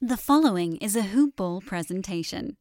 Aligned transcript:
The 0.00 0.16
following 0.16 0.76
is 0.76 0.94
a 0.94 1.02
Hoop 1.02 1.34
Ball 1.34 1.60
presentation. 1.60 2.56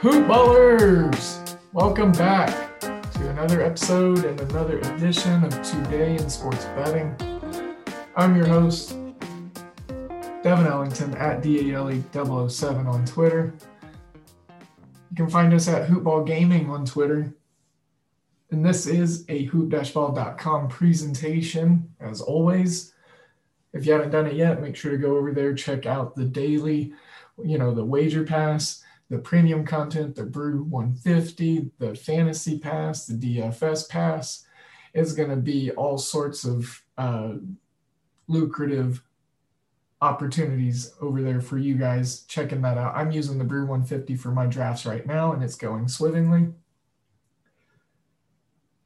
Hoop 0.00 0.26
Ballers! 0.26 1.56
Welcome 1.72 2.10
back 2.10 2.80
to 2.80 3.30
another 3.30 3.62
episode 3.62 4.24
and 4.24 4.40
another 4.40 4.80
edition 4.80 5.44
of 5.44 5.62
Today 5.62 6.16
in 6.16 6.28
Sports 6.28 6.64
Betting. 6.74 7.14
I'm 8.16 8.34
your 8.34 8.48
host, 8.48 8.96
Devin 10.42 10.66
Ellington 10.66 11.14
at 11.16 11.42
DALE007 11.42 12.86
on 12.86 13.04
Twitter. 13.04 13.52
You 15.10 15.16
can 15.16 15.28
find 15.28 15.52
us 15.52 15.68
at 15.68 15.86
Hoopball 15.86 16.26
Gaming 16.26 16.70
on 16.70 16.86
Twitter. 16.86 17.34
And 18.50 18.64
this 18.64 18.86
is 18.86 19.26
a 19.28 19.44
hoop-ball.com 19.44 20.68
presentation, 20.68 21.94
as 22.00 22.22
always. 22.22 22.94
If 23.74 23.84
you 23.84 23.92
haven't 23.92 24.12
done 24.12 24.26
it 24.26 24.34
yet, 24.34 24.62
make 24.62 24.76
sure 24.76 24.92
to 24.92 24.96
go 24.96 25.18
over 25.18 25.30
there, 25.32 25.52
check 25.52 25.84
out 25.84 26.16
the 26.16 26.24
daily, 26.24 26.94
you 27.44 27.58
know, 27.58 27.74
the 27.74 27.84
wager 27.84 28.24
pass, 28.24 28.82
the 29.10 29.18
premium 29.18 29.66
content, 29.66 30.16
the 30.16 30.24
Brew 30.24 30.62
150, 30.64 31.70
the 31.78 31.94
fantasy 31.94 32.58
pass, 32.58 33.04
the 33.04 33.14
DFS 33.14 33.90
pass. 33.90 34.46
It's 34.94 35.12
going 35.12 35.30
to 35.30 35.36
be 35.36 35.70
all 35.72 35.98
sorts 35.98 36.44
of 36.44 36.82
uh, 36.96 37.34
lucrative 38.26 39.02
opportunities 40.02 40.94
over 41.00 41.22
there 41.22 41.40
for 41.40 41.58
you 41.58 41.74
guys 41.74 42.22
checking 42.22 42.62
that 42.62 42.78
out. 42.78 42.96
I'm 42.96 43.10
using 43.10 43.38
the 43.38 43.44
Brew 43.44 43.66
150 43.66 44.16
for 44.16 44.30
my 44.30 44.46
drafts 44.46 44.86
right 44.86 45.06
now, 45.06 45.32
and 45.32 45.42
it's 45.42 45.56
going 45.56 45.88
swimmingly. 45.88 46.48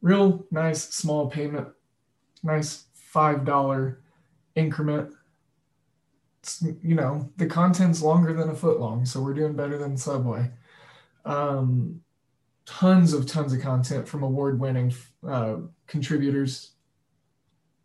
Real 0.01 0.45
nice 0.51 0.83
small 0.93 1.29
payment, 1.29 1.69
nice 2.43 2.85
$5 3.13 3.95
increment. 4.55 5.13
It's, 6.41 6.63
you 6.83 6.95
know, 6.95 7.31
the 7.37 7.47
content's 7.47 8.01
longer 8.01 8.33
than 8.33 8.49
a 8.49 8.55
foot 8.55 8.79
long, 8.79 9.05
so 9.05 9.21
we're 9.21 9.33
doing 9.33 9.55
better 9.55 9.77
than 9.77 9.97
Subway. 9.97 10.51
Um, 11.23 12.01
tons 12.65 13.13
of 13.13 13.25
tons 13.25 13.53
of 13.53 13.61
content 13.61 14.07
from 14.07 14.23
award 14.23 14.59
winning 14.59 14.93
uh, 15.27 15.57
contributors. 15.87 16.71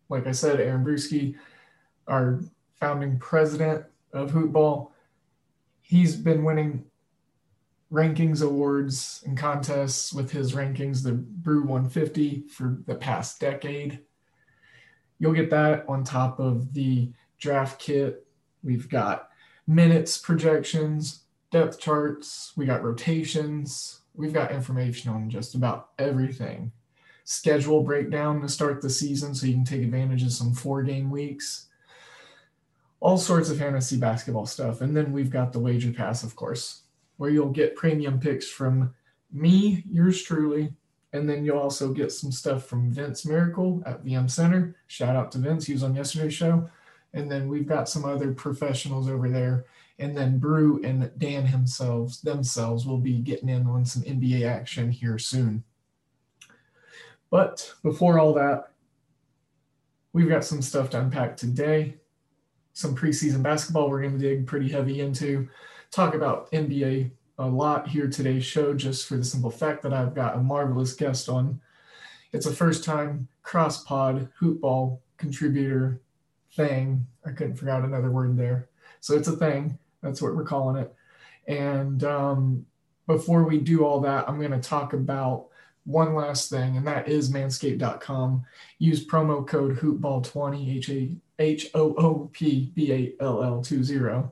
Like 0.09 0.27
I 0.27 0.31
said, 0.31 0.59
Aaron 0.59 0.85
Bruski, 0.85 1.35
our 2.07 2.41
founding 2.81 3.19
president 3.19 3.85
of 4.11 4.31
Hoopball. 4.31 4.89
He's 5.81 6.15
been 6.15 6.43
winning 6.43 6.83
rankings 7.93 8.41
awards 8.41 9.23
and 9.25 9.37
contests 9.37 10.11
with 10.11 10.31
his 10.31 10.53
rankings, 10.53 11.03
the 11.03 11.11
Brew 11.11 11.61
150, 11.61 12.47
for 12.49 12.79
the 12.87 12.95
past 12.95 13.39
decade. 13.39 13.99
You'll 15.19 15.33
get 15.33 15.51
that 15.51 15.85
on 15.87 16.03
top 16.03 16.39
of 16.39 16.73
the 16.73 17.11
draft 17.37 17.79
kit. 17.79 18.25
We've 18.63 18.89
got 18.89 19.29
minutes 19.67 20.17
projections, 20.17 21.23
depth 21.51 21.79
charts, 21.79 22.53
we 22.55 22.65
got 22.65 22.83
rotations, 22.83 24.01
we've 24.15 24.33
got 24.33 24.51
information 24.51 25.11
on 25.11 25.29
just 25.29 25.53
about 25.53 25.89
everything. 25.99 26.71
Schedule 27.25 27.83
breakdown 27.83 28.41
to 28.41 28.49
start 28.49 28.81
the 28.81 28.89
season 28.89 29.35
so 29.35 29.45
you 29.45 29.53
can 29.53 29.65
take 29.65 29.83
advantage 29.83 30.23
of 30.23 30.31
some 30.31 30.53
four 30.53 30.81
game 30.81 31.11
weeks 31.11 31.67
all 33.01 33.17
sorts 33.17 33.49
of 33.49 33.57
fantasy 33.57 33.97
basketball 33.97 34.45
stuff. 34.45 34.81
And 34.81 34.95
then 34.95 35.11
we've 35.11 35.31
got 35.31 35.51
the 35.51 35.59
wager 35.59 35.91
pass, 35.91 36.23
of 36.23 36.35
course, 36.35 36.83
where 37.17 37.31
you'll 37.31 37.49
get 37.49 37.75
premium 37.75 38.19
picks 38.19 38.47
from 38.47 38.93
me, 39.33 39.83
yours 39.89 40.21
truly. 40.21 40.71
And 41.11 41.27
then 41.27 41.43
you'll 41.43 41.57
also 41.57 41.91
get 41.91 42.11
some 42.11 42.31
stuff 42.31 42.67
from 42.67 42.91
Vince 42.91 43.25
Miracle 43.25 43.83
at 43.85 44.05
VM 44.05 44.29
Center. 44.29 44.77
Shout 44.87 45.15
out 45.15 45.31
to 45.33 45.39
Vince, 45.39 45.65
he 45.65 45.73
was 45.73 45.83
on 45.83 45.95
yesterday's 45.95 46.33
show. 46.33 46.69
And 47.13 47.29
then 47.29 47.49
we've 47.49 47.67
got 47.67 47.89
some 47.89 48.05
other 48.05 48.33
professionals 48.33 49.09
over 49.09 49.27
there. 49.27 49.65
And 49.99 50.15
then 50.15 50.39
Brew 50.39 50.79
and 50.83 51.11
Dan 51.17 51.45
himself 51.45 52.21
themselves 52.21 52.85
will 52.85 52.99
be 52.99 53.19
getting 53.19 53.49
in 53.49 53.67
on 53.67 53.83
some 53.83 54.03
NBA 54.03 54.47
action 54.47 54.89
here 54.89 55.17
soon. 55.17 55.63
But 57.29 57.73
before 57.83 58.19
all 58.19 58.33
that, 58.35 58.71
we've 60.13 60.29
got 60.29 60.45
some 60.45 60.61
stuff 60.61 60.91
to 60.91 60.99
unpack 60.99 61.35
today 61.35 62.00
some 62.73 62.95
preseason 62.95 63.43
basketball 63.43 63.89
we're 63.89 64.01
going 64.01 64.17
to 64.17 64.19
dig 64.19 64.47
pretty 64.47 64.69
heavy 64.69 65.01
into. 65.01 65.47
Talk 65.91 66.15
about 66.15 66.51
NBA 66.51 67.11
a 67.37 67.45
lot 67.45 67.87
here 67.87 68.07
today's 68.07 68.45
show, 68.45 68.73
just 68.73 69.07
for 69.07 69.17
the 69.17 69.23
simple 69.23 69.49
fact 69.49 69.81
that 69.83 69.93
I've 69.93 70.13
got 70.13 70.35
a 70.35 70.39
marvelous 70.39 70.93
guest 70.93 71.27
on. 71.27 71.59
It's 72.33 72.45
a 72.45 72.53
first 72.53 72.83
time 72.83 73.27
cross 73.41 73.83
pod 73.83 74.29
hoopball 74.39 74.99
contributor 75.17 76.01
thing. 76.55 77.05
I 77.25 77.31
couldn't 77.31 77.55
figure 77.55 77.71
out 77.71 77.83
another 77.83 78.11
word 78.11 78.37
there. 78.37 78.69
So 78.99 79.15
it's 79.15 79.27
a 79.27 79.35
thing. 79.35 79.77
That's 80.01 80.21
what 80.21 80.35
we're 80.35 80.43
calling 80.43 80.81
it. 80.81 80.93
And 81.47 82.03
um, 82.03 82.65
before 83.07 83.43
we 83.43 83.57
do 83.57 83.83
all 83.85 83.99
that, 84.01 84.29
I'm 84.29 84.39
going 84.39 84.51
to 84.51 84.59
talk 84.59 84.93
about 84.93 85.47
one 85.85 86.13
last 86.13 86.49
thing, 86.49 86.77
and 86.77 86.85
that 86.87 87.07
is 87.07 87.31
manscaped.com. 87.31 88.43
Use 88.77 89.05
promo 89.05 89.45
code 89.45 89.77
hoopball20, 89.77 90.77
H 90.77 90.89
A 90.89 91.15
H 91.39 91.69
O 91.73 91.93
O 91.95 92.29
P 92.31 92.71
B 92.75 92.91
A 92.93 93.23
L 93.23 93.43
L 93.43 93.61
20 93.61 94.29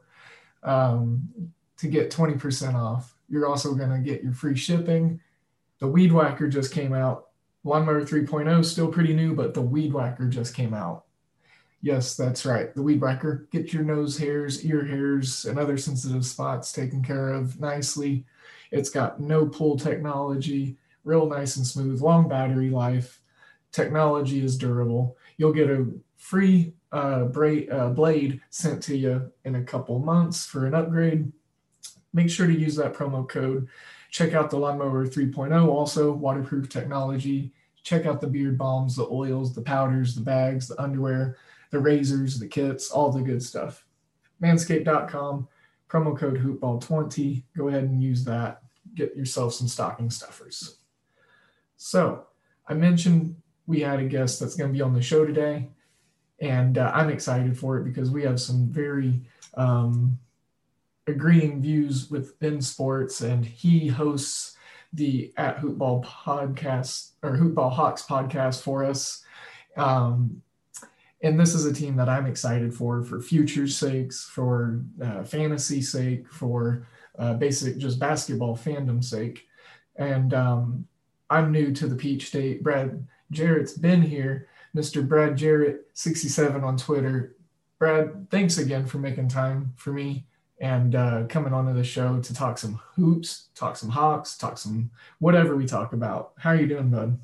um, 0.63 1.27
to 1.77 1.87
get 1.87 2.11
20% 2.11 2.75
off. 2.75 3.15
You're 3.29 3.47
also 3.47 3.73
going 3.73 3.91
to 3.91 3.99
get 3.99 4.23
your 4.23 4.33
free 4.33 4.55
shipping. 4.55 5.19
The 5.79 5.87
Weed 5.87 6.11
Whacker 6.11 6.47
just 6.47 6.73
came 6.73 6.93
out. 6.93 7.27
Lawnmower 7.63 8.01
3.0 8.01 8.59
is 8.59 8.71
still 8.71 8.87
pretty 8.87 9.13
new, 9.13 9.33
but 9.33 9.53
the 9.53 9.61
Weed 9.61 9.93
Whacker 9.93 10.27
just 10.27 10.55
came 10.55 10.73
out. 10.73 11.05
Yes, 11.81 12.17
that's 12.17 12.45
right. 12.45 12.73
The 12.75 12.81
Weed 12.81 12.99
Whacker. 12.99 13.47
Get 13.51 13.71
your 13.71 13.83
nose 13.83 14.17
hairs, 14.17 14.65
ear 14.65 14.83
hairs, 14.83 15.45
and 15.45 15.57
other 15.57 15.77
sensitive 15.77 16.25
spots 16.25 16.73
taken 16.73 17.01
care 17.01 17.31
of 17.31 17.59
nicely. 17.59 18.25
It's 18.71 18.89
got 18.89 19.21
no 19.21 19.45
pull 19.45 19.77
technology, 19.77 20.77
real 21.03 21.27
nice 21.27 21.57
and 21.57 21.65
smooth, 21.65 22.01
long 22.01 22.27
battery 22.27 22.69
life. 22.69 23.21
Technology 23.71 24.43
is 24.43 24.57
durable. 24.57 25.17
You'll 25.37 25.53
get 25.53 25.69
a 25.69 25.87
free 26.17 26.73
uh, 26.91 27.25
bra- 27.25 27.67
uh, 27.71 27.89
blade 27.89 28.41
sent 28.49 28.81
to 28.83 28.97
you 28.97 29.31
in 29.45 29.55
a 29.55 29.63
couple 29.63 29.99
months 29.99 30.45
for 30.45 30.65
an 30.65 30.73
upgrade. 30.73 31.31
Make 32.13 32.29
sure 32.29 32.47
to 32.47 32.57
use 32.57 32.75
that 32.75 32.93
promo 32.93 33.27
code. 33.27 33.67
Check 34.11 34.33
out 34.33 34.49
the 34.49 34.57
Lawnmower 34.57 35.05
3.0, 35.05 35.67
also 35.67 36.11
waterproof 36.11 36.67
technology. 36.67 37.53
Check 37.83 38.05
out 38.05 38.19
the 38.19 38.27
beard 38.27 38.57
balms, 38.57 38.95
the 38.95 39.07
oils, 39.09 39.53
the 39.53 39.61
powders, 39.61 40.15
the 40.15 40.21
bags, 40.21 40.67
the 40.67 40.81
underwear, 40.81 41.37
the 41.69 41.79
razors, 41.79 42.39
the 42.39 42.47
kits, 42.47 42.89
all 42.89 43.11
the 43.11 43.21
good 43.21 43.43
stuff. 43.43 43.85
Manscaped.com, 44.41 45.47
promo 45.87 46.17
code 46.17 46.39
hoopball20. 46.39 47.43
Go 47.55 47.67
ahead 47.67 47.83
and 47.83 48.01
use 48.01 48.23
that. 48.25 48.63
Get 48.95 49.15
yourself 49.15 49.53
some 49.53 49.67
stocking 49.67 50.09
stuffers. 50.09 50.78
So, 51.81 52.25
I 52.67 52.75
mentioned 52.75 53.35
we 53.65 53.81
had 53.81 53.99
a 53.99 54.05
guest 54.05 54.39
that's 54.39 54.55
going 54.55 54.69
to 54.69 54.77
be 54.77 54.83
on 54.83 54.93
the 54.93 55.01
show 55.01 55.25
today 55.25 55.69
and 56.41 56.77
uh, 56.77 56.91
I'm 56.93 57.09
excited 57.09 57.57
for 57.57 57.77
it 57.77 57.83
because 57.83 58.11
we 58.11 58.23
have 58.23 58.39
some 58.39 58.67
very 58.67 59.21
um, 59.55 60.17
agreeing 61.07 61.61
views 61.61 62.09
within 62.09 62.61
sports, 62.61 63.21
and 63.21 63.45
he 63.45 63.87
hosts 63.87 64.55
the 64.93 65.33
at 65.37 65.59
Hoopball 65.59 66.03
podcast 66.05 67.11
or 67.21 67.37
Hoopball 67.37 67.71
Hawks 67.71 68.03
podcast 68.03 68.61
for 68.61 68.83
us. 68.83 69.23
Um, 69.75 70.41
and 71.21 71.37
this 71.37 71.53
is 71.53 71.65
a 71.65 71.73
team 71.73 71.97
that 71.97 72.07
I'm 72.07 72.25
excited 72.25 72.73
for, 72.73 73.03
for 73.03 73.21
future's 73.21 73.75
sakes, 73.75 74.23
for 74.23 74.81
uh, 75.03 75.23
fantasy 75.23 75.81
sake, 75.81 76.31
for 76.31 76.87
uh, 77.17 77.33
basic 77.33 77.77
just 77.77 77.99
basketball 77.99 78.55
fandom 78.55 79.03
sake. 79.03 79.45
And 79.97 80.33
um, 80.33 80.87
I'm 81.29 81.51
new 81.51 81.71
to 81.73 81.87
the 81.87 81.95
Peach 81.95 82.27
State. 82.27 82.63
Brad 82.63 83.07
Jarrett's 83.31 83.73
been 83.73 84.01
here, 84.01 84.47
Mr. 84.75 85.07
Brad 85.07 85.37
Jarrett, 85.37 85.87
67 85.93 86.63
on 86.63 86.77
Twitter. 86.77 87.35
Brad, 87.77 88.29
thanks 88.29 88.57
again 88.57 88.85
for 88.85 88.97
making 88.97 89.29
time 89.29 89.73
for 89.77 89.93
me 89.93 90.25
and 90.59 90.95
uh, 90.95 91.23
coming 91.29 91.53
onto 91.53 91.73
the 91.73 91.83
show 91.83 92.19
to 92.19 92.33
talk 92.33 92.57
some 92.57 92.79
hoops, 92.95 93.47
talk 93.55 93.77
some 93.77 93.89
Hawks, 93.89 94.37
talk 94.37 94.57
some 94.57 94.91
whatever 95.19 95.55
we 95.55 95.65
talk 95.65 95.93
about. 95.93 96.33
How 96.37 96.51
are 96.51 96.55
you 96.55 96.67
doing, 96.67 96.89
bud? 96.89 97.17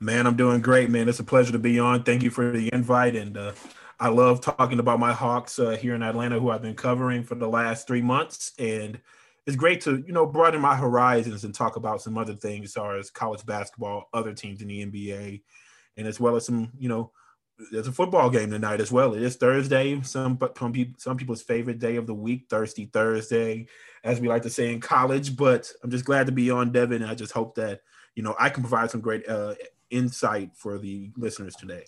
Man, 0.00 0.26
I'm 0.26 0.36
doing 0.36 0.60
great, 0.60 0.90
man. 0.90 1.08
It's 1.08 1.18
a 1.18 1.24
pleasure 1.24 1.52
to 1.52 1.58
be 1.58 1.78
on. 1.80 2.04
Thank 2.04 2.22
you 2.22 2.30
for 2.30 2.52
the 2.52 2.72
invite. 2.72 3.16
And 3.16 3.36
uh, 3.36 3.52
I 3.98 4.08
love 4.10 4.40
talking 4.40 4.78
about 4.78 5.00
my 5.00 5.12
Hawks 5.12 5.58
uh, 5.58 5.70
here 5.70 5.96
in 5.96 6.04
Atlanta, 6.04 6.38
who 6.38 6.50
I've 6.50 6.62
been 6.62 6.76
covering 6.76 7.24
for 7.24 7.34
the 7.34 7.48
last 7.48 7.88
three 7.88 8.02
months. 8.02 8.52
And 8.58 9.00
it's 9.48 9.56
great 9.56 9.80
to, 9.80 10.04
you 10.06 10.12
know, 10.12 10.26
broaden 10.26 10.60
my 10.60 10.76
horizons 10.76 11.42
and 11.42 11.54
talk 11.54 11.76
about 11.76 12.02
some 12.02 12.18
other 12.18 12.34
things 12.34 12.66
as 12.66 12.74
far 12.74 12.98
as 12.98 13.08
college 13.08 13.46
basketball, 13.46 14.10
other 14.12 14.34
teams 14.34 14.60
in 14.60 14.68
the 14.68 14.84
NBA, 14.84 15.40
and 15.96 16.06
as 16.06 16.20
well 16.20 16.36
as 16.36 16.44
some, 16.44 16.70
you 16.78 16.90
know, 16.90 17.12
there's 17.72 17.88
a 17.88 17.92
football 17.92 18.28
game 18.28 18.50
tonight 18.50 18.82
as 18.82 18.92
well. 18.92 19.14
It 19.14 19.22
is 19.22 19.36
Thursday, 19.36 19.98
some 20.02 20.38
some 20.54 20.94
some 20.98 21.16
people's 21.16 21.40
favorite 21.40 21.78
day 21.78 21.96
of 21.96 22.06
the 22.06 22.12
week, 22.12 22.44
Thirsty 22.50 22.90
Thursday, 22.92 23.68
as 24.04 24.20
we 24.20 24.28
like 24.28 24.42
to 24.42 24.50
say 24.50 24.70
in 24.70 24.80
college. 24.80 25.34
But 25.34 25.72
I'm 25.82 25.90
just 25.90 26.04
glad 26.04 26.26
to 26.26 26.32
be 26.32 26.50
on, 26.50 26.70
Devin. 26.70 27.00
And 27.00 27.10
I 27.10 27.14
just 27.14 27.32
hope 27.32 27.54
that 27.54 27.80
you 28.14 28.22
know 28.22 28.36
I 28.38 28.50
can 28.50 28.62
provide 28.62 28.90
some 28.90 29.00
great 29.00 29.26
uh, 29.26 29.54
insight 29.88 30.50
for 30.56 30.76
the 30.76 31.10
listeners 31.16 31.54
today. 31.54 31.86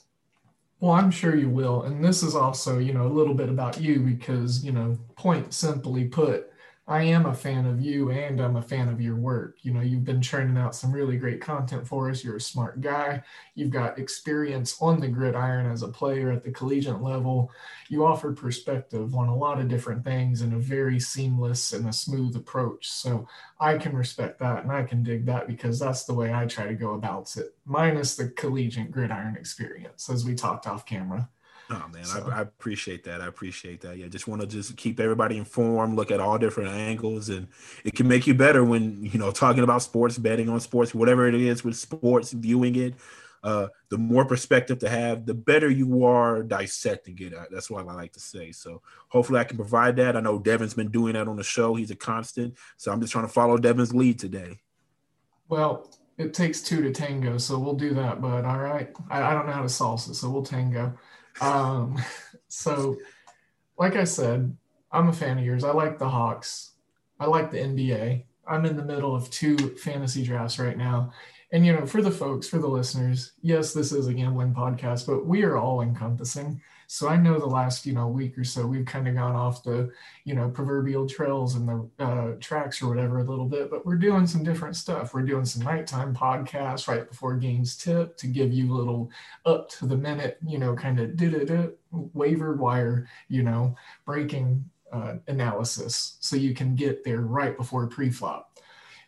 Well, 0.81 0.93
I'm 0.93 1.11
sure 1.11 1.37
you 1.37 1.51
will. 1.51 1.83
And 1.83 2.03
this 2.03 2.23
is 2.23 2.35
also, 2.35 2.79
you 2.79 2.95
know, 2.95 3.07
a 3.07 3.13
little 3.13 3.35
bit 3.35 3.51
about 3.51 3.79
you 3.79 4.01
because, 4.01 4.65
you 4.65 4.73
know, 4.73 4.97
point 5.15 5.53
simply 5.53 6.07
put, 6.07 6.50
I 6.91 7.05
am 7.05 7.27
a 7.27 7.35
fan 7.35 7.67
of 7.67 7.81
you 7.81 8.11
and 8.11 8.41
I'm 8.41 8.57
a 8.57 8.63
fan 8.63 8.89
of 8.89 9.01
your 9.01 9.15
work. 9.15 9.59
You 9.63 9.73
know, 9.73 9.81
you've 9.81 10.05
been 10.05 10.21
churning 10.21 10.57
out 10.57 10.75
some 10.75 10.91
really 10.91 11.17
great 11.17 11.41
content 11.41 11.87
for 11.87 12.11
us. 12.11 12.25
You're 12.25 12.39
a 12.39 12.41
smart 12.41 12.81
guy. 12.81 13.23
You've 13.55 13.71
got 13.71 13.97
experience 13.97 14.77
on 14.83 14.99
the 14.99 15.07
gridiron 15.07 15.71
as 15.71 15.83
a 15.85 15.89
player 15.89 16.33
at 16.33 16.43
the 16.43 16.51
collegiate 16.51 17.01
level. 17.01 17.53
You 17.91 18.05
offer 18.05 18.33
perspective 18.33 19.15
on 19.15 19.29
a 19.29 19.37
lot 19.37 19.61
of 19.61 19.69
different 19.69 20.03
things 20.03 20.43
in 20.43 20.53
a 20.53 20.59
very 20.59 20.99
seamless 20.99 21.73
and 21.73 21.89
a 21.89 21.93
smooth 21.93 22.35
approach. 22.35 22.89
So 22.91 23.29
I 23.61 23.79
can 23.79 23.95
respect 23.95 24.41
that 24.41 24.65
and 24.65 24.73
I 24.73 24.83
can 24.83 25.05
dig 25.05 25.27
that 25.27 25.47
because 25.47 25.79
that's 25.79 26.03
the 26.03 26.15
way 26.15 26.35
I 26.35 26.47
try 26.47 26.67
to 26.67 26.75
go 26.75 26.95
about 26.95 27.37
it, 27.37 27.55
minus 27.65 28.17
the 28.17 28.31
collegiate 28.31 28.91
gridiron 28.91 29.37
experience, 29.37 30.11
as 30.11 30.25
we 30.25 30.35
talked 30.35 30.67
off 30.67 30.87
camera. 30.87 31.29
Oh 31.73 31.87
man, 31.93 32.05
so. 32.05 32.29
I, 32.31 32.39
I, 32.39 32.41
appreciate 32.41 33.05
that. 33.05 33.21
I 33.21 33.27
appreciate 33.27 33.81
that. 33.83 33.97
Yeah, 33.97 34.09
just 34.09 34.27
want 34.27 34.41
to 34.41 34.47
just 34.47 34.77
keep 34.77 34.99
everybody 34.99 35.37
informed, 35.37 35.95
look 35.95 36.11
at 36.11 36.19
all 36.19 36.37
different 36.37 36.71
angles, 36.71 37.29
and 37.29 37.47
it 37.85 37.95
can 37.95 38.09
make 38.09 38.27
you 38.27 38.35
better 38.35 38.65
when 38.65 39.05
you 39.05 39.19
know 39.21 39.31
talking 39.31 39.63
about 39.63 39.83
sports, 39.83 40.19
betting 40.19 40.49
on 40.49 40.59
sports, 40.59 40.95
whatever 40.95 41.29
it 41.29 41.35
is 41.35 41.63
with 41.63 41.77
sports, 41.77 42.33
viewing 42.33 42.75
it. 42.75 42.95
Uh, 43.43 43.69
the 43.89 43.97
more 43.97 44.25
perspective 44.25 44.81
to 44.81 44.89
have, 44.89 45.25
the 45.25 45.33
better 45.33 45.71
you 45.71 46.05
are 46.05 46.43
dissecting 46.43 47.17
it. 47.21 47.33
That's 47.51 47.71
what 47.71 47.89
I 47.89 47.95
like 47.95 48.13
to 48.13 48.21
say. 48.21 48.53
So 48.53 48.83
hopefully 49.09 49.39
I 49.39 49.45
can 49.45 49.57
provide 49.57 49.97
that. 49.97 50.17
I 50.17 50.21
know 50.21 50.39
Devin's 50.39 50.75
been 50.75 50.91
doing 50.91 51.15
that 51.15 51.27
on 51.27 51.37
the 51.37 51.43
show. 51.43 51.75
He's 51.75 51.91
a 51.91 51.97
constant. 51.97 52.55
So 52.77 52.93
I'm 52.93 53.01
just 53.01 53.13
trying 53.13 53.27
to 53.27 53.33
follow 53.33 53.57
Devin's 53.57 53.95
lead 53.95 54.19
today. 54.19 54.59
Well, 55.49 55.91
it 56.19 56.35
takes 56.35 56.61
two 56.61 56.83
to 56.83 56.91
tango, 56.91 57.39
so 57.39 57.59
we'll 57.59 57.75
do 57.75 57.95
that. 57.95 58.21
But 58.21 58.45
all 58.45 58.59
right, 58.59 58.91
I, 59.09 59.23
I 59.23 59.33
don't 59.33 59.47
know 59.47 59.53
how 59.53 59.63
to 59.63 59.69
salsa, 59.69 60.15
so 60.15 60.29
we'll 60.29 60.43
tango. 60.43 60.93
Um, 61.41 62.03
so, 62.49 62.97
like 63.79 63.97
I 63.97 64.05
said, 64.05 64.57
I'm 64.93 65.09
a 65.09 65.13
fan 65.13 65.39
of 65.39 65.45
yours. 65.45 65.65
I 65.65 65.73
like 65.73 65.99
the 65.99 66.09
Hawks. 66.09 66.73
I 67.19 67.27
like 67.27 67.51
the 67.51 67.59
NBA. 67.59 68.25
I'm 68.47 68.65
in 68.65 68.77
the 68.77 68.85
middle 68.85 69.15
of 69.15 69.31
two 69.31 69.57
fantasy 69.77 70.25
drafts 70.25 70.59
right 70.59 70.77
now. 70.77 71.13
And, 71.53 71.67
you 71.67 71.73
know, 71.73 71.87
for 71.87 72.03
the 72.03 72.11
folks, 72.11 72.49
for 72.49 72.59
the 72.59 72.69
listeners, 72.69 73.33
yes, 73.43 73.73
this 73.73 73.93
is 73.93 74.07
a 74.07 74.15
gambling 74.15 74.55
podcast, 74.55 75.07
but 75.07 75.27
we 75.27 75.43
are 75.43 75.57
all 75.57 75.83
encompassing. 75.83 76.61
So 76.93 77.07
I 77.07 77.17
know 77.17 77.39
the 77.39 77.47
last, 77.47 77.87
you 77.87 77.93
know, 77.93 78.09
week 78.09 78.37
or 78.37 78.43
so, 78.43 78.67
we've 78.67 78.85
kind 78.85 79.07
of 79.07 79.15
gone 79.15 79.37
off 79.37 79.63
the, 79.63 79.93
you 80.25 80.35
know, 80.35 80.51
proverbial 80.51 81.09
trails 81.09 81.55
and 81.55 81.69
the 81.69 82.05
uh, 82.05 82.33
tracks 82.41 82.83
or 82.83 82.89
whatever 82.89 83.21
a 83.21 83.25
little 83.25 83.45
bit, 83.45 83.71
but 83.71 83.87
we're 83.87 83.95
doing 83.95 84.27
some 84.27 84.43
different 84.43 84.75
stuff. 84.75 85.15
We're 85.15 85.23
doing 85.23 85.45
some 85.45 85.63
nighttime 85.63 86.13
podcasts 86.13 86.89
right 86.89 87.09
before 87.09 87.37
games 87.37 87.77
tip 87.77 88.17
to 88.17 88.27
give 88.27 88.53
you 88.53 88.73
a 88.73 88.75
little 88.75 89.09
up 89.47 89.69
to 89.69 89.87
the 89.87 89.97
minute, 89.97 90.39
you 90.45 90.59
know, 90.59 90.75
kind 90.75 90.99
of 90.99 91.17
did 91.17 91.75
waiver 91.93 92.55
wire, 92.57 93.09
you 93.29 93.45
know, 93.45 93.77
breaking 94.05 94.69
uh, 94.93 95.19
analysis 95.29 96.17
so 96.19 96.35
you 96.35 96.55
can 96.55 96.75
get 96.75 97.05
there 97.05 97.21
right 97.21 97.57
before 97.57 97.87
pre-flop. 97.87 98.59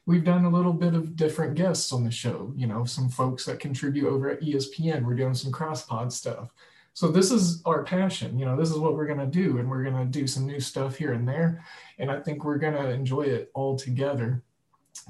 We've 0.07 0.23
done 0.23 0.45
a 0.45 0.51
little 0.51 0.73
bit 0.73 0.95
of 0.95 1.17
different 1.17 1.57
guests 1.57 1.93
on 1.93 2.05
the 2.05 2.13
show 2.13 2.53
you 2.55 2.69
know 2.69 2.85
some 2.85 3.09
folks 3.09 3.45
that 3.47 3.61
contribute 3.61 4.09
over 4.09 4.31
at 4.31 4.41
espn 4.41 5.05
we're 5.05 5.15
doing 5.15 5.35
some 5.35 5.53
cross 5.53 5.85
pod 5.85 6.13
stuff 6.13 6.51
so 6.95 7.09
this 7.09 7.31
is 7.31 7.63
our 7.65 7.83
passion 7.83 8.39
you 8.39 8.45
know 8.45 8.57
this 8.57 8.71
is 8.71 8.79
what 8.79 8.95
we're 8.95 9.07
going 9.07 9.19
to 9.19 9.27
do 9.27 9.59
and 9.59 9.69
we're 9.69 9.83
going 9.83 9.97
to 9.97 10.05
do 10.05 10.27
some 10.27 10.47
new 10.47 10.61
stuff 10.61 10.97
here 10.97 11.13
and 11.13 11.27
there 11.27 11.65
and 11.99 12.11
i 12.11 12.21
think 12.21 12.45
we're 12.45 12.59
going 12.59 12.75
to 12.75 12.91
enjoy 12.91 13.23
it 13.23 13.51
all 13.55 13.77
together. 13.77 14.43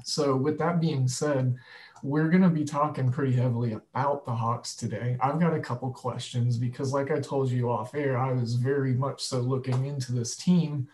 So 0.05 0.35
with 0.35 0.57
that 0.59 0.79
being 0.79 1.07
said 1.07 1.55
we're 2.01 2.27
going 2.27 2.43
to 2.43 2.49
be 2.49 2.65
talking 2.65 3.09
pretty 3.09 3.31
heavily 3.31 3.71
about 3.71 4.25
the 4.25 4.35
hawks 4.35 4.75
today. 4.75 5.15
I've 5.21 5.39
got 5.39 5.53
a 5.53 5.59
couple 5.59 5.89
questions 5.91 6.57
because 6.57 6.93
like 6.93 7.11
i 7.11 7.19
told 7.19 7.49
you 7.49 7.69
off 7.69 7.95
air 7.95 8.17
i 8.17 8.31
was 8.31 8.55
very 8.55 8.93
much 8.93 9.21
so 9.21 9.39
looking 9.39 9.85
into 9.85 10.11
this 10.11 10.35
team 10.35 10.87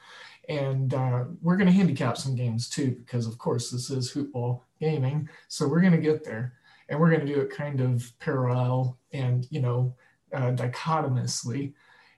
and 0.50 0.96
uh, 0.96 1.26
we're 1.42 1.56
going 1.56 1.68
to 1.68 1.74
handicap 1.74 2.18
some 2.18 2.36
games 2.36 2.68
too 2.68 2.98
because 3.06 3.28
of 3.28 3.38
course 3.38 3.70
this 3.70 3.92
is 3.92 4.12
Hoopball 4.12 4.62
gaming. 4.80 5.30
So 5.48 5.68
we're 5.68 5.82
going 5.82 5.94
to 5.94 6.00
get 6.00 6.24
there 6.24 6.54
and 6.90 7.00
we're 7.00 7.12
going 7.12 7.26
to 7.26 7.34
do 7.34 7.40
it 7.40 7.56
kind 7.56 7.80
of 7.80 8.12
parallel 8.20 8.98
and 9.14 9.48
you 9.52 9.62
know 9.62 9.96
uh, 10.34 10.52
dichotomously. 10.52 11.74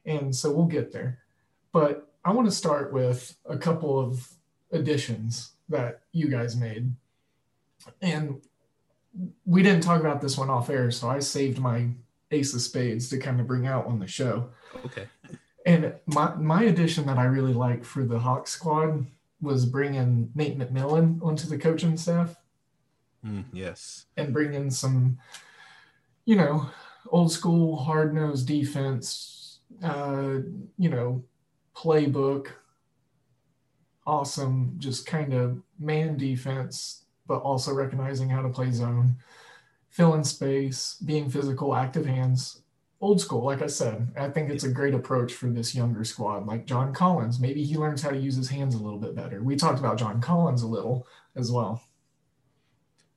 And 0.05 0.35
so 0.35 0.51
we'll 0.51 0.65
get 0.65 0.91
there. 0.91 1.19
But 1.71 2.07
I 2.23 2.31
want 2.31 2.47
to 2.47 2.55
start 2.55 2.93
with 2.93 3.35
a 3.45 3.57
couple 3.57 3.99
of 3.99 4.27
additions 4.71 5.51
that 5.69 6.01
you 6.11 6.27
guys 6.27 6.55
made. 6.55 6.93
And 8.01 8.41
we 9.45 9.63
didn't 9.63 9.81
talk 9.81 9.99
about 9.99 10.21
this 10.21 10.37
one 10.37 10.49
off 10.49 10.69
air, 10.69 10.91
so 10.91 11.09
I 11.09 11.19
saved 11.19 11.59
my 11.59 11.89
ace 12.31 12.53
of 12.53 12.61
spades 12.61 13.09
to 13.09 13.17
kind 13.17 13.39
of 13.39 13.47
bring 13.47 13.67
out 13.67 13.85
on 13.85 13.99
the 13.99 14.07
show. 14.07 14.49
Okay. 14.85 15.07
And 15.65 15.93
my, 16.05 16.33
my 16.35 16.63
addition 16.63 17.05
that 17.07 17.17
I 17.17 17.25
really 17.25 17.53
like 17.53 17.83
for 17.83 18.03
the 18.03 18.19
Hawk 18.19 18.47
squad 18.47 19.05
was 19.41 19.65
bringing 19.65 20.31
Nate 20.35 20.57
McMillan 20.57 21.21
onto 21.23 21.47
the 21.47 21.57
coaching 21.57 21.97
staff. 21.97 22.35
Mm, 23.25 23.45
yes. 23.51 24.05
And 24.17 24.33
bringing 24.33 24.55
in 24.55 24.71
some, 24.71 25.19
you 26.25 26.35
know, 26.35 26.69
old 27.11 27.31
school 27.31 27.75
hard 27.75 28.15
nosed 28.15 28.47
defense, 28.47 29.59
uh, 29.83 30.39
you 30.77 30.89
know, 30.89 31.23
playbook, 31.75 32.47
awesome, 34.07 34.75
just 34.77 35.05
kind 35.05 35.33
of 35.33 35.61
man 35.77 36.17
defense, 36.17 37.05
but 37.27 37.41
also 37.41 37.73
recognizing 37.73 38.29
how 38.29 38.41
to 38.41 38.49
play 38.49 38.71
zone, 38.71 39.17
fill 39.89 40.15
in 40.15 40.23
space, 40.23 40.97
being 41.05 41.29
physical, 41.29 41.75
active 41.75 42.05
hands. 42.05 42.63
Old 43.01 43.19
school, 43.19 43.43
like 43.43 43.63
I 43.63 43.67
said, 43.67 44.11
I 44.15 44.29
think 44.29 44.49
it's 44.51 44.63
a 44.63 44.69
great 44.69 44.93
approach 44.93 45.33
for 45.33 45.47
this 45.47 45.73
younger 45.73 46.03
squad. 46.03 46.45
Like 46.45 46.67
John 46.67 46.93
Collins, 46.93 47.39
maybe 47.39 47.63
he 47.63 47.75
learns 47.75 48.03
how 48.03 48.11
to 48.11 48.17
use 48.17 48.35
his 48.35 48.49
hands 48.49 48.75
a 48.75 48.81
little 48.81 48.99
bit 48.99 49.15
better. 49.15 49.41
We 49.41 49.55
talked 49.55 49.79
about 49.79 49.97
John 49.97 50.21
Collins 50.21 50.61
a 50.61 50.67
little 50.67 51.07
as 51.35 51.51
well. 51.51 51.81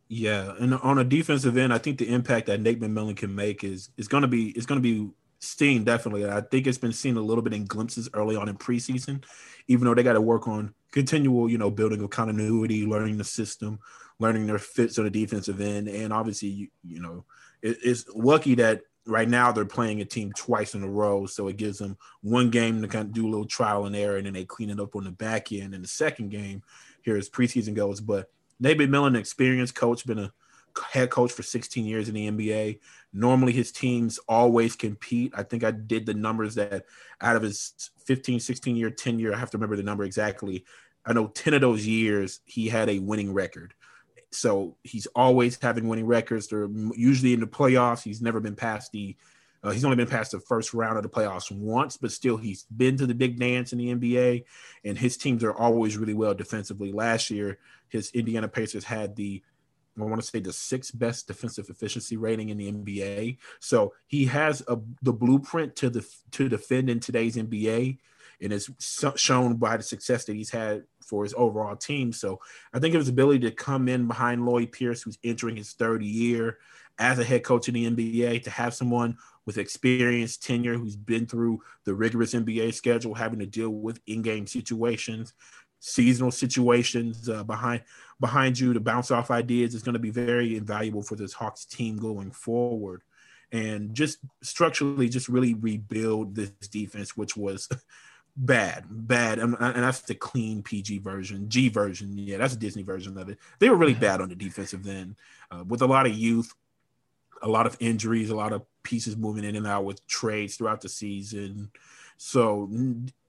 Yeah, 0.08 0.52
and 0.60 0.74
on 0.74 0.98
a 0.98 1.04
defensive 1.04 1.56
end, 1.56 1.72
I 1.72 1.78
think 1.78 1.98
the 1.98 2.12
impact 2.12 2.46
that 2.46 2.60
Nate 2.60 2.80
McMillan 2.80 3.16
can 3.16 3.34
make 3.34 3.64
is 3.64 3.90
is 3.96 4.08
going 4.08 4.22
to 4.22 4.28
be 4.28 4.50
is 4.50 4.66
going 4.66 4.80
to 4.80 4.82
be 4.82 5.10
seen 5.40 5.84
definitely. 5.84 6.28
I 6.28 6.40
think 6.40 6.66
it's 6.66 6.78
been 6.78 6.92
seen 6.92 7.16
a 7.16 7.20
little 7.20 7.42
bit 7.42 7.52
in 7.52 7.64
glimpses 7.64 8.08
early 8.14 8.36
on 8.36 8.48
in 8.48 8.56
preseason, 8.56 9.24
even 9.68 9.86
though 9.86 9.94
they 9.94 10.02
got 10.02 10.14
to 10.14 10.20
work 10.20 10.48
on 10.48 10.74
continual, 10.92 11.50
you 11.50 11.58
know, 11.58 11.70
building 11.70 12.02
of 12.02 12.10
continuity, 12.10 12.86
learning 12.86 13.18
the 13.18 13.24
system, 13.24 13.78
learning 14.18 14.46
their 14.46 14.58
fits 14.58 14.98
on 14.98 15.04
the 15.04 15.10
defensive 15.10 15.60
end, 15.60 15.88
and 15.88 16.12
obviously, 16.12 16.48
you, 16.48 16.68
you 16.86 17.00
know, 17.00 17.24
it, 17.62 17.78
it's 17.82 18.06
lucky 18.14 18.54
that 18.54 18.82
right 19.06 19.28
now 19.28 19.52
they're 19.52 19.64
playing 19.64 20.00
a 20.00 20.04
team 20.04 20.32
twice 20.36 20.74
in 20.74 20.82
a 20.82 20.88
row, 20.88 21.26
so 21.26 21.48
it 21.48 21.56
gives 21.56 21.78
them 21.78 21.96
one 22.22 22.50
game 22.50 22.80
to 22.80 22.88
kind 22.88 23.06
of 23.06 23.12
do 23.12 23.26
a 23.26 23.30
little 23.30 23.46
trial 23.46 23.86
and 23.86 23.96
error, 23.96 24.16
and 24.16 24.26
then 24.26 24.32
they 24.32 24.44
clean 24.44 24.70
it 24.70 24.80
up 24.80 24.96
on 24.96 25.04
the 25.04 25.10
back 25.10 25.52
end 25.52 25.74
in 25.74 25.82
the 25.82 25.88
second 25.88 26.30
game 26.30 26.62
here 27.02 27.16
as 27.16 27.28
preseason 27.28 27.74
goes, 27.74 28.00
but 28.00 28.30
Nate 28.60 28.78
McMillan, 28.78 29.16
experienced 29.16 29.74
coach, 29.74 30.06
been 30.06 30.18
a 30.18 30.32
head 30.90 31.10
coach 31.10 31.32
for 31.32 31.42
16 31.42 31.84
years 31.84 32.08
in 32.08 32.14
the 32.14 32.30
NBA. 32.30 32.80
Normally, 33.12 33.52
his 33.52 33.72
teams 33.72 34.18
always 34.28 34.76
compete. 34.76 35.32
I 35.36 35.42
think 35.42 35.64
I 35.64 35.70
did 35.70 36.06
the 36.06 36.14
numbers 36.14 36.54
that 36.56 36.84
out 37.20 37.36
of 37.36 37.42
his 37.42 37.90
15, 38.04 38.40
16 38.40 38.76
year 38.76 38.90
tenure, 38.90 39.34
I 39.34 39.38
have 39.38 39.50
to 39.50 39.56
remember 39.56 39.76
the 39.76 39.82
number 39.82 40.04
exactly. 40.04 40.64
I 41.06 41.12
know 41.12 41.28
10 41.28 41.54
of 41.54 41.60
those 41.60 41.86
years 41.86 42.40
he 42.44 42.68
had 42.68 42.88
a 42.88 42.98
winning 42.98 43.32
record. 43.32 43.74
So 44.30 44.76
he's 44.82 45.06
always 45.14 45.58
having 45.60 45.86
winning 45.86 46.06
records. 46.06 46.48
They're 46.48 46.68
usually 46.96 47.34
in 47.34 47.40
the 47.40 47.46
playoffs. 47.46 48.02
He's 48.02 48.22
never 48.22 48.40
been 48.40 48.56
past 48.56 48.90
the 48.90 49.16
uh, 49.64 49.70
he's 49.70 49.84
only 49.84 49.96
been 49.96 50.06
past 50.06 50.32
the 50.32 50.40
first 50.40 50.74
round 50.74 50.98
of 50.98 51.02
the 51.02 51.08
playoffs 51.08 51.50
once, 51.50 51.96
but 51.96 52.12
still 52.12 52.36
he's 52.36 52.64
been 52.64 52.98
to 52.98 53.06
the 53.06 53.14
big 53.14 53.38
dance 53.38 53.72
in 53.72 53.78
the 53.78 53.94
NBA, 53.94 54.44
and 54.84 54.98
his 54.98 55.16
teams 55.16 55.42
are 55.42 55.56
always 55.56 55.96
really 55.96 56.12
well 56.12 56.34
defensively. 56.34 56.92
Last 56.92 57.30
year, 57.30 57.58
his 57.88 58.10
Indiana 58.10 58.46
Pacers 58.46 58.84
had 58.84 59.16
the 59.16 59.42
I 59.98 60.02
want 60.02 60.20
to 60.20 60.26
say 60.26 60.40
the 60.40 60.52
sixth 60.52 60.98
best 60.98 61.28
defensive 61.28 61.70
efficiency 61.70 62.16
rating 62.16 62.48
in 62.48 62.58
the 62.58 62.70
NBA. 62.70 63.38
So 63.60 63.94
he 64.08 64.24
has 64.26 64.60
a, 64.66 64.78
the 65.02 65.12
blueprint 65.12 65.76
to 65.76 65.90
the 65.90 66.06
to 66.32 66.48
defend 66.48 66.90
in 66.90 67.00
today's 67.00 67.36
NBA, 67.36 67.98
and 68.42 68.52
it's 68.52 68.68
shown 69.16 69.56
by 69.56 69.76
the 69.76 69.82
success 69.82 70.24
that 70.24 70.36
he's 70.36 70.50
had 70.50 70.84
for 71.00 71.22
his 71.22 71.34
overall 71.36 71.76
team. 71.76 72.12
So 72.12 72.40
I 72.72 72.80
think 72.80 72.94
his 72.94 73.08
ability 73.08 73.40
to 73.40 73.50
come 73.50 73.88
in 73.88 74.08
behind 74.08 74.44
Lloyd 74.44 74.72
Pierce, 74.72 75.02
who's 75.02 75.18
entering 75.22 75.56
his 75.56 75.72
third 75.72 76.02
year 76.02 76.58
as 76.98 77.18
a 77.18 77.24
head 77.24 77.44
coach 77.44 77.68
in 77.68 77.74
the 77.74 77.88
NBA, 77.90 78.42
to 78.44 78.50
have 78.50 78.74
someone 78.74 79.16
with 79.46 79.58
experience, 79.58 80.36
tenure, 80.36 80.76
who's 80.78 80.96
been 80.96 81.26
through 81.26 81.60
the 81.84 81.94
rigorous 81.94 82.34
NBA 82.34 82.74
schedule, 82.74 83.14
having 83.14 83.40
to 83.40 83.46
deal 83.46 83.70
with 83.70 84.00
in-game 84.06 84.46
situations, 84.46 85.34
seasonal 85.80 86.30
situations 86.30 87.28
uh, 87.28 87.44
behind 87.44 87.82
behind 88.20 88.58
you 88.58 88.72
to 88.72 88.80
bounce 88.80 89.10
off 89.10 89.30
ideas 89.30 89.74
is 89.74 89.82
going 89.82 89.92
to 89.92 89.98
be 89.98 90.10
very 90.10 90.56
invaluable 90.56 91.02
for 91.02 91.16
this 91.16 91.32
Hawks 91.34 91.64
team 91.66 91.98
going 91.98 92.30
forward. 92.30 93.02
and 93.52 93.94
just 93.94 94.18
structurally 94.42 95.08
just 95.08 95.28
really 95.28 95.54
rebuild 95.54 96.34
this 96.34 96.50
defense, 96.70 97.16
which 97.16 97.36
was 97.36 97.68
bad, 98.36 98.84
bad. 98.88 99.38
And, 99.38 99.54
and 99.60 99.76
that's 99.76 100.00
the 100.00 100.14
clean 100.14 100.62
PG 100.62 100.98
version, 100.98 101.48
G 101.48 101.68
version. 101.68 102.16
Yeah, 102.16 102.38
that's 102.38 102.54
a 102.54 102.58
Disney 102.58 102.82
version 102.82 103.16
of 103.18 103.28
it. 103.28 103.38
They 103.58 103.70
were 103.70 103.76
really 103.76 103.94
bad 103.94 104.20
on 104.20 104.28
the 104.28 104.34
defensive 104.34 104.86
end 104.88 105.16
uh, 105.50 105.64
with 105.66 105.82
a 105.82 105.86
lot 105.86 106.06
of 106.06 106.14
youth, 106.14 106.52
a 107.42 107.48
lot 107.48 107.66
of 107.66 107.76
injuries, 107.80 108.30
a 108.30 108.36
lot 108.36 108.52
of 108.52 108.62
pieces 108.82 109.16
moving 109.16 109.44
in 109.44 109.56
and 109.56 109.66
out 109.66 109.84
with 109.84 110.06
trades 110.06 110.56
throughout 110.56 110.80
the 110.80 110.88
season. 110.88 111.70
So 112.16 112.70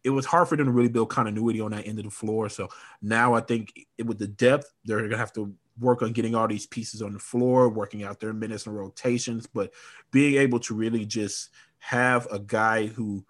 it 0.04 0.10
was 0.12 0.26
hard 0.26 0.48
for 0.48 0.56
them 0.56 0.68
to 0.68 0.72
really 0.72 0.90
build 0.90 1.10
continuity 1.10 1.60
on 1.60 1.72
that 1.72 1.88
end 1.88 1.98
of 2.00 2.06
the 2.06 2.12
floor. 2.12 2.50
So 2.50 2.70
now 3.02 3.34
I 3.34 3.42
think 3.42 3.74
with 4.04 4.20
the 4.20 4.28
depth, 4.28 4.72
they're 4.86 5.00
going 5.00 5.10
to 5.10 5.18
have 5.18 5.34
to 5.34 5.54
work 5.80 6.02
on 6.02 6.14
getting 6.14 6.36
all 6.36 6.48
these 6.48 6.68
pieces 6.68 7.02
on 7.02 7.14
the 7.14 7.20
floor, 7.20 7.68
working 7.70 8.04
out 8.04 8.20
their 8.20 8.34
minutes 8.34 8.66
and 8.68 8.78
rotations, 8.78 9.48
but 9.48 9.74
being 10.12 10.36
able 10.36 10.60
to 10.60 10.74
really 10.74 11.06
just 11.06 11.50
have 11.80 12.28
a 12.32 12.40
guy 12.40 12.88
who 12.88 13.26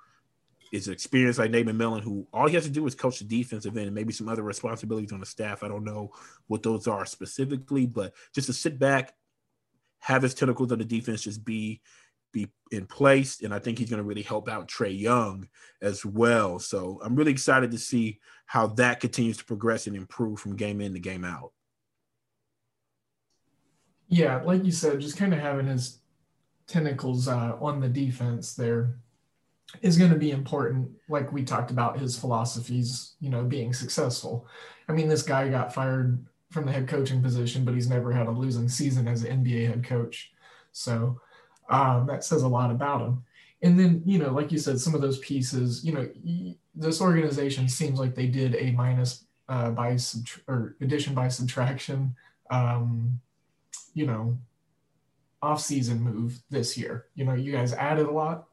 is 0.71 0.87
experienced 0.87 1.39
like 1.39 1.51
Nate 1.51 1.65
McMillan, 1.65 2.01
who 2.01 2.27
all 2.33 2.47
he 2.47 2.55
has 2.55 2.65
to 2.65 2.69
do 2.69 2.85
is 2.85 2.95
coach 2.95 3.19
the 3.19 3.25
defensive 3.25 3.75
end 3.77 3.87
and 3.87 3.95
maybe 3.95 4.11
some 4.11 4.27
other 4.27 4.43
responsibilities 4.43 5.11
on 5.11 5.21
the 5.21 5.25
staff. 5.25 5.63
I 5.63 5.67
don't 5.67 5.85
know 5.85 6.11
what 6.47 6.63
those 6.63 6.87
are 6.87 7.05
specifically, 7.05 7.85
but 7.85 8.13
just 8.33 8.47
to 8.47 8.53
sit 8.53 8.77
back, 8.77 9.13
have 10.05 10.21
his 10.21 10.35
tentacles 10.35 10.71
on 10.71 10.77
the 10.77 10.85
defense 10.85 11.23
just 11.23 11.43
be 11.43 11.81
be 12.31 12.47
in 12.69 12.85
place, 12.85 13.41
and 13.41 13.51
I 13.51 13.59
think 13.59 13.79
he's 13.79 13.89
going 13.89 14.01
to 14.01 14.07
really 14.07 14.21
help 14.21 14.47
out 14.47 14.67
Trae 14.67 14.97
Young 14.97 15.47
as 15.81 16.05
well. 16.05 16.59
So 16.59 16.99
I'm 17.03 17.15
really 17.15 17.31
excited 17.31 17.71
to 17.71 17.79
see 17.79 18.19
how 18.45 18.67
that 18.67 18.99
continues 18.99 19.37
to 19.37 19.45
progress 19.45 19.87
and 19.87 19.95
improve 19.95 20.39
from 20.39 20.57
game 20.57 20.79
in 20.79 20.93
to 20.93 20.99
game 20.99 21.23
out. 21.23 21.53
Yeah, 24.07 24.43
like 24.43 24.63
you 24.63 24.71
said, 24.71 24.99
just 24.99 25.17
kind 25.17 25.33
of 25.33 25.39
having 25.39 25.65
his 25.65 25.99
tentacles 26.67 27.27
uh, 27.27 27.57
on 27.59 27.79
the 27.79 27.89
defense 27.89 28.53
there 28.53 28.99
is 29.81 29.97
going 29.97 30.11
to 30.11 30.19
be 30.19 30.29
important. 30.29 30.91
Like 31.09 31.31
we 31.31 31.43
talked 31.43 31.71
about 31.71 31.97
his 31.97 32.15
philosophies, 32.15 33.15
you 33.19 33.31
know, 33.31 33.43
being 33.43 33.73
successful. 33.73 34.45
I 34.87 34.91
mean, 34.91 35.07
this 35.07 35.23
guy 35.23 35.49
got 35.49 35.73
fired 35.73 36.23
from 36.55 36.65
the 36.65 36.71
head 36.71 36.87
coaching 36.87 37.21
position, 37.21 37.63
but 37.65 37.75
he's 37.75 37.89
never 37.89 38.11
had 38.11 38.27
a 38.27 38.31
losing 38.31 38.67
season 38.67 39.07
as 39.07 39.23
an 39.23 39.43
NBA 39.43 39.67
head 39.67 39.83
coach. 39.83 40.31
So 40.71 41.21
um, 41.69 42.07
that 42.07 42.23
says 42.23 42.41
a 42.41 42.47
lot 42.47 42.71
about 42.71 43.01
him. 43.01 43.23
And 43.61 43.79
then, 43.79 44.01
you 44.05 44.19
know, 44.19 44.31
like 44.31 44.51
you 44.51 44.57
said, 44.57 44.79
some 44.79 44.95
of 44.95 45.01
those 45.01 45.19
pieces, 45.19 45.83
you 45.83 45.93
know, 45.93 46.55
this 46.73 47.01
organization 47.01 47.67
seems 47.69 47.99
like 47.99 48.15
they 48.15 48.27
did 48.27 48.55
a 48.55 48.71
minus 48.71 49.25
uh, 49.49 49.71
by 49.71 49.93
subtra- 49.93 50.41
or 50.47 50.75
addition 50.81 51.13
by 51.13 51.27
subtraction 51.27 52.15
um, 52.49 53.19
you 53.93 54.05
know, 54.05 54.37
off-season 55.41 56.01
move 56.01 56.39
this 56.49 56.77
year. 56.77 57.05
You 57.15 57.25
know, 57.25 57.33
you 57.33 57.51
guys 57.51 57.73
added 57.73 58.05
a 58.07 58.11
lot, 58.11 58.47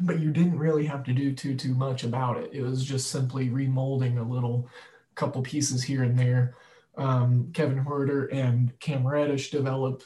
but 0.00 0.20
you 0.20 0.30
didn't 0.30 0.58
really 0.58 0.86
have 0.86 1.04
to 1.04 1.12
do 1.12 1.32
too 1.32 1.54
too 1.56 1.74
much 1.74 2.04
about 2.04 2.38
it. 2.38 2.50
It 2.52 2.62
was 2.62 2.84
just 2.84 3.10
simply 3.10 3.48
remolding 3.48 4.18
a 4.18 4.22
little 4.22 4.68
couple 5.14 5.42
pieces 5.42 5.82
here 5.82 6.02
and 6.02 6.18
there. 6.18 6.54
Um, 6.98 7.50
Kevin 7.52 7.84
Huerter 7.84 8.32
and 8.32 8.78
Cam 8.80 9.06
Reddish 9.06 9.50
develop 9.50 10.02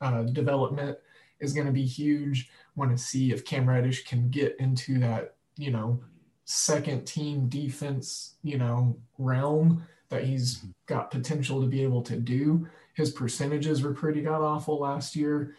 uh, 0.00 0.22
development 0.22 0.96
is 1.40 1.52
going 1.52 1.66
to 1.66 1.72
be 1.72 1.84
huge. 1.84 2.48
Want 2.76 2.96
to 2.96 3.02
see 3.02 3.32
if 3.32 3.44
Cam 3.44 3.68
Reddish 3.68 4.04
can 4.04 4.30
get 4.30 4.56
into 4.58 4.98
that, 5.00 5.34
you 5.56 5.70
know, 5.70 6.00
second 6.44 7.06
team 7.06 7.48
defense, 7.48 8.36
you 8.42 8.58
know, 8.58 8.96
realm 9.18 9.84
that 10.08 10.24
he's 10.24 10.64
got 10.86 11.10
potential 11.10 11.60
to 11.60 11.66
be 11.66 11.82
able 11.82 12.02
to 12.02 12.16
do 12.16 12.68
his 12.96 13.10
percentages 13.10 13.82
were 13.82 13.92
pretty 13.92 14.22
god 14.22 14.40
awful 14.40 14.80
last 14.80 15.14
year, 15.14 15.54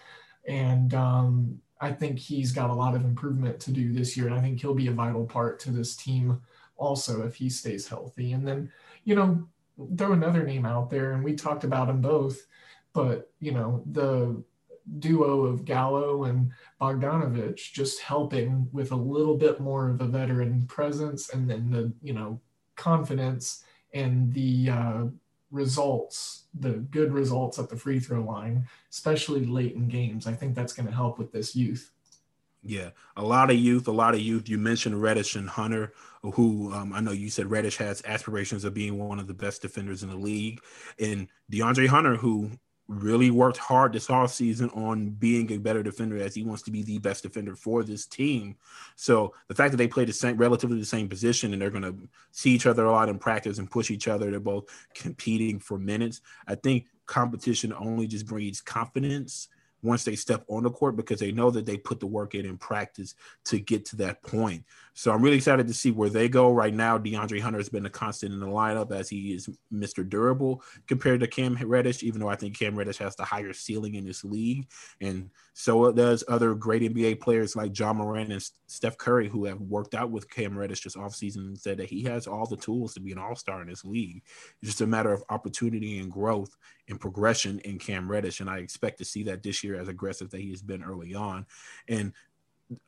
and 0.47 0.93
um, 0.95 1.61
I 1.79 1.91
think 1.91 2.17
he's 2.17 2.51
got 2.51 2.71
a 2.71 2.73
lot 2.73 2.95
of 2.95 3.05
improvement 3.05 3.59
to 3.61 3.71
do 3.71 3.93
this 3.93 4.17
year. 4.17 4.25
And 4.25 4.35
I 4.35 4.41
think 4.41 4.59
he'll 4.59 4.73
be 4.73 4.87
a 4.87 4.91
vital 4.91 5.23
part 5.23 5.59
to 5.61 5.71
this 5.71 5.95
team 5.95 6.41
also 6.77 7.23
if 7.27 7.35
he 7.35 7.49
stays 7.49 7.87
healthy. 7.87 8.33
And 8.33 8.47
then, 8.47 8.71
you 9.03 9.13
know, 9.13 9.47
throw 9.97 10.13
another 10.13 10.43
name 10.43 10.65
out 10.65 10.89
there, 10.89 11.13
and 11.13 11.23
we 11.23 11.35
talked 11.35 11.63
about 11.63 11.87
them 11.87 12.01
both, 12.01 12.47
but 12.93 13.31
you 13.39 13.51
know, 13.51 13.83
the 13.91 14.43
duo 14.99 15.43
of 15.43 15.65
Gallo 15.65 16.23
and 16.23 16.51
Bogdanovich 16.81 17.73
just 17.73 18.01
helping 18.01 18.69
with 18.71 18.91
a 18.91 18.95
little 18.95 19.35
bit 19.35 19.59
more 19.59 19.89
of 19.89 20.01
a 20.01 20.05
veteran 20.05 20.65
presence 20.67 21.29
and 21.29 21.49
then 21.49 21.69
the, 21.69 21.91
you 22.01 22.13
know, 22.13 22.39
confidence 22.75 23.63
and 23.93 24.33
the 24.33 24.69
uh, 24.69 25.03
results, 25.51 26.45
the 26.57 26.71
good 26.71 27.11
results 27.11 27.59
at 27.59 27.69
the 27.69 27.75
free 27.75 27.99
throw 27.99 28.21
line, 28.21 28.67
especially 28.91 29.45
late 29.45 29.75
in 29.75 29.87
games. 29.87 30.27
I 30.27 30.33
think 30.33 30.55
that's 30.55 30.73
going 30.73 30.87
to 30.87 30.93
help 30.93 31.17
with 31.19 31.31
this 31.31 31.55
youth. 31.55 31.91
Yeah, 32.67 32.89
a 33.15 33.23
lot 33.23 33.49
of 33.49 33.55
youth, 33.55 33.87
a 33.87 33.93
lot 33.93 34.13
of 34.13 34.19
youth. 34.19 34.49
You 34.49 34.57
mentioned 34.57 35.01
Reddish 35.01 35.37
and 35.37 35.47
Hunter, 35.47 35.93
who 36.21 36.73
um, 36.73 36.91
I 36.91 36.99
know 36.99 37.11
you 37.11 37.29
said 37.29 37.49
Reddish 37.49 37.77
has 37.77 38.03
aspirations 38.03 38.65
of 38.65 38.73
being 38.73 38.97
one 38.97 39.19
of 39.19 39.27
the 39.27 39.33
best 39.33 39.61
defenders 39.61 40.03
in 40.03 40.09
the 40.09 40.17
league, 40.17 40.59
and 40.99 41.29
DeAndre 41.49 41.87
Hunter, 41.87 42.17
who 42.17 42.51
really 42.89 43.31
worked 43.31 43.57
hard 43.57 43.93
this 43.93 44.09
off 44.09 44.33
season 44.33 44.69
on 44.71 45.09
being 45.11 45.49
a 45.51 45.57
better 45.57 45.81
defender 45.81 46.17
as 46.17 46.35
he 46.35 46.43
wants 46.43 46.61
to 46.63 46.71
be 46.71 46.83
the 46.83 46.99
best 46.99 47.23
defender 47.23 47.55
for 47.55 47.83
this 47.83 48.05
team. 48.05 48.57
So 48.97 49.33
the 49.47 49.55
fact 49.55 49.71
that 49.71 49.77
they 49.77 49.87
play 49.87 50.03
the 50.03 50.13
same 50.13 50.35
relatively 50.35 50.77
the 50.77 50.85
same 50.85 51.07
position 51.07 51.53
and 51.53 51.61
they're 51.61 51.69
going 51.69 51.83
to 51.83 51.95
see 52.31 52.51
each 52.51 52.65
other 52.65 52.85
a 52.85 52.91
lot 52.91 53.09
in 53.09 53.17
practice 53.17 53.59
and 53.59 53.71
push 53.71 53.91
each 53.91 54.09
other, 54.09 54.29
they're 54.29 54.39
both 54.41 54.65
competing 54.93 55.59
for 55.59 55.77
minutes. 55.77 56.21
I 56.47 56.55
think 56.55 56.87
competition 57.05 57.73
only 57.73 58.07
just 58.07 58.25
breeds 58.25 58.59
confidence 58.59 59.47
once 59.83 60.03
they 60.03 60.15
step 60.15 60.43
on 60.47 60.63
the 60.63 60.71
court 60.71 60.95
because 60.95 61.19
they 61.19 61.31
know 61.31 61.51
that 61.51 61.65
they 61.65 61.77
put 61.77 61.99
the 61.99 62.07
work 62.07 62.35
in 62.35 62.45
in 62.45 62.57
practice 62.57 63.15
to 63.45 63.59
get 63.59 63.85
to 63.85 63.95
that 63.97 64.21
point. 64.23 64.63
So 64.97 65.11
I'm 65.11 65.21
really 65.21 65.37
excited 65.37 65.67
to 65.67 65.75
see 65.75 65.91
where 65.91 66.09
they 66.09 66.27
go 66.27 66.51
right 66.51 66.73
now. 66.73 66.97
DeAndre 66.97 67.39
Hunter 67.39 67.59
has 67.59 67.69
been 67.69 67.85
a 67.85 67.89
constant 67.89 68.33
in 68.33 68.39
the 68.39 68.47
lineup 68.47 68.91
as 68.91 69.07
he 69.07 69.31
is 69.35 69.47
Mr. 69.71 70.07
Durable 70.07 70.63
compared 70.87 71.19
to 71.19 71.27
Cam 71.27 71.55
Reddish, 71.55 72.01
even 72.01 72.19
though 72.19 72.29
I 72.29 72.35
think 72.35 72.57
Cam 72.57 72.75
Reddish 72.75 72.97
has 72.97 73.15
the 73.15 73.23
higher 73.23 73.53
ceiling 73.53 73.93
in 73.93 74.05
this 74.05 74.23
league. 74.23 74.67
And 74.99 75.29
so 75.53 75.91
does 75.91 76.23
other 76.27 76.55
great 76.55 76.81
NBA 76.81 77.21
players 77.21 77.55
like 77.55 77.77
Ja 77.77 77.93
Morant 77.93 78.31
and 78.31 78.43
Steph 78.65 78.97
Curry, 78.97 79.29
who 79.29 79.45
have 79.45 79.61
worked 79.61 79.93
out 79.93 80.09
with 80.09 80.31
Cam 80.31 80.57
Reddish 80.57 80.81
this 80.81 80.95
offseason 80.95 81.37
and 81.37 81.57
said 81.59 81.77
that 81.77 81.89
he 81.89 82.01
has 82.05 82.25
all 82.25 82.47
the 82.47 82.57
tools 82.57 82.95
to 82.95 82.99
be 82.99 83.11
an 83.11 83.19
all 83.19 83.35
star 83.35 83.61
in 83.61 83.67
this 83.67 83.85
league. 83.85 84.23
It's 84.63 84.71
just 84.71 84.81
a 84.81 84.87
matter 84.87 85.13
of 85.13 85.23
opportunity 85.29 85.99
and 85.99 86.11
growth 86.11 86.57
and 86.89 86.99
progression 86.99 87.59
in 87.59 87.77
Cam 87.77 88.09
Reddish. 88.09 88.39
And 88.39 88.49
I 88.49 88.59
expect 88.59 88.97
to 88.97 89.05
see 89.05 89.21
that 89.23 89.43
this 89.43 89.63
year 89.63 89.79
as 89.79 89.89
aggressive 89.89 90.31
that 90.31 90.41
he 90.41 90.49
has 90.49 90.63
been 90.63 90.83
early 90.83 91.13
on. 91.13 91.45
And 91.87 92.13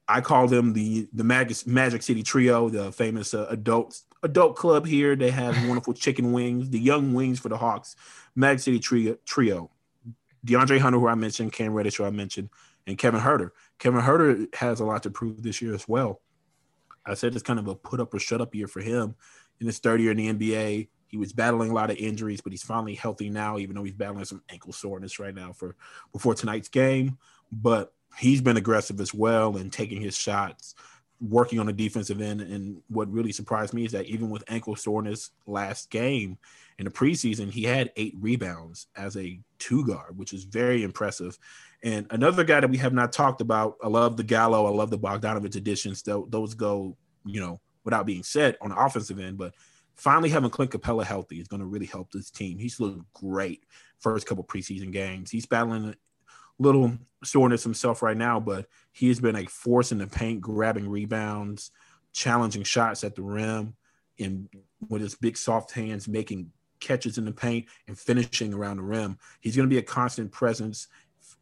I 0.08 0.22
call 0.22 0.48
them 0.48 0.74
the 0.74 1.08
the 1.14 1.24
Magic, 1.24 1.66
Magic 1.66 2.02
City 2.02 2.24
Trio, 2.24 2.70
the 2.70 2.92
famous 2.92 3.34
uh, 3.34 3.48
adult 3.50 4.00
adult 4.24 4.56
club 4.56 4.86
here. 4.86 5.16
They 5.16 5.32
have 5.32 5.56
wonderful 5.68 5.94
chicken 5.94 6.32
wings, 6.32 6.70
the 6.70 6.80
young 6.80 7.14
wings 7.14 7.40
for 7.40 7.50
the 7.50 7.58
Hawks. 7.58 7.96
Magic 8.36 8.62
City 8.62 8.80
Trio, 8.80 9.18
trio. 9.26 9.72
DeAndre 10.46 10.80
Hunter, 10.80 11.00
who 11.00 11.08
I 11.08 11.16
mentioned, 11.16 11.52
Cam 11.52 11.74
Reddish, 11.74 11.98
who 11.98 12.06
I 12.06 12.12
mentioned, 12.12 12.50
and 12.88 12.98
Kevin 12.98 13.20
Huerter. 13.20 13.50
Kevin 13.78 14.02
Huerter 14.02 14.54
has 14.56 14.80
a 14.80 14.86
lot 14.86 15.04
to 15.04 15.10
prove 15.10 15.44
this 15.44 15.62
year 15.62 15.74
as 15.74 15.88
well. 15.88 16.22
I 17.06 17.14
said 17.14 17.34
it's 17.34 17.44
kind 17.44 17.60
of 17.60 17.68
a 17.68 17.76
put 17.76 18.00
up 18.00 18.14
or 18.14 18.20
shut 18.20 18.42
up 18.42 18.56
year 18.56 18.68
for 18.68 18.82
him. 18.82 19.16
In 19.60 19.68
his 19.68 19.80
third 19.80 20.00
year 20.00 20.12
in 20.12 20.18
the 20.18 20.34
NBA, 20.34 20.88
he 21.08 21.18
was 21.18 21.34
battling 21.34 21.72
a 21.72 21.74
lot 21.74 21.90
of 21.90 21.98
injuries, 21.98 22.40
but 22.40 22.54
he's 22.54 22.64
finally 22.64 22.96
healthy 22.96 23.30
now, 23.30 23.58
even 23.58 23.76
though 23.76 23.84
he's 23.84 23.96
battling 23.96 24.26
some 24.26 24.44
ankle 24.50 24.72
soreness 24.72 25.20
right 25.20 25.34
now 25.34 25.52
for 25.52 25.76
before 26.14 26.36
tonight's 26.36 26.70
game. 26.70 27.18
But 27.52 27.94
he's 28.18 28.42
been 28.42 28.58
aggressive 28.58 29.00
as 29.00 29.14
well 29.14 29.58
and 29.58 29.72
taking 29.72 30.02
his 30.02 30.18
shots, 30.18 30.76
working 31.22 31.60
on 31.60 31.66
the 31.66 31.74
defensive 31.74 32.22
end. 32.22 32.42
And 32.42 32.82
what 32.88 33.12
really 33.12 33.32
surprised 33.32 33.74
me 33.74 33.86
is 33.86 33.92
that 33.92 34.06
even 34.06 34.30
with 34.30 34.44
ankle 34.48 34.76
soreness 34.76 35.32
last 35.46 35.90
game 35.90 36.38
in 36.78 36.86
the 36.86 36.92
preseason, 36.92 37.52
he 37.52 37.64
had 37.64 37.92
eight 37.96 38.16
rebounds 38.20 38.88
as 38.96 39.18
a 39.18 39.40
two 39.58 39.86
guard, 39.86 40.18
which 40.18 40.34
is 40.34 40.44
very 40.44 40.84
impressive. 40.84 41.38
And 41.84 42.08
another 42.10 42.44
guy 42.44 42.60
that 42.60 42.70
we 42.70 42.78
have 42.78 42.94
not 42.94 43.14
talked 43.14 43.42
about, 43.42 43.78
I 43.84 43.88
love 43.88 44.18
the 44.18 44.24
Gallo, 44.24 44.66
I 44.66 44.70
love 44.70 44.90
the 44.90 45.00
Bogdanovich 45.00 45.56
additions. 45.56 46.04
Those 46.04 46.54
go, 46.54 46.98
you 47.26 47.40
know, 47.40 47.60
without 47.84 48.06
being 48.06 48.24
said 48.24 48.58
on 48.62 48.70
the 48.70 48.78
offensive 48.78 49.20
end, 49.20 49.38
but 49.38 49.54
finally 49.96 50.30
having 50.30 50.50
Clint 50.50 50.72
Capela 50.72 51.04
healthy 51.04 51.40
is 51.40 51.48
going 51.48 51.62
to 51.62 51.66
really 51.66 51.86
help 51.86 52.12
this 52.12 52.30
team. 52.30 52.58
He's 52.58 52.80
looked 52.80 53.02
great 53.14 53.64
first 54.00 54.26
couple 54.26 54.44
preseason 54.44 54.92
games. 54.92 55.32
He's 55.32 55.46
battling 55.46 55.96
little 56.60 56.98
soreness 57.24 57.64
himself 57.64 58.02
right 58.02 58.18
now, 58.18 58.40
but 58.40 58.68
he 58.92 59.08
has 59.08 59.20
been 59.20 59.36
a 59.36 59.46
force 59.46 59.92
in 59.92 59.98
the 59.98 60.08
paint, 60.08 60.42
grabbing 60.42 60.88
rebounds, 60.88 61.72
challenging 62.14 62.64
shots 62.64 63.04
at 63.04 63.16
the 63.16 63.22
rim, 63.22 63.76
and 64.20 64.50
with 64.88 65.02
his 65.02 65.16
big 65.16 65.38
soft 65.38 65.72
hands 65.72 66.08
making 66.08 66.52
catches 66.80 67.18
in 67.18 67.26
the 67.26 67.32
paint 67.32 67.66
and 67.88 67.98
finishing 67.98 68.54
around 68.54 68.78
the 68.78 68.84
rim. 68.84 69.18
He's 69.40 69.56
going 69.56 69.68
to 69.68 69.74
be 69.74 69.80
a 69.80 69.84
constant 69.84 70.32
presence 70.32 70.88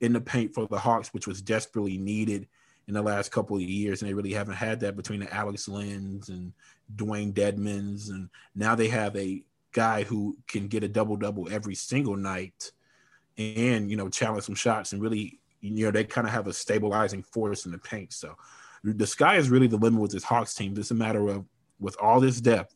in 0.01 0.13
the 0.13 0.21
paint 0.21 0.53
for 0.53 0.67
the 0.67 0.79
Hawks, 0.79 1.13
which 1.13 1.27
was 1.27 1.41
desperately 1.41 1.97
needed 1.97 2.47
in 2.87 2.93
the 2.93 3.01
last 3.01 3.31
couple 3.31 3.57
of 3.57 3.61
years, 3.61 4.01
and 4.01 4.09
they 4.09 4.13
really 4.13 4.33
haven't 4.33 4.55
had 4.55 4.79
that 4.79 4.95
between 4.95 5.19
the 5.19 5.33
Alex 5.33 5.67
Lens 5.67 6.29
and 6.29 6.53
Dewayne 6.95 7.33
Dedmons, 7.33 8.09
and 8.09 8.29
now 8.55 8.75
they 8.75 8.87
have 8.87 9.15
a 9.15 9.43
guy 9.73 10.03
who 10.03 10.37
can 10.47 10.67
get 10.67 10.83
a 10.83 10.87
double 10.87 11.17
double 11.17 11.51
every 11.51 11.75
single 11.75 12.15
night 12.15 12.71
and 13.37 13.89
you 13.89 13.97
know 13.97 14.09
challenge 14.09 14.43
some 14.45 14.55
shots 14.55 14.93
and 14.93 15.01
really 15.01 15.39
you 15.61 15.85
know 15.85 15.91
they 15.91 16.03
kind 16.03 16.27
of 16.27 16.33
have 16.33 16.47
a 16.47 16.53
stabilizing 16.53 17.23
force 17.23 17.65
in 17.65 17.71
the 17.71 17.77
paint. 17.77 18.13
So 18.13 18.35
the 18.83 19.07
sky 19.07 19.37
is 19.37 19.49
really 19.49 19.67
the 19.67 19.77
limit 19.77 20.01
with 20.01 20.11
this 20.11 20.23
Hawks 20.23 20.53
team. 20.53 20.75
It's 20.77 20.91
a 20.91 20.95
matter 20.95 21.27
of 21.27 21.45
with 21.79 21.95
all 22.01 22.19
this 22.19 22.41
depth, 22.41 22.75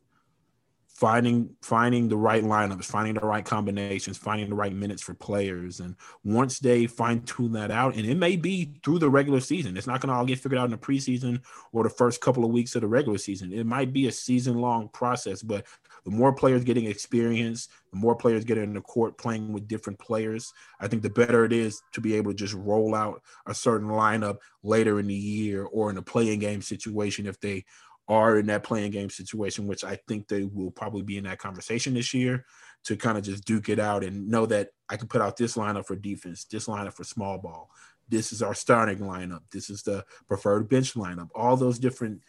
finding 0.87 1.55
finding 1.61 2.07
the 2.07 2.17
right 2.17 2.43
lineups, 2.43 2.85
finding 2.85 3.13
the 3.13 3.25
right 3.25 3.45
combinations, 3.45 4.17
finding 4.17 4.49
the 4.49 4.55
right 4.55 4.73
minutes 4.73 5.01
for 5.01 5.13
players. 5.13 5.79
And 5.79 5.95
once 6.23 6.59
they 6.59 6.87
fine 6.87 7.21
tune 7.21 7.53
that 7.53 7.71
out, 7.71 7.95
and 7.95 8.05
it 8.05 8.17
may 8.17 8.35
be 8.35 8.73
through 8.83 8.99
the 8.99 9.09
regular 9.09 9.39
season, 9.39 9.77
it's 9.77 9.87
not 9.87 10.01
going 10.01 10.09
to 10.09 10.15
all 10.15 10.25
get 10.25 10.39
figured 10.39 10.59
out 10.59 10.65
in 10.65 10.71
the 10.71 10.77
preseason 10.77 11.41
or 11.71 11.83
the 11.83 11.89
first 11.89 12.21
couple 12.21 12.43
of 12.45 12.51
weeks 12.51 12.75
of 12.75 12.81
the 12.81 12.87
regular 12.87 13.17
season. 13.17 13.53
It 13.53 13.65
might 13.65 13.93
be 13.93 14.07
a 14.07 14.11
season 14.11 14.59
long 14.59 14.89
process, 14.89 15.41
but 15.41 15.65
the 16.03 16.11
more 16.11 16.33
players 16.33 16.63
getting 16.63 16.85
experience, 16.85 17.69
the 17.91 17.97
more 17.97 18.15
players 18.15 18.43
getting 18.43 18.63
in 18.63 18.73
the 18.73 18.81
court 18.81 19.17
playing 19.17 19.53
with 19.53 19.67
different 19.67 19.99
players, 19.99 20.51
I 20.79 20.87
think 20.87 21.03
the 21.03 21.09
better 21.09 21.45
it 21.45 21.53
is 21.53 21.81
to 21.93 22.01
be 22.01 22.15
able 22.15 22.31
to 22.31 22.37
just 22.37 22.53
roll 22.53 22.95
out 22.95 23.21
a 23.45 23.53
certain 23.53 23.87
lineup 23.87 24.37
later 24.63 24.99
in 24.99 25.07
the 25.07 25.13
year 25.13 25.63
or 25.63 25.89
in 25.89 25.97
a 25.97 26.01
playing 26.01 26.39
game 26.39 26.61
situation 26.61 27.27
if 27.27 27.39
they 27.39 27.65
are 28.07 28.37
in 28.37 28.47
that 28.47 28.63
playing 28.63 28.91
game 28.91 29.09
situation, 29.09 29.67
which 29.67 29.83
I 29.83 29.97
think 30.07 30.27
they 30.27 30.43
will 30.43 30.71
probably 30.71 31.03
be 31.03 31.17
in 31.17 31.23
that 31.25 31.39
conversation 31.39 31.93
this 31.93 32.13
year 32.13 32.45
to 32.83 32.97
kind 32.97 33.17
of 33.17 33.23
just 33.23 33.45
duke 33.45 33.69
it 33.69 33.79
out 33.79 34.03
and 34.03 34.27
know 34.27 34.45
that 34.47 34.69
I 34.89 34.97
can 34.97 35.07
put 35.07 35.21
out 35.21 35.37
this 35.37 35.55
lineup 35.55 35.85
for 35.85 35.95
defense, 35.95 36.45
this 36.45 36.67
lineup 36.67 36.93
for 36.93 37.03
small 37.03 37.37
ball. 37.37 37.69
This 38.09 38.33
is 38.33 38.41
our 38.41 38.53
starting 38.53 38.99
lineup. 38.99 39.41
This 39.51 39.69
is 39.69 39.83
the 39.83 40.03
preferred 40.27 40.67
bench 40.67 40.95
lineup. 40.95 41.29
All 41.33 41.55
those 41.55 41.79
different, 41.79 42.21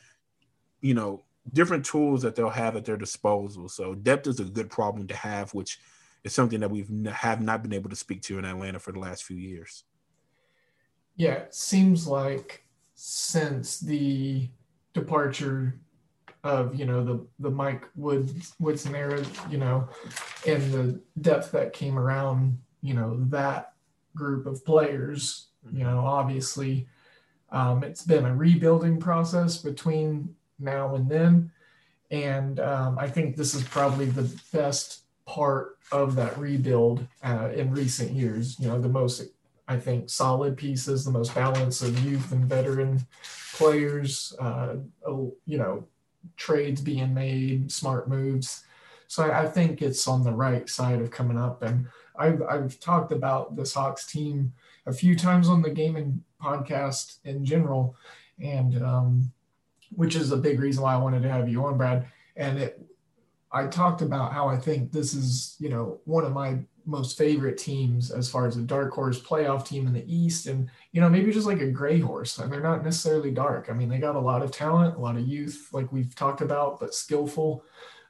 you 0.80 0.94
know, 0.94 1.24
different 1.50 1.84
tools 1.84 2.22
that 2.22 2.36
they'll 2.36 2.50
have 2.50 2.76
at 2.76 2.84
their 2.84 2.96
disposal. 2.96 3.68
So 3.68 3.94
depth 3.94 4.26
is 4.26 4.40
a 4.40 4.44
good 4.44 4.70
problem 4.70 5.06
to 5.08 5.16
have, 5.16 5.52
which 5.54 5.80
is 6.24 6.34
something 6.34 6.60
that 6.60 6.70
we've 6.70 6.90
have 7.06 7.40
not 7.40 7.62
been 7.62 7.72
able 7.72 7.90
to 7.90 7.96
speak 7.96 8.22
to 8.22 8.38
in 8.38 8.44
Atlanta 8.44 8.78
for 8.78 8.92
the 8.92 9.00
last 9.00 9.24
few 9.24 9.36
years. 9.36 9.84
Yeah, 11.16 11.34
it 11.34 11.54
seems 11.54 12.06
like 12.06 12.64
since 12.94 13.80
the 13.80 14.48
departure 14.94 15.78
of 16.44 16.74
you 16.74 16.84
know 16.84 17.04
the 17.04 17.26
the 17.38 17.50
Mike 17.50 17.88
Woods 17.94 18.54
Woodson 18.58 18.94
era, 18.94 19.24
you 19.50 19.58
know, 19.58 19.88
and 20.46 20.72
the 20.72 21.00
depth 21.20 21.52
that 21.52 21.72
came 21.72 21.98
around, 21.98 22.58
you 22.82 22.94
know, 22.94 23.16
that 23.28 23.74
group 24.14 24.46
of 24.46 24.64
players, 24.64 25.48
you 25.72 25.84
know, 25.84 26.00
obviously 26.00 26.88
um, 27.50 27.84
it's 27.84 28.02
been 28.02 28.24
a 28.24 28.34
rebuilding 28.34 28.98
process 28.98 29.58
between 29.58 30.34
now 30.62 30.94
and 30.94 31.08
then, 31.08 31.50
and 32.10 32.60
um, 32.60 32.98
I 32.98 33.08
think 33.08 33.36
this 33.36 33.54
is 33.54 33.64
probably 33.64 34.06
the 34.06 34.30
best 34.52 35.02
part 35.24 35.78
of 35.90 36.14
that 36.16 36.36
rebuild 36.38 37.06
uh, 37.24 37.50
in 37.54 37.70
recent 37.70 38.12
years. 38.12 38.58
You 38.58 38.68
know, 38.68 38.80
the 38.80 38.88
most 38.88 39.22
I 39.68 39.78
think 39.78 40.10
solid 40.10 40.56
pieces, 40.56 41.04
the 41.04 41.10
most 41.10 41.34
balance 41.34 41.82
of 41.82 41.98
youth 42.04 42.32
and 42.32 42.44
veteran 42.44 43.06
players, 43.54 44.34
uh, 44.40 44.76
you 45.46 45.58
know, 45.58 45.86
trades 46.36 46.80
being 46.80 47.14
made, 47.14 47.70
smart 47.70 48.08
moves. 48.08 48.64
So 49.06 49.24
I, 49.24 49.42
I, 49.42 49.48
think 49.48 49.82
it's 49.82 50.06
on 50.08 50.24
the 50.24 50.32
right 50.32 50.68
side 50.68 51.00
of 51.00 51.10
coming 51.10 51.38
up. 51.38 51.62
And 51.62 51.86
I've, 52.16 52.42
I've 52.42 52.80
talked 52.80 53.12
about 53.12 53.56
this 53.56 53.74
Hawks 53.74 54.10
team 54.10 54.52
a 54.86 54.92
few 54.92 55.16
times 55.16 55.48
on 55.48 55.62
the 55.62 55.70
gaming 55.70 56.24
podcast 56.42 57.18
in 57.24 57.44
general, 57.44 57.94
and 58.40 58.82
um, 58.82 59.32
which 59.94 60.16
is 60.16 60.32
a 60.32 60.36
big 60.36 60.60
reason 60.60 60.82
why 60.82 60.94
I 60.94 60.98
wanted 60.98 61.22
to 61.22 61.28
have 61.30 61.48
you 61.48 61.64
on, 61.64 61.76
Brad. 61.76 62.06
And 62.36 62.58
it, 62.58 62.80
I 63.50 63.66
talked 63.66 64.02
about 64.02 64.32
how 64.32 64.48
I 64.48 64.56
think 64.56 64.92
this 64.92 65.14
is, 65.14 65.56
you 65.58 65.68
know, 65.68 66.00
one 66.04 66.24
of 66.24 66.32
my 66.32 66.58
most 66.86 67.16
favorite 67.16 67.58
teams 67.58 68.10
as 68.10 68.28
far 68.28 68.46
as 68.46 68.56
a 68.56 68.62
dark 68.62 68.92
horse 68.92 69.20
playoff 69.20 69.66
team 69.66 69.86
in 69.86 69.92
the 69.92 70.04
East, 70.12 70.46
and 70.46 70.68
you 70.92 71.00
know 71.00 71.08
maybe 71.08 71.32
just 71.32 71.46
like 71.46 71.60
a 71.60 71.70
gray 71.70 71.98
horse. 71.98 72.38
And 72.38 72.52
they're 72.52 72.60
not 72.60 72.84
necessarily 72.84 73.30
dark. 73.30 73.68
I 73.70 73.72
mean, 73.72 73.88
they 73.88 73.98
got 73.98 74.16
a 74.16 74.20
lot 74.20 74.42
of 74.42 74.50
talent, 74.50 74.96
a 74.96 75.00
lot 75.00 75.16
of 75.16 75.26
youth, 75.26 75.68
like 75.72 75.92
we've 75.92 76.14
talked 76.14 76.40
about, 76.40 76.80
but 76.80 76.94
skillful. 76.94 77.64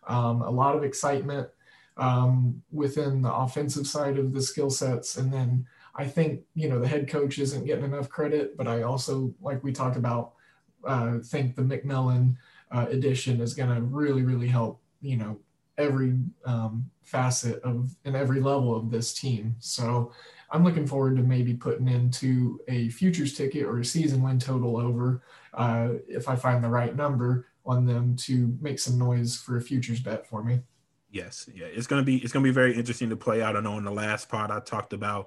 Um, 0.07 0.43
a 0.43 0.51
lot 0.51 0.75
of 0.75 0.83
excitement 0.83 1.49
um, 1.97 2.63
within 2.73 3.23
the 3.23 3.33
offensive 3.33 3.87
side 3.87 4.19
of 4.19 4.33
the 4.33 4.43
skill 4.43 4.71
sets, 4.71 5.17
and 5.17 5.33
then 5.33 5.67
I 5.95 6.07
think 6.07 6.43
you 6.55 6.69
know 6.69 6.81
the 6.81 6.89
head 6.89 7.09
coach 7.09 7.39
isn't 7.39 7.67
getting 7.67 7.85
enough 7.85 8.09
credit, 8.09 8.57
but 8.57 8.67
I 8.67 8.83
also 8.83 9.35
like 9.41 9.63
we 9.63 9.73
talked 9.73 9.97
about 9.97 10.33
uh, 10.87 11.19
think 11.25 11.55
the 11.55 11.63
McMillan 11.63 12.37
uh, 12.71 12.87
addition 12.89 13.41
is 13.41 13.55
going 13.55 13.75
to 13.75 13.81
really 13.83 14.23
really 14.23 14.49
help 14.49 14.81
you 15.01 15.17
know 15.17 15.39
every 15.79 16.15
um, 16.45 16.91
facet 17.03 17.61
of 17.63 17.95
and 18.05 18.17
every 18.17 18.41
level 18.41 18.75
of 18.75 18.91
this 18.91 19.13
team. 19.15 19.57
So 19.59 20.13
I'm 20.51 20.65
looking 20.65 20.87
forward 20.87 21.17
to 21.17 21.23
maybe 21.23 21.55
putting 21.55 21.89
into 21.89 22.61
a 22.69 22.91
futures 22.91 23.35
ticket 23.35 23.65
or 23.65 23.81
a 23.81 23.85
season 23.85 24.23
win 24.23 24.39
total 24.39 24.77
over 24.77 25.23
uh, 25.55 25.95
if 26.09 26.29
I 26.29 26.37
find 26.37 26.63
the 26.63 26.69
right 26.69 26.95
number 26.95 27.47
on 27.65 27.87
them 27.87 28.17
to 28.17 28.57
make 28.61 28.79
some 28.79 28.99
noise 28.99 29.37
for 29.37 29.57
a 29.57 29.61
futures 29.63 30.01
bet 30.01 30.27
for 30.27 30.43
me. 30.43 30.61
Yes, 31.11 31.49
yeah, 31.55 31.67
it's 31.67 31.87
gonna 31.87 32.03
be 32.03 32.17
it's 32.17 32.33
gonna 32.33 32.43
be 32.43 32.51
very 32.51 32.75
interesting 32.75 33.11
to 33.11 33.17
play 33.17 33.43
out. 33.43 33.57
I 33.57 33.61
know 33.61 33.79
in 33.79 33.85
the 33.85 33.91
last 33.91 34.29
part 34.29 34.51
I 34.51 34.61
talked 34.61 34.93
about, 34.93 35.27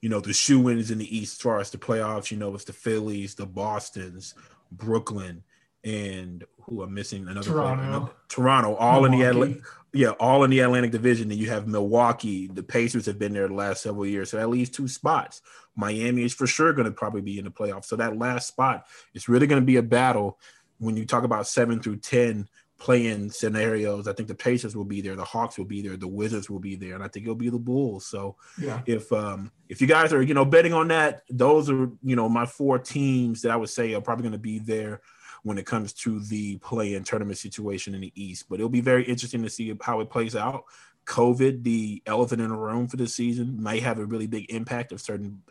you 0.00 0.08
know, 0.08 0.20
the 0.20 0.32
shoe 0.32 0.60
wins 0.60 0.90
in 0.90 0.98
the 0.98 1.16
East 1.16 1.38
as 1.38 1.42
far 1.42 1.58
as 1.60 1.70
the 1.70 1.78
playoffs. 1.78 2.30
You 2.30 2.36
know, 2.36 2.54
it's 2.54 2.64
the 2.64 2.72
Phillies, 2.72 3.34
the 3.34 3.46
Boston's, 3.46 4.34
Brooklyn, 4.76 5.42
and 5.84 6.44
who 6.62 6.82
are 6.82 6.86
missing 6.86 7.28
another 7.28 7.50
Toronto, 7.50 7.76
player, 7.76 7.88
another, 7.88 8.12
Toronto, 8.28 8.74
all 8.76 9.02
Milwaukee. 9.02 9.14
in 9.14 9.20
the 9.20 9.30
Atlantic, 9.30 9.62
yeah, 9.92 10.10
all 10.10 10.44
in 10.44 10.50
the 10.50 10.60
Atlantic 10.60 10.90
Division. 10.90 11.30
And 11.30 11.38
you 11.38 11.50
have 11.50 11.66
Milwaukee. 11.66 12.46
The 12.48 12.62
Pacers 12.62 13.06
have 13.06 13.18
been 13.18 13.34
there 13.34 13.48
the 13.48 13.54
last 13.54 13.82
several 13.82 14.06
years, 14.06 14.30
so 14.30 14.38
that 14.38 14.48
leaves 14.48 14.70
two 14.70 14.88
spots. 14.88 15.42
Miami 15.76 16.22
is 16.22 16.34
for 16.34 16.46
sure 16.46 16.72
going 16.72 16.86
to 16.86 16.92
probably 16.92 17.20
be 17.20 17.38
in 17.38 17.44
the 17.44 17.50
playoffs. 17.50 17.86
So 17.86 17.96
that 17.96 18.16
last 18.16 18.48
spot 18.48 18.86
is 19.12 19.28
really 19.28 19.46
going 19.46 19.60
to 19.60 19.66
be 19.66 19.76
a 19.76 19.82
battle 19.82 20.38
when 20.78 20.96
you 20.96 21.04
talk 21.04 21.24
about 21.24 21.46
seven 21.46 21.80
through 21.80 21.96
ten 21.96 22.48
playing 22.78 23.30
scenarios. 23.30 24.08
I 24.08 24.12
think 24.12 24.28
the 24.28 24.34
Pacers 24.34 24.76
will 24.76 24.84
be 24.84 25.00
there, 25.00 25.16
the 25.16 25.24
Hawks 25.24 25.58
will 25.58 25.64
be 25.64 25.80
there, 25.80 25.96
the 25.96 26.08
Wizards 26.08 26.50
will 26.50 26.58
be 26.58 26.74
there, 26.74 26.94
and 26.94 27.02
I 27.02 27.08
think 27.08 27.24
it'll 27.24 27.34
be 27.34 27.50
the 27.50 27.58
Bulls. 27.58 28.06
So 28.06 28.36
yeah. 28.60 28.82
if 28.86 29.12
um 29.12 29.50
if 29.68 29.80
you 29.80 29.86
guys 29.86 30.12
are 30.12 30.22
you 30.22 30.34
know 30.34 30.44
betting 30.44 30.72
on 30.72 30.88
that, 30.88 31.22
those 31.30 31.70
are 31.70 31.90
you 32.02 32.16
know 32.16 32.28
my 32.28 32.46
four 32.46 32.78
teams 32.78 33.42
that 33.42 33.50
I 33.50 33.56
would 33.56 33.70
say 33.70 33.94
are 33.94 34.00
probably 34.00 34.24
going 34.24 34.32
to 34.32 34.38
be 34.38 34.58
there 34.58 35.00
when 35.42 35.58
it 35.58 35.66
comes 35.66 35.92
to 35.92 36.20
the 36.20 36.56
play-in 36.58 37.04
tournament 37.04 37.38
situation 37.38 37.94
in 37.94 38.00
the 38.00 38.12
East. 38.14 38.46
But 38.48 38.56
it'll 38.56 38.68
be 38.68 38.80
very 38.80 39.04
interesting 39.04 39.42
to 39.42 39.50
see 39.50 39.74
how 39.80 40.00
it 40.00 40.10
plays 40.10 40.34
out. 40.34 40.64
COVID, 41.06 41.62
the 41.62 42.02
elephant 42.06 42.40
in 42.40 42.48
the 42.48 42.56
room 42.56 42.88
for 42.88 42.96
this 42.96 43.14
season, 43.14 43.62
might 43.62 43.82
have 43.82 43.98
a 43.98 44.06
really 44.06 44.26
big 44.26 44.50
impact 44.50 44.90
if 44.90 45.00
certain 45.00 45.42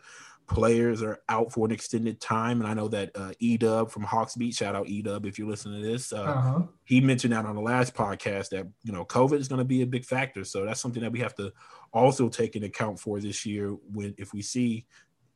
players 0.46 1.02
are 1.02 1.20
out 1.28 1.52
for 1.52 1.66
an 1.66 1.72
extended 1.72 2.20
time. 2.20 2.60
And 2.60 2.68
I 2.68 2.74
know 2.74 2.88
that 2.88 3.10
uh, 3.14 3.32
Edub 3.42 3.90
from 3.90 4.02
Hawks 4.02 4.36
Beat, 4.36 4.54
shout 4.54 4.74
out 4.74 4.86
Edub 4.86 5.26
if 5.26 5.38
you're 5.38 5.48
listening 5.48 5.82
to 5.82 5.88
this, 5.88 6.12
uh, 6.12 6.22
uh-huh. 6.22 6.62
he 6.84 7.00
mentioned 7.00 7.32
that 7.32 7.46
on 7.46 7.56
the 7.56 7.62
last 7.62 7.94
podcast 7.94 8.50
that 8.50 8.66
you 8.82 8.92
know 8.92 9.04
COVID 9.04 9.38
is 9.38 9.48
going 9.48 9.60
to 9.60 9.64
be 9.64 9.82
a 9.82 9.86
big 9.86 10.04
factor. 10.04 10.44
So 10.44 10.64
that's 10.64 10.80
something 10.80 11.02
that 11.02 11.12
we 11.12 11.20
have 11.20 11.34
to 11.36 11.52
also 11.92 12.28
take 12.28 12.56
into 12.56 12.68
account 12.68 12.98
for 13.00 13.20
this 13.20 13.46
year 13.46 13.70
when 13.92 14.14
if 14.18 14.32
we 14.32 14.42
see 14.42 14.86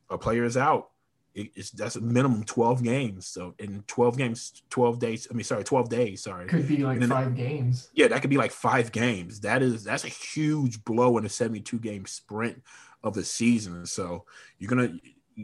a 0.09 0.17
player 0.17 0.43
is 0.43 0.57
out 0.57 0.89
it's 1.35 1.71
that's 1.71 1.95
a 1.95 2.01
minimum 2.01 2.43
12 2.43 2.83
games 2.83 3.27
so 3.27 3.53
in 3.59 3.83
12 3.87 4.17
games 4.17 4.63
12 4.69 4.99
days 4.99 5.27
i 5.29 5.33
mean 5.33 5.43
sorry 5.43 5.63
12 5.63 5.89
days 5.89 6.23
sorry 6.23 6.47
could 6.47 6.67
be 6.67 6.77
like 6.77 7.01
five 7.03 7.35
games 7.35 7.89
yeah 7.93 8.07
that 8.07 8.21
could 8.21 8.29
be 8.29 8.37
like 8.37 8.51
five 8.51 8.91
games 8.91 9.39
that 9.41 9.61
is 9.61 9.83
that's 9.83 10.03
a 10.03 10.09
huge 10.09 10.83
blow 10.83 11.17
in 11.17 11.25
a 11.25 11.29
72 11.29 11.77
game 11.79 12.05
sprint 12.05 12.61
of 13.03 13.13
the 13.13 13.23
season 13.23 13.85
so 13.85 14.25
you're 14.57 14.69
gonna 14.69 14.91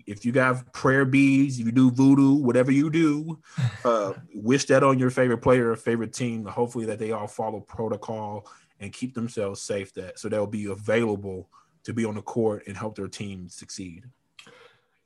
if 0.05 0.25
you 0.25 0.33
have 0.33 0.71
prayer 0.73 1.05
beads 1.05 1.59
you 1.59 1.71
do 1.71 1.89
voodoo 1.89 2.33
whatever 2.33 2.71
you 2.71 2.89
do 2.89 3.39
uh 3.85 4.13
wish 4.33 4.65
that 4.65 4.83
on 4.83 4.99
your 4.99 5.09
favorite 5.09 5.39
player 5.39 5.71
or 5.71 5.75
favorite 5.75 6.13
team 6.13 6.45
hopefully 6.45 6.85
that 6.85 6.99
they 6.99 7.11
all 7.11 7.27
follow 7.27 7.59
protocol 7.59 8.47
and 8.79 8.91
keep 8.91 9.13
themselves 9.13 9.61
safe 9.61 9.93
that 9.93 10.19
so 10.19 10.27
they'll 10.27 10.45
be 10.45 10.65
available 10.65 11.49
to 11.83 11.93
be 11.93 12.03
on 12.03 12.15
the 12.15 12.21
court 12.21 12.63
and 12.67 12.75
help 12.75 12.95
their 12.95 13.07
team 13.07 13.47
succeed 13.47 14.03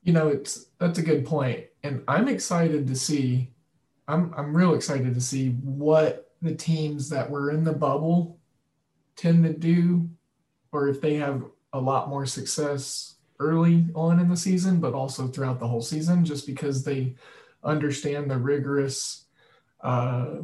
you 0.03 0.13
know, 0.13 0.29
it's 0.29 0.67
that's 0.79 0.99
a 0.99 1.03
good 1.03 1.25
point, 1.25 1.65
and 1.83 2.03
I'm 2.07 2.27
excited 2.27 2.87
to 2.87 2.95
see. 2.95 3.51
I'm 4.07 4.33
I'm 4.35 4.55
real 4.55 4.73
excited 4.73 5.13
to 5.13 5.21
see 5.21 5.49
what 5.49 6.31
the 6.41 6.55
teams 6.55 7.09
that 7.09 7.29
were 7.29 7.51
in 7.51 7.63
the 7.63 7.73
bubble 7.73 8.39
tend 9.15 9.43
to 9.43 9.53
do, 9.53 10.09
or 10.71 10.87
if 10.87 11.01
they 11.01 11.15
have 11.15 11.43
a 11.73 11.79
lot 11.79 12.09
more 12.09 12.25
success 12.25 13.15
early 13.39 13.85
on 13.95 14.19
in 14.19 14.29
the 14.29 14.37
season, 14.37 14.79
but 14.79 14.93
also 14.93 15.27
throughout 15.27 15.59
the 15.59 15.67
whole 15.67 15.81
season, 15.81 16.25
just 16.25 16.45
because 16.45 16.83
they 16.83 17.15
understand 17.63 18.29
the 18.29 18.37
rigorous 18.37 19.25
uh, 19.81 20.35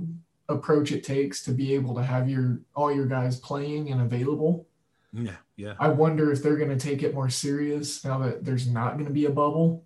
approach 0.48 0.92
it 0.92 1.04
takes 1.04 1.44
to 1.44 1.52
be 1.52 1.74
able 1.74 1.96
to 1.96 2.04
have 2.04 2.30
your 2.30 2.60
all 2.76 2.94
your 2.94 3.06
guys 3.06 3.40
playing 3.40 3.92
and 3.92 4.02
available 4.02 4.68
yeah, 5.16 5.36
yeah. 5.56 5.74
I 5.80 5.90
wonder 5.90 6.32
if 6.32 6.44
they're 6.44 6.58
going 6.58 6.78
to 6.78 6.88
take 6.88 7.04
it 7.04 7.14
more 7.14 7.30
serious 7.30 8.04
now 8.04 8.20
that 8.20 8.44
there's 8.44 8.68
not 8.68 8.94
going 8.94 9.06
to 9.06 9.14
be 9.14 9.26
a 9.26 9.30
bubble. 9.30 9.84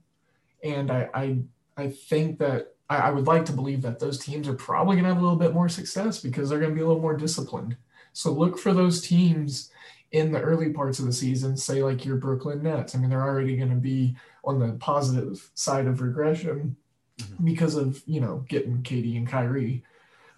And 0.63 0.91
I, 0.91 1.09
I, 1.13 1.37
I 1.77 1.87
think 1.89 2.39
that 2.39 2.73
I, 2.89 2.97
I 2.97 3.11
would 3.11 3.27
like 3.27 3.45
to 3.45 3.53
believe 3.53 3.81
that 3.83 3.99
those 3.99 4.17
teams 4.17 4.47
are 4.47 4.55
probably 4.55 4.95
going 4.95 5.03
to 5.03 5.09
have 5.09 5.19
a 5.19 5.21
little 5.21 5.37
bit 5.37 5.53
more 5.53 5.69
success 5.69 6.19
because 6.19 6.49
they're 6.49 6.59
going 6.59 6.71
to 6.71 6.75
be 6.75 6.81
a 6.81 6.87
little 6.87 7.01
more 7.01 7.15
disciplined. 7.15 7.77
So 8.13 8.31
look 8.31 8.57
for 8.57 8.73
those 8.73 9.01
teams 9.01 9.71
in 10.11 10.31
the 10.31 10.41
early 10.41 10.71
parts 10.71 10.99
of 10.99 11.05
the 11.05 11.13
season, 11.13 11.55
say 11.55 11.83
like 11.83 12.05
your 12.05 12.17
Brooklyn 12.17 12.63
Nets. 12.63 12.95
I 12.95 12.97
mean, 12.97 13.09
they're 13.09 13.21
already 13.21 13.55
going 13.55 13.69
to 13.69 13.75
be 13.75 14.15
on 14.43 14.59
the 14.59 14.73
positive 14.73 15.49
side 15.53 15.85
of 15.85 16.01
regression 16.01 16.75
mm-hmm. 17.19 17.45
because 17.45 17.75
of, 17.75 18.01
you 18.05 18.19
know, 18.19 18.43
getting 18.47 18.81
KD 18.81 19.17
and 19.17 19.27
Kyrie 19.27 19.83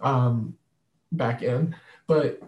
um, 0.00 0.56
back 1.10 1.42
in. 1.42 1.74
But 2.06 2.42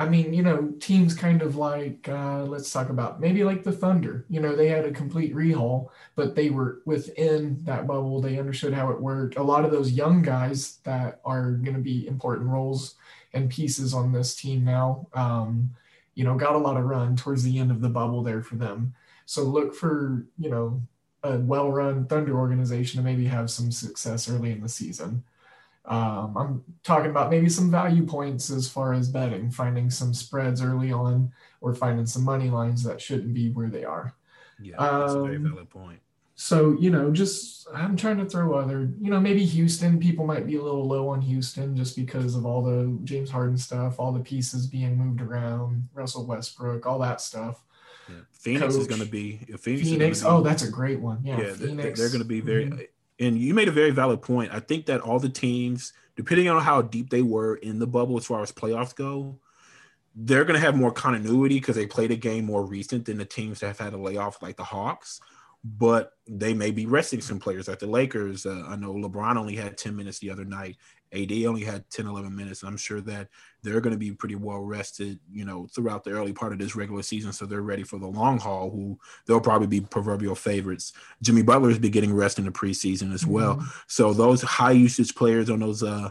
I 0.00 0.08
mean, 0.08 0.32
you 0.32 0.44
know, 0.44 0.72
teams 0.78 1.12
kind 1.12 1.42
of 1.42 1.56
like, 1.56 2.08
uh, 2.08 2.44
let's 2.44 2.72
talk 2.72 2.88
about 2.88 3.20
maybe 3.20 3.42
like 3.42 3.64
the 3.64 3.72
Thunder. 3.72 4.24
You 4.30 4.40
know, 4.40 4.54
they 4.54 4.68
had 4.68 4.84
a 4.84 4.92
complete 4.92 5.34
rehaul, 5.34 5.88
but 6.14 6.36
they 6.36 6.50
were 6.50 6.82
within 6.84 7.58
that 7.64 7.88
bubble. 7.88 8.20
They 8.20 8.38
understood 8.38 8.72
how 8.72 8.90
it 8.90 9.00
worked. 9.00 9.36
A 9.36 9.42
lot 9.42 9.64
of 9.64 9.72
those 9.72 9.90
young 9.90 10.22
guys 10.22 10.78
that 10.84 11.20
are 11.24 11.50
going 11.52 11.74
to 11.74 11.82
be 11.82 12.06
important 12.06 12.48
roles 12.48 12.94
and 13.34 13.50
pieces 13.50 13.92
on 13.92 14.12
this 14.12 14.36
team 14.36 14.64
now, 14.64 15.08
um, 15.14 15.70
you 16.18 16.24
know, 16.24 16.34
got 16.34 16.56
a 16.56 16.58
lot 16.58 16.76
of 16.76 16.84
run 16.84 17.14
towards 17.14 17.44
the 17.44 17.60
end 17.60 17.70
of 17.70 17.80
the 17.80 17.88
bubble 17.88 18.24
there 18.24 18.42
for 18.42 18.56
them. 18.56 18.92
So 19.24 19.44
look 19.44 19.72
for, 19.72 20.26
you 20.36 20.50
know, 20.50 20.82
a 21.22 21.38
well 21.38 21.70
run 21.70 22.06
Thunder 22.06 22.36
organization 22.36 22.98
to 22.98 23.04
maybe 23.04 23.24
have 23.26 23.48
some 23.52 23.70
success 23.70 24.28
early 24.28 24.50
in 24.50 24.60
the 24.60 24.68
season. 24.68 25.22
Um, 25.84 26.36
I'm 26.36 26.64
talking 26.82 27.12
about 27.12 27.30
maybe 27.30 27.48
some 27.48 27.70
value 27.70 28.04
points 28.04 28.50
as 28.50 28.68
far 28.68 28.94
as 28.94 29.08
betting, 29.08 29.52
finding 29.52 29.90
some 29.90 30.12
spreads 30.12 30.60
early 30.60 30.90
on, 30.90 31.30
or 31.60 31.72
finding 31.72 32.04
some 32.04 32.24
money 32.24 32.50
lines 32.50 32.82
that 32.82 33.00
shouldn't 33.00 33.32
be 33.32 33.50
where 33.50 33.68
they 33.68 33.84
are. 33.84 34.12
Yeah, 34.60 34.74
that's 34.80 35.12
um, 35.12 35.20
a 35.20 35.22
very 35.22 35.36
valid 35.36 35.70
point. 35.70 36.00
So 36.40 36.76
you 36.78 36.90
know, 36.90 37.10
just 37.10 37.66
I'm 37.74 37.96
trying 37.96 38.18
to 38.18 38.24
throw 38.24 38.54
other, 38.54 38.90
you 39.00 39.10
know, 39.10 39.20
maybe 39.20 39.44
Houston. 39.44 39.98
People 39.98 40.24
might 40.24 40.46
be 40.46 40.56
a 40.56 40.62
little 40.62 40.86
low 40.86 41.08
on 41.08 41.20
Houston 41.20 41.76
just 41.76 41.96
because 41.96 42.34
of 42.36 42.46
all 42.46 42.62
the 42.62 42.96
James 43.04 43.28
Harden 43.28 43.58
stuff, 43.58 43.98
all 43.98 44.12
the 44.12 44.20
pieces 44.20 44.66
being 44.66 44.96
moved 44.96 45.20
around, 45.20 45.88
Russell 45.92 46.26
Westbrook, 46.26 46.86
all 46.86 47.00
that 47.00 47.20
stuff. 47.20 47.64
Yeah. 48.08 48.20
Phoenix 48.32 48.74
Coach, 48.74 48.80
is 48.82 48.86
going 48.86 49.02
to 49.02 49.06
be 49.06 49.38
Phoenix. 49.58 49.88
Phoenix 49.88 50.20
be, 50.22 50.26
oh, 50.28 50.40
that's 50.40 50.62
a 50.62 50.70
great 50.70 51.00
one. 51.00 51.18
Yeah, 51.22 51.40
yeah 51.40 51.52
Phoenix. 51.54 51.98
They're 51.98 52.08
going 52.08 52.22
to 52.22 52.28
be 52.28 52.40
very. 52.40 52.66
Mm-hmm 52.66 52.82
and 53.20 53.38
you 53.38 53.54
made 53.54 53.68
a 53.68 53.72
very 53.72 53.90
valid 53.90 54.22
point. 54.22 54.52
I 54.52 54.60
think 54.60 54.86
that 54.86 55.00
all 55.00 55.18
the 55.18 55.28
teams, 55.28 55.92
depending 56.16 56.48
on 56.48 56.62
how 56.62 56.82
deep 56.82 57.10
they 57.10 57.22
were 57.22 57.56
in 57.56 57.78
the 57.78 57.86
bubble 57.86 58.16
as 58.16 58.26
far 58.26 58.42
as 58.42 58.52
playoffs 58.52 58.94
go, 58.94 59.38
they're 60.14 60.44
going 60.44 60.58
to 60.58 60.64
have 60.64 60.76
more 60.76 60.92
continuity 60.92 61.58
because 61.58 61.76
they 61.76 61.86
played 61.86 62.10
a 62.10 62.16
game 62.16 62.44
more 62.44 62.64
recent 62.64 63.06
than 63.06 63.18
the 63.18 63.24
teams 63.24 63.60
that 63.60 63.68
have 63.68 63.78
had 63.78 63.92
a 63.92 63.96
layoff 63.96 64.42
like 64.42 64.56
the 64.56 64.64
Hawks 64.64 65.20
but 65.64 66.12
they 66.26 66.54
may 66.54 66.70
be 66.70 66.86
resting 66.86 67.20
some 67.20 67.40
players 67.40 67.68
like 67.68 67.78
the 67.78 67.86
Lakers. 67.86 68.46
Uh, 68.46 68.64
I 68.68 68.76
know 68.76 68.94
LeBron 68.94 69.36
only 69.36 69.56
had 69.56 69.76
10 69.76 69.94
minutes 69.96 70.18
the 70.18 70.30
other 70.30 70.44
night. 70.44 70.76
AD 71.12 71.32
only 71.46 71.64
had 71.64 71.88
10, 71.90 72.06
11 72.06 72.34
minutes. 72.34 72.62
I'm 72.62 72.76
sure 72.76 73.00
that 73.02 73.28
they're 73.62 73.80
going 73.80 73.94
to 73.94 73.98
be 73.98 74.12
pretty 74.12 74.34
well 74.34 74.60
rested, 74.60 75.18
you 75.32 75.44
know, 75.44 75.66
throughout 75.66 76.04
the 76.04 76.10
early 76.10 76.32
part 76.32 76.52
of 76.52 76.58
this 76.58 76.76
regular 76.76 77.02
season. 77.02 77.32
So 77.32 77.46
they're 77.46 77.62
ready 77.62 77.82
for 77.82 77.98
the 77.98 78.06
long 78.06 78.38
haul, 78.38 78.70
who 78.70 78.98
they'll 79.26 79.40
probably 79.40 79.66
be 79.66 79.80
proverbial 79.80 80.34
favorites. 80.34 80.92
Jimmy 81.22 81.42
Butler's 81.42 81.78
be 81.78 81.88
getting 81.88 82.14
rest 82.14 82.38
in 82.38 82.44
the 82.44 82.50
preseason 82.50 83.12
as 83.12 83.26
well. 83.26 83.56
Mm-hmm. 83.56 83.68
So 83.86 84.12
those 84.12 84.42
high 84.42 84.72
usage 84.72 85.14
players 85.14 85.50
on 85.50 85.60
those 85.60 85.82
uh, 85.82 86.10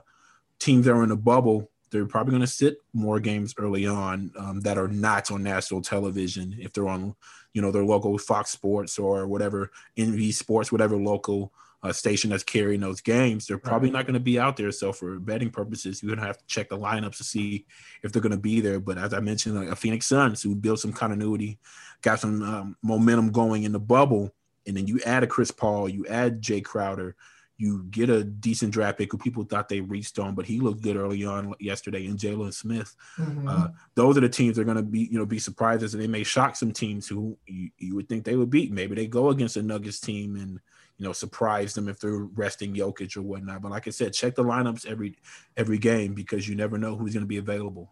teams 0.60 0.86
that 0.86 0.94
are 0.94 1.04
in 1.04 1.10
the 1.10 1.16
bubble, 1.16 1.70
they're 1.90 2.06
probably 2.06 2.32
going 2.32 2.42
to 2.42 2.48
sit 2.48 2.78
more 2.94 3.20
games 3.20 3.54
early 3.58 3.88
on 3.88 4.32
um, 4.38 4.62
that 4.62 4.78
are 4.78 4.88
not 4.88 5.32
on 5.32 5.44
national 5.44 5.82
television. 5.82 6.56
If 6.60 6.74
they're 6.74 6.88
on 6.88 7.16
you 7.58 7.64
know 7.64 7.72
their 7.72 7.84
local 7.84 8.16
fox 8.20 8.52
sports 8.52 9.00
or 9.00 9.26
whatever 9.26 9.72
nv 9.98 10.32
sports 10.32 10.72
whatever 10.72 10.96
local 10.96 11.52
uh, 11.82 11.92
station 11.92 12.30
that's 12.30 12.44
carrying 12.44 12.80
those 12.80 13.02
games 13.02 13.48
they're 13.48 13.58
probably 13.58 13.90
right. 13.90 13.94
not 13.94 14.06
going 14.06 14.14
to 14.14 14.20
be 14.20 14.40
out 14.40 14.58
there. 14.58 14.72
So 14.72 14.94
for 14.94 15.20
betting 15.20 15.50
purposes 15.50 16.02
you're 16.02 16.10
going 16.10 16.20
to 16.20 16.26
have 16.26 16.38
to 16.38 16.46
check 16.46 16.70
the 16.70 16.78
lineups 16.78 17.18
to 17.18 17.24
see 17.24 17.66
if 18.04 18.12
they're 18.12 18.22
going 18.22 18.32
to 18.32 18.38
be 18.38 18.62
there. 18.62 18.80
But 18.80 19.00
as 19.00 19.12
i 19.12 19.20
mentioned 19.20 19.56
like 19.56 19.70
a 19.70 19.76
phoenix 19.76 20.06
suns 20.06 20.44
who 20.44 20.54
built 20.54 20.80
some 20.80 20.94
continuity 20.94 21.58
got 22.04 22.20
some 22.20 22.44
um, 22.44 22.78
momentum 22.84 23.32
going 23.32 23.64
in 23.64 23.72
the 23.72 23.80
bubble 23.80 24.32
and 24.68 24.78
then 24.78 24.86
you 24.86 25.00
add 25.04 25.24
a 25.24 25.28
chris 25.28 25.50
paul 25.50 25.90
you 25.90 26.06
add 26.08 26.42
jae 26.42 26.64
crowder 26.64 27.16
you 27.58 27.86
get 27.90 28.10
a 28.10 28.24
decent 28.24 28.72
draft 28.72 29.00
pick 29.00 29.12
who 29.12 29.18
people 29.18 29.44
thought 29.44 29.68
they 29.68 29.82
reached 29.82 30.20
on, 30.20 30.36
but 30.36 30.46
he 30.46 30.60
looked 30.60 30.82
good 30.82 30.96
early 30.96 31.26
on 31.26 31.56
yesterday 31.60 32.06
And 32.06 32.18
Jalen 32.18 32.54
Smith. 32.54 32.96
Mm-hmm. 33.18 33.48
Uh, 33.48 33.68
those 33.96 34.16
are 34.16 34.22
the 34.22 34.30
teams 34.30 34.56
that 34.56 34.62
are 34.62 34.66
going 34.66 34.78
to 34.78 34.84
be, 34.84 35.10
you 35.12 35.18
know, 35.18 35.26
be 35.26 35.40
surprises, 35.40 35.94
and 35.94 36.04
they 36.04 36.08
may 36.08 36.24
shock 36.24 36.56
some 36.56 36.72
teams 36.72 37.08
who 37.08 37.36
you, 37.48 37.72
you, 37.80 37.96
would 37.96 38.08
think 38.08 38.24
they 38.24 38.36
would 38.36 38.52
beat. 38.52 38.72
Maybe 38.72 38.94
they 38.94 39.08
go 39.08 39.30
against 39.30 39.58
a 39.58 39.64
Nuggets 39.64 40.00
team 40.00 40.36
and 40.36 40.60
you 40.98 41.06
know 41.06 41.14
surprise 41.14 41.74
them 41.74 41.88
if 41.88 42.00
they're 42.00 42.26
resting 42.36 42.76
Jokic 42.76 43.18
or 43.18 43.24
whatnot. 43.24 43.64
But 43.64 43.72
like 43.72 43.88
I 43.88 43.92
said, 43.92 44.14
check 44.14 44.36
the 44.36 44.44
lineups 44.44 44.86
every 44.86 45.18
every 45.56 45.80
game 45.80 46.14
because 46.14 46.48
you 46.48 46.56
never 46.56 46.78
know 46.78 46.96
who's 46.96 47.14
going 47.14 47.24
to 47.24 47.28
be 47.28 47.38
available. 47.38 47.92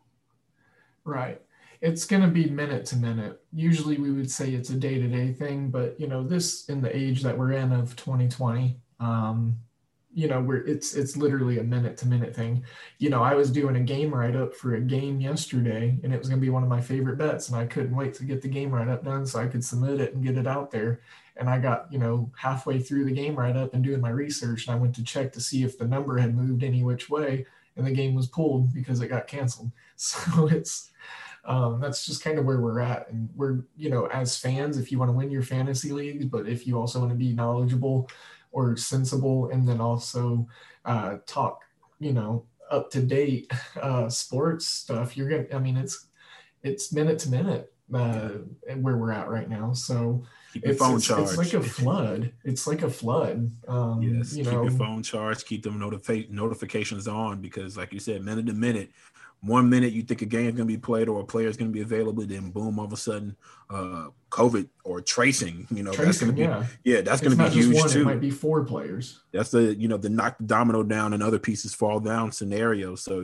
Right. 1.04 1.42
It's 1.82 2.06
going 2.06 2.24
to 2.24 2.28
be 2.28 2.50
minute 2.50 2.86
to 2.88 2.96
minute. 2.96 3.44
Usually 3.52 3.98
we 3.98 4.12
would 4.12 4.32
say 4.32 4.52
it's 4.52 4.70
a 4.70 4.76
day 4.76 5.00
to 5.00 5.08
day 5.08 5.34
thing, 5.34 5.70
but 5.70 6.00
you 6.00 6.08
know, 6.08 6.24
this 6.24 6.66
in 6.70 6.82
the 6.82 6.96
age 6.96 7.22
that 7.24 7.38
we're 7.38 7.52
in 7.54 7.72
of 7.72 7.96
2020, 7.96 8.80
um, 9.06 9.60
you 10.14 10.30
know, 10.30 10.42
where 10.42 10.64
it's 10.66 10.96
it's 10.96 11.18
literally 11.18 11.60
a 11.60 11.64
minute 11.64 11.98
to 11.98 12.08
minute 12.08 12.34
thing. 12.34 12.64
You 13.00 13.10
know, 13.10 13.22
I 13.22 13.34
was 13.36 13.52
doing 13.52 13.76
a 13.76 13.82
game 13.82 14.16
write 14.16 14.36
up 14.36 14.56
for 14.56 14.76
a 14.76 14.82
game 14.82 15.20
yesterday, 15.20 16.00
and 16.04 16.14
it 16.14 16.18
was 16.18 16.30
going 16.30 16.40
to 16.40 16.46
be 16.46 16.50
one 16.50 16.64
of 16.64 16.70
my 16.70 16.80
favorite 16.80 17.18
bets, 17.18 17.50
and 17.50 17.58
I 17.58 17.66
couldn't 17.66 17.96
wait 17.96 18.14
to 18.16 18.24
get 18.24 18.42
the 18.42 18.48
game 18.48 18.72
write 18.72 18.88
up 18.88 19.04
done 19.04 19.26
so 19.26 19.40
I 19.40 19.48
could 19.48 19.64
submit 19.64 20.00
it 20.00 20.14
and 20.14 20.24
get 20.24 20.38
it 20.38 20.48
out 20.48 20.72
there. 20.72 21.02
And 21.36 21.50
I 21.50 21.60
got 21.60 21.92
you 21.92 22.00
know 22.00 22.32
halfway 22.38 22.80
through 22.80 23.04
the 23.06 23.12
game 23.12 23.36
write 23.36 23.58
up 23.58 23.74
and 23.74 23.84
doing 23.84 24.00
my 24.00 24.10
research, 24.10 24.68
and 24.68 24.76
I 24.76 24.80
went 24.80 24.96
to 24.96 25.04
check 25.04 25.34
to 25.34 25.42
see 25.42 25.64
if 25.64 25.78
the 25.78 25.88
number 25.88 26.18
had 26.18 26.34
moved 26.34 26.64
any 26.64 26.82
which 26.82 27.10
way, 27.10 27.46
and 27.76 27.86
the 27.86 27.92
game 27.92 28.16
was 28.16 28.28
pulled 28.28 28.74
because 28.74 29.02
it 29.02 29.10
got 29.10 29.28
canceled. 29.28 29.72
So 29.98 30.48
it's 30.48 30.92
um, 31.46 31.80
that's 31.80 32.06
just 32.06 32.24
kind 32.24 32.38
of 32.38 32.46
where 32.46 32.60
we're 32.60 32.82
at, 32.82 33.10
and 33.10 33.30
we're 33.36 33.66
you 33.78 33.90
know 33.90 34.08
as 34.08 34.38
fans, 34.38 34.78
if 34.78 34.92
you 34.92 35.00
want 35.00 35.10
to 35.10 35.18
win 35.18 35.30
your 35.30 35.44
fantasy 35.44 35.92
leagues, 35.92 36.26
but 36.26 36.48
if 36.48 36.66
you 36.66 36.80
also 36.80 37.00
want 37.00 37.12
to 37.12 37.18
be 37.18 37.34
knowledgeable 37.34 38.10
or 38.56 38.78
sensible 38.78 39.50
and 39.50 39.68
then 39.68 39.82
also 39.82 40.48
uh, 40.86 41.18
talk 41.28 41.62
you 42.00 42.14
know 42.14 42.46
up 42.72 42.90
to 42.90 43.02
date 43.02 43.52
uh, 43.82 44.10
sports 44.10 44.66
stuff 44.66 45.16
you're 45.16 45.30
gonna 45.30 45.46
i 45.54 45.60
mean 45.60 45.78
it's 45.78 46.08
it's 46.64 46.94
minute 46.94 47.20
to 47.20 47.30
minute 47.30 47.74
uh, 47.94 48.30
where 48.82 48.98
we're 48.98 49.12
at 49.12 49.30
right 49.30 49.50
now 49.50 49.74
so 49.74 50.24
keep 50.56 50.66
your 50.66 50.76
phone 50.76 50.96
it's, 50.96 51.06
charged. 51.06 51.30
It's 51.30 51.38
like 51.38 51.54
a 51.54 51.62
flood. 51.62 52.32
It's 52.44 52.66
like 52.66 52.82
a 52.82 52.90
flood. 52.90 53.52
Um, 53.68 54.02
yes, 54.02 54.34
you 54.34 54.44
keep 54.44 54.54
know. 54.54 54.64
your 54.64 54.72
phone 54.72 55.04
charged. 55.04 55.46
Keep 55.46 55.64
them 55.64 55.80
notifi- 55.80 56.30
notifications 56.30 57.08
on 57.08 57.42
because, 57.42 57.78
like 57.78 57.94
you 57.94 58.00
said, 58.00 58.24
minute 58.24 58.48
to 58.48 58.54
minute, 58.54 58.90
one 59.42 59.70
minute 59.70 59.94
you 59.94 60.02
think 60.02 60.22
a 60.22 60.26
game 60.26 60.48
is 60.48 60.56
going 60.56 60.68
to 60.68 60.74
be 60.74 60.78
played 60.78 61.08
or 61.08 61.22
a 61.22 61.24
player 61.24 61.48
is 61.48 61.58
going 61.58 61.70
to 61.70 61.74
be 61.74 61.82
available, 61.82 62.26
then 62.26 62.50
boom, 62.50 62.80
all 62.80 62.86
of 62.86 62.94
a 62.94 62.98
sudden, 62.98 63.36
uh, 63.70 64.08
COVID 64.32 64.68
or 64.84 65.02
tracing, 65.02 65.68
you 65.70 65.84
know, 65.84 65.92
tracing, 65.92 66.06
that's 66.06 66.20
going 66.20 66.32
to 66.32 66.36
be, 66.36 66.42
yeah, 66.42 66.66
yeah 66.84 67.02
that's 67.02 67.22
going 67.22 67.38
to 67.38 67.44
be 67.44 67.50
huge 67.50 67.76
one, 67.76 67.90
too. 67.90 68.02
It 68.02 68.06
might 68.06 68.22
be 68.22 68.32
four 68.32 68.64
players. 68.64 69.22
That's 69.32 69.52
the, 69.52 69.76
you 69.76 69.88
know, 69.88 69.98
the 69.98 70.10
knock 70.10 70.38
the 70.40 70.46
domino 70.46 70.84
down 70.84 71.14
and 71.14 71.22
other 71.22 71.40
pieces 71.40 71.74
fall 71.74 72.00
down 72.00 72.32
scenario. 72.32 72.96
So 72.96 73.22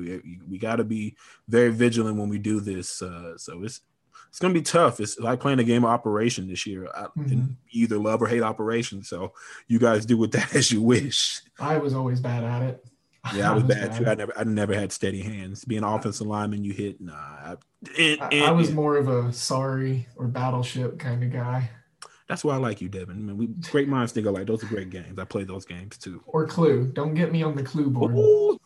we 0.47 0.57
got 0.59 0.75
to 0.77 0.83
be 0.83 1.15
very 1.47 1.71
vigilant 1.71 2.17
when 2.17 2.29
we 2.29 2.37
do 2.37 2.59
this. 2.59 3.01
Uh, 3.01 3.37
so 3.37 3.63
it's, 3.63 3.81
it's 4.29 4.39
going 4.39 4.53
to 4.53 4.59
be 4.59 4.63
tough. 4.63 5.01
It's 5.01 5.19
like 5.19 5.41
playing 5.41 5.59
a 5.59 5.63
game 5.63 5.83
of 5.83 5.89
Operation 5.89 6.47
this 6.47 6.65
year. 6.65 6.87
I, 6.95 7.07
mm-hmm. 7.17 7.47
either 7.71 7.97
love 7.97 8.21
or 8.21 8.27
hate 8.27 8.43
Operation. 8.43 9.03
So 9.03 9.33
you 9.67 9.77
guys 9.77 10.05
do 10.05 10.17
with 10.17 10.31
that 10.31 10.55
as 10.55 10.71
you 10.71 10.81
wish. 10.81 11.41
I 11.59 11.77
was 11.77 11.93
always 11.93 12.21
bad 12.21 12.43
at 12.43 12.61
it. 12.61 12.85
Yeah, 13.33 13.51
I 13.51 13.53
was, 13.53 13.63
bad, 13.65 13.95
too. 13.95 14.07
I 14.07 14.15
never, 14.15 14.37
I 14.37 14.43
never 14.43 14.73
had 14.73 14.91
steady 14.91 15.21
hands. 15.21 15.65
Being 15.65 15.83
offensive 15.83 16.27
lineman, 16.27 16.63
you 16.63 16.73
hit. 16.73 16.99
Nah, 16.99 17.13
I, 17.13 17.55
and, 17.97 18.21
and, 18.21 18.43
I 18.43 18.51
was 18.51 18.71
more 18.71 18.97
of 18.97 19.07
a 19.07 19.31
sorry 19.31 20.07
or 20.15 20.27
battleship 20.27 20.99
kind 20.99 21.23
of 21.23 21.31
guy. 21.31 21.69
That's 22.27 22.45
why 22.45 22.55
I 22.55 22.57
like 22.57 22.79
you, 22.79 22.87
Devin. 22.87 23.17
I 23.17 23.19
mean, 23.19 23.37
we 23.37 23.47
great 23.69 23.89
minds 23.89 24.13
think 24.13 24.25
alike. 24.25 24.47
Those 24.47 24.63
are 24.63 24.67
great 24.67 24.89
games. 24.89 25.19
I 25.19 25.25
play 25.25 25.43
those 25.43 25.65
games 25.65 25.97
too. 25.97 26.23
Or 26.27 26.47
Clue. 26.47 26.89
Don't 26.93 27.13
get 27.13 27.31
me 27.31 27.43
on 27.43 27.55
the 27.55 27.63
Clue 27.63 27.89
board. 27.89 28.15
Ooh. 28.15 28.57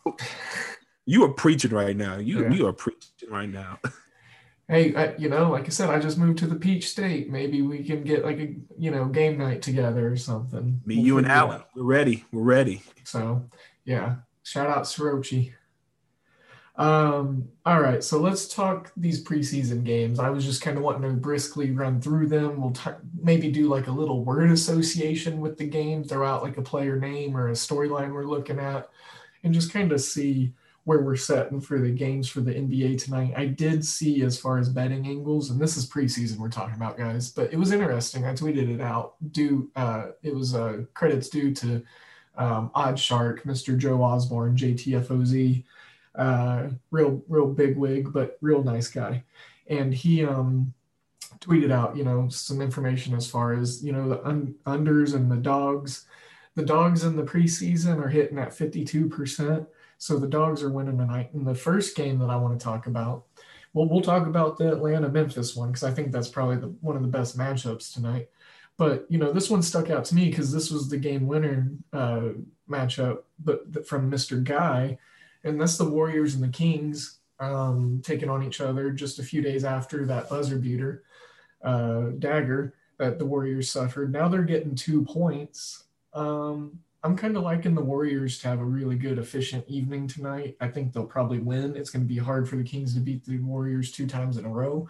You 1.04 1.24
are 1.24 1.32
preaching 1.32 1.72
right 1.72 1.96
now. 1.96 2.16
You 2.16 2.42
yeah. 2.42 2.52
you 2.52 2.66
are 2.66 2.72
preaching 2.72 3.28
right 3.28 3.48
now. 3.48 3.80
hey, 4.68 4.94
I, 4.94 5.16
you 5.16 5.28
know, 5.28 5.50
like 5.50 5.66
I 5.66 5.68
said, 5.70 5.90
I 5.90 5.98
just 5.98 6.18
moved 6.18 6.38
to 6.38 6.46
the 6.46 6.56
Peach 6.56 6.88
State. 6.88 7.30
Maybe 7.30 7.62
we 7.62 7.84
can 7.84 8.04
get 8.04 8.24
like 8.24 8.38
a 8.38 8.54
you 8.78 8.90
know 8.90 9.06
game 9.06 9.38
night 9.38 9.62
together 9.62 10.10
or 10.12 10.16
something. 10.16 10.80
Me, 10.84 10.96
we'll 10.96 11.04
you, 11.04 11.18
and 11.18 11.26
Alan. 11.26 11.62
We're 11.74 11.82
ready. 11.82 12.24
We're 12.32 12.42
ready. 12.42 12.82
So, 13.04 13.48
yeah, 13.84 14.16
Shout 14.46 14.68
out 14.68 14.84
Sorochi. 14.84 15.54
Um, 16.76 17.48
all 17.64 17.80
right, 17.80 18.04
so 18.04 18.20
let's 18.20 18.46
talk 18.46 18.92
these 18.96 19.24
preseason 19.24 19.82
games. 19.82 20.20
I 20.20 20.30
was 20.30 20.44
just 20.44 20.62
kind 20.62 20.76
of 20.76 20.84
wanting 20.84 21.02
to 21.02 21.16
briskly 21.16 21.72
run 21.72 22.00
through 22.00 22.28
them. 22.28 22.60
We'll 22.60 22.70
t- 22.70 22.90
maybe 23.20 23.50
do 23.50 23.66
like 23.66 23.88
a 23.88 23.90
little 23.92 24.24
word 24.24 24.52
association 24.52 25.40
with 25.40 25.58
the 25.58 25.66
game, 25.66 26.04
throw 26.04 26.24
out 26.24 26.44
like 26.44 26.58
a 26.58 26.62
player 26.62 26.96
name 26.96 27.36
or 27.36 27.48
a 27.48 27.54
storyline 27.54 28.12
we're 28.12 28.24
looking 28.24 28.60
at, 28.60 28.88
and 29.42 29.52
just 29.52 29.72
kind 29.72 29.90
of 29.90 30.00
see 30.00 30.52
where 30.84 31.00
we're 31.00 31.16
setting 31.16 31.60
for 31.60 31.80
the 31.80 31.90
games 31.90 32.28
for 32.28 32.40
the 32.40 32.54
NBA 32.54 33.02
tonight. 33.02 33.34
I 33.36 33.46
did 33.46 33.84
see 33.84 34.22
as 34.22 34.38
far 34.38 34.58
as 34.58 34.68
betting 34.68 35.08
angles, 35.08 35.50
and 35.50 35.60
this 35.60 35.76
is 35.76 35.90
preseason 35.90 36.38
we're 36.38 36.50
talking 36.50 36.76
about, 36.76 36.96
guys, 36.96 37.32
but 37.32 37.52
it 37.52 37.56
was 37.56 37.72
interesting. 37.72 38.24
I 38.24 38.32
tweeted 38.32 38.72
it 38.72 38.80
out. 38.80 39.14
Due, 39.32 39.72
uh, 39.74 40.10
it 40.22 40.32
was 40.32 40.54
uh, 40.54 40.84
credits 40.94 41.30
due 41.30 41.52
to 41.56 41.82
um, 42.36 42.70
Odd 42.74 42.98
Shark, 42.98 43.44
Mr. 43.44 43.76
Joe 43.76 44.02
Osborne, 44.02 44.56
JTFOZ. 44.56 45.64
uh, 46.14 46.68
real 46.90 47.22
real 47.28 47.46
big 47.46 47.76
wig, 47.76 48.12
but 48.12 48.38
real 48.40 48.62
nice 48.62 48.88
guy. 48.88 49.22
And 49.68 49.92
he 49.92 50.24
um, 50.24 50.72
tweeted 51.40 51.70
out, 51.70 51.96
you 51.96 52.04
know, 52.04 52.28
some 52.28 52.60
information 52.62 53.14
as 53.14 53.28
far 53.28 53.52
as 53.52 53.82
you 53.84 53.92
know 53.92 54.08
the 54.08 54.26
un- 54.26 54.54
unders 54.66 55.14
and 55.14 55.30
the 55.30 55.36
dogs. 55.36 56.06
The 56.54 56.64
dogs 56.64 57.04
in 57.04 57.16
the 57.16 57.22
preseason 57.22 58.02
are 58.02 58.08
hitting 58.08 58.38
at 58.38 58.48
52%. 58.48 59.66
So 59.98 60.18
the 60.18 60.26
dogs 60.26 60.62
are 60.62 60.70
winning 60.70 60.96
tonight. 60.96 61.30
In 61.34 61.44
the 61.44 61.54
first 61.54 61.94
game 61.94 62.18
that 62.20 62.30
I 62.30 62.36
want 62.36 62.58
to 62.58 62.64
talk 62.64 62.86
about, 62.86 63.24
well, 63.74 63.86
we'll 63.86 64.00
talk 64.00 64.26
about 64.26 64.56
the 64.56 64.72
Atlanta 64.72 65.10
Memphis 65.10 65.54
one 65.54 65.68
because 65.68 65.84
I 65.84 65.90
think 65.90 66.12
that's 66.12 66.28
probably 66.28 66.56
the, 66.56 66.68
one 66.80 66.96
of 66.96 67.02
the 67.02 67.08
best 67.08 67.36
matchups 67.36 67.92
tonight. 67.92 68.30
But 68.78 69.06
you 69.08 69.18
know, 69.18 69.32
this 69.32 69.50
one 69.50 69.62
stuck 69.62 69.90
out 69.90 70.04
to 70.06 70.14
me 70.14 70.28
because 70.28 70.52
this 70.52 70.70
was 70.70 70.88
the 70.88 70.98
game 70.98 71.26
winner 71.26 71.70
uh, 71.92 72.28
matchup, 72.68 73.22
but 73.42 73.86
from 73.86 74.10
Mr. 74.10 74.42
Guy, 74.42 74.98
and 75.44 75.60
that's 75.60 75.78
the 75.78 75.88
Warriors 75.88 76.34
and 76.34 76.44
the 76.44 76.48
Kings 76.48 77.18
um, 77.38 78.00
taking 78.04 78.28
on 78.28 78.42
each 78.42 78.60
other 78.60 78.90
just 78.90 79.18
a 79.18 79.22
few 79.22 79.42
days 79.42 79.64
after 79.64 80.04
that 80.06 80.28
buzzer 80.28 80.58
beater 80.58 81.04
uh, 81.62 82.10
dagger 82.18 82.74
that 82.98 83.18
the 83.18 83.26
Warriors 83.26 83.70
suffered. 83.70 84.12
Now 84.12 84.28
they're 84.28 84.42
getting 84.42 84.74
two 84.74 85.04
points. 85.04 85.84
Um, 86.14 86.78
I'm 87.02 87.16
kind 87.16 87.36
of 87.36 87.42
liking 87.42 87.74
the 87.74 87.82
Warriors 87.82 88.38
to 88.40 88.48
have 88.48 88.60
a 88.60 88.64
really 88.64 88.96
good, 88.96 89.18
efficient 89.18 89.64
evening 89.68 90.08
tonight. 90.08 90.56
I 90.60 90.68
think 90.68 90.92
they'll 90.92 91.04
probably 91.04 91.38
win. 91.38 91.76
It's 91.76 91.90
going 91.90 92.04
to 92.04 92.08
be 92.08 92.18
hard 92.18 92.48
for 92.48 92.56
the 92.56 92.64
Kings 92.64 92.94
to 92.94 93.00
beat 93.00 93.24
the 93.24 93.38
Warriors 93.38 93.92
two 93.92 94.06
times 94.06 94.38
in 94.38 94.44
a 94.44 94.48
row. 94.48 94.88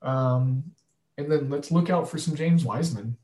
Um, 0.00 0.64
and 1.20 1.30
then 1.30 1.50
let's 1.50 1.70
look 1.70 1.90
out 1.90 2.08
for 2.08 2.18
some 2.18 2.34
James 2.34 2.64
Wiseman. 2.64 3.16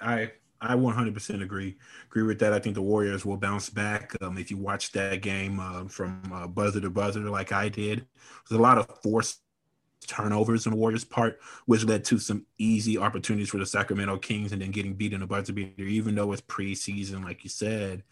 I 0.00 0.32
I 0.60 0.74
100% 0.74 1.42
agree 1.42 1.76
agree 2.06 2.22
with 2.22 2.38
that. 2.38 2.52
I 2.52 2.58
think 2.58 2.74
the 2.74 2.82
Warriors 2.82 3.24
will 3.24 3.36
bounce 3.36 3.68
back. 3.68 4.14
Um, 4.20 4.38
if 4.38 4.50
you 4.50 4.56
watch 4.56 4.92
that 4.92 5.22
game 5.22 5.58
uh, 5.58 5.84
from 5.88 6.22
uh, 6.32 6.46
buzzer 6.46 6.80
to 6.80 6.90
buzzer, 6.90 7.20
like 7.20 7.52
I 7.52 7.68
did, 7.68 8.06
there's 8.48 8.58
a 8.58 8.62
lot 8.62 8.78
of 8.78 8.86
forced 9.02 9.40
turnovers 10.06 10.66
on 10.66 10.72
the 10.72 10.76
Warriors' 10.76 11.04
part, 11.04 11.40
which 11.66 11.84
led 11.84 12.04
to 12.04 12.18
some 12.18 12.46
easy 12.58 12.98
opportunities 12.98 13.50
for 13.50 13.58
the 13.58 13.66
Sacramento 13.66 14.18
Kings, 14.18 14.52
and 14.52 14.62
then 14.62 14.70
getting 14.70 14.94
beat 14.94 15.12
in 15.12 15.22
a 15.22 15.26
buzzer 15.26 15.52
beater. 15.52 15.84
Even 15.84 16.14
though 16.14 16.32
it's 16.32 16.42
preseason, 16.42 17.24
like 17.24 17.42
you 17.44 17.50
said, 17.50 18.02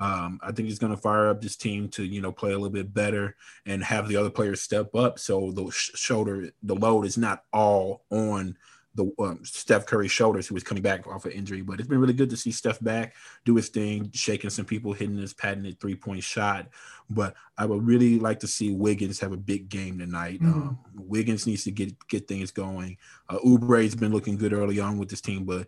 um, 0.00 0.38
I 0.42 0.52
think 0.52 0.68
he's 0.68 0.78
going 0.78 0.94
to 0.94 1.00
fire 1.00 1.28
up 1.28 1.40
this 1.40 1.56
team 1.56 1.88
to 1.90 2.04
you 2.04 2.20
know 2.20 2.32
play 2.32 2.50
a 2.50 2.54
little 2.58 2.70
bit 2.70 2.94
better 2.94 3.36
and 3.66 3.82
have 3.82 4.08
the 4.08 4.16
other 4.16 4.30
players 4.30 4.60
step 4.60 4.94
up, 4.94 5.18
so 5.18 5.50
the 5.50 5.70
shoulder 5.70 6.50
the 6.62 6.74
load 6.74 7.04
is 7.04 7.18
not 7.18 7.44
all 7.52 8.04
on 8.10 8.56
the 8.98 9.12
um, 9.20 9.40
Steph 9.44 9.86
Curry 9.86 10.08
shoulders, 10.08 10.46
who 10.46 10.54
was 10.54 10.64
coming 10.64 10.82
back 10.82 11.06
off 11.06 11.24
an 11.24 11.32
injury. 11.32 11.62
But 11.62 11.78
it's 11.78 11.88
been 11.88 12.00
really 12.00 12.12
good 12.12 12.30
to 12.30 12.36
see 12.36 12.50
Steph 12.50 12.80
back, 12.80 13.14
do 13.44 13.54
his 13.54 13.68
thing, 13.68 14.10
shaking 14.12 14.50
some 14.50 14.64
people, 14.64 14.92
hitting 14.92 15.16
his 15.16 15.32
patented 15.32 15.80
three 15.80 15.94
point 15.94 16.22
shot. 16.22 16.68
But 17.08 17.34
I 17.56 17.64
would 17.64 17.86
really 17.86 18.18
like 18.18 18.40
to 18.40 18.48
see 18.48 18.72
Wiggins 18.72 19.20
have 19.20 19.32
a 19.32 19.36
big 19.36 19.68
game 19.68 19.98
tonight. 19.98 20.40
Mm-hmm. 20.40 20.60
Um, 20.60 20.78
Wiggins 20.96 21.46
needs 21.46 21.64
to 21.64 21.70
get 21.70 21.94
get 22.08 22.28
things 22.28 22.50
going. 22.50 22.98
Uh, 23.28 23.38
Oubre's 23.44 23.94
been 23.94 24.12
looking 24.12 24.36
good 24.36 24.52
early 24.52 24.80
on 24.80 24.98
with 24.98 25.08
this 25.08 25.20
team, 25.20 25.44
but 25.44 25.66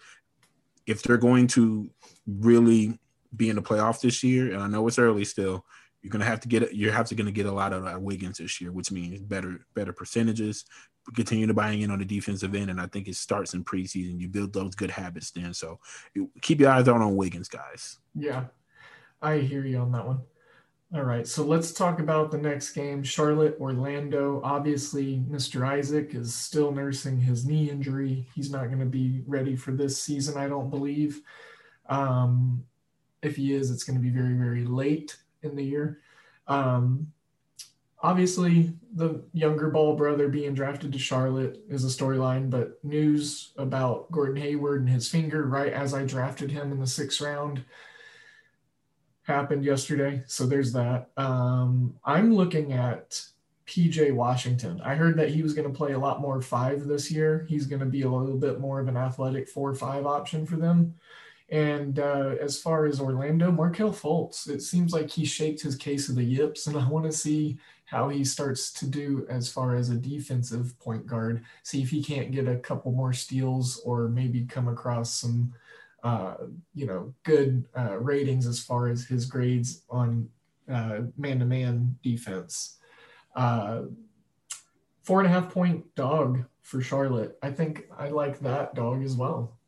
if 0.86 1.02
they're 1.02 1.16
going 1.16 1.46
to 1.48 1.88
really 2.26 2.98
be 3.34 3.48
in 3.48 3.56
the 3.56 3.62
playoff 3.62 4.00
this 4.00 4.22
year, 4.22 4.52
and 4.52 4.62
I 4.62 4.66
know 4.66 4.86
it's 4.86 4.98
early 4.98 5.24
still, 5.24 5.64
you're 6.02 6.10
gonna 6.10 6.24
have 6.24 6.40
to 6.40 6.48
get 6.48 6.74
you're 6.74 6.92
have 6.92 7.08
to 7.08 7.14
gonna 7.14 7.30
get 7.30 7.46
a 7.46 7.52
lot 7.52 7.72
of 7.72 7.86
uh, 7.86 7.98
Wiggins 7.98 8.38
this 8.38 8.60
year, 8.60 8.72
which 8.72 8.90
means 8.90 9.20
better 9.20 9.60
better 9.74 9.92
percentages, 9.92 10.64
continue 11.14 11.46
to 11.46 11.54
buying 11.54 11.82
in 11.82 11.90
on 11.90 11.98
the 11.98 12.04
defensive 12.04 12.54
end, 12.54 12.70
and 12.70 12.80
I 12.80 12.86
think 12.86 13.08
it 13.08 13.16
starts 13.16 13.54
in 13.54 13.64
preseason. 13.64 14.20
You 14.20 14.28
build 14.28 14.52
those 14.52 14.74
good 14.74 14.90
habits 14.90 15.30
then. 15.30 15.54
So 15.54 15.78
keep 16.40 16.60
your 16.60 16.70
eyes 16.70 16.88
out 16.88 17.00
on 17.00 17.16
Wiggins, 17.16 17.48
guys. 17.48 17.98
Yeah, 18.14 18.46
I 19.20 19.38
hear 19.38 19.64
you 19.64 19.78
on 19.78 19.92
that 19.92 20.06
one. 20.06 20.20
All 20.92 21.02
right, 21.02 21.24
so 21.26 21.44
let's 21.44 21.70
talk 21.70 22.00
about 22.00 22.32
the 22.32 22.38
next 22.38 22.72
game 22.72 23.04
Charlotte, 23.04 23.56
Orlando. 23.60 24.40
Obviously, 24.42 25.22
Mr. 25.30 25.64
Isaac 25.64 26.16
is 26.16 26.34
still 26.34 26.72
nursing 26.72 27.20
his 27.20 27.46
knee 27.46 27.70
injury. 27.70 28.26
He's 28.34 28.50
not 28.50 28.66
going 28.66 28.80
to 28.80 28.86
be 28.86 29.22
ready 29.24 29.54
for 29.54 29.70
this 29.70 30.02
season, 30.02 30.36
I 30.36 30.48
don't 30.48 30.68
believe. 30.68 31.20
Um, 31.88 32.64
if 33.22 33.36
he 33.36 33.54
is, 33.54 33.70
it's 33.70 33.84
going 33.84 33.96
to 33.96 34.02
be 34.02 34.10
very, 34.10 34.34
very 34.34 34.64
late 34.64 35.16
in 35.42 35.56
the 35.56 35.64
year. 35.64 36.00
Um, 36.46 37.12
obviously, 38.02 38.72
the 38.94 39.22
younger 39.32 39.70
ball 39.70 39.96
brother 39.96 40.28
being 40.28 40.54
drafted 40.54 40.92
to 40.92 40.98
Charlotte 40.98 41.62
is 41.68 41.84
a 41.84 41.88
storyline, 41.88 42.50
but 42.50 42.82
news 42.84 43.52
about 43.56 44.10
Gordon 44.10 44.42
Hayward 44.42 44.80
and 44.80 44.90
his 44.90 45.08
finger 45.08 45.46
right 45.46 45.72
as 45.72 45.94
I 45.94 46.04
drafted 46.04 46.50
him 46.50 46.72
in 46.72 46.80
the 46.80 46.86
sixth 46.86 47.20
round 47.20 47.64
happened 49.22 49.64
yesterday. 49.64 50.22
So 50.26 50.46
there's 50.46 50.72
that. 50.72 51.10
Um, 51.16 51.94
I'm 52.04 52.34
looking 52.34 52.72
at 52.72 53.22
PJ 53.66 54.12
Washington. 54.12 54.80
I 54.84 54.96
heard 54.96 55.16
that 55.18 55.30
he 55.30 55.42
was 55.42 55.54
going 55.54 55.70
to 55.70 55.76
play 55.76 55.92
a 55.92 55.98
lot 55.98 56.20
more 56.20 56.42
five 56.42 56.86
this 56.86 57.10
year. 57.10 57.46
He's 57.48 57.66
going 57.66 57.80
to 57.80 57.86
be 57.86 58.02
a 58.02 58.10
little 58.10 58.36
bit 58.36 58.58
more 58.58 58.80
of 58.80 58.88
an 58.88 58.96
athletic 58.96 59.48
four 59.48 59.74
five 59.74 60.06
option 60.06 60.44
for 60.44 60.56
them. 60.56 60.94
And 61.50 61.98
uh, 61.98 62.36
as 62.40 62.60
far 62.60 62.86
as 62.86 63.00
Orlando, 63.00 63.50
Markelle 63.50 63.92
Fultz, 63.92 64.48
it 64.48 64.62
seems 64.62 64.92
like 64.92 65.10
he 65.10 65.24
shaped 65.24 65.60
his 65.60 65.74
case 65.74 66.08
of 66.08 66.14
the 66.14 66.22
yips, 66.22 66.68
and 66.68 66.76
I 66.76 66.88
want 66.88 67.06
to 67.06 67.12
see 67.12 67.58
how 67.86 68.08
he 68.08 68.24
starts 68.24 68.72
to 68.74 68.86
do 68.86 69.26
as 69.28 69.50
far 69.50 69.74
as 69.74 69.90
a 69.90 69.96
defensive 69.96 70.78
point 70.78 71.06
guard. 71.06 71.44
See 71.64 71.82
if 71.82 71.90
he 71.90 72.04
can't 72.04 72.30
get 72.30 72.46
a 72.46 72.58
couple 72.58 72.92
more 72.92 73.12
steals 73.12 73.80
or 73.84 74.06
maybe 74.06 74.44
come 74.44 74.68
across 74.68 75.12
some, 75.12 75.52
uh, 76.04 76.34
you 76.72 76.86
know, 76.86 77.12
good 77.24 77.64
uh, 77.76 77.98
ratings 77.98 78.46
as 78.46 78.60
far 78.60 78.88
as 78.88 79.04
his 79.04 79.26
grades 79.26 79.82
on 79.90 80.28
man 80.68 81.40
to 81.40 81.44
man 81.44 81.98
defense. 82.04 82.76
Uh, 83.34 83.82
four 85.02 85.18
and 85.20 85.26
a 85.26 85.32
half 85.32 85.52
point 85.52 85.84
dog 85.96 86.44
for 86.62 86.80
Charlotte. 86.80 87.36
I 87.42 87.50
think 87.50 87.86
I 87.98 88.10
like 88.10 88.38
that 88.40 88.74
dog 88.76 89.02
as 89.02 89.16
well. 89.16 89.58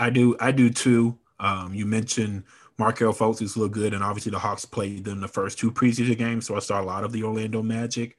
I 0.00 0.08
do. 0.08 0.34
I 0.40 0.50
do 0.50 0.70
too. 0.70 1.18
Um, 1.38 1.74
you 1.74 1.84
mentioned 1.84 2.44
Markelle 2.78 3.12
Fultz 3.12 3.42
is 3.42 3.56
look 3.56 3.72
good, 3.72 3.92
and 3.92 4.02
obviously 4.02 4.32
the 4.32 4.38
Hawks 4.38 4.64
played 4.64 5.04
them 5.04 5.20
the 5.20 5.28
first 5.28 5.58
two 5.58 5.70
preseason 5.70 6.16
games, 6.16 6.46
so 6.46 6.56
I 6.56 6.60
saw 6.60 6.80
a 6.80 6.82
lot 6.82 7.04
of 7.04 7.12
the 7.12 7.22
Orlando 7.22 7.62
Magic. 7.62 8.16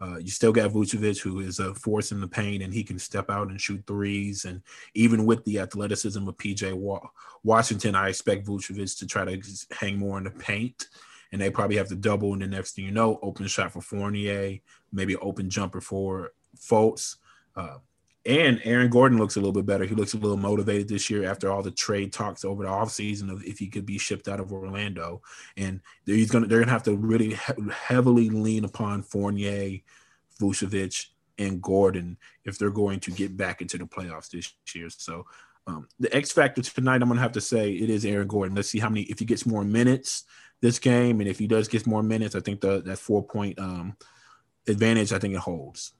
Uh, 0.00 0.16
you 0.18 0.28
still 0.28 0.52
got 0.52 0.70
Vucevic, 0.70 1.20
who 1.20 1.40
is 1.40 1.58
a 1.58 1.74
force 1.74 2.12
in 2.12 2.20
the 2.20 2.28
paint, 2.28 2.62
and 2.62 2.72
he 2.72 2.84
can 2.84 3.00
step 3.00 3.30
out 3.30 3.48
and 3.48 3.60
shoot 3.60 3.82
threes. 3.84 4.44
And 4.44 4.62
even 4.94 5.26
with 5.26 5.44
the 5.44 5.58
athleticism 5.58 6.26
of 6.28 6.36
PJ 6.36 6.72
Washington, 7.42 7.96
I 7.96 8.10
expect 8.10 8.46
Vucevic 8.46 8.96
to 8.98 9.06
try 9.06 9.24
to 9.24 9.40
hang 9.72 9.98
more 9.98 10.18
in 10.18 10.24
the 10.24 10.30
paint. 10.30 10.86
And 11.32 11.40
they 11.40 11.50
probably 11.50 11.76
have 11.76 11.88
to 11.88 11.96
double. 11.96 12.32
And 12.32 12.42
the 12.42 12.46
next 12.46 12.76
thing 12.76 12.84
you 12.84 12.92
know, 12.92 13.18
open 13.22 13.46
shot 13.48 13.72
for 13.72 13.80
Fournier, 13.80 14.58
maybe 14.92 15.16
open 15.16 15.50
jumper 15.50 15.80
for 15.80 16.32
Fultz. 16.56 17.16
Uh, 17.56 17.78
and 18.26 18.60
Aaron 18.64 18.88
Gordon 18.88 19.18
looks 19.18 19.36
a 19.36 19.38
little 19.38 19.52
bit 19.52 19.66
better. 19.66 19.84
He 19.84 19.94
looks 19.94 20.14
a 20.14 20.18
little 20.18 20.38
motivated 20.38 20.88
this 20.88 21.10
year 21.10 21.24
after 21.24 21.50
all 21.50 21.62
the 21.62 21.70
trade 21.70 22.12
talks 22.12 22.44
over 22.44 22.64
the 22.64 22.70
offseason 22.70 23.30
of 23.30 23.44
if 23.44 23.58
he 23.58 23.68
could 23.68 23.84
be 23.84 23.98
shipped 23.98 24.28
out 24.28 24.40
of 24.40 24.52
Orlando. 24.52 25.20
And 25.56 25.80
he's 26.06 26.30
gonna 26.30 26.46
they're 26.46 26.60
gonna 26.60 26.72
have 26.72 26.84
to 26.84 26.96
really 26.96 27.34
he- 27.34 27.70
heavily 27.70 28.30
lean 28.30 28.64
upon 28.64 29.02
Fournier, 29.02 29.80
Vucevic, 30.40 31.06
and 31.38 31.60
Gordon 31.60 32.16
if 32.44 32.58
they're 32.58 32.70
going 32.70 33.00
to 33.00 33.10
get 33.10 33.36
back 33.36 33.60
into 33.60 33.76
the 33.76 33.84
playoffs 33.84 34.30
this 34.30 34.54
year. 34.74 34.88
So 34.88 35.26
um, 35.66 35.88
the 36.00 36.14
X 36.14 36.32
factor 36.32 36.62
tonight, 36.62 37.02
I'm 37.02 37.08
gonna 37.08 37.20
have 37.20 37.32
to 37.32 37.40
say 37.42 37.72
it 37.72 37.90
is 37.90 38.06
Aaron 38.06 38.28
Gordon. 38.28 38.54
Let's 38.54 38.70
see 38.70 38.78
how 38.78 38.88
many 38.88 39.02
if 39.02 39.18
he 39.18 39.26
gets 39.26 39.44
more 39.44 39.64
minutes 39.64 40.24
this 40.62 40.78
game, 40.78 41.20
and 41.20 41.28
if 41.28 41.38
he 41.38 41.46
does 41.46 41.68
get 41.68 41.86
more 41.86 42.02
minutes, 42.02 42.34
I 42.34 42.40
think 42.40 42.62
the 42.62 42.80
that 42.82 42.98
four 42.98 43.22
point 43.22 43.58
um, 43.58 43.98
advantage 44.66 45.12
I 45.12 45.18
think 45.18 45.34
it 45.34 45.40
holds. 45.40 45.92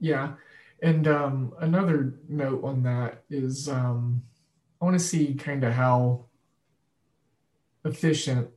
Yeah, 0.00 0.34
and 0.82 1.08
um, 1.08 1.52
another 1.60 2.14
note 2.28 2.62
on 2.64 2.82
that 2.84 3.24
is 3.30 3.68
um, 3.68 4.22
I 4.80 4.84
want 4.84 4.98
to 4.98 5.04
see 5.04 5.34
kind 5.34 5.64
of 5.64 5.72
how 5.72 6.26
efficient 7.84 8.48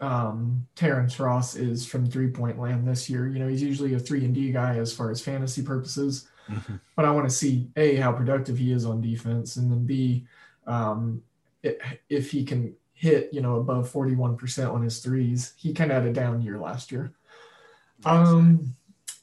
um, 0.00 0.66
Terrence 0.74 1.20
Ross 1.20 1.56
is 1.56 1.84
from 1.86 2.06
three 2.06 2.28
point 2.28 2.58
land 2.58 2.88
this 2.88 3.10
year. 3.10 3.28
You 3.28 3.38
know, 3.38 3.48
he's 3.48 3.62
usually 3.62 3.94
a 3.94 3.98
three 3.98 4.24
and 4.24 4.34
D 4.34 4.50
guy 4.50 4.76
as 4.76 4.94
far 4.94 5.10
as 5.10 5.20
fantasy 5.20 5.62
purposes, 5.62 6.28
mm-hmm. 6.48 6.76
but 6.96 7.04
I 7.04 7.10
want 7.10 7.28
to 7.28 7.34
see 7.34 7.68
a 7.76 7.96
how 7.96 8.12
productive 8.12 8.56
he 8.58 8.72
is 8.72 8.86
on 8.86 9.00
defense, 9.00 9.56
and 9.56 9.70
then 9.70 9.84
b 9.84 10.26
um, 10.66 11.22
it, 11.62 11.80
if 12.08 12.30
he 12.30 12.44
can 12.44 12.74
hit 12.94 13.30
you 13.32 13.42
know 13.42 13.56
above 13.56 13.90
forty 13.90 14.14
one 14.14 14.36
percent 14.36 14.70
on 14.70 14.82
his 14.82 15.00
threes. 15.00 15.52
He 15.56 15.74
kind 15.74 15.90
of 15.90 16.02
had 16.02 16.10
a 16.10 16.12
down 16.14 16.40
year 16.40 16.58
last 16.58 16.90
year. 16.90 17.12
Um, 18.06 18.74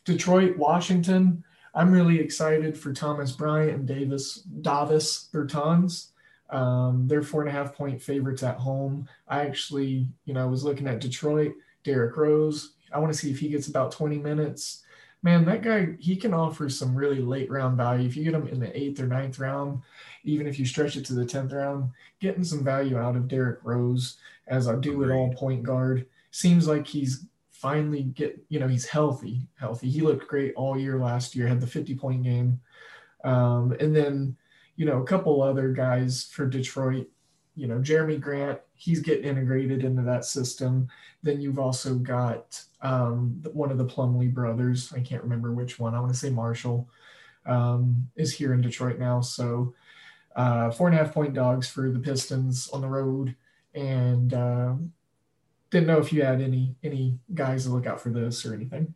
Detroit, 0.06 0.58
Washington. 0.58 1.44
I'm 1.76 1.92
really 1.92 2.20
excited 2.20 2.78
for 2.78 2.94
Thomas 2.94 3.32
Bryant 3.32 3.72
and 3.72 3.88
Davis 3.88 4.36
Davis 4.62 5.30
Bertans. 5.34 6.08
Um, 6.50 7.08
they're 7.08 7.22
four 7.22 7.42
and 7.42 7.50
a 7.50 7.54
half 7.54 7.76
point 7.76 8.02
favorites 8.02 8.44
at 8.44 8.58
home. 8.58 9.08
I 9.28 9.42
actually, 9.42 10.08
you 10.26 10.34
know, 10.34 10.42
I 10.42 10.46
was 10.46 10.64
looking 10.64 10.88
at 10.88 11.00
Detroit, 11.00 11.54
Derrick 11.84 12.16
Rose. 12.16 12.74
I 12.92 13.00
want 13.00 13.12
to 13.12 13.20
see 13.20 13.32
if 13.32 13.40
he 13.40 13.50
gets 13.50 13.68
about 13.68 13.92
20 13.92 14.18
minutes. 14.18 14.84
man, 15.24 15.44
that 15.46 15.62
guy, 15.62 15.90
he 16.00 16.16
can 16.16 16.34
offer 16.34 16.70
some 16.70 16.96
really 16.96 17.22
late 17.22 17.50
round 17.50 17.76
value. 17.76 18.08
If 18.08 18.16
you 18.16 18.24
get 18.24 18.34
him 18.34 18.48
in 18.48 18.60
the 18.60 18.78
eighth 18.78 19.00
or 19.00 19.08
ninth 19.08 19.40
round, 19.40 19.82
even 20.24 20.48
if 20.48 20.58
you 20.58 20.66
stretch 20.66 20.96
it 20.96 21.06
to 21.06 21.14
the 21.14 21.26
10th 21.26 21.54
round, 21.54 21.92
getting 22.20 22.44
some 22.44 22.64
value 22.64 22.98
out 22.98 23.16
of 23.16 23.28
Derrick 23.28 23.60
Rose, 23.64 24.18
as 24.48 24.68
I 24.68 24.76
do 24.76 24.98
with 24.98 25.12
all 25.12 25.34
point 25.34 25.64
guard, 25.64 26.06
seems 26.32 26.68
like 26.68 26.88
he's 26.88 27.26
finally 27.58 28.04
get, 28.04 28.40
you 28.50 28.60
know, 28.60 28.68
he's 28.68 28.86
healthy, 28.86 29.48
healthy. 29.60 29.90
He 29.90 30.02
looked 30.02 30.28
great 30.28 30.54
all 30.56 30.78
year 30.78 31.00
last 31.00 31.36
year, 31.36 31.48
had 31.48 31.60
the 31.60 31.66
50 31.68 31.96
point 31.96 32.24
game. 32.24 32.60
Um, 33.24 33.76
and 33.80 33.96
then, 33.96 34.38
you 34.76 34.86
know, 34.86 35.02
a 35.02 35.06
couple 35.06 35.42
other 35.42 35.70
guys 35.70 36.30
for 36.32 36.46
Detroit, 36.46 37.08
you 37.56 37.68
know, 37.68 37.80
Jerami 37.80 38.22
Grant, 38.22 38.60
he's 38.76 39.00
getting 39.00 39.26
integrated 39.26 39.84
into 39.84 40.04
that 40.04 40.24
system. 40.24 40.88
Then 41.24 41.42
you've 41.42 41.58
also 41.58 41.96
got 41.96 42.62
um, 42.82 43.42
one 43.52 43.72
of 43.72 43.80
the 43.80 43.86
Plumlee 43.86 44.32
brothers. 44.32 44.94
I 44.96 45.00
can't 45.00 45.24
remember 45.24 45.52
which 45.52 45.80
one. 45.80 45.96
I 45.96 46.00
want 46.00 46.14
to 46.14 46.20
say 46.20 46.30
Marshall 46.30 46.88
um, 47.48 48.08
is 48.16 48.36
here 48.36 48.54
in 48.54 48.62
Detroit 48.62 49.00
now. 49.00 49.22
So 49.22 49.74
uh, 50.36 50.70
four 50.70 50.88
and 50.88 50.96
a 50.96 51.04
half 51.04 51.12
point 51.12 51.34
dogs 51.34 51.68
for 51.68 51.90
the 51.90 52.00
Pistons 52.00 52.70
on 52.70 52.82
the 52.82 52.88
road. 52.88 53.36
And 53.74 54.32
uh, 54.36 54.76
didn't 55.70 55.88
know 55.88 56.00
if 56.00 56.14
you 56.14 56.24
had 56.24 56.42
any 56.42 56.76
any 56.84 57.20
guys 57.34 57.66
to 57.66 57.72
look 57.72 57.86
out 57.86 58.00
for 58.02 58.10
this 58.10 58.46
or 58.46 58.54
anything. 58.54 58.94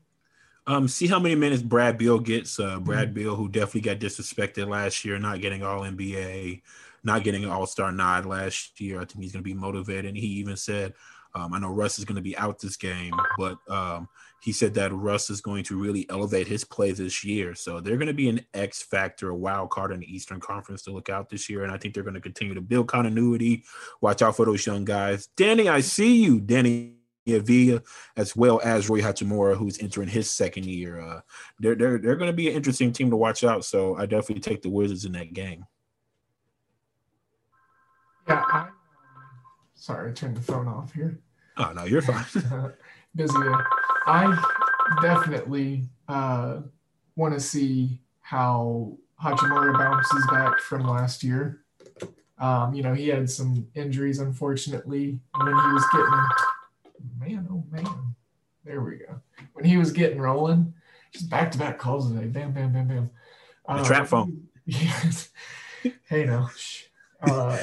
Um, 0.67 0.87
see 0.87 1.07
how 1.07 1.19
many 1.19 1.35
minutes 1.35 1.61
Brad 1.61 1.97
Beal 1.97 2.19
gets. 2.19 2.59
Uh, 2.59 2.79
Brad 2.79 3.07
mm-hmm. 3.07 3.13
Beal, 3.13 3.35
who 3.35 3.49
definitely 3.49 3.81
got 3.81 3.99
disrespected 3.99 4.67
last 4.67 5.03
year, 5.03 5.17
not 5.17 5.41
getting 5.41 5.63
All 5.63 5.81
NBA, 5.81 6.61
not 7.03 7.23
getting 7.23 7.43
an 7.43 7.49
All 7.49 7.65
Star 7.65 7.91
nod 7.91 8.25
last 8.25 8.79
year. 8.79 8.97
I 8.97 9.05
think 9.05 9.21
he's 9.21 9.31
going 9.31 9.43
to 9.43 9.49
be 9.49 9.55
motivated. 9.55 10.05
And 10.05 10.17
he 10.17 10.27
even 10.27 10.55
said, 10.55 10.93
um, 11.33 11.53
I 11.53 11.59
know 11.59 11.69
Russ 11.69 11.97
is 11.97 12.05
going 12.05 12.17
to 12.17 12.21
be 12.21 12.37
out 12.37 12.59
this 12.59 12.77
game, 12.77 13.13
but 13.37 13.57
um, 13.69 14.07
he 14.41 14.51
said 14.51 14.73
that 14.73 14.91
Russ 14.91 15.29
is 15.29 15.39
going 15.39 15.63
to 15.65 15.79
really 15.79 16.09
elevate 16.09 16.47
his 16.47 16.63
play 16.63 16.91
this 16.91 17.23
year. 17.23 17.53
So 17.53 17.79
they're 17.79 17.97
going 17.97 18.07
to 18.07 18.13
be 18.13 18.27
an 18.27 18.41
X 18.55 18.81
factor, 18.81 19.29
a 19.29 19.35
wild 19.35 19.69
card 19.69 19.91
in 19.91 19.99
the 19.99 20.13
Eastern 20.13 20.39
Conference 20.39 20.81
to 20.83 20.91
look 20.91 21.09
out 21.09 21.29
this 21.29 21.47
year. 21.47 21.63
And 21.63 21.71
I 21.71 21.77
think 21.77 21.93
they're 21.93 22.03
going 22.03 22.15
to 22.15 22.21
continue 22.21 22.55
to 22.55 22.61
build 22.61 22.87
continuity. 22.87 23.63
Watch 24.01 24.23
out 24.23 24.35
for 24.35 24.45
those 24.45 24.65
young 24.65 24.83
guys. 24.83 25.27
Danny, 25.37 25.69
I 25.69 25.81
see 25.81 26.23
you, 26.23 26.39
Danny. 26.41 26.95
Avdija, 27.27 27.83
as 28.17 28.35
well 28.35 28.59
as 28.63 28.89
Roy 28.89 28.99
Hachimura, 28.99 29.55
who's 29.55 29.79
entering 29.79 30.09
his 30.09 30.29
second 30.29 30.65
year. 30.65 30.99
Uh, 30.99 31.21
they're 31.59 31.75
they're, 31.75 31.99
they're 31.99 32.15
going 32.15 32.31
to 32.31 32.35
be 32.35 32.49
an 32.49 32.55
interesting 32.55 32.91
team 32.91 33.11
to 33.11 33.15
watch 33.15 33.43
out. 33.43 33.63
So 33.63 33.95
I 33.95 34.07
definitely 34.07 34.41
take 34.41 34.63
the 34.63 34.71
Wizards 34.71 35.05
in 35.05 35.11
that 35.11 35.31
game. 35.31 35.63
Yeah, 38.27 38.43
I, 38.51 38.59
um, 38.61 38.67
sorry, 39.75 40.09
I 40.09 40.13
turned 40.13 40.35
the 40.35 40.41
phone 40.41 40.67
off 40.67 40.93
here. 40.93 41.19
Oh 41.57 41.71
no, 41.73 41.83
you're 41.83 42.01
fine. 42.01 42.25
Busy. 43.15 43.37
I 44.05 44.97
definitely 45.01 45.85
uh, 46.07 46.61
want 47.15 47.33
to 47.33 47.39
see 47.39 47.99
how 48.21 48.97
Hachimura 49.21 49.77
bounces 49.77 50.27
back 50.31 50.59
from 50.59 50.87
last 50.87 51.23
year. 51.23 51.63
Um, 52.39 52.73
you 52.73 52.81
know, 52.81 52.93
he 52.93 53.07
had 53.07 53.29
some 53.29 53.67
injuries, 53.75 54.19
unfortunately, 54.19 55.19
when 55.37 55.47
he 55.47 55.53
was 55.53 55.85
getting, 55.93 57.37
man, 57.37 57.47
oh 57.51 57.63
man, 57.69 58.15
there 58.65 58.81
we 58.81 58.95
go. 58.95 59.21
When 59.53 59.65
he 59.65 59.77
was 59.77 59.91
getting 59.91 60.19
rolling, 60.19 60.73
just 61.13 61.29
back 61.29 61.51
to 61.51 61.59
back 61.59 61.77
calls 61.77 62.11
today, 62.11 62.25
bam, 62.25 62.51
bam, 62.51 62.73
bam, 62.73 62.87
bam. 62.87 63.09
The 63.67 63.73
uh, 63.73 63.83
trap 63.83 64.07
phone. 64.07 64.47
Yes. 64.65 65.29
hey, 66.07 66.25
no. 66.25 66.47
Uh, 67.21 67.57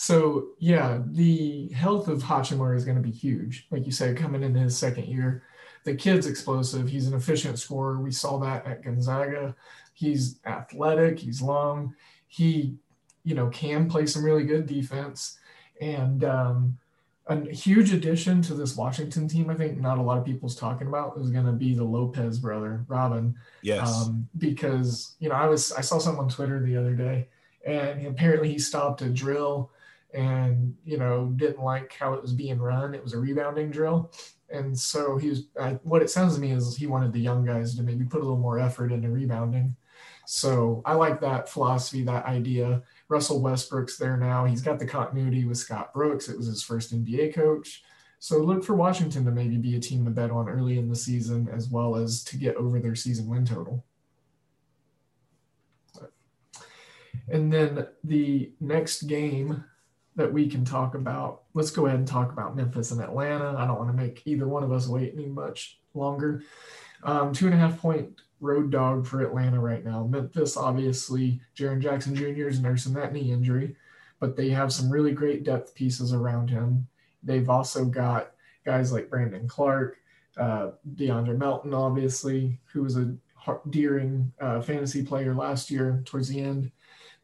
so 0.00 0.46
yeah, 0.58 1.02
the 1.08 1.68
health 1.74 2.08
of 2.08 2.22
Hachimura 2.22 2.74
is 2.74 2.86
going 2.86 2.96
to 2.96 3.02
be 3.02 3.10
huge. 3.10 3.66
Like 3.70 3.84
you 3.84 3.92
said, 3.92 4.16
coming 4.16 4.42
into 4.42 4.58
his 4.58 4.74
second 4.74 5.04
year, 5.04 5.42
the 5.84 5.94
kid's 5.94 6.26
explosive. 6.26 6.88
He's 6.88 7.06
an 7.06 7.12
efficient 7.12 7.58
scorer. 7.58 8.00
We 8.00 8.10
saw 8.10 8.38
that 8.38 8.64
at 8.64 8.82
Gonzaga. 8.82 9.54
He's 9.92 10.40
athletic. 10.46 11.18
He's 11.18 11.42
long. 11.42 11.94
He, 12.28 12.76
you 13.24 13.34
know, 13.34 13.48
can 13.48 13.90
play 13.90 14.06
some 14.06 14.24
really 14.24 14.44
good 14.44 14.66
defense. 14.66 15.38
And 15.82 16.24
um, 16.24 16.78
a 17.26 17.38
huge 17.52 17.92
addition 17.92 18.40
to 18.40 18.54
this 18.54 18.78
Washington 18.78 19.28
team, 19.28 19.50
I 19.50 19.54
think 19.54 19.78
not 19.78 19.98
a 19.98 20.02
lot 20.02 20.16
of 20.16 20.24
people's 20.24 20.56
talking 20.56 20.86
about 20.86 21.18
is 21.18 21.28
going 21.28 21.44
to 21.44 21.52
be 21.52 21.74
the 21.74 21.84
Lopez 21.84 22.38
brother, 22.38 22.86
Robin. 22.88 23.34
Yes. 23.60 24.06
Um, 24.06 24.26
because 24.38 25.14
you 25.18 25.28
know, 25.28 25.34
I 25.34 25.44
was 25.44 25.72
I 25.72 25.82
saw 25.82 25.98
something 25.98 26.22
on 26.22 26.30
Twitter 26.30 26.58
the 26.58 26.78
other 26.78 26.94
day, 26.94 27.28
and 27.66 28.06
apparently 28.06 28.50
he 28.50 28.58
stopped 28.58 29.02
a 29.02 29.10
drill 29.10 29.70
and 30.14 30.74
you 30.84 30.98
know 30.98 31.32
didn't 31.36 31.62
like 31.62 31.92
how 31.92 32.14
it 32.14 32.22
was 32.22 32.32
being 32.32 32.58
run. 32.58 32.94
It 32.94 33.02
was 33.02 33.14
a 33.14 33.18
rebounding 33.18 33.70
drill, 33.70 34.12
and 34.48 34.78
so 34.78 35.16
he 35.16 35.30
was. 35.30 35.48
I, 35.60 35.72
what 35.82 36.02
it 36.02 36.10
sounds 36.10 36.34
to 36.34 36.40
me 36.40 36.52
is 36.52 36.76
he 36.76 36.86
wanted 36.86 37.12
the 37.12 37.20
young 37.20 37.44
guys 37.44 37.74
to 37.76 37.82
maybe 37.82 38.04
put 38.04 38.20
a 38.20 38.24
little 38.24 38.38
more 38.38 38.58
effort 38.58 38.92
into 38.92 39.10
rebounding. 39.10 39.76
So 40.26 40.82
I 40.84 40.94
like 40.94 41.20
that 41.20 41.48
philosophy, 41.48 42.04
that 42.04 42.26
idea. 42.26 42.82
Russell 43.08 43.42
Westbrook's 43.42 43.96
there 43.96 44.16
now. 44.16 44.44
He's 44.44 44.62
got 44.62 44.78
the 44.78 44.86
continuity 44.86 45.44
with 45.44 45.58
Scott 45.58 45.92
Brooks. 45.92 46.28
It 46.28 46.36
was 46.36 46.46
his 46.46 46.62
first 46.62 46.94
NBA 46.94 47.34
coach. 47.34 47.82
So 48.20 48.38
look 48.38 48.62
for 48.62 48.74
Washington 48.74 49.24
to 49.24 49.30
maybe 49.30 49.56
be 49.56 49.76
a 49.76 49.80
team 49.80 50.04
to 50.04 50.10
bet 50.10 50.30
on 50.30 50.48
early 50.48 50.78
in 50.78 50.88
the 50.88 50.94
season, 50.94 51.48
as 51.52 51.68
well 51.68 51.96
as 51.96 52.22
to 52.24 52.36
get 52.36 52.54
over 52.56 52.78
their 52.78 52.94
season 52.94 53.26
win 53.26 53.44
total. 53.44 53.84
And 57.28 57.52
then 57.52 57.86
the 58.04 58.52
next 58.60 59.02
game 59.02 59.64
that 60.16 60.32
we 60.32 60.48
can 60.48 60.64
talk 60.64 60.94
about. 60.94 61.42
Let's 61.54 61.70
go 61.70 61.86
ahead 61.86 61.98
and 61.98 62.08
talk 62.08 62.32
about 62.32 62.56
Memphis 62.56 62.90
and 62.90 63.00
Atlanta. 63.00 63.54
I 63.56 63.66
don't 63.66 63.78
want 63.78 63.90
to 63.90 63.96
make 63.96 64.22
either 64.26 64.48
one 64.48 64.62
of 64.62 64.72
us 64.72 64.88
wait 64.88 65.12
any 65.14 65.26
much 65.26 65.78
longer. 65.94 66.42
Um, 67.02 67.32
two 67.32 67.46
and 67.46 67.54
a 67.54 67.58
half 67.58 67.78
point 67.78 68.20
road 68.40 68.70
dog 68.70 69.06
for 69.06 69.22
Atlanta 69.22 69.60
right 69.60 69.84
now. 69.84 70.04
Memphis, 70.04 70.56
obviously, 70.56 71.40
Jaren 71.56 71.80
Jackson 71.80 72.14
Jr. 72.14 72.48
is 72.48 72.60
nursing 72.60 72.94
that 72.94 73.12
knee 73.12 73.32
injury, 73.32 73.76
but 74.18 74.36
they 74.36 74.50
have 74.50 74.72
some 74.72 74.90
really 74.90 75.12
great 75.12 75.44
depth 75.44 75.74
pieces 75.74 76.12
around 76.12 76.50
him. 76.50 76.86
They've 77.22 77.48
also 77.48 77.84
got 77.84 78.32
guys 78.64 78.92
like 78.92 79.10
Brandon 79.10 79.46
Clarke, 79.46 79.96
uh, 80.38 80.70
DeAndre 80.94 81.36
Melton, 81.36 81.74
obviously, 81.74 82.58
who 82.72 82.82
was 82.82 82.96
a 82.96 83.14
Deering 83.70 84.32
uh, 84.40 84.60
fantasy 84.60 85.02
player 85.02 85.34
last 85.34 85.70
year 85.70 86.02
towards 86.04 86.28
the 86.28 86.40
end. 86.40 86.70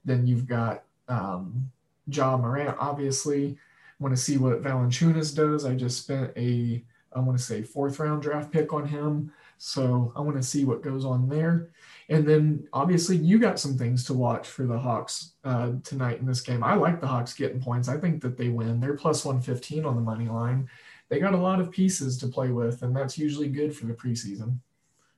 Then 0.04 0.26
you've 0.26 0.46
got 0.46 0.82
um, 1.08 1.70
Ja 2.06 2.36
Morant, 2.36 2.76
obviously. 2.78 3.58
Want 3.98 4.14
to 4.14 4.20
see 4.20 4.36
what 4.36 4.62
Valanciunas 4.62 5.34
does. 5.34 5.64
I 5.64 5.74
just 5.74 6.02
spent 6.02 6.32
a, 6.36 6.84
I 7.14 7.20
want 7.20 7.38
to 7.38 7.42
say, 7.42 7.62
fourth 7.62 7.98
round 7.98 8.22
draft 8.22 8.52
pick 8.52 8.72
on 8.72 8.86
him. 8.86 9.32
So 9.58 10.12
I 10.14 10.20
want 10.20 10.36
to 10.36 10.42
see 10.42 10.64
what 10.64 10.82
goes 10.82 11.04
on 11.04 11.28
there. 11.28 11.70
And 12.08 12.26
then 12.26 12.68
obviously 12.72 13.16
you 13.16 13.38
got 13.38 13.58
some 13.58 13.76
things 13.76 14.04
to 14.04 14.14
watch 14.14 14.46
for 14.46 14.64
the 14.64 14.78
Hawks 14.78 15.32
uh, 15.44 15.72
tonight 15.82 16.20
in 16.20 16.26
this 16.26 16.40
game. 16.40 16.62
I 16.62 16.74
like 16.74 17.00
the 17.00 17.06
Hawks 17.06 17.34
getting 17.34 17.60
points. 17.60 17.88
I 17.88 17.96
think 17.96 18.22
that 18.22 18.36
they 18.36 18.48
win. 18.48 18.80
They're 18.80 18.94
plus 18.94 19.24
115 19.24 19.84
on 19.84 19.96
the 19.96 20.02
money 20.02 20.28
line. 20.28 20.68
They 21.08 21.18
got 21.18 21.34
a 21.34 21.38
lot 21.38 21.60
of 21.60 21.70
pieces 21.70 22.18
to 22.18 22.26
play 22.26 22.50
with, 22.50 22.82
and 22.82 22.94
that's 22.94 23.16
usually 23.16 23.48
good 23.48 23.74
for 23.74 23.86
the 23.86 23.94
preseason. 23.94 24.58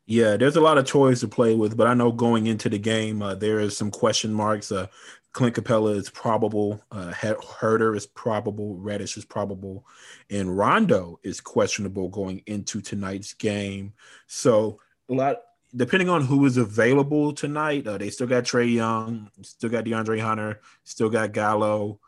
Yeah, 0.06 0.38
there's 0.38 0.56
a 0.56 0.60
lot 0.60 0.78
of 0.78 0.86
toys 0.86 1.20
to 1.20 1.28
play 1.28 1.54
with, 1.54 1.76
but 1.76 1.86
I 1.86 1.92
know 1.92 2.12
going 2.12 2.46
into 2.46 2.70
the 2.70 2.78
game, 2.78 3.20
uh, 3.20 3.34
there 3.34 3.60
is 3.60 3.76
some 3.76 3.90
question 3.90 4.32
marks. 4.32 4.72
Uh, 4.72 4.86
Clint 5.32 5.54
Capela 5.54 5.94
is 5.94 6.10
probable. 6.10 6.82
Uh, 6.90 7.12
Huerter 7.12 7.96
is 7.96 8.06
probable. 8.06 8.76
Reddish 8.76 9.16
is 9.16 9.24
probable, 9.24 9.86
and 10.30 10.56
Rondo 10.56 11.20
is 11.22 11.40
questionable 11.40 12.08
going 12.08 12.42
into 12.46 12.80
tonight's 12.80 13.34
game. 13.34 13.92
So 14.26 14.80
a 15.08 15.14
lot, 15.14 15.36
depending 15.76 16.08
on 16.08 16.24
who 16.24 16.44
is 16.46 16.56
available 16.56 17.32
tonight, 17.32 17.86
uh, 17.86 17.98
they 17.98 18.10
still 18.10 18.26
got 18.26 18.44
Trae 18.44 18.72
Young, 18.72 19.30
still 19.42 19.70
got 19.70 19.84
DeAndre 19.84 20.20
Hunter, 20.20 20.60
still 20.84 21.10
got 21.10 21.32
Gallo. 21.32 22.00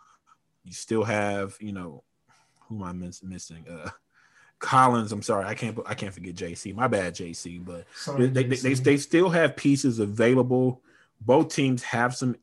You 0.64 0.72
still 0.72 1.04
have, 1.04 1.56
you 1.61 1.72
know, 1.72 2.02
who 2.61 2.76
am 2.76 2.83
I 2.83 2.92
miss- 2.92 3.22
missing? 3.22 3.64
Uh, 3.68 3.90
Collins. 4.61 5.11
I'm 5.11 5.22
sorry, 5.22 5.46
I 5.46 5.54
can't. 5.54 5.78
I 5.87 5.94
can't 5.94 6.12
forget 6.14 6.35
JC. 6.35 6.74
My 6.74 6.87
bad, 6.87 7.14
JC. 7.14 7.64
But 7.64 7.87
sorry, 7.94 8.26
they, 8.28 8.44
JC. 8.44 8.48
They, 8.48 8.56
they, 8.56 8.74
they 8.74 8.96
still 8.98 9.30
have 9.30 9.56
pieces 9.56 9.98
available. 9.98 10.83
Both 11.20 11.54
teams 11.54 11.83
have 11.83 12.14
some 12.14 12.37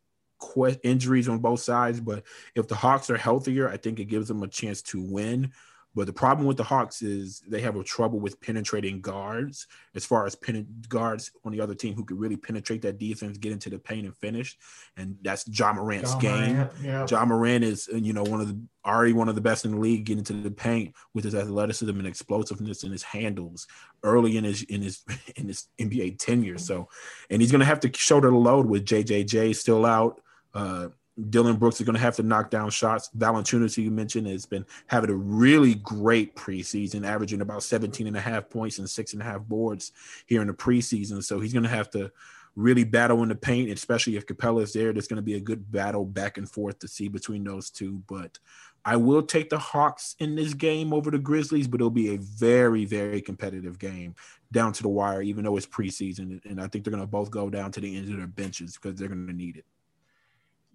injuries 0.84 1.28
on 1.28 1.39
both 1.39 1.60
sides, 1.60 2.00
but 2.00 2.23
if 2.56 2.67
the 2.67 2.76
Hawks 2.76 3.10
are 3.10 3.17
healthier, 3.17 3.69
I 3.69 3.78
think 3.78 4.00
it 4.00 4.06
gives 4.06 4.28
them 4.28 4.43
a 4.43 4.47
chance 4.47 4.82
to 4.84 5.02
win. 5.02 5.52
But 5.97 6.06
the 6.06 6.13
problem 6.13 6.45
with 6.45 6.58
the 6.58 6.63
Hawks 6.63 7.02
is 7.02 7.41
they 7.47 7.60
have 7.62 7.76
a 7.76 7.84
trouble 7.84 8.19
with 8.19 8.39
penetrating 8.39 9.02
guards 9.02 9.65
as 9.95 10.06
far 10.06 10.28
as 10.28 10.36
pen- 10.36 10.67
guards 10.88 11.32
on 11.43 11.52
the 11.52 11.60
other 11.60 11.73
team 11.73 11.95
who 11.95 12.06
could 12.06 12.19
really 12.19 12.38
penetrate 12.38 12.84
that 12.84 13.00
defense, 13.00 13.40
get 13.40 13.52
into 13.52 13.71
the 13.71 13.79
paint 13.79 14.06
and 14.06 14.15
finish. 14.15 14.56
And 14.96 15.17
that's 15.23 15.44
John 15.46 15.77
Morant's 15.77 16.12
John 16.12 16.21
game. 16.21 16.56
Morant, 16.56 16.71
yeah. 16.83 17.08
Ja 17.10 17.25
Morant 17.25 17.63
is, 17.63 17.90
you 17.92 18.13
know, 18.13 18.21
one 18.21 18.42
of 18.42 18.48
the 18.48 18.62
already 18.85 19.13
one 19.13 19.27
of 19.27 19.33
the 19.33 19.42
best 19.42 19.65
in 19.65 19.71
the 19.71 19.79
league 19.79 20.06
getting 20.06 20.23
to 20.25 20.33
the 20.33 20.52
paint 20.52 20.94
with 21.15 21.23
his 21.25 21.33
athleticism 21.33 21.90
and 21.90 22.08
explosiveness 22.08 22.83
and 22.83 22.92
his 22.92 23.02
handles 23.02 23.65
early 24.04 24.38
in 24.38 24.44
his 24.44 24.62
in 24.62 24.83
his 24.83 25.04
in 25.35 25.48
his 25.48 25.65
NBA 25.79 26.19
tenure. 26.19 26.60
So 26.60 26.90
and 27.31 27.42
he's 27.42 27.52
gonna 27.52 27.65
have 27.65 27.79
to 27.79 27.92
shoulder 27.98 28.29
the 28.29 28.38
load 28.38 28.67
with 28.67 28.85
JJJ 28.85 29.56
still 29.56 29.83
out. 29.83 30.21
Uh, 30.54 30.89
Dillon 31.29 31.56
Brooks 31.56 31.79
is 31.79 31.85
going 31.85 31.95
to 31.95 32.02
have 32.02 32.15
to 32.17 32.23
knock 32.23 32.52
down 32.52 32.69
shots. 32.69 33.10
Valanciunas, 33.17 33.77
you 33.77 33.89
mentioned, 33.89 34.27
has 34.27 34.45
been 34.45 34.65
having 34.85 35.10
a 35.10 35.15
really 35.15 35.75
great 35.75 36.35
preseason, 36.35 37.06
averaging 37.06 37.41
about 37.41 37.63
17 37.63 38.06
and 38.06 38.15
a 38.15 38.21
half 38.21 38.50
points 38.50 38.77
and 38.77 38.89
six 38.89 39.13
and 39.13 39.21
a 39.21 39.25
half 39.25 39.41
boards 39.41 39.91
here 40.27 40.41
in 40.41 40.48
the 40.48 40.54
preseason. 40.54 41.23
So 41.23 41.39
he's 41.39 41.54
going 41.54 41.63
to 41.63 41.69
have 41.69 41.89
to 41.91 42.12
really 42.56 42.83
battle 42.83 43.23
in 43.23 43.29
the 43.29 43.35
paint, 43.35 43.71
especially 43.71 44.15
if 44.15 44.27
Capela 44.27 44.62
is 44.62 44.73
there. 44.73 44.93
There's 44.93 45.08
going 45.08 45.17
to 45.17 45.23
be 45.23 45.35
a 45.35 45.39
good 45.39 45.71
battle 45.71 46.06
back 46.06 46.37
and 46.37 46.50
forth 46.50 46.79
to 46.79 46.87
see 46.87 47.08
between 47.08 47.43
those 47.43 47.71
two. 47.71 48.04
But 48.08 48.37
I 48.85 48.95
will 48.95 49.23
take 49.23 49.50
the 49.50 49.60
Hawks 49.60 50.15
in 50.19 50.35
this 50.35 50.54
game 50.54 50.93
over 50.93 51.10
the 51.10 51.17
Grizzlies, 51.17 51.67
but 51.67 51.81
it'll 51.81 51.89
be 51.89 52.13
a 52.13 52.19
very, 52.19 52.85
very 52.85 53.21
competitive 53.21 53.79
game 53.79 54.15
down 54.52 54.71
to 54.73 54.83
the 54.83 54.89
wire, 54.89 55.21
even 55.21 55.43
though 55.43 55.58
it's 55.58 55.65
preseason. 55.65 56.43
And 56.45 56.62
I 56.62 56.67
think 56.67 56.83
they're 56.83 56.91
going 56.91 57.02
to 57.02 57.08
both 57.08 57.31
go 57.31 57.50
down 57.50 57.71
to 57.71 57.79
the 57.79 57.98
ends 57.98 58.10
of 58.10 58.17
their 58.17 58.27
benches 58.27 58.77
because 58.77 59.00
they're 59.00 59.08
going 59.08 59.27
to 59.27 59.33
need 59.33 59.58
it. 59.58 59.65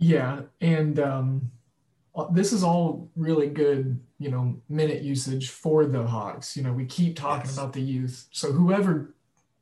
Yeah, 0.02 0.42
and 0.60 0.98
um, 0.98 1.50
uh, 2.14 2.26
this 2.30 2.52
is 2.52 2.62
all 2.62 3.10
really 3.16 3.48
good, 3.48 3.98
you 4.18 4.30
know, 4.30 4.56
minute 4.68 5.02
usage 5.02 5.50
for 5.50 5.86
the 5.86 6.06
Hawks. 6.06 6.56
You 6.56 6.62
know, 6.62 6.72
we 6.72 6.84
keep 6.84 7.16
talking 7.16 7.46
yes. 7.46 7.56
about 7.56 7.72
the 7.72 7.80
youth. 7.80 8.28
So 8.32 8.52
whoever 8.52 9.14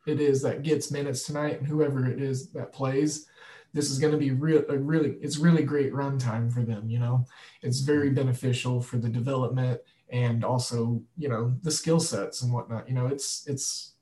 it 0.07 0.21
is 0.21 0.43
that 0.43 0.63
gets 0.63 0.91
minutes 0.91 1.23
tonight 1.25 1.59
and 1.59 1.67
whoever 1.67 2.07
it 2.07 2.21
is 2.21 2.51
that 2.51 2.73
plays, 2.73 3.27
this 3.73 3.91
is 3.91 3.99
going 3.99 4.13
to 4.13 4.19
be 4.19 4.33
real 4.33 4.65
a 4.69 4.77
really 4.77 5.17
it's 5.21 5.37
really 5.37 5.63
great 5.63 5.95
run 5.95 6.19
time 6.19 6.51
for 6.51 6.63
them, 6.63 6.89
you 6.89 6.99
know. 6.99 7.25
It's 7.63 7.81
very 7.81 8.11
beneficial 8.11 8.81
for 8.81 8.97
the 8.97 9.09
development 9.09 9.81
and 10.11 10.45
also, 10.45 11.01
you 11.17 11.29
know, 11.29 11.55
the 11.63 11.71
skill 11.71 12.01
sets 12.01 12.43
and 12.43 12.53
whatnot. 12.53 12.89
You 12.89 12.95
know, 12.95 13.07
it's 13.07 13.47
it's 13.47 13.93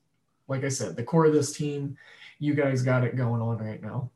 like 0.47 0.64
I 0.64 0.68
said, 0.68 0.97
the 0.97 1.03
core 1.03 1.26
of 1.26 1.34
this 1.34 1.53
team, 1.53 1.99
you 2.39 2.55
guys 2.55 2.82
got 2.82 3.05
it 3.05 3.16
going 3.16 3.43
on 3.43 3.59
right 3.59 3.82
now. 3.82 4.11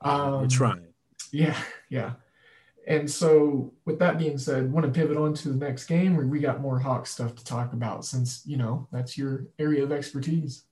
Um, 0.00 0.42
We're 0.42 0.48
trying. 0.48 0.91
Yeah, 1.30 1.58
yeah. 1.88 2.12
And 2.86 3.08
so, 3.08 3.72
with 3.84 4.00
that 4.00 4.18
being 4.18 4.38
said, 4.38 4.72
want 4.72 4.86
to 4.86 4.92
pivot 4.92 5.16
on 5.16 5.34
to 5.34 5.50
the 5.50 5.64
next 5.64 5.86
game 5.86 6.16
where 6.16 6.26
we 6.26 6.40
got 6.40 6.60
more 6.60 6.80
Hawk 6.80 7.06
stuff 7.06 7.34
to 7.36 7.44
talk 7.44 7.72
about 7.72 8.04
since, 8.04 8.42
you 8.44 8.56
know, 8.56 8.88
that's 8.90 9.16
your 9.16 9.46
area 9.58 9.84
of 9.84 9.92
expertise. 9.92 10.64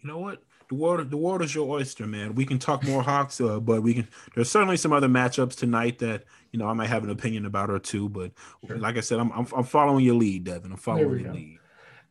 You 0.00 0.08
know 0.08 0.18
what? 0.18 0.42
The 0.70 0.76
world, 0.76 1.10
the 1.10 1.16
world 1.16 1.42
is 1.42 1.54
your 1.54 1.68
oyster, 1.68 2.06
man. 2.06 2.34
We 2.34 2.46
can 2.46 2.58
talk 2.58 2.84
more 2.84 3.02
Hawks, 3.02 3.40
uh, 3.40 3.60
but 3.60 3.82
we 3.82 3.92
can. 3.92 4.08
There's 4.34 4.50
certainly 4.50 4.76
some 4.76 4.92
other 4.92 5.08
matchups 5.08 5.56
tonight 5.56 5.98
that 5.98 6.24
you 6.52 6.58
know 6.58 6.68
I 6.68 6.72
might 6.74 6.88
have 6.88 7.02
an 7.02 7.10
opinion 7.10 7.44
about 7.44 7.70
or 7.70 7.80
two. 7.80 8.08
But 8.08 8.30
sure. 8.66 8.78
like 8.78 8.96
I 8.96 9.00
said, 9.00 9.18
I'm, 9.18 9.32
I'm, 9.32 9.46
I'm 9.54 9.64
following 9.64 10.04
your 10.04 10.14
lead, 10.14 10.44
Devin. 10.44 10.70
I'm 10.70 10.78
following 10.78 11.18
your 11.18 11.32
go. 11.32 11.32
lead. 11.32 11.59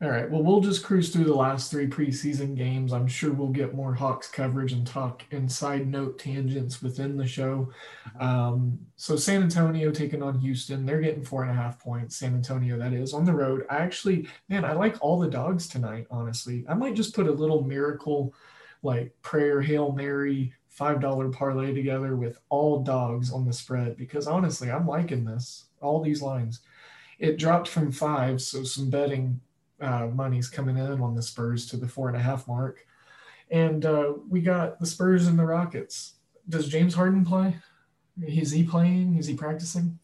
All 0.02 0.10
right. 0.10 0.32
Well, 0.32 0.42
we'll 0.42 0.62
just 0.62 0.86
cruise 0.86 1.10
through 1.10 1.26
the 1.26 1.36
last 1.36 1.70
three 1.70 1.86
preseason 1.86 2.56
games. 2.56 2.94
I'm 2.94 3.06
sure 3.06 3.34
we'll 3.34 3.50
get 3.50 3.76
more 3.76 3.94
Hawks 3.94 4.30
coverage 4.30 4.72
and 4.72 4.88
talk 4.88 5.24
inside 5.32 5.88
note 5.88 6.18
tangents 6.18 6.82
within 6.82 7.18
the 7.18 7.28
show. 7.28 7.70
Um, 8.18 8.80
so, 8.96 9.18
San 9.18 9.44
Antonio 9.44 9.92
taking 9.92 10.24
on 10.24 10.40
Houston. 10.40 10.86
They're 10.86 11.02
getting 11.02 11.26
four 11.26 11.42
and 11.44 11.52
a 11.52 11.54
half 11.54 11.80
points. 11.80 12.16
San 12.16 12.34
Antonio, 12.34 12.78
that 12.78 12.94
is, 12.94 13.14
on 13.14 13.26
the 13.26 13.34
road. 13.34 13.66
I 13.70 13.80
actually, 13.80 14.30
man, 14.48 14.64
I 14.64 14.72
like 14.72 14.96
all 15.02 15.20
the 15.20 15.30
dogs 15.30 15.68
tonight, 15.68 16.08
honestly. 16.10 16.64
I 16.70 16.76
might 16.76 16.96
just 16.96 17.14
put 17.14 17.28
a 17.28 17.32
little 17.32 17.66
miracle 17.66 18.34
like 18.84 19.14
prayer, 19.22 19.62
Hail 19.62 19.92
Mary, 19.92 20.54
$5 20.80 21.34
parlay 21.34 21.74
together 21.74 22.16
with 22.16 22.40
all 22.48 22.84
dogs 22.84 23.34
on 23.34 23.46
the 23.46 23.52
spread 23.52 23.98
because 23.98 24.28
honestly, 24.28 24.72
I'm 24.72 24.88
liking 24.88 25.26
this, 25.26 25.66
all 25.82 26.02
these 26.02 26.22
lines. 26.22 26.62
It 27.20 27.38
dropped 27.38 27.68
from 27.68 27.92
five, 27.92 28.42
so 28.42 28.64
some 28.64 28.90
betting 28.90 29.42
uh, 29.82 30.08
money's 30.08 30.50
coming 30.50 30.78
in 30.78 31.02
on 31.02 31.16
the 31.16 31.22
Spurs 31.22 31.66
to 31.68 31.78
the 31.78 31.88
four 31.88 32.08
and 32.08 32.18
a 32.18 32.22
half 32.22 32.48
mark. 32.48 32.86
And 33.52 33.86
uh, 33.86 34.14
we 34.28 34.42
got 34.42 34.80
the 34.80 34.86
Spurs 34.86 35.28
and 35.28 35.38
the 35.38 35.46
Rockets. 35.46 36.16
Does 36.48 36.68
James 36.68 36.94
Harden 36.94 37.26
play? 37.26 37.58
Is 38.22 38.52
he 38.52 38.64
playing? 38.64 39.18
Is 39.18 39.28
he 39.28 39.36
practicing? 39.36 40.00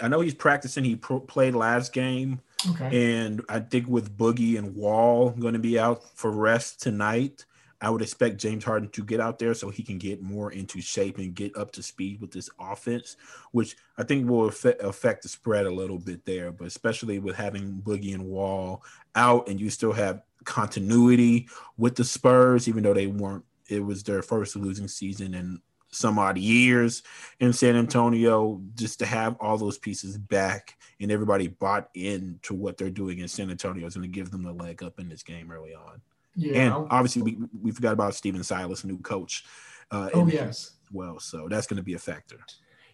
I 0.00 0.08
know 0.08 0.20
he's 0.20 0.34
practicing. 0.34 0.84
He 0.84 0.96
pro- 0.96 1.20
played 1.20 1.54
last 1.54 1.92
game. 1.92 2.40
Okay. 2.70 3.20
And 3.20 3.42
I 3.48 3.60
think 3.60 3.88
with 3.88 4.16
Boogie 4.16 4.56
and 4.56 4.74
Wall 4.74 5.30
going 5.30 5.54
to 5.54 5.58
be 5.58 5.78
out 5.78 6.04
for 6.16 6.30
rest 6.30 6.80
tonight, 6.80 7.44
I 7.82 7.90
would 7.90 8.00
expect 8.00 8.38
James 8.38 8.62
Harden 8.62 8.88
to 8.90 9.04
get 9.04 9.20
out 9.20 9.40
there 9.40 9.54
so 9.54 9.68
he 9.68 9.82
can 9.82 9.98
get 9.98 10.22
more 10.22 10.52
into 10.52 10.80
shape 10.80 11.18
and 11.18 11.34
get 11.34 11.56
up 11.56 11.72
to 11.72 11.82
speed 11.82 12.20
with 12.20 12.30
this 12.30 12.48
offense, 12.60 13.16
which 13.50 13.76
I 13.98 14.04
think 14.04 14.30
will 14.30 14.46
affect, 14.46 15.22
the 15.22 15.28
spread 15.28 15.66
a 15.66 15.70
little 15.70 15.98
bit 15.98 16.24
there. 16.24 16.52
But 16.52 16.68
especially 16.68 17.18
with 17.18 17.34
having 17.34 17.82
Boogie 17.84 18.14
and 18.14 18.24
Wall 18.24 18.84
out, 19.16 19.48
and 19.48 19.60
you 19.60 19.68
still 19.68 19.92
have 19.92 20.22
continuity 20.44 21.48
with 21.76 21.96
the 21.96 22.04
Spurs, 22.04 22.68
even 22.68 22.84
though 22.84 22.94
they 22.94 23.08
weren't, 23.08 23.44
it 23.68 23.80
was 23.84 24.04
their 24.04 24.22
first 24.22 24.54
losing 24.54 24.86
season 24.86 25.34
in 25.34 25.60
some 25.90 26.18
odd 26.20 26.38
years 26.38 27.02
in 27.40 27.52
San 27.52 27.74
Antonio, 27.74 28.62
just 28.76 29.00
to 29.00 29.06
have 29.06 29.36
all 29.40 29.58
those 29.58 29.78
pieces 29.78 30.16
back 30.16 30.76
and 31.00 31.10
everybody 31.10 31.48
bought 31.48 31.90
in 31.94 32.38
to 32.42 32.54
what 32.54 32.78
they're 32.78 32.90
doing 32.90 33.18
in 33.18 33.28
San 33.28 33.50
Antonio 33.50 33.86
is 33.86 33.96
going 33.96 34.08
to 34.08 34.08
give 34.08 34.30
them 34.30 34.44
the 34.44 34.52
leg 34.52 34.84
up 34.84 35.00
in 35.00 35.08
this 35.08 35.24
game 35.24 35.50
early 35.50 35.74
on. 35.74 36.00
Yeah. 36.34 36.62
And 36.62 36.86
obviously, 36.90 37.22
we, 37.22 37.38
we 37.60 37.70
forgot 37.70 37.92
about 37.92 38.14
Stephen 38.14 38.42
Silas, 38.42 38.84
new 38.84 38.98
coach. 38.98 39.44
Uh, 39.90 40.08
oh, 40.14 40.26
yes. 40.26 40.72
Well, 40.90 41.20
so 41.20 41.48
that's 41.48 41.66
going 41.66 41.76
to 41.76 41.82
be 41.82 41.94
a 41.94 41.98
factor. 41.98 42.38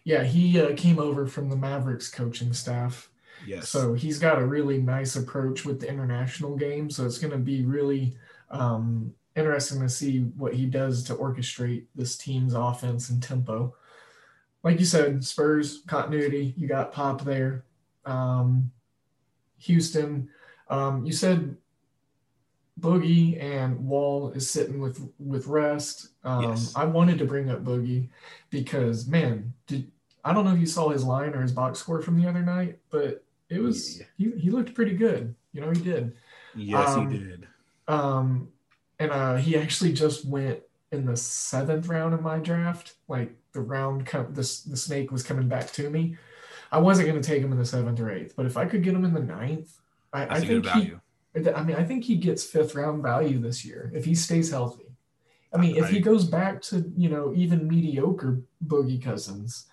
Yeah, 0.03 0.23
he 0.23 0.59
uh, 0.59 0.75
came 0.75 0.99
over 0.99 1.27
from 1.27 1.49
the 1.49 1.55
Mavericks 1.55 2.09
coaching 2.09 2.53
staff. 2.53 3.09
Yes. 3.45 3.69
So 3.69 3.93
he's 3.93 4.19
got 4.19 4.39
a 4.39 4.45
really 4.45 4.79
nice 4.79 5.15
approach 5.15 5.65
with 5.65 5.79
the 5.79 5.87
international 5.87 6.57
game. 6.57 6.89
So 6.89 7.05
it's 7.05 7.17
going 7.17 7.31
to 7.31 7.37
be 7.37 7.65
really 7.65 8.17
um, 8.49 9.13
interesting 9.35 9.81
to 9.81 9.89
see 9.89 10.19
what 10.37 10.53
he 10.53 10.65
does 10.65 11.03
to 11.05 11.15
orchestrate 11.15 11.85
this 11.95 12.17
team's 12.17 12.53
offense 12.53 13.09
and 13.09 13.21
tempo. 13.23 13.75
Like 14.63 14.79
you 14.79 14.85
said, 14.85 15.23
Spurs 15.23 15.83
continuity. 15.87 16.53
You 16.57 16.67
got 16.67 16.91
Pop 16.91 17.23
there. 17.23 17.63
Um, 18.05 18.71
Houston. 19.59 20.29
Um, 20.69 21.05
you 21.05 21.13
said 21.13 21.55
Boogie 22.79 23.41
and 23.41 23.77
Wall 23.87 24.31
is 24.31 24.49
sitting 24.49 24.79
with 24.79 25.01
with 25.19 25.47
rest. 25.47 26.09
Um, 26.23 26.43
yes. 26.43 26.73
I 26.75 26.85
wanted 26.85 27.17
to 27.19 27.25
bring 27.25 27.49
up 27.49 27.63
Boogie 27.63 28.09
because 28.49 29.07
man, 29.07 29.53
did 29.67 29.91
I 30.23 30.33
don't 30.33 30.45
know 30.45 30.53
if 30.53 30.59
you 30.59 30.65
saw 30.65 30.89
his 30.89 31.03
line 31.03 31.33
or 31.33 31.41
his 31.41 31.51
box 31.51 31.79
score 31.79 32.01
from 32.01 32.21
the 32.21 32.27
other 32.27 32.41
night, 32.41 32.77
but 32.89 33.23
it 33.49 33.61
was 33.61 33.99
yeah. 33.99 34.05
he, 34.17 34.31
he 34.39 34.49
looked 34.49 34.73
pretty 34.73 34.93
good. 34.93 35.35
You 35.53 35.61
know, 35.61 35.71
he 35.71 35.81
did. 35.81 36.15
Yes, 36.55 36.89
um, 36.89 37.09
he 37.09 37.17
did. 37.17 37.47
Um, 37.87 38.49
and 38.99 39.11
uh, 39.11 39.35
he 39.37 39.57
actually 39.57 39.93
just 39.93 40.25
went 40.25 40.59
in 40.91 41.05
the 41.05 41.17
seventh 41.17 41.87
round 41.87 42.13
of 42.13 42.21
my 42.21 42.37
draft. 42.37 42.93
Like 43.07 43.33
the 43.53 43.61
round, 43.61 44.05
come, 44.05 44.27
the 44.33 44.41
the 44.67 44.77
snake 44.77 45.11
was 45.11 45.23
coming 45.23 45.47
back 45.47 45.71
to 45.73 45.89
me. 45.89 46.17
I 46.71 46.77
wasn't 46.77 47.07
going 47.07 47.19
to 47.19 47.27
take 47.27 47.41
him 47.41 47.51
in 47.51 47.57
the 47.57 47.65
seventh 47.65 47.99
or 47.99 48.11
eighth, 48.11 48.35
but 48.35 48.45
if 48.45 48.55
I 48.55 48.65
could 48.65 48.83
get 48.83 48.93
him 48.93 49.05
in 49.05 49.13
the 49.13 49.21
ninth, 49.21 49.73
I, 50.13 50.35
I 50.35 50.39
think 50.39 50.67
he, 50.67 50.93
I 51.35 51.63
mean, 51.63 51.75
I 51.75 51.83
think 51.83 52.03
he 52.03 52.15
gets 52.15 52.43
fifth 52.43 52.75
round 52.75 53.03
value 53.03 53.39
this 53.39 53.63
year 53.63 53.91
if 53.93 54.05
he 54.05 54.15
stays 54.15 54.49
healthy. 54.49 54.85
I 55.53 55.57
mean, 55.57 55.77
if 55.77 55.89
he 55.89 55.99
goes 55.99 56.25
back 56.25 56.61
to, 56.63 56.91
you 56.95 57.09
know, 57.09 57.33
even 57.35 57.67
mediocre 57.67 58.41
Boogie 58.65 59.01
Cousins, 59.01 59.65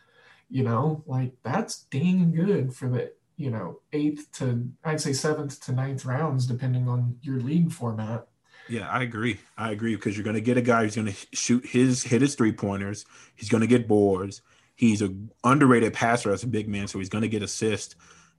you 0.49 0.63
know, 0.63 1.03
like 1.07 1.33
that's 1.43 1.83
dang 1.85 2.33
good 2.33 2.75
for 2.75 2.89
the, 2.89 3.13
you 3.37 3.51
know, 3.51 3.81
eighth 3.93 4.31
to, 4.39 4.67
I'd 4.85 5.01
say 5.01 5.13
seventh 5.13 5.61
to 5.67 5.73
ninth 5.73 6.07
rounds, 6.07 6.47
depending 6.47 6.89
on 6.89 7.19
your 7.21 7.41
league 7.41 7.73
format. 7.73 8.27
Yeah, 8.69 8.89
I 8.89 9.03
agree. 9.03 9.39
I 9.59 9.73
agree 9.73 9.97
because 9.97 10.17
you're 10.17 10.25
going 10.25 10.35
to 10.35 10.41
get 10.41 10.57
a 10.57 10.63
guy 10.63 10.83
who's 10.83 10.97
going 10.97 11.13
to 11.13 11.27
shoot 11.35 11.67
his, 11.67 12.03
hit 12.03 12.23
his 12.23 12.35
three 12.35 12.53
pointers. 12.53 13.05
He's 13.35 13.51
going 13.51 13.61
to 13.61 13.67
get 13.67 13.87
boards. 13.87 14.41
He's 14.77 15.03
a 15.03 15.15
underrated 15.45 15.93
passer 15.93 16.33
as 16.33 16.43
a 16.43 16.49
big 16.49 16.69
man, 16.69 16.89
so 16.89 16.99
he's 16.99 17.09
going 17.09 17.23
to 17.23 17.29
get 17.29 17.43
assists, 17.43 17.97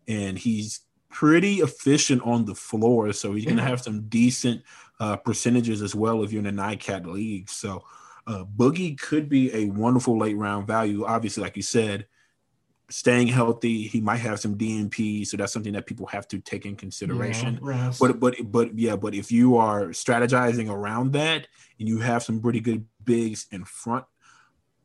and 0.07 0.37
he's 0.37 0.81
pretty 1.09 1.57
efficient 1.57 2.21
on 2.23 2.45
the 2.45 2.55
floor, 2.55 3.13
so 3.13 3.33
he's 3.33 3.45
going 3.45 3.57
to 3.57 3.63
have 3.63 3.81
some 3.81 4.07
decent 4.07 4.61
uh, 4.99 5.15
percentages 5.17 5.81
as 5.81 5.95
well 5.95 6.23
if 6.23 6.31
you're 6.31 6.45
in 6.45 6.59
a 6.59 6.61
9-cat 6.61 7.05
league. 7.05 7.49
So 7.49 7.83
uh, 8.25 8.43
Boogie 8.43 8.99
could 8.99 9.29
be 9.29 9.53
a 9.53 9.65
wonderful 9.65 10.17
late 10.17 10.37
round 10.37 10.67
value. 10.67 11.05
Obviously, 11.05 11.43
like 11.43 11.55
you 11.55 11.63
said, 11.63 12.07
staying 12.89 13.27
healthy, 13.27 13.83
he 13.83 14.01
might 14.01 14.17
have 14.17 14.39
some 14.39 14.57
DNP, 14.57 15.25
so 15.27 15.37
that's 15.37 15.53
something 15.53 15.73
that 15.73 15.85
people 15.85 16.07
have 16.07 16.27
to 16.29 16.39
take 16.39 16.65
in 16.65 16.75
consideration. 16.75 17.55
Yeah, 17.55 17.59
but 17.99 18.19
but 18.19 18.35
but 18.45 18.77
yeah, 18.77 18.95
but 18.95 19.13
if 19.13 19.31
you 19.31 19.57
are 19.57 19.87
strategizing 19.87 20.69
around 20.69 21.13
that 21.13 21.47
and 21.79 21.87
you 21.87 21.99
have 21.99 22.23
some 22.23 22.41
pretty 22.41 22.59
good 22.59 22.85
bigs 23.03 23.47
in 23.51 23.65
front 23.65 24.05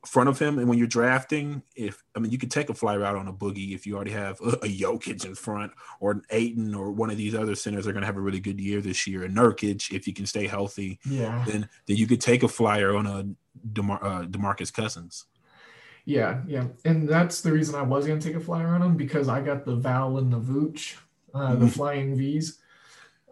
front 0.05 0.29
of 0.29 0.37
him. 0.37 0.59
And 0.59 0.67
when 0.67 0.77
you're 0.77 0.87
drafting, 0.87 1.63
if 1.75 2.03
I 2.15 2.19
mean, 2.19 2.31
you 2.31 2.37
could 2.37 2.51
take 2.51 2.69
a 2.69 2.73
flyer 2.73 3.03
out 3.03 3.15
on 3.15 3.27
a 3.27 3.33
boogie 3.33 3.73
if 3.73 3.85
you 3.85 3.95
already 3.95 4.11
have 4.11 4.39
a, 4.41 4.49
a 4.49 4.67
Jokic 4.67 5.25
in 5.25 5.35
front 5.35 5.71
or 5.99 6.11
an 6.11 6.23
Ayton 6.29 6.75
or 6.75 6.91
one 6.91 7.09
of 7.09 7.17
these 7.17 7.35
other 7.35 7.55
centers 7.55 7.87
are 7.87 7.93
going 7.93 8.01
to 8.01 8.07
have 8.07 8.17
a 8.17 8.21
really 8.21 8.39
good 8.39 8.59
year 8.59 8.81
this 8.81 9.07
year. 9.07 9.23
And 9.23 9.35
Nurkic, 9.35 9.91
if 9.91 10.07
you 10.07 10.13
can 10.13 10.25
stay 10.25 10.47
healthy, 10.47 10.99
yeah, 11.05 11.43
then 11.47 11.69
then 11.87 11.97
you 11.97 12.07
could 12.07 12.21
take 12.21 12.43
a 12.43 12.47
flyer 12.47 12.95
on 12.95 13.07
a 13.07 13.27
DeMar- 13.71 14.03
uh, 14.03 14.25
Demarcus 14.25 14.73
Cousins. 14.73 15.25
Yeah, 16.05 16.41
yeah, 16.45 16.65
and 16.83 17.07
that's 17.07 17.39
the 17.39 17.53
reason 17.53 17.75
I 17.75 17.81
was 17.81 18.05
going 18.05 18.19
to 18.19 18.27
take 18.27 18.35
a 18.35 18.43
flyer 18.43 18.67
on 18.67 18.81
him 18.81 18.97
because 18.97 19.29
I 19.29 19.41
got 19.41 19.63
the 19.63 19.77
Val 19.77 20.17
and 20.17 20.33
the 20.33 20.39
Vooch, 20.39 20.97
uh, 21.33 21.51
mm-hmm. 21.51 21.61
the 21.61 21.67
Flying 21.69 22.17
V's. 22.17 22.59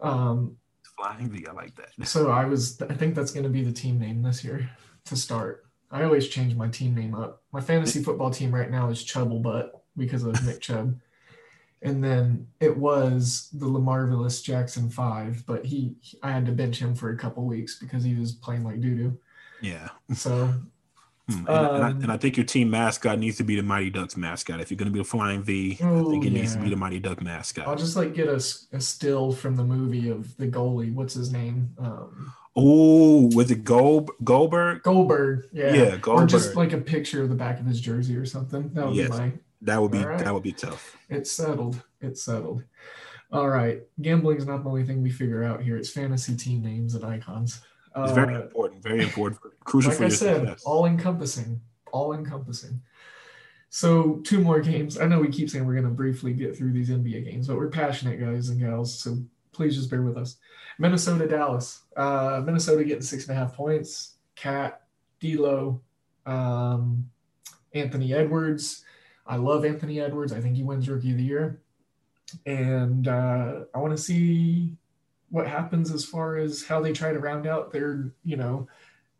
Um, 0.00 0.56
Flying 0.96 1.28
V, 1.28 1.46
I 1.46 1.52
like 1.52 1.74
that. 1.76 1.90
So 2.06 2.30
I 2.30 2.46
was, 2.46 2.80
I 2.80 2.94
think 2.94 3.14
that's 3.14 3.30
going 3.30 3.44
to 3.44 3.50
be 3.50 3.62
the 3.62 3.72
team 3.72 3.98
name 3.98 4.22
this 4.22 4.42
year 4.42 4.70
to 5.06 5.16
start. 5.16 5.66
I 5.92 6.04
always 6.04 6.28
change 6.28 6.54
my 6.56 6.68
team 6.68 6.94
name 6.94 7.14
up. 7.14 7.42
My 7.52 7.60
fantasy 7.60 8.02
football 8.02 8.30
team 8.30 8.52
right 8.54 8.70
now 8.70 8.88
is 8.88 9.04
Chubblebutt 9.04 9.70
because 9.96 10.24
of 10.24 10.44
Nick 10.46 10.60
Chubb. 10.60 10.98
And 11.82 12.02
then 12.02 12.46
it 12.60 12.76
was 12.76 13.48
the 13.52 13.66
Lamarvelous 13.66 14.42
Jackson 14.42 14.88
five, 14.88 15.44
but 15.46 15.64
he 15.66 15.94
I 16.22 16.30
had 16.32 16.46
to 16.46 16.52
bench 16.52 16.78
him 16.78 16.94
for 16.94 17.10
a 17.10 17.16
couple 17.16 17.44
weeks 17.44 17.78
because 17.78 18.02
he 18.04 18.14
was 18.14 18.32
playing 18.32 18.64
like 18.64 18.80
doo 18.80 18.94
doo. 18.96 19.18
Yeah. 19.60 19.88
So 20.14 20.54
Hmm, 21.28 21.46
And, 21.46 21.48
and, 21.48 21.84
I, 21.84 21.90
Um, 21.90 22.02
and 22.02 22.12
I 22.12 22.16
think 22.16 22.36
your 22.36 22.46
team 22.46 22.68
mascot 22.70 23.16
needs 23.18 23.36
to 23.36 23.44
be 23.44 23.54
the 23.54 23.62
Mighty 23.62 23.90
Ducks 23.90 24.16
mascot. 24.16 24.60
If 24.60 24.70
you're 24.72 24.76
going 24.78 24.90
to 24.90 24.92
be 24.92 24.98
a 25.00 25.04
flying 25.04 25.42
V, 25.42 25.78
I 25.80 25.84
Oh, 25.86 26.10
think 26.10 26.24
it 26.24 26.30
needs 26.30 26.56
to 26.56 26.60
be 26.60 26.68
the 26.68 26.74
Mighty 26.76 26.98
Duck 26.98 27.22
mascot. 27.22 27.68
I'll 27.68 27.76
just 27.76 27.94
like 27.96 28.12
get 28.12 28.28
a 28.28 28.40
still 28.40 29.30
from 29.30 29.54
the 29.54 29.62
movie 29.62 30.08
of 30.08 30.36
the 30.36 30.48
goalie. 30.48 30.92
What's 30.92 31.14
his 31.14 31.32
name? 31.32 31.70
Um, 31.78 32.32
Oh, 32.54 33.30
was 33.34 33.50
it 33.50 33.64
Gold 33.64 34.10
Goldberg? 34.22 34.82
Goldberg. 34.82 35.48
Yeah. 35.52 35.72
Yeah, 35.74 35.96
Goldberg. 35.96 36.24
Or 36.24 36.26
just 36.26 36.54
like 36.54 36.72
a 36.72 36.78
picture 36.78 37.22
of 37.22 37.28
the 37.30 37.34
back 37.34 37.58
of 37.58 37.66
his 37.66 37.80
jersey 37.80 38.16
or 38.16 38.26
something. 38.26 38.70
That 38.74 38.86
would 38.86 38.96
Yes. 38.96 39.10
be 39.10 39.16
my. 39.16 39.32
That 39.62 39.80
would 39.80 39.92
be 39.92 40.02
right. 40.04 40.18
that 40.18 40.34
would 40.34 40.42
be 40.42 40.52
tough. 40.52 40.96
It's 41.08 41.30
settled. 41.30 41.80
It's 42.00 42.22
settled. 42.22 42.64
All 43.32 43.48
right. 43.48 43.80
Gambling's 44.02 44.44
not 44.44 44.64
the 44.64 44.68
only 44.68 44.84
thing 44.84 45.02
we 45.02 45.10
figure 45.10 45.42
out 45.44 45.62
here. 45.62 45.76
It's 45.76 45.88
fantasy 45.88 46.36
team 46.36 46.62
names 46.62 46.94
and 46.94 47.04
icons. 47.04 47.60
It's 47.96 48.12
very 48.12 48.34
Uh, 48.34 48.42
important, 48.42 48.82
very 48.82 49.02
important, 49.08 49.40
crucial 49.64 49.90
like 49.90 49.98
for 49.98 50.04
I 50.04 50.08
said, 50.08 50.36
success. 50.40 50.62
all 50.64 50.84
encompassing, 50.86 51.60
all 51.92 52.12
encompassing. 52.12 52.82
So 53.70 54.16
two 54.24 54.40
more 54.40 54.60
games. 54.60 54.98
I 54.98 55.06
know 55.06 55.20
we 55.20 55.28
keep 55.28 55.48
saying 55.48 55.64
we're 55.64 55.72
going 55.74 55.84
to 55.84 55.90
briefly 55.90 56.34
get 56.34 56.56
through 56.56 56.72
these 56.72 56.90
NBA 56.90 57.24
games, 57.24 57.46
but 57.46 57.56
we're 57.56 57.68
passionate 57.70 58.20
guys 58.20 58.50
and 58.50 58.60
gals, 58.60 58.98
so 58.98 59.16
please 59.52 59.76
just 59.76 59.90
bear 59.90 60.02
with 60.02 60.16
us. 60.16 60.36
Minnesota, 60.78 61.26
Dallas. 61.26 61.82
Uh, 61.96 62.42
Minnesota 62.44 62.84
getting 62.84 63.02
six 63.02 63.28
and 63.28 63.36
a 63.36 63.40
half 63.40 63.54
points. 63.54 64.16
KAT, 64.36 64.80
D'Lo, 65.20 65.80
um, 66.26 67.08
Anthony 67.74 68.12
Edwards. 68.12 68.84
I 69.26 69.36
love 69.36 69.64
Anthony 69.64 70.00
Edwards. 70.00 70.32
I 70.32 70.40
think 70.40 70.56
he 70.56 70.62
wins 70.62 70.88
Rookie 70.88 71.12
of 71.12 71.16
the 71.16 71.22
Year, 71.22 71.62
and 72.44 73.06
uh, 73.06 73.60
I 73.74 73.78
want 73.78 73.96
to 73.96 74.02
see 74.02 74.76
what 75.30 75.46
happens 75.46 75.92
as 75.92 76.04
far 76.04 76.36
as 76.36 76.64
how 76.64 76.80
they 76.80 76.92
try 76.92 77.12
to 77.12 77.18
round 77.18 77.46
out 77.46 77.72
their, 77.72 78.12
you 78.24 78.36
know, 78.36 78.68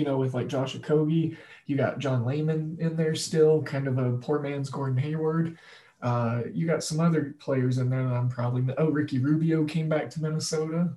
You 0.00 0.06
know, 0.06 0.16
with 0.16 0.32
like 0.32 0.48
Josh 0.48 0.74
Okogie, 0.74 1.36
you 1.66 1.76
got 1.76 1.98
John 1.98 2.24
Layman 2.24 2.78
in 2.80 2.96
there 2.96 3.14
still, 3.14 3.60
kind 3.62 3.86
of 3.86 3.98
a 3.98 4.12
poor 4.12 4.40
man's 4.40 4.70
Gordon 4.70 4.96
Hayward. 4.96 5.58
Uh, 6.00 6.44
you 6.54 6.66
got 6.66 6.82
some 6.82 7.00
other 7.00 7.34
players 7.38 7.76
in 7.76 7.90
there 7.90 8.02
that 8.02 8.14
I'm 8.14 8.30
probably 8.30 8.74
oh 8.78 8.88
Ricky 8.88 9.18
Rubio 9.18 9.66
came 9.66 9.90
back 9.90 10.08
to 10.10 10.22
Minnesota, 10.22 10.88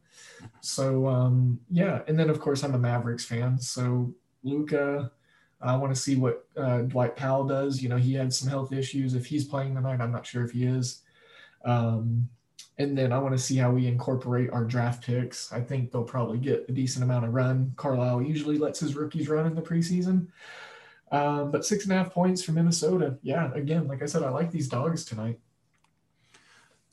so 0.61 1.05
um, 1.05 1.59
yeah. 1.69 1.99
And 2.07 2.17
then 2.17 2.29
of 2.29 2.39
course 2.39 2.63
I'm 2.63 2.75
a 2.75 2.79
Mavericks 2.79 3.25
fan, 3.25 3.59
so 3.59 4.13
Luka. 4.43 5.11
I 5.59 5.75
want 5.77 5.93
to 5.95 6.01
see 6.01 6.15
what 6.15 6.45
uh, 6.57 6.83
Dwight 6.83 7.15
Powell 7.17 7.45
does. 7.45 7.81
You 7.81 7.89
know, 7.89 7.97
he 7.97 8.13
had 8.13 8.33
some 8.33 8.49
health 8.49 8.71
issues. 8.71 9.15
If 9.15 9.25
he's 9.25 9.45
playing 9.45 9.75
tonight, 9.75 10.01
I'm 10.01 10.11
not 10.11 10.25
sure 10.25 10.43
if 10.45 10.51
he 10.51 10.65
is. 10.65 11.01
Um, 11.65 12.29
and 12.77 12.97
then 12.97 13.11
I 13.11 13.19
want 13.19 13.33
to 13.33 13.43
see 13.43 13.55
how 13.55 13.71
we 13.71 13.87
incorporate 13.87 14.49
our 14.51 14.63
draft 14.63 15.05
picks. 15.05 15.53
I 15.53 15.61
think 15.61 15.91
they'll 15.91 16.03
probably 16.03 16.39
get 16.39 16.65
a 16.69 16.71
decent 16.71 17.03
amount 17.03 17.25
of 17.25 17.33
run. 17.33 17.73
Carlisle 17.75 18.23
usually 18.23 18.57
lets 18.57 18.79
his 18.79 18.95
rookies 18.95 19.29
run 19.29 19.45
in 19.45 19.55
the 19.55 19.61
preseason. 19.61 20.27
Um, 21.11 21.51
but 21.51 21.65
six 21.65 21.83
and 21.83 21.93
a 21.93 21.97
half 21.97 22.11
points 22.11 22.43
for 22.43 22.53
Minnesota. 22.53 23.17
Yeah, 23.21 23.53
again, 23.53 23.87
like 23.87 24.01
I 24.01 24.07
said, 24.07 24.23
I 24.23 24.29
like 24.29 24.49
these 24.49 24.67
dogs 24.67 25.05
tonight. 25.05 25.39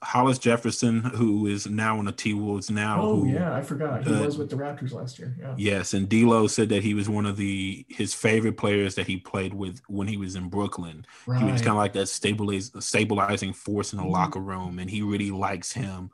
Hollis 0.03 0.39
Jefferson, 0.39 1.01
who 1.01 1.47
is 1.47 1.67
now 1.67 1.99
on 1.99 2.07
the 2.07 2.13
T 2.13 2.33
Wolves 2.33 2.71
now. 2.71 3.03
Oh, 3.03 3.21
who, 3.21 3.33
yeah, 3.33 3.55
I 3.55 3.61
forgot. 3.61 4.07
He 4.07 4.15
uh, 4.15 4.25
was 4.25 4.39
with 4.39 4.49
the 4.49 4.57
Raptors 4.57 4.93
last 4.93 5.19
year. 5.19 5.37
Yeah. 5.39 5.55
Yes, 5.59 5.93
and 5.93 6.09
D'Lo 6.09 6.47
said 6.47 6.71
that 6.71 6.83
he 6.83 6.95
was 6.95 7.09
one 7.09 7.27
of 7.27 7.37
the 7.37 7.85
his 7.89 8.15
favorite 8.15 8.57
players 8.57 8.95
that 8.95 9.07
he 9.07 9.19
played 9.19 9.53
with 9.53 9.83
when 9.89 10.09
he 10.09 10.17
was 10.17 10.37
in 10.37 10.49
Brooklyn. 10.49 11.07
He 11.27 11.45
was 11.45 11.61
kind 11.61 11.73
of 11.73 11.77
like 11.77 11.93
that 11.93 12.07
stabilize, 12.09 12.73
stabilizing 12.79 13.53
force 13.53 13.93
in 13.93 13.99
the 13.99 14.05
Mhm. 14.05 14.13
locker 14.13 14.41
room, 14.41 14.79
and 14.79 14.89
he 14.89 15.03
really 15.03 15.31
likes 15.31 15.73
him. 15.73 16.11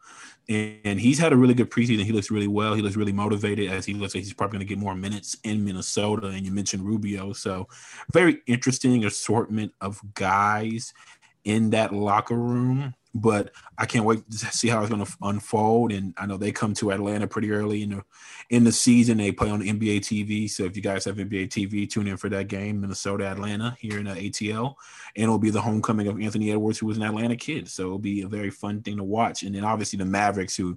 And, 0.48 0.78
and 0.84 1.00
he's 1.00 1.18
had 1.18 1.32
a 1.32 1.36
really 1.36 1.54
good 1.54 1.70
preseason. 1.70 2.04
He 2.04 2.12
looks 2.12 2.30
really 2.30 2.48
well. 2.48 2.74
He 2.74 2.82
looks 2.82 2.96
really 2.96 3.12
motivated 3.12 3.70
as 3.70 3.84
he 3.86 3.94
looks 3.94 4.14
like 4.16 4.24
he's 4.24 4.32
probably 4.34 4.58
going 4.58 4.66
to 4.66 4.74
get 4.74 4.78
more 4.78 4.94
minutes 4.96 5.36
in 5.44 5.64
Minnesota. 5.64 6.28
And 6.28 6.44
you 6.44 6.50
mentioned 6.50 6.84
Rubio, 6.84 7.32
so 7.32 7.68
very 8.12 8.38
interesting 8.46 9.04
assortment 9.04 9.72
of 9.80 10.00
guys 10.14 10.92
in 11.44 11.70
that 11.70 11.94
locker 11.94 12.36
room. 12.36 12.94
But 13.18 13.52
I 13.78 13.86
can't 13.86 14.04
wait 14.04 14.30
to 14.30 14.36
see 14.36 14.68
how 14.68 14.80
it's 14.80 14.90
going 14.90 15.04
to 15.04 15.12
unfold. 15.22 15.90
And 15.90 16.12
I 16.18 16.26
know 16.26 16.36
they 16.36 16.52
come 16.52 16.74
to 16.74 16.92
Atlanta 16.92 17.26
pretty 17.26 17.50
early 17.50 17.82
in 17.82 17.90
the 17.90 18.04
in 18.50 18.64
the 18.64 18.72
season. 18.72 19.18
They 19.18 19.32
play 19.32 19.48
on 19.48 19.62
NBA 19.62 20.00
TV. 20.00 20.50
So 20.50 20.64
if 20.64 20.76
you 20.76 20.82
guys 20.82 21.06
have 21.06 21.16
NBA 21.16 21.48
TV, 21.48 21.88
tune 21.88 22.08
in 22.08 22.18
for 22.18 22.28
that 22.28 22.48
game, 22.48 22.80
Minnesota 22.80 23.26
Atlanta 23.26 23.76
here 23.80 23.98
in 23.98 24.04
the 24.04 24.14
ATL, 24.14 24.74
and 25.16 25.24
it'll 25.24 25.38
be 25.38 25.50
the 25.50 25.62
homecoming 25.62 26.08
of 26.08 26.20
Anthony 26.20 26.50
Edwards, 26.52 26.78
who 26.78 26.86
was 26.86 26.98
an 26.98 27.04
Atlanta 27.04 27.36
kid. 27.36 27.68
So 27.68 27.84
it'll 27.84 27.98
be 27.98 28.22
a 28.22 28.28
very 28.28 28.50
fun 28.50 28.82
thing 28.82 28.98
to 28.98 29.04
watch. 29.04 29.42
And 29.42 29.54
then 29.54 29.64
obviously 29.64 29.98
the 29.98 30.04
Mavericks, 30.04 30.56
who 30.56 30.76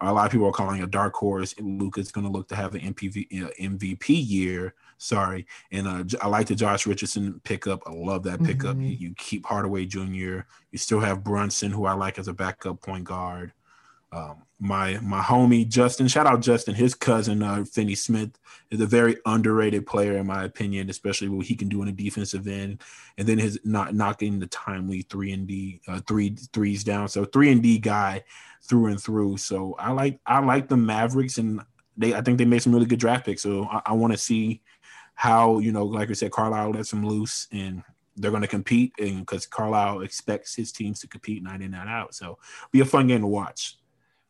a 0.00 0.12
lot 0.12 0.26
of 0.26 0.32
people 0.32 0.46
are 0.46 0.52
calling 0.52 0.82
a 0.82 0.86
dark 0.86 1.14
horse. 1.14 1.54
Luka's 1.60 2.12
going 2.12 2.26
to 2.26 2.32
look 2.32 2.48
to 2.48 2.56
have 2.56 2.74
an 2.74 2.80
MPV, 2.80 3.44
uh, 3.44 3.50
MVP 3.60 4.08
year. 4.08 4.74
Sorry, 5.02 5.46
and 5.72 5.88
uh, 5.88 6.04
I 6.20 6.28
like 6.28 6.46
the 6.46 6.54
Josh 6.54 6.86
Richardson 6.86 7.40
pickup. 7.44 7.82
I 7.86 7.92
love 7.92 8.22
that 8.22 8.42
pickup. 8.42 8.76
Mhm. 8.76 8.82
You, 8.84 9.08
you 9.08 9.14
keep 9.18 9.44
Hardaway 9.44 9.84
Jr. 9.84 10.40
You 10.70 10.78
still 10.78 11.00
have 11.00 11.24
Brunson, 11.24 11.72
who 11.72 11.86
I 11.86 11.94
like 11.94 12.18
as 12.20 12.28
a 12.28 12.32
backup 12.32 12.80
point 12.80 13.04
guard. 13.04 13.52
Um, 14.12 14.42
my 14.60 14.98
my 15.02 15.20
homie 15.20 15.66
Justin, 15.68 16.06
shout 16.06 16.26
out 16.26 16.40
Justin. 16.42 16.74
His 16.74 16.94
cousin 16.94 17.42
uh, 17.42 17.64
Finney 17.64 17.94
Smith 17.96 18.38
is 18.70 18.80
a 18.80 18.86
very 18.86 19.16
underrated 19.26 19.86
player 19.86 20.18
in 20.18 20.26
my 20.26 20.44
opinion, 20.44 20.88
especially 20.88 21.28
what 21.28 21.46
he 21.46 21.56
can 21.56 21.68
do 21.68 21.82
in 21.82 21.88
a 21.88 21.92
defensive 21.92 22.46
end, 22.46 22.82
and 23.18 23.26
then 23.26 23.38
his 23.38 23.58
not 23.64 23.94
knocking 23.94 24.38
the 24.38 24.46
timely 24.48 25.02
three 25.02 25.32
and 25.32 25.48
D 25.48 25.80
uh, 25.88 26.00
three 26.06 26.36
threes 26.52 26.84
down. 26.84 27.08
So 27.08 27.24
three 27.24 27.50
and 27.50 27.62
D 27.62 27.78
guy 27.78 28.22
through 28.62 28.86
and 28.86 29.02
through. 29.02 29.38
So 29.38 29.74
I 29.80 29.90
like 29.90 30.20
I 30.26 30.38
like 30.40 30.68
the 30.68 30.76
Mavericks, 30.76 31.38
and 31.38 31.60
they 31.96 32.14
I 32.14 32.20
think 32.20 32.36
they 32.38 32.44
made 32.44 32.62
some 32.62 32.74
really 32.74 32.86
good 32.86 33.00
draft 33.00 33.24
picks. 33.24 33.42
So 33.42 33.64
I, 33.64 33.80
I 33.86 33.92
want 33.94 34.12
to 34.12 34.18
see 34.18 34.60
how 35.14 35.58
you 35.58 35.72
know, 35.72 35.84
like 35.84 36.10
I 36.10 36.14
said, 36.14 36.32
Carlisle 36.32 36.72
lets 36.72 36.90
them 36.90 37.06
loose 37.06 37.48
and. 37.52 37.82
They're 38.14 38.30
going 38.30 38.42
to 38.42 38.46
compete, 38.46 38.92
and 38.98 39.20
because 39.20 39.46
Carlisle 39.46 40.02
expects 40.02 40.54
his 40.54 40.70
teams 40.70 41.00
to 41.00 41.08
compete 41.08 41.42
night 41.42 41.62
in, 41.62 41.70
night 41.70 41.88
out, 41.88 42.14
so 42.14 42.38
be 42.70 42.80
a 42.80 42.84
fun 42.84 43.06
game 43.06 43.22
to 43.22 43.26
watch. 43.26 43.78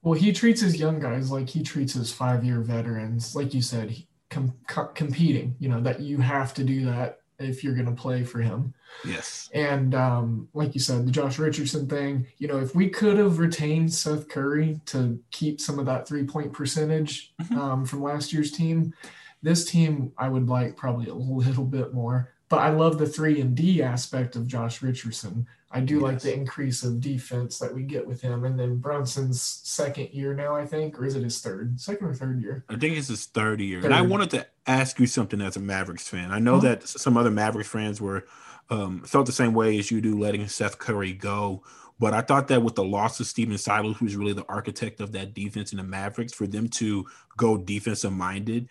Well, 0.03 0.14
he 0.14 0.33
treats 0.33 0.61
his 0.61 0.76
young 0.76 1.01
guys 1.01 1.33
like 1.33 1.49
he 1.49 1.64
treats 1.64 1.95
his 1.95 2.12
five-year 2.12 2.61
veterans. 2.61 3.35
Like 3.35 3.53
you 3.53 3.61
said, 3.61 3.93
com- 4.30 4.55
competing. 4.95 5.57
You 5.59 5.68
know 5.68 5.80
that 5.80 5.99
you 5.99 6.18
have 6.18 6.55
to 6.55 6.62
do 6.62 6.85
that 6.85 7.22
if 7.41 7.64
you're 7.64 7.74
going 7.74 7.87
to 7.87 8.01
play 8.01 8.22
for 8.22 8.41
him. 8.41 8.72
Yes. 9.05 9.51
And 9.53 9.97
um, 9.97 10.49
like 10.55 10.74
you 10.74 10.80
said, 10.80 11.05
the 11.05 11.11
Josh 11.11 11.41
Richardson 11.41 11.89
thing. 11.89 12.28
You 12.39 12.47
know, 12.47 12.61
if 12.61 12.76
we 12.76 12.89
could 12.89 13.18
have 13.18 13.41
retained 13.41 13.93
Seth 13.93 14.28
Curry 14.28 14.80
to 14.87 15.18
keep 15.33 15.61
some 15.61 15.80
of 15.80 15.87
that 15.87 16.07
three-point 16.07 16.53
percentage 16.53 17.35
Mhm. 17.43 17.57
um, 17.57 17.85
from 17.85 18.01
last 18.01 18.33
year's 18.33 18.53
team, 18.53 18.95
this 19.43 19.64
team 19.70 20.12
I 20.16 20.28
would 20.28 20.49
like 20.49 20.76
probably 20.76 21.09
a 21.09 21.14
little 21.43 21.64
bit 21.64 21.93
more. 21.95 22.32
but 22.49 22.59
I 22.61 22.70
love 22.70 22.99
the 22.99 23.07
three 23.07 23.40
and 23.40 23.55
D 23.55 23.82
aspect 23.82 24.36
of 24.36 24.47
Josh 24.47 24.82
Richardson. 24.82 25.47
I 25.74 25.80
do 25.80 25.95
Yes. 25.95 26.03
like 26.03 26.20
the 26.20 26.34
increase 26.34 26.82
of 26.84 27.01
defense 27.01 27.59
that 27.59 27.74
we 27.74 27.82
get 27.82 28.07
with 28.07 28.20
him. 28.20 28.45
And 28.45 28.61
then 28.61 28.76
Brunson's 28.76 29.40
second 29.40 30.11
year 30.12 30.34
now, 30.34 30.55
I 30.55 30.66
think, 30.66 30.99
or 31.01 31.07
is 31.07 31.14
it 31.16 31.22
his 31.22 31.40
third, 31.40 31.80
second 31.80 32.07
or 32.09 32.14
third 32.14 32.43
year? 32.43 32.62
I 32.68 32.76
think 32.76 32.99
it's 32.99 33.09
his 33.09 33.24
third 33.24 33.59
year. 33.62 33.82
And 33.82 33.95
I 33.95 34.03
wanted 34.03 34.28
to 34.32 34.47
ask 34.66 35.01
you 35.01 35.07
something 35.07 35.40
as 35.40 35.57
a 35.57 35.61
Mavericks 35.61 36.07
fan. 36.07 36.30
I 36.30 36.38
know 36.40 36.57
Huh? 36.57 36.61
that 36.68 36.86
some 36.86 37.16
other 37.16 37.30
Mavericks 37.30 37.70
fans 37.70 38.03
were 38.03 38.26
um, 38.68 39.01
felt 39.03 39.24
the 39.24 39.32
same 39.32 39.55
way 39.55 39.78
as 39.78 39.90
you 39.90 40.01
do, 40.03 40.18
letting 40.18 40.47
Seth 40.47 40.78
Curry 40.78 41.14
go. 41.14 41.62
But 41.99 42.12
I 42.14 42.20
thought 42.20 42.49
that 42.49 42.62
with 42.62 42.74
the 42.74 42.84
loss 42.84 43.18
of 43.20 43.26
Stephen 43.26 43.57
Silas, 43.57 43.97
who's 43.97 44.14
really 44.16 44.32
the 44.34 44.45
architect 44.51 45.01
of 45.01 45.12
that 45.12 45.32
defense 45.34 45.72
in 45.72 45.78
the 45.78 45.84
Mavericks, 45.84 46.32
for 46.34 46.47
them 46.47 46.68
to 46.68 47.07
go 47.38 47.57
defensive 47.57 48.12
minded, 48.12 48.68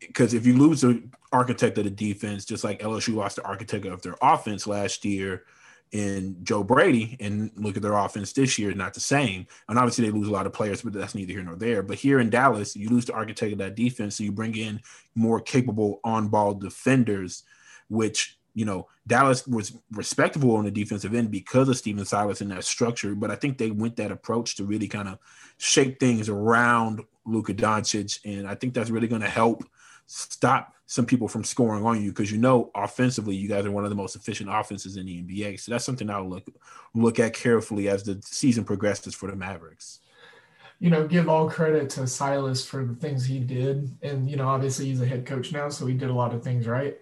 because 0.00 0.34
if 0.34 0.46
you 0.46 0.56
lose 0.56 0.80
the 0.80 1.02
architect 1.32 1.78
of 1.78 1.84
the 1.84 1.90
defense, 1.90 2.44
just 2.44 2.64
like 2.64 2.80
LSU 2.80 3.14
lost 3.14 3.36
the 3.36 3.44
architect 3.44 3.86
of 3.86 4.02
their 4.02 4.16
offense 4.22 4.66
last 4.66 5.04
year 5.04 5.44
in 5.92 6.36
Joe 6.44 6.62
Brady, 6.62 7.16
and 7.18 7.50
look 7.56 7.76
at 7.76 7.82
their 7.82 7.94
offense 7.96 8.32
this 8.32 8.58
year, 8.58 8.72
not 8.72 8.94
the 8.94 9.00
same. 9.00 9.46
And 9.68 9.76
obviously 9.76 10.04
they 10.04 10.16
lose 10.16 10.28
a 10.28 10.32
lot 10.32 10.46
of 10.46 10.52
players, 10.52 10.82
but 10.82 10.92
that's 10.92 11.16
neither 11.16 11.32
here 11.32 11.42
nor 11.42 11.56
there. 11.56 11.82
But 11.82 11.98
here 11.98 12.20
in 12.20 12.30
Dallas, 12.30 12.76
you 12.76 12.88
lose 12.88 13.06
the 13.06 13.12
architect 13.12 13.52
of 13.52 13.58
that 13.58 13.74
defense, 13.74 14.16
so 14.16 14.24
you 14.24 14.32
bring 14.32 14.56
in 14.56 14.80
more 15.14 15.40
capable 15.40 16.00
on-ball 16.04 16.54
defenders, 16.54 17.42
which 17.88 18.38
you 18.54 18.64
know 18.64 18.88
Dallas 19.06 19.46
was 19.46 19.76
respectable 19.92 20.56
on 20.56 20.64
the 20.64 20.70
defensive 20.70 21.14
end 21.14 21.30
because 21.30 21.68
of 21.68 21.76
Stephen 21.76 22.04
Silas 22.04 22.40
and 22.40 22.50
that 22.52 22.64
structure. 22.64 23.14
But 23.14 23.32
I 23.32 23.36
think 23.36 23.58
they 23.58 23.72
went 23.72 23.96
that 23.96 24.12
approach 24.12 24.56
to 24.56 24.64
really 24.64 24.88
kind 24.88 25.08
of 25.08 25.18
shape 25.58 25.98
things 25.98 26.28
around 26.28 27.02
Luka 27.26 27.52
Doncic, 27.52 28.20
and 28.24 28.46
I 28.46 28.54
think 28.54 28.74
that's 28.74 28.90
really 28.90 29.08
going 29.08 29.22
to 29.22 29.28
help 29.28 29.64
stop 30.10 30.74
some 30.86 31.06
people 31.06 31.28
from 31.28 31.44
scoring 31.44 31.84
on 31.86 32.02
you 32.02 32.10
because 32.10 32.32
you 32.32 32.38
know 32.38 32.70
offensively 32.74 33.36
you 33.36 33.48
guys 33.48 33.64
are 33.64 33.70
one 33.70 33.84
of 33.84 33.90
the 33.90 33.96
most 33.96 34.16
efficient 34.16 34.50
offenses 34.52 34.96
in 34.96 35.06
the 35.06 35.22
NBA. 35.22 35.60
So 35.60 35.70
that's 35.70 35.84
something 35.84 36.10
I'll 36.10 36.28
look 36.28 36.46
look 36.94 37.20
at 37.20 37.32
carefully 37.32 37.88
as 37.88 38.02
the 38.02 38.20
season 38.24 38.64
progresses 38.64 39.14
for 39.14 39.30
the 39.30 39.36
Mavericks. 39.36 40.00
you 40.78 40.90
know, 40.90 41.06
give 41.06 41.28
all 41.28 41.48
credit 41.48 41.90
to 41.90 42.06
Silas 42.06 42.64
for 42.64 42.84
the 42.84 42.94
things 42.94 43.24
he 43.26 43.38
did. 43.38 43.94
And, 44.02 44.30
you 44.30 44.36
know, 44.36 44.48
obviously 44.48 44.86
he's 44.86 45.00
a 45.02 45.06
head 45.06 45.26
coach 45.26 45.52
now, 45.52 45.68
so 45.68 45.86
he 45.86 45.94
did 45.94 46.08
a 46.10 46.14
lot 46.14 46.34
of 46.34 46.42
things 46.42 46.66
right. 46.66 46.96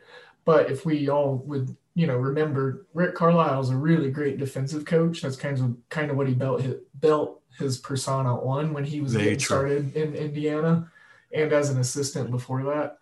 But 0.44 0.70
if 0.70 0.84
we 0.84 1.08
all 1.08 1.36
would, 1.46 1.76
you 1.94 2.06
know, 2.06 2.16
remember 2.16 2.86
Rick 2.94 3.14
Carlisle 3.14 3.60
is 3.60 3.70
a 3.70 3.76
really 3.76 4.10
great 4.10 4.38
defensive 4.38 4.84
coach. 4.84 5.22
That's 5.22 5.36
kind 5.36 5.58
of 5.60 5.76
kind 5.90 6.10
of 6.10 6.16
what 6.16 6.26
he 6.28 6.34
built 6.34 6.62
his, 6.62 6.76
built 7.00 7.40
his 7.58 7.78
persona 7.78 8.36
on 8.40 8.72
when 8.72 8.84
he 8.84 9.00
was 9.00 9.14
Very 9.14 9.36
getting 9.36 9.38
true. 9.38 9.56
started 9.56 9.96
in 9.96 10.14
Indiana 10.14 10.90
and 11.32 11.52
as 11.52 11.70
an 11.70 11.78
assistant 11.78 12.30
before 12.30 12.62
that. 12.64 12.97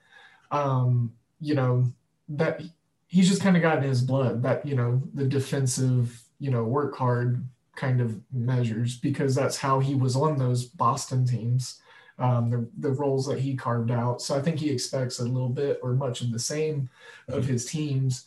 Um, 0.57 1.12
you 1.40 1.54
know, 1.54 1.84
that 2.28 2.62
he's 3.07 3.28
just 3.28 3.42
kind 3.42 3.57
of 3.57 3.62
got 3.62 3.78
in 3.78 3.84
his 3.84 4.02
blood 4.02 4.42
that, 4.42 4.64
you 4.64 4.74
know, 4.74 5.02
the 5.14 5.24
defensive, 5.24 6.22
you 6.38 6.50
know, 6.50 6.64
work 6.64 6.96
hard 6.96 7.28
kind 7.74 8.00
of 8.00 8.18
measures 8.32 8.96
because 8.96 9.34
that's 9.34 9.59
how 9.59 9.80
he 9.80 9.94
was 9.94 10.16
on 10.16 10.38
those 10.38 10.64
Boston 10.64 11.26
teams, 11.26 11.80
um, 12.18 12.50
the, 12.50 12.61
the 12.78 12.94
roles 13.02 13.26
that 13.26 13.38
he 13.38 13.54
carved 13.54 13.90
out. 13.90 14.22
So 14.22 14.34
I 14.36 14.40
think 14.42 14.59
he 14.59 14.70
expects 14.70 15.18
a 15.18 15.24
little 15.24 15.54
bit 15.62 15.78
or 15.82 15.92
much 15.92 16.22
of 16.22 16.32
the 16.32 16.38
same 16.38 16.88
of 17.28 17.44
his 17.46 17.66
teams. 17.66 18.26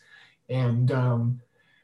And, 0.50 0.92
um, 0.92 1.42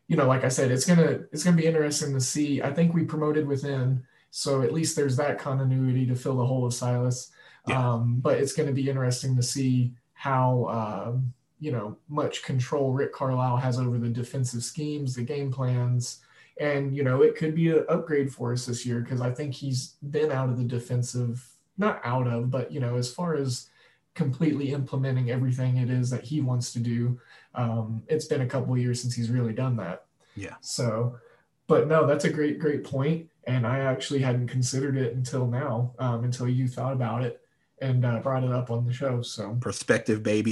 you 0.07 0.15
know, 0.15 0.27
like 0.27 0.43
I 0.43 0.49
said, 0.49 0.71
it's 0.71 0.85
gonna 0.85 1.21
it's 1.31 1.43
gonna 1.43 1.57
be 1.57 1.65
interesting 1.65 2.13
to 2.13 2.21
see. 2.21 2.61
I 2.61 2.71
think 2.71 2.93
we 2.93 3.03
promoted 3.03 3.47
within, 3.47 4.03
so 4.29 4.61
at 4.61 4.73
least 4.73 4.95
there's 4.95 5.17
that 5.17 5.39
continuity 5.39 6.05
to 6.05 6.15
fill 6.15 6.37
the 6.37 6.45
hole 6.45 6.65
of 6.65 6.73
Silas. 6.73 7.31
Yeah. 7.67 7.93
Um, 7.93 8.19
but 8.21 8.37
it's 8.37 8.53
going 8.53 8.67
to 8.67 8.81
be 8.81 8.89
interesting 8.89 9.35
to 9.35 9.41
see 9.41 9.93
how 10.25 11.05
um, 11.05 11.31
you 11.59 11.71
know 11.71 11.95
much 12.09 12.41
control 12.41 12.91
Rick 12.91 13.13
Carlisle 13.13 13.57
has 13.57 13.79
over 13.79 13.99
the 13.99 14.09
defensive 14.09 14.63
schemes, 14.63 15.13
the 15.13 15.21
game 15.21 15.51
plans, 15.51 16.21
and 16.59 16.97
you 16.97 17.03
know 17.03 17.21
it 17.21 17.35
could 17.37 17.53
be 17.53 17.69
an 17.69 17.85
upgrade 17.89 18.33
for 18.33 18.51
us 18.51 18.65
this 18.65 18.87
year 18.87 19.01
because 19.01 19.21
I 19.21 19.29
think 19.29 19.53
he's 19.53 19.97
been 20.09 20.31
out 20.31 20.49
of 20.49 20.57
the 20.57 20.63
defensive, 20.63 21.47
not 21.77 22.01
out 22.03 22.25
of, 22.25 22.49
but 22.49 22.71
you 22.71 22.79
know 22.79 22.95
as 22.95 23.13
far 23.13 23.35
as 23.35 23.69
completely 24.15 24.71
implementing 24.71 25.29
everything 25.29 25.77
it 25.77 25.91
is 25.91 26.09
that 26.09 26.23
he 26.23 26.41
wants 26.41 26.73
to 26.73 26.79
do. 26.79 27.19
Um, 27.53 28.01
it's 28.07 28.25
been 28.25 28.41
a 28.41 28.47
couple 28.47 28.73
of 28.73 28.79
years 28.79 28.99
since 28.99 29.13
he's 29.13 29.29
really 29.29 29.53
done 29.53 29.75
that. 29.77 30.05
Yeah. 30.35 30.55
So, 30.61 31.19
but 31.67 31.87
no, 31.87 32.07
that's 32.07 32.25
a 32.25 32.31
great, 32.31 32.57
great 32.57 32.83
point, 32.83 33.29
and 33.45 33.67
I 33.67 33.79
actually 33.79 34.21
hadn't 34.21 34.47
considered 34.47 34.97
it 34.97 35.13
until 35.13 35.45
now, 35.45 35.93
um, 35.99 36.23
until 36.23 36.47
you 36.47 36.67
thought 36.67 36.93
about 36.93 37.21
it 37.21 37.44
and 37.81 38.05
uh, 38.05 38.19
brought 38.19 38.43
it 38.43 38.51
up 38.51 38.71
on 38.71 38.85
the 38.85 38.93
show. 38.93 39.21
So 39.21 39.57
Perspective, 39.59 40.23
baby. 40.23 40.51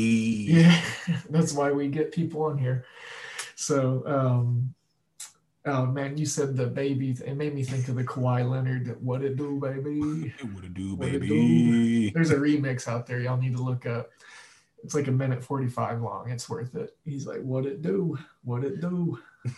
yeah, 0.49 0.81
that's 1.29 1.53
why 1.53 1.71
we 1.71 1.87
get 1.87 2.11
people 2.11 2.43
on 2.43 2.57
here. 2.57 2.85
So, 3.55 4.03
um, 4.05 4.73
oh 5.65 5.85
man, 5.85 6.17
you 6.17 6.25
said 6.25 6.57
the 6.57 6.67
baby. 6.67 7.11
It 7.25 7.35
made 7.37 7.53
me 7.55 7.63
think 7.63 7.87
of 7.87 7.95
the 7.95 8.03
Kawhi 8.03 8.47
Leonard. 8.49 8.97
What 9.01 9.23
it 9.23 9.35
do, 9.37 9.59
baby? 9.59 10.33
What 10.53 10.63
it 10.65 10.73
do, 10.73 10.93
it 10.93 10.99
baby? 10.99 12.09
There's 12.13 12.31
a 12.31 12.35
remix 12.35 12.87
out 12.87 13.05
there. 13.07 13.19
Y'all 13.19 13.37
need 13.37 13.55
to 13.55 13.61
look 13.63 13.85
up. 13.85 14.09
It's 14.83 14.93
like 14.95 15.07
a 15.07 15.11
minute 15.11 15.41
45 15.41 16.01
long. 16.01 16.29
It's 16.29 16.49
worth 16.49 16.75
it. 16.75 16.93
He's 17.05 17.25
like, 17.25 17.41
what 17.41 17.65
it 17.65 17.81
do? 17.81 18.17
What 18.43 18.65
it 18.65 18.81
do? 18.81 19.17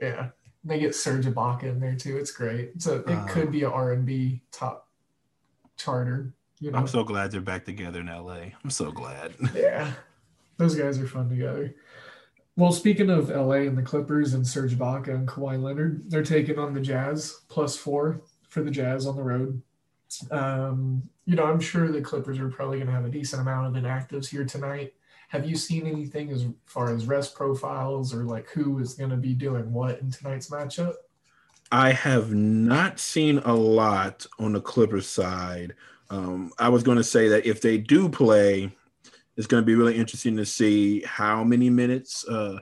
yeah. 0.00 0.28
They 0.64 0.78
get 0.78 0.94
Serge 0.94 1.26
Ibaka 1.26 1.64
in 1.64 1.80
there 1.80 1.96
too. 1.96 2.16
It's 2.18 2.30
great. 2.30 2.80
So 2.80 2.98
it 2.98 3.08
Uh. 3.08 3.24
could 3.26 3.50
be 3.50 3.62
a 3.64 3.68
R&B 3.68 4.40
top 4.52 4.86
charter. 5.76 6.32
You 6.62 6.70
know? 6.70 6.78
I'm 6.78 6.86
so 6.86 7.02
glad 7.02 7.32
they're 7.32 7.40
back 7.40 7.64
together 7.64 7.98
in 7.98 8.06
LA. 8.06 8.52
I'm 8.62 8.70
so 8.70 8.92
glad. 8.92 9.34
Yeah, 9.52 9.92
those 10.58 10.76
guys 10.76 10.96
are 11.00 11.08
fun 11.08 11.28
together. 11.28 11.74
Well, 12.56 12.70
speaking 12.70 13.10
of 13.10 13.30
LA 13.30 13.62
and 13.66 13.76
the 13.76 13.82
Clippers 13.82 14.34
and 14.34 14.46
Serge 14.46 14.76
Ibaka 14.76 15.08
and 15.08 15.26
Kawhi 15.26 15.60
Leonard, 15.60 16.08
they're 16.08 16.22
taking 16.22 16.60
on 16.60 16.72
the 16.72 16.80
Jazz 16.80 17.40
plus 17.48 17.76
four 17.76 18.22
for 18.48 18.62
the 18.62 18.70
Jazz 18.70 19.08
on 19.08 19.16
the 19.16 19.22
road. 19.24 19.60
Um, 20.30 21.02
you 21.24 21.34
know, 21.34 21.46
I'm 21.46 21.58
sure 21.58 21.90
the 21.90 22.00
Clippers 22.00 22.38
are 22.38 22.48
probably 22.48 22.78
going 22.78 22.86
to 22.86 22.92
have 22.92 23.06
a 23.06 23.10
decent 23.10 23.42
amount 23.42 23.76
of 23.76 23.82
inactives 23.82 24.28
here 24.28 24.44
tonight. 24.44 24.94
Have 25.30 25.48
you 25.48 25.56
seen 25.56 25.88
anything 25.88 26.30
as 26.30 26.46
far 26.66 26.94
as 26.94 27.06
rest 27.06 27.34
profiles 27.34 28.14
or 28.14 28.22
like 28.22 28.48
who 28.50 28.78
is 28.78 28.94
going 28.94 29.10
to 29.10 29.16
be 29.16 29.34
doing 29.34 29.72
what 29.72 29.98
in 29.98 30.12
tonight's 30.12 30.48
matchup? 30.48 30.94
I 31.72 31.90
have 31.90 32.32
not 32.32 33.00
seen 33.00 33.38
a 33.38 33.54
lot 33.54 34.26
on 34.38 34.52
the 34.52 34.60
Clippers 34.60 35.08
side. 35.08 35.74
Um, 36.12 36.52
I 36.58 36.68
was 36.68 36.82
going 36.82 36.98
to 36.98 37.04
say 37.04 37.28
that 37.28 37.46
if 37.46 37.62
they 37.62 37.78
do 37.78 38.06
play, 38.08 38.70
it's 39.36 39.46
going 39.46 39.62
to 39.62 39.66
be 39.66 39.74
really 39.74 39.96
interesting 39.96 40.36
to 40.36 40.44
see 40.44 41.00
how 41.02 41.42
many 41.42 41.70
minutes 41.70 42.28
uh, 42.28 42.58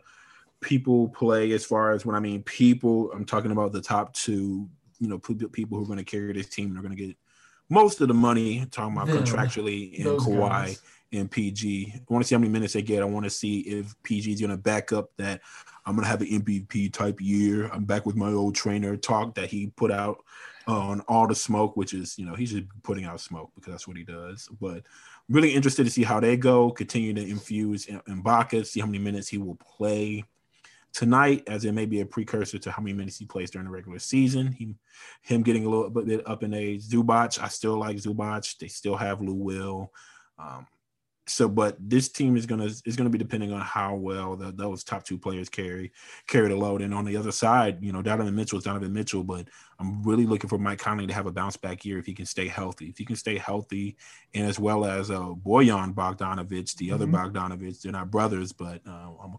people 0.60 1.08
play. 1.08 1.50
As 1.50 1.64
far 1.64 1.90
as 1.90 2.06
when 2.06 2.14
I 2.14 2.20
mean 2.20 2.44
people, 2.44 3.10
I'm 3.12 3.24
talking 3.24 3.50
about 3.50 3.72
the 3.72 3.82
top 3.82 4.12
two. 4.14 4.68
You 5.00 5.08
know, 5.08 5.18
people 5.18 5.78
who 5.78 5.82
are 5.84 5.86
going 5.86 5.98
to 5.98 6.04
carry 6.04 6.32
this 6.32 6.48
team. 6.48 6.72
They're 6.72 6.82
going 6.82 6.96
to 6.96 7.06
get 7.06 7.16
most 7.68 8.00
of 8.00 8.08
the 8.08 8.14
money. 8.14 8.64
Talking 8.70 8.96
about 8.96 9.08
Them, 9.08 9.24
contractually 9.24 9.94
in 9.94 10.06
Kawhi 10.06 10.48
guys. 10.48 10.82
and 11.12 11.28
PG. 11.28 11.92
I 11.96 12.12
want 12.12 12.22
to 12.22 12.28
see 12.28 12.36
how 12.36 12.38
many 12.38 12.52
minutes 12.52 12.74
they 12.74 12.82
get. 12.82 13.02
I 13.02 13.06
want 13.06 13.24
to 13.24 13.30
see 13.30 13.60
if 13.60 14.00
PG 14.04 14.32
is 14.32 14.40
going 14.40 14.50
to 14.50 14.56
back 14.56 14.92
up 14.92 15.10
that 15.16 15.40
I'm 15.86 15.96
going 15.96 16.04
to 16.04 16.10
have 16.10 16.20
an 16.20 16.28
MVP 16.28 16.92
type 16.92 17.20
year. 17.20 17.68
I'm 17.72 17.84
back 17.84 18.06
with 18.06 18.14
my 18.14 18.30
old 18.30 18.54
trainer 18.54 18.96
talk 18.96 19.34
that 19.34 19.50
he 19.50 19.72
put 19.74 19.90
out 19.90 20.22
on 20.70 21.00
all 21.02 21.26
the 21.26 21.34
smoke, 21.34 21.76
which 21.76 21.94
is, 21.94 22.18
you 22.18 22.24
know, 22.24 22.34
he's 22.34 22.52
just 22.52 22.64
putting 22.82 23.04
out 23.04 23.20
smoke 23.20 23.50
because 23.54 23.72
that's 23.72 23.88
what 23.88 23.96
he 23.96 24.04
does. 24.04 24.48
But 24.60 24.84
really 25.28 25.50
interested 25.50 25.84
to 25.84 25.90
see 25.90 26.02
how 26.02 26.20
they 26.20 26.36
go, 26.36 26.70
continue 26.70 27.12
to 27.14 27.28
infuse 27.28 27.86
in 27.86 28.00
Ibaka, 28.00 28.66
see 28.66 28.80
how 28.80 28.86
many 28.86 28.98
minutes 28.98 29.28
he 29.28 29.38
will 29.38 29.56
play 29.56 30.24
tonight, 30.92 31.44
as 31.46 31.64
it 31.64 31.72
may 31.72 31.86
be 31.86 32.00
a 32.00 32.06
precursor 32.06 32.58
to 32.58 32.70
how 32.70 32.82
many 32.82 32.92
minutes 32.92 33.18
he 33.18 33.26
plays 33.26 33.50
during 33.50 33.66
the 33.66 33.72
regular 33.72 33.98
season. 33.98 34.52
He, 34.52 34.74
him 35.22 35.42
getting 35.42 35.66
a 35.66 35.68
little 35.68 35.90
bit 35.90 36.26
up 36.28 36.42
in 36.42 36.54
age. 36.54 36.88
Zubac, 36.88 37.40
I 37.40 37.48
still 37.48 37.78
like 37.78 37.96
Zubac. 37.96 38.58
They 38.58 38.68
still 38.68 38.96
have 38.96 39.20
Lou 39.20 39.34
Will. 39.34 39.92
Um, 40.38 40.66
so, 41.30 41.48
but 41.48 41.76
this 41.78 42.08
team 42.08 42.36
is 42.36 42.44
gonna 42.44 42.64
is 42.84 42.96
gonna 42.96 43.10
be 43.10 43.18
depending 43.18 43.52
on 43.52 43.60
how 43.60 43.94
well 43.94 44.36
the, 44.36 44.52
those 44.52 44.82
top 44.82 45.04
two 45.04 45.16
players 45.18 45.48
carry 45.48 45.92
carry 46.26 46.48
the 46.48 46.56
load. 46.56 46.82
And 46.82 46.92
on 46.92 47.04
the 47.04 47.16
other 47.16 47.32
side, 47.32 47.78
you 47.80 47.92
know, 47.92 48.02
Donovan 48.02 48.34
Mitchell 48.34 48.58
is 48.58 48.64
Donovan 48.64 48.92
Mitchell, 48.92 49.22
but 49.22 49.48
I'm 49.78 50.02
really 50.02 50.26
looking 50.26 50.48
for 50.48 50.58
Mike 50.58 50.78
Conley 50.80 51.06
to 51.06 51.14
have 51.14 51.26
a 51.26 51.32
bounce 51.32 51.56
back 51.56 51.84
year 51.84 51.98
if 51.98 52.06
he 52.06 52.14
can 52.14 52.26
stay 52.26 52.48
healthy. 52.48 52.86
If 52.86 52.98
he 52.98 53.04
can 53.04 53.16
stay 53.16 53.38
healthy, 53.38 53.96
and 54.34 54.46
as 54.46 54.58
well 54.58 54.84
as 54.84 55.10
uh, 55.10 55.20
Bojan 55.20 55.94
Bogdanovic, 55.94 56.76
the 56.76 56.90
other 56.92 57.06
Mhm. 57.06 57.32
Bogdanovich, 57.32 57.82
they're 57.82 57.92
not 57.92 58.10
brothers, 58.10 58.52
but 58.52 58.80
uh, 58.86 59.10
I'm, 59.22 59.36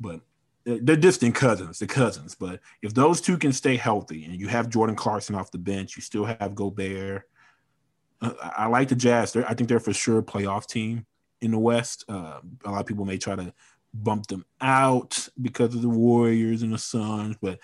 but 0.00 0.20
they're 0.64 0.96
distant 0.96 1.34
cousins, 1.34 1.78
the 1.78 1.86
cousins. 1.86 2.34
But 2.34 2.60
if 2.82 2.94
those 2.94 3.20
two 3.20 3.36
can 3.36 3.52
stay 3.52 3.76
healthy, 3.76 4.24
and 4.24 4.40
you 4.40 4.48
have 4.48 4.68
Jordan 4.70 4.96
Clarkson 4.96 5.34
off 5.34 5.50
the 5.50 5.58
bench, 5.58 5.96
you 5.96 6.02
still 6.02 6.24
have 6.24 6.54
Gobert. 6.54 7.22
Uh, 8.20 8.32
I 8.40 8.66
like 8.66 8.88
the 8.88 8.94
Jazz. 8.94 9.32
They're, 9.32 9.48
I 9.48 9.54
think 9.54 9.68
they're 9.68 9.80
for 9.80 9.92
sure 9.92 10.18
a 10.18 10.22
playoff 10.22 10.66
team 10.66 11.06
in 11.40 11.50
the 11.50 11.58
West. 11.58 12.04
Uh, 12.08 12.40
a 12.64 12.70
lot 12.70 12.80
of 12.80 12.86
people 12.86 13.04
may 13.04 13.18
try 13.18 13.36
to 13.36 13.52
bump 13.92 14.26
them 14.26 14.44
out 14.60 15.28
because 15.40 15.74
of 15.74 15.82
the 15.82 15.88
Warriors 15.88 16.62
and 16.62 16.72
the 16.72 16.78
Suns, 16.78 17.36
but 17.40 17.60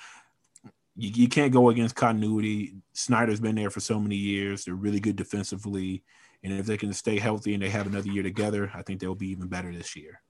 you, 0.97 1.11
you 1.11 1.29
can't 1.29 1.53
go 1.53 1.71
against 1.71 1.97
continuity. 1.97 2.75
Snyder's 2.93 3.41
been 3.41 3.57
there 3.57 3.71
for 3.71 3.81
so 3.81 3.99
many 3.99 4.17
years. 4.17 4.65
They're 4.65 4.75
really 4.75 5.01
good 5.01 5.17
defensively, 5.17 6.03
and 6.45 6.53
if 6.53 6.67
they 6.67 6.77
can 6.77 6.93
stay 6.93 7.19
healthy 7.19 7.55
and 7.55 7.63
they 7.63 7.71
have 7.71 7.87
another 7.87 8.11
year 8.11 8.23
together, 8.23 8.71
I 8.75 8.83
think 8.83 9.01
they'll 9.01 9.15
be 9.15 9.31
even 9.31 9.49
better 9.49 9.73
this 9.73 9.97
year. 9.97 10.21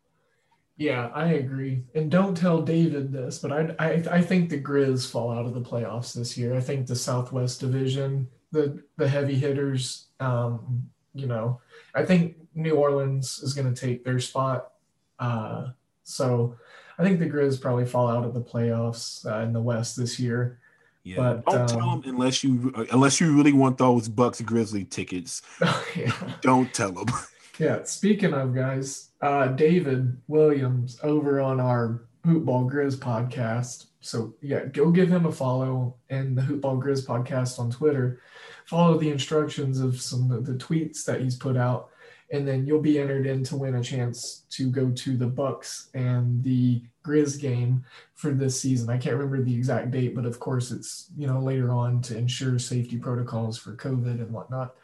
Yeah, 0.77 1.11
I 1.13 1.33
agree. 1.33 1.83
And 1.95 2.11
don't 2.11 2.35
tell 2.35 2.63
David 2.63 3.13
this, 3.13 3.39
but 3.39 3.53
I, 3.53 3.75
I 3.79 3.91
I 4.11 4.23
think 4.23 4.49
the 4.49 4.59
Grizz 4.59 5.11
fall 5.11 5.31
out 5.31 5.45
of 5.45 5.53
the 5.53 5.61
playoffs 5.61 6.15
this 6.15 6.39
year. 6.39 6.57
I 6.57 6.61
think 6.61 6.87
the 6.87 6.97
Southwest 6.97 7.61
Division, 7.61 8.27
the 8.53 8.83
the 8.97 9.09
heavy 9.09 9.35
hitters, 9.35 10.07
um, 10.19 10.91
you 11.15 11.27
know, 11.27 11.61
I 11.95 12.05
think 12.05 12.37
New 12.55 12.75
Orleans 12.75 13.39
is 13.39 13.55
going 13.55 13.73
to 13.73 13.81
take 13.81 14.05
their 14.05 14.19
spot. 14.19 14.73
Uh, 15.19 15.69
so 16.05 16.57
I 16.99 17.03
think 17.03 17.19
the 17.19 17.29
Grizz 17.29 17.61
probably 17.61 17.87
fall 17.87 18.09
out 18.09 18.25
of 18.25 18.35
the 18.35 18.41
playoffs 18.41 19.25
uh, 19.27 19.41
in 19.41 19.53
the 19.53 19.61
West 19.61 19.97
this 19.97 20.19
year. 20.19 20.59
Yeah, 21.03 21.17
But, 21.17 21.47
don't 21.47 21.69
tell 21.69 21.89
um, 21.89 22.01
them 22.03 22.15
unless 22.15 22.45
you 22.45 22.75
unless 22.93 23.21
you 23.21 23.35
really 23.35 23.53
want 23.53 23.79
those 23.79 24.09
Bucks 24.09 24.41
Grizzly 24.43 24.85
tickets. 24.85 25.43
yeah. 25.97 26.13
Don't 26.43 26.73
tell 26.75 26.93
them. 26.93 27.07
Yeah, 27.59 27.83
speaking 27.83 28.33
of 28.33 28.55
guys, 28.55 29.11
uh, 29.21 29.49
David 29.49 30.17
Williams 30.29 30.99
over 31.03 31.43
on 31.43 31.61
our 31.61 32.05
Hoopball 32.27 32.71
Grizz 32.73 32.97
podcast. 32.97 33.87
So 34.01 34.35
yeah, 34.41 34.65
go 34.65 34.91
give 34.91 35.11
him 35.11 35.27
a 35.27 35.33
follow 35.33 35.97
and 36.09 36.39
the 36.39 36.41
Hoopball 36.41 36.83
Grizz 36.83 37.07
podcast 37.07 37.59
on 37.59 37.71
Twitter. 37.71 38.23
Follow 38.71 38.99
the 38.99 39.11
instructions 39.11 39.81
of 39.81 40.01
some 40.01 40.31
of 40.31 40.47
the 40.47 40.53
tweets 40.53 41.05
that 41.05 41.21
he's 41.21 41.35
put 41.35 41.57
out, 41.57 41.89
and 42.31 42.47
then 42.47 42.65
you'll 42.65 42.81
be 42.81 43.01
entered 43.01 43.27
in 43.27 43.43
to 43.43 43.57
win 43.57 43.75
a 43.75 43.83
chance 43.83 44.45
to 44.51 44.71
go 44.71 44.93
to 44.93 45.17
the 45.17 45.27
Bucks 45.27 45.91
and 45.93 46.41
the 46.45 46.81
Grizz 47.05 47.41
game 47.41 47.85
for 48.15 48.31
this 48.31 48.61
season. 48.61 48.89
I 48.89 48.97
can't 48.97 49.17
remember 49.17 49.43
the 49.43 49.53
exact 49.53 49.91
date, 49.91 50.15
but 50.15 50.25
of 50.25 50.39
course 50.39 50.71
it's 50.71 51.11
you 51.19 51.27
know 51.27 51.41
later 51.41 51.73
on 51.73 52.01
to 52.03 52.17
ensure 52.17 52.61
safety 52.61 52.97
protocols 52.97 53.59
for 53.59 53.75
COVID 53.75 54.21
and 54.23 54.31
whatnot. 54.31 54.77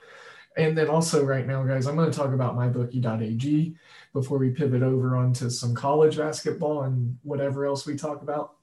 And 0.57 0.77
then 0.77 0.89
also 0.89 1.25
right 1.25 1.47
now, 1.47 1.63
guys, 1.63 1.87
I'm 1.87 1.95
going 1.95 2.11
to 2.11 2.19
talk 2.19 2.33
about 2.33 2.57
mybookie.ag 2.57 3.77
before 4.15 4.39
we 4.39 4.51
pivot 4.51 4.83
over 4.83 5.17
onto 5.17 5.49
some 5.49 5.77
college 5.77 6.17
basketball 6.17 6.83
and 6.83 7.17
whatever 7.23 7.67
else 7.67 7.87
we 7.87 7.95
talk 7.95 8.23
about. 8.23 8.55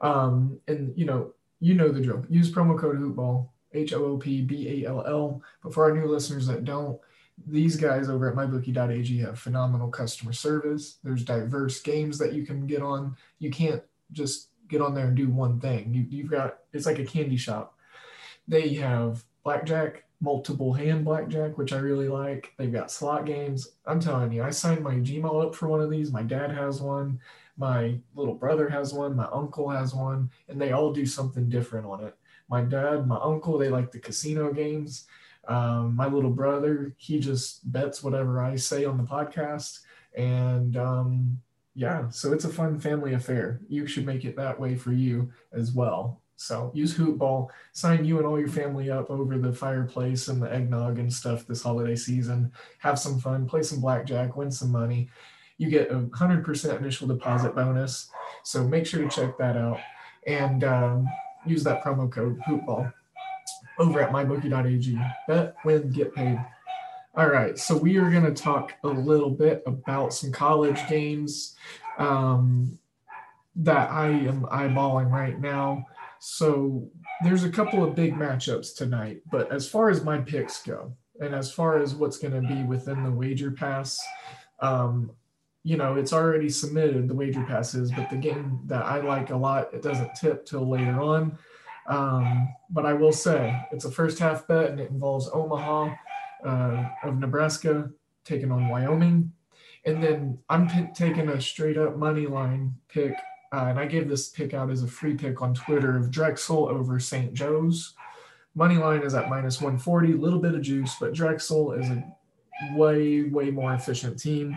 Um, 0.00 0.60
and 0.68 0.96
you 0.96 1.04
know, 1.04 1.32
you 1.58 1.74
know 1.74 1.88
the 1.88 2.00
drill. 2.00 2.24
Use 2.28 2.52
promo 2.52 2.78
code 2.78 3.00
Hoopball, 3.00 3.48
H 3.74 3.92
O 3.92 4.04
O 4.04 4.16
P 4.16 4.40
B 4.42 4.84
A 4.84 4.88
L 4.88 5.04
L. 5.06 5.42
But 5.62 5.74
for 5.74 5.84
our 5.84 5.94
new 5.94 6.06
listeners 6.06 6.46
that 6.46 6.64
don't, 6.64 6.98
these 7.46 7.76
guys 7.76 8.08
over 8.08 8.30
at 8.30 8.36
mybookie.ag 8.36 9.18
have 9.18 9.38
phenomenal 9.38 9.88
customer 9.88 10.32
service. 10.32 10.98
There's 11.02 11.24
diverse 11.24 11.80
games 11.80 12.18
that 12.18 12.32
you 12.32 12.46
can 12.46 12.66
get 12.66 12.82
on. 12.82 13.16
You 13.38 13.50
can't 13.50 13.82
just 14.12 14.50
get 14.68 14.80
on 14.80 14.94
there 14.94 15.06
and 15.06 15.16
do 15.16 15.28
one 15.28 15.60
thing. 15.60 15.92
You, 15.92 16.06
you've 16.08 16.30
got 16.30 16.58
it's 16.72 16.86
like 16.86 16.98
a 16.98 17.04
candy 17.04 17.36
shop. 17.36 17.76
They 18.46 18.74
have 18.74 19.24
blackjack, 19.42 20.04
multiple 20.20 20.72
hand 20.72 21.04
blackjack, 21.04 21.58
which 21.58 21.72
I 21.72 21.78
really 21.78 22.08
like. 22.08 22.52
They've 22.56 22.72
got 22.72 22.90
slot 22.90 23.26
games. 23.26 23.72
I'm 23.86 24.00
telling 24.00 24.32
you, 24.32 24.42
I 24.42 24.50
signed 24.50 24.82
my 24.82 24.94
Gmail 24.94 25.44
up 25.44 25.54
for 25.54 25.68
one 25.68 25.80
of 25.80 25.90
these. 25.90 26.12
My 26.12 26.22
dad 26.22 26.50
has 26.50 26.80
one. 26.80 27.20
My 27.56 27.98
little 28.14 28.34
brother 28.34 28.68
has 28.68 28.92
one. 28.92 29.14
My 29.16 29.28
uncle 29.32 29.68
has 29.68 29.94
one, 29.94 30.30
and 30.48 30.60
they 30.60 30.72
all 30.72 30.92
do 30.92 31.06
something 31.06 31.48
different 31.48 31.86
on 31.86 32.04
it. 32.04 32.16
My 32.48 32.62
dad, 32.62 33.06
my 33.06 33.18
uncle, 33.22 33.58
they 33.58 33.68
like 33.68 33.90
the 33.90 33.98
casino 33.98 34.52
games. 34.52 35.06
Um, 35.46 35.94
my 35.94 36.06
little 36.06 36.30
brother, 36.30 36.94
he 36.96 37.18
just 37.18 37.70
bets 37.70 38.02
whatever 38.02 38.40
I 38.40 38.56
say 38.56 38.84
on 38.84 38.96
the 38.96 39.04
podcast. 39.04 39.80
And 40.16 40.76
um, 40.76 41.38
yeah, 41.74 42.08
so 42.10 42.32
it's 42.32 42.44
a 42.44 42.48
fun 42.48 42.78
family 42.78 43.14
affair. 43.14 43.60
You 43.68 43.86
should 43.86 44.06
make 44.06 44.24
it 44.24 44.36
that 44.36 44.58
way 44.58 44.74
for 44.76 44.92
you 44.92 45.32
as 45.52 45.72
well. 45.72 46.20
So 46.36 46.70
use 46.74 46.96
Hoopball, 46.96 47.48
sign 47.72 48.04
you 48.04 48.18
and 48.18 48.26
all 48.26 48.38
your 48.38 48.48
family 48.48 48.90
up 48.90 49.10
over 49.10 49.38
the 49.38 49.52
fireplace 49.52 50.28
and 50.28 50.42
the 50.42 50.52
eggnog 50.52 50.98
and 50.98 51.12
stuff 51.12 51.46
this 51.46 51.62
holiday 51.62 51.96
season. 51.96 52.52
Have 52.78 52.98
some 52.98 53.20
fun, 53.20 53.46
play 53.46 53.62
some 53.62 53.80
blackjack, 53.80 54.36
win 54.36 54.50
some 54.50 54.72
money. 54.72 55.10
You 55.58 55.70
get 55.70 55.90
a 55.90 56.00
100% 56.00 56.78
initial 56.78 57.06
deposit 57.06 57.54
bonus. 57.54 58.10
So 58.42 58.64
make 58.64 58.86
sure 58.86 59.02
to 59.02 59.08
check 59.08 59.38
that 59.38 59.56
out 59.56 59.78
and 60.26 60.64
um, 60.64 61.08
use 61.46 61.64
that 61.64 61.82
promo 61.82 62.10
code 62.10 62.38
Hoopball 62.40 62.92
over 63.78 64.00
at 64.00 64.10
mybookie.ag. 64.10 64.98
Bet, 65.28 65.56
win, 65.64 65.90
get 65.90 66.14
paid. 66.14 66.44
All 67.16 67.28
right, 67.28 67.56
so 67.58 67.76
we 67.76 67.96
are 67.96 68.10
going 68.10 68.24
to 68.24 68.34
talk 68.34 68.74
a 68.82 68.88
little 68.88 69.30
bit 69.30 69.62
about 69.66 70.12
some 70.12 70.32
college 70.32 70.80
games 70.88 71.54
um, 71.98 72.76
that 73.56 73.90
I 73.90 74.08
am 74.08 74.42
eyeballing 74.46 75.10
right 75.10 75.40
now. 75.40 75.86
So 76.18 76.88
there's 77.22 77.44
a 77.44 77.50
couple 77.50 77.84
of 77.84 77.94
big 77.94 78.14
matchups 78.14 78.74
tonight, 78.74 79.22
but 79.30 79.52
as 79.52 79.68
far 79.68 79.90
as 79.90 80.02
my 80.02 80.18
picks 80.18 80.62
go, 80.62 80.92
and 81.20 81.34
as 81.34 81.52
far 81.52 81.78
as 81.78 81.94
what's 81.94 82.18
going 82.18 82.34
to 82.34 82.48
be 82.48 82.64
within 82.64 83.04
the 83.04 83.10
wager 83.10 83.52
pass, 83.52 84.02
um, 84.60 85.10
you 85.64 85.78
know, 85.78 85.96
it's 85.96 86.12
already 86.12 86.50
submitted 86.50 87.08
the 87.08 87.14
wager 87.14 87.42
passes, 87.42 87.90
but 87.90 88.10
the 88.10 88.16
game 88.16 88.60
that 88.66 88.84
I 88.84 89.00
like 89.00 89.30
a 89.30 89.36
lot, 89.36 89.72
it 89.72 89.82
doesn't 89.82 90.14
tip 90.14 90.44
till 90.44 90.68
later 90.68 91.00
on. 91.00 91.38
Um, 91.86 92.54
but 92.70 92.84
I 92.84 92.92
will 92.92 93.12
say 93.12 93.66
it's 93.72 93.86
a 93.86 93.90
first 93.90 94.18
half 94.18 94.46
bet 94.46 94.70
and 94.70 94.78
it 94.78 94.90
involves 94.90 95.30
Omaha 95.32 95.94
uh, 96.44 96.88
of 97.02 97.18
Nebraska 97.18 97.90
taking 98.24 98.52
on 98.52 98.68
Wyoming. 98.68 99.32
And 99.86 100.02
then 100.02 100.38
I'm 100.50 100.68
p- 100.68 100.88
taking 100.94 101.30
a 101.30 101.40
straight 101.40 101.78
up 101.78 101.96
money 101.96 102.26
line 102.26 102.74
pick. 102.88 103.16
Uh, 103.52 103.66
and 103.68 103.78
I 103.78 103.86
gave 103.86 104.08
this 104.08 104.28
pick 104.28 104.52
out 104.52 104.70
as 104.70 104.82
a 104.82 104.88
free 104.88 105.14
pick 105.14 105.40
on 105.40 105.54
Twitter 105.54 105.96
of 105.96 106.10
Drexel 106.10 106.68
over 106.68 106.98
St. 106.98 107.32
Joe's. 107.32 107.94
Money 108.54 108.76
line 108.76 109.02
is 109.02 109.14
at 109.14 109.30
minus 109.30 109.60
140, 109.60 110.12
a 110.12 110.16
little 110.16 110.38
bit 110.38 110.54
of 110.54 110.62
juice, 110.62 110.94
but 111.00 111.14
Drexel 111.14 111.72
is 111.72 111.88
a 111.88 112.04
way, 112.74 113.22
way 113.24 113.50
more 113.50 113.74
efficient 113.74 114.18
team. 114.18 114.54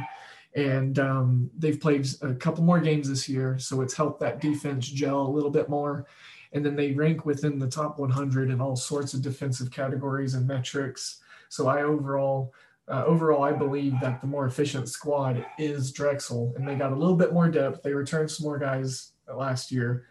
And 0.58 0.97
um, 0.97 1.51
they've 1.55 1.80
played 1.80 2.08
a 2.24 2.34
couple 2.34 2.64
more 2.64 2.80
games 2.80 3.08
this 3.08 3.30
year, 3.30 3.60
so 3.60 3.82
it's 3.82 3.93
helped 3.93 4.20
that 4.22 4.41
defense 4.41 4.88
gel 4.88 5.22
a 5.22 5.30
little 5.30 5.51
bit 5.51 5.70
more. 5.70 6.08
And 6.51 6.66
then 6.66 6.76
they 6.76 6.93
rank 6.93 7.28
within 7.28 7.60
the 7.60 7.68
top 7.68 7.99
100 7.99 8.49
in 8.49 8.60
all 8.60 8.76
sorts 8.76 9.14
of 9.14 9.22
defensive 9.22 9.70
categories 9.70 10.34
and 10.34 10.47
metrics. 10.47 11.22
So 11.49 11.68
I 11.68 11.84
overall, 11.84 12.55
uh, 12.88 13.03
overall, 13.05 13.43
I 13.43 13.51
believe 13.51 13.93
that 14.01 14.20
the 14.20 14.26
more 14.26 14.47
efficient 14.47 14.89
squad 14.89 15.45
is 15.60 15.91
Drexel, 15.91 16.53
and 16.58 16.68
they 16.68 16.74
got 16.74 16.91
a 16.91 16.95
little 16.95 17.16
bit 17.16 17.34
more 17.34 17.49
depth. 17.49 17.84
They 17.84 17.93
returned 17.93 18.32
some 18.32 18.47
more 18.47 18.58
guys 18.58 19.12
last 19.32 19.72
year. 19.72 20.08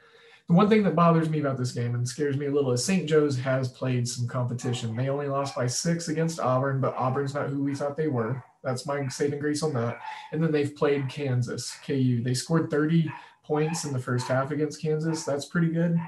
The 0.47 0.55
one 0.55 0.69
thing 0.69 0.85
that 0.85 0.95
bothers 0.95 1.29
me 1.29 1.41
about 1.41 1.59
this 1.59 1.73
game 1.73 1.97
and 1.97 2.07
scares 2.07 2.37
me 2.37 2.47
a 2.47 2.53
little 2.53 2.71
is 2.71 2.85
St. 2.85 3.09
Joe's 3.09 3.37
has 3.39 3.69
played 3.69 4.07
some 4.07 4.29
competition. 4.29 4.95
They 4.95 5.09
only 5.09 5.27
lost 5.27 5.57
by 5.57 5.67
six 5.67 6.07
against 6.07 6.39
Auburn, 6.39 6.81
but 6.81 6.95
Auburn's 6.95 7.35
not 7.35 7.49
who 7.49 7.65
we 7.65 7.75
thought 7.75 7.97
they 7.97 8.07
were. 8.07 8.45
That's 8.67 8.85
my 8.85 9.07
saving 9.09 9.39
grace 9.39 9.63
on 9.63 9.73
that. 9.75 10.01
And 10.33 10.43
then 10.43 10.53
they've 10.53 10.75
played 10.75 11.09
Kansas, 11.09 11.75
KU. 11.87 12.23
They 12.23 12.35
scored 12.35 12.71
30 12.71 13.11
points 13.45 13.85
in 13.85 13.93
the 13.93 13.99
first 13.99 14.27
half 14.27 14.51
against 14.51 14.83
Kansas. 14.83 15.25
That's 15.25 15.47
pretty 15.47 15.69
good. 15.69 15.99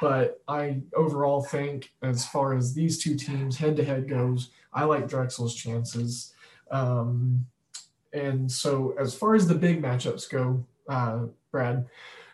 But 0.00 0.42
I 0.48 0.80
overall 0.94 1.42
think, 1.42 1.92
as 2.02 2.26
far 2.26 2.54
as 2.54 2.74
these 2.74 3.02
two 3.02 3.16
teams 3.16 3.56
head 3.56 3.76
to 3.76 3.84
head 3.84 4.08
goes, 4.08 4.50
I 4.72 4.84
like 4.84 5.08
Drexel's 5.08 5.54
chances. 5.54 6.32
Um, 6.70 7.46
and 8.12 8.50
so, 8.50 8.94
as 8.98 9.14
far 9.14 9.34
as 9.34 9.46
the 9.46 9.54
big 9.54 9.82
matchups 9.82 10.28
go, 10.30 10.64
uh, 10.88 11.26
Brad, 11.52 11.86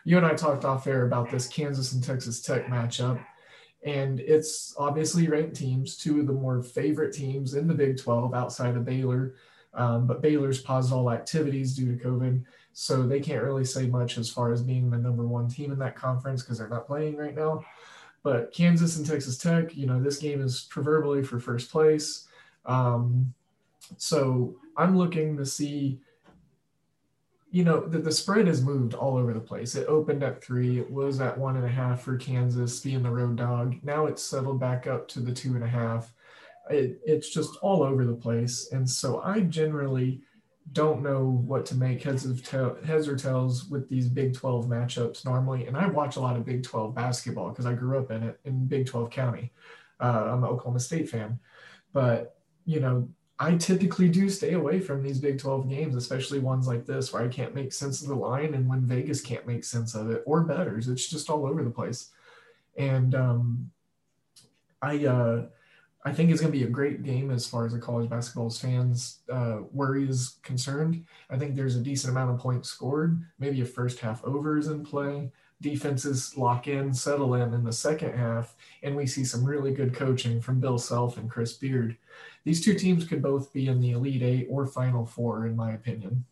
you 0.05 0.17
and 0.17 0.25
I 0.25 0.33
talked 0.33 0.65
off 0.65 0.87
air 0.87 1.05
about 1.05 1.29
this 1.29 1.47
Kansas 1.47 1.91
and 1.93 2.03
Texas 2.03 2.41
Tech 2.41 2.67
matchup. 2.67 3.23
And 3.83 4.19
it's 4.19 4.73
obviously 4.77 5.27
ranked 5.27 5.55
teams, 5.55 5.97
two 5.97 6.19
of 6.19 6.27
the 6.27 6.33
more 6.33 6.63
favorite 6.63 7.13
teams 7.13 7.53
in 7.53 7.67
the 7.67 7.73
Big 7.73 7.97
12 7.97 8.33
outside 8.33 8.75
of 8.75 8.85
Baylor. 8.85 9.35
Um, 9.73 10.07
but 10.07 10.21
Baylor's 10.21 10.61
paused 10.61 10.91
all 10.91 11.11
activities 11.11 11.75
due 11.75 11.95
to 11.95 12.03
COVID. 12.03 12.43
So 12.73 13.07
they 13.07 13.19
can't 13.19 13.43
really 13.43 13.65
say 13.65 13.87
much 13.87 14.17
as 14.17 14.29
far 14.29 14.51
as 14.51 14.61
being 14.61 14.89
the 14.89 14.97
number 14.97 15.25
one 15.25 15.47
team 15.47 15.71
in 15.71 15.79
that 15.79 15.95
conference 15.95 16.41
because 16.43 16.59
they're 16.59 16.69
not 16.69 16.87
playing 16.87 17.15
right 17.15 17.35
now. 17.35 17.63
But 18.23 18.53
Kansas 18.53 18.97
and 18.97 19.05
Texas 19.05 19.37
Tech, 19.37 19.75
you 19.75 19.87
know, 19.87 20.01
this 20.01 20.17
game 20.17 20.41
is 20.41 20.67
proverbially 20.69 21.23
for 21.23 21.39
first 21.39 21.71
place. 21.71 22.27
Um, 22.65 23.33
so 23.97 24.57
I'm 24.75 24.97
looking 24.97 25.37
to 25.37 25.45
see, 25.45 25.99
you 27.49 27.63
know, 27.63 27.79
that 27.87 28.03
the 28.03 28.11
spread 28.11 28.47
has 28.47 28.61
moved 28.61 28.93
all 28.93 29.17
over 29.17 29.33
the 29.33 29.39
place. 29.39 29.75
It 29.75 29.87
opened 29.87 30.23
at 30.23 30.43
three, 30.43 30.79
it 30.79 30.91
was 30.91 31.21
at 31.21 31.37
one 31.37 31.55
and 31.55 31.65
a 31.65 31.69
half 31.69 32.01
for 32.01 32.17
Kansas 32.17 32.79
being 32.79 33.03
the 33.03 33.09
road 33.09 33.37
dog. 33.37 33.77
Now 33.83 34.07
it's 34.07 34.21
settled 34.21 34.59
back 34.59 34.87
up 34.87 35.07
to 35.09 35.19
the 35.19 35.31
two 35.31 35.55
and 35.55 35.63
a 35.63 35.67
half. 35.67 36.13
It, 36.69 36.99
it's 37.05 37.29
just 37.29 37.57
all 37.61 37.83
over 37.83 38.05
the 38.05 38.15
place. 38.15 38.69
And 38.71 38.89
so 38.89 39.21
I 39.21 39.41
generally 39.41 40.21
don't 40.73 41.01
know 41.01 41.41
what 41.45 41.65
to 41.65 41.75
make 41.75 42.03
heads 42.03 42.25
of 42.25 42.45
heads 42.83 43.07
or 43.07 43.15
tails 43.15 43.65
with 43.69 43.87
these 43.89 44.09
Big 44.09 44.33
12 44.33 44.65
matchups 44.65 45.25
normally. 45.25 45.65
And 45.65 45.77
I 45.77 45.87
watch 45.87 46.17
a 46.17 46.19
lot 46.19 46.35
of 46.35 46.45
Big 46.45 46.63
12 46.63 46.93
basketball 46.93 47.49
because 47.49 47.65
I 47.65 47.73
grew 47.73 47.97
up 47.97 48.11
in 48.11 48.23
it 48.23 48.39
in 48.45 48.65
Big 48.65 48.85
12 48.85 49.09
County. 49.09 49.53
Uh, 49.99 50.25
I'm 50.27 50.43
an 50.43 50.49
Oklahoma 50.49 50.79
State 50.79 51.09
fan, 51.09 51.39
but 51.93 52.35
you 52.65 52.79
know 52.79 53.07
I 53.39 53.55
typically 53.55 54.09
do 54.09 54.29
stay 54.29 54.53
away 54.53 54.79
from 54.79 55.03
these 55.03 55.19
Big 55.19 55.37
12 55.37 55.69
games, 55.69 55.95
especially 55.95 56.39
ones 56.39 56.67
like 56.67 56.85
this 56.85 57.13
where 57.13 57.21
I 57.21 57.27
can't 57.27 57.53
make 57.53 57.71
sense 57.71 58.01
of 58.01 58.07
the 58.07 58.15
line 58.15 58.55
and 58.55 58.67
when 58.67 58.81
Vegas 58.81 59.21
can't 59.21 59.45
make 59.45 59.63
sense 59.63 59.93
of 59.93 60.09
it 60.09 60.23
or 60.25 60.43
betters. 60.43 60.87
It's 60.87 61.07
just 61.07 61.29
all 61.29 61.45
over 61.45 61.63
the 61.63 61.69
place. 61.69 62.09
And 62.77 63.13
um, 63.13 63.71
I 64.81 65.05
uh, 65.05 65.45
I 66.07 66.13
think 66.13 66.31
it's 66.31 66.39
going 66.39 66.53
to 66.53 66.57
be 66.57 66.63
a 66.63 66.69
great 66.69 67.03
game 67.03 67.31
as 67.31 67.45
far 67.45 67.65
as 67.65 67.73
the 67.73 67.79
college 67.79 68.09
basketball 68.09 68.49
fans 68.49 69.19
uh, 69.29 69.57
worry 69.73 70.07
is 70.07 70.37
concerned. 70.41 71.03
I 71.29 71.37
think 71.37 71.53
there's 71.53 71.75
a 71.75 71.81
decent 71.81 72.11
amount 72.11 72.31
of 72.31 72.39
points 72.39 72.69
scored, 72.69 73.21
maybe 73.39 73.59
a 73.59 73.65
first 73.65 73.99
half 73.99 74.23
overs 74.23 74.67
in 74.67 74.85
play. 74.85 75.29
Defenses 75.59 76.37
lock 76.37 76.69
in, 76.69 76.93
settle 76.93 77.33
in 77.33 77.53
in 77.53 77.65
the 77.65 77.73
second 77.73 78.13
half, 78.13 78.55
and 78.83 78.95
we 78.95 79.05
see 79.05 79.25
some 79.25 79.43
really 79.43 79.73
good 79.73 79.93
coaching 79.93 80.39
from 80.39 80.61
Bill 80.61 80.77
Self 80.77 81.17
and 81.17 81.29
Chris 81.29 81.53
Beard. 81.53 81.97
These 82.45 82.63
two 82.63 82.75
teams 82.75 83.03
could 83.03 83.21
both 83.21 83.51
be 83.51 83.67
in 83.67 83.81
the 83.81 83.91
Elite 83.91 84.23
Eight 84.23 84.47
or 84.49 84.65
Final 84.65 85.05
Four, 85.05 85.45
in 85.45 85.57
my 85.57 85.73
opinion. 85.73 86.23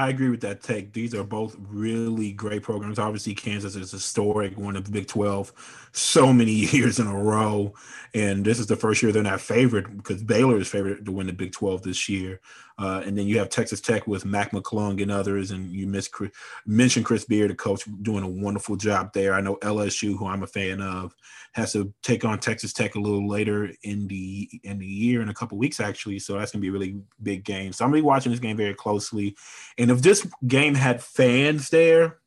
I 0.00 0.08
agree 0.08 0.30
with 0.30 0.40
that 0.40 0.62
take. 0.62 0.94
These 0.94 1.14
are 1.14 1.22
both 1.22 1.56
really 1.58 2.32
great 2.32 2.62
programs. 2.62 2.98
Obviously, 2.98 3.34
Kansas 3.34 3.76
is 3.76 3.90
historic, 3.90 4.56
one 4.56 4.74
of 4.74 4.86
the 4.86 4.90
Big 4.90 5.06
12 5.06 5.52
so 5.92 6.32
many 6.32 6.52
years 6.72 6.98
in 6.98 7.06
a 7.06 7.16
row. 7.16 7.74
And 8.14 8.44
this 8.44 8.58
is 8.58 8.66
the 8.66 8.76
first 8.76 9.02
year 9.02 9.12
they're 9.12 9.22
not 9.22 9.42
favored 9.42 9.96
because 9.98 10.22
Baylor 10.22 10.58
is 10.58 10.68
favored 10.68 11.04
to 11.04 11.12
win 11.12 11.26
the 11.26 11.34
Big 11.34 11.52
12 11.52 11.82
this 11.82 12.08
year. 12.08 12.40
Uh, 12.78 13.02
and 13.04 13.16
then 13.16 13.26
you 13.26 13.38
have 13.38 13.50
Texas 13.50 13.78
Tech 13.78 14.06
with 14.06 14.24
Mac 14.24 14.52
McClung 14.52 15.02
and 15.02 15.10
others. 15.10 15.50
And 15.50 15.70
you 15.70 15.86
miss 15.86 16.08
Chris, 16.08 16.30
mentioned 16.64 17.04
Chris 17.04 17.26
Beard, 17.26 17.50
the 17.50 17.54
coach, 17.54 17.82
doing 18.00 18.24
a 18.24 18.28
wonderful 18.28 18.74
job 18.74 19.12
there. 19.12 19.34
I 19.34 19.42
know 19.42 19.56
LSU, 19.56 20.16
who 20.16 20.26
I'm 20.26 20.42
a 20.42 20.46
fan 20.46 20.80
of, 20.80 21.14
has 21.52 21.72
to 21.72 21.92
take 22.02 22.24
on 22.24 22.38
Texas 22.38 22.72
Tech 22.72 22.94
a 22.94 23.00
little 23.00 23.28
later 23.28 23.70
in 23.82 24.08
the 24.08 24.48
in 24.62 24.78
the 24.78 24.86
year 24.86 25.20
in 25.20 25.28
a 25.28 25.34
couple 25.34 25.58
weeks 25.58 25.80
actually. 25.80 26.18
So 26.20 26.38
that's 26.38 26.52
gonna 26.52 26.62
be 26.62 26.68
a 26.68 26.72
really 26.72 27.00
big 27.22 27.44
game. 27.44 27.72
So 27.72 27.84
I'm 27.84 27.90
gonna 27.90 28.00
be 28.00 28.06
watching 28.06 28.30
this 28.30 28.40
game 28.40 28.56
very 28.56 28.74
closely. 28.74 29.36
And 29.76 29.89
if 29.90 30.02
this 30.02 30.26
game 30.46 30.74
had 30.74 31.02
fans 31.02 31.70
there, 31.70 32.18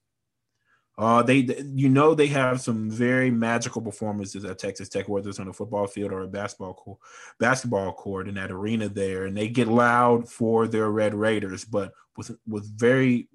uh, 0.97 1.23
they, 1.23 1.37
you 1.73 1.89
know, 1.89 2.13
they 2.13 2.27
have 2.27 2.61
some 2.61 2.89
very 2.89 3.31
magical 3.31 3.81
performances 3.81 4.45
at 4.45 4.59
Texas 4.59 4.89
Tech, 4.89 5.09
whether 5.09 5.29
it's 5.29 5.39
on 5.39 5.47
a 5.47 5.53
football 5.53 5.87
field 5.87 6.11
or 6.11 6.21
a 6.21 6.27
basketball 6.27 6.75
court, 6.75 6.99
basketball 7.39 7.91
court 7.93 8.27
in 8.27 8.35
that 8.35 8.51
arena 8.51 8.87
there, 8.87 9.25
and 9.25 9.35
they 9.35 9.47
get 9.47 9.67
loud 9.67 10.29
for 10.29 10.67
their 10.67 10.91
Red 10.91 11.15
Raiders, 11.15 11.65
but 11.65 11.93
with 12.15 12.37
with 12.47 12.65
very 12.77 13.27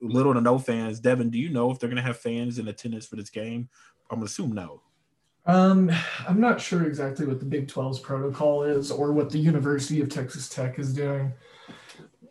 little 0.00 0.34
to 0.34 0.40
no 0.40 0.58
fans. 0.58 0.98
Devin, 0.98 1.30
do 1.30 1.38
you 1.38 1.50
know 1.50 1.70
if 1.70 1.78
they're 1.78 1.90
going 1.90 1.96
to 1.96 2.02
have 2.02 2.18
fans 2.18 2.58
in 2.58 2.66
attendance 2.66 3.06
for 3.06 3.16
this 3.16 3.30
game? 3.30 3.68
I'm 4.10 4.16
gonna 4.16 4.26
assume 4.26 4.52
no. 4.52 4.82
Um, 5.46 5.90
I'm 6.26 6.40
not 6.40 6.60
sure 6.60 6.84
exactly 6.84 7.26
what 7.26 7.38
the 7.38 7.46
Big 7.46 7.68
12's 7.68 8.00
protocol 8.00 8.62
is 8.62 8.90
or 8.90 9.12
what 9.12 9.30
the 9.30 9.38
University 9.38 10.00
of 10.00 10.08
Texas 10.08 10.48
Tech 10.48 10.78
is 10.78 10.94
doing. 10.94 11.32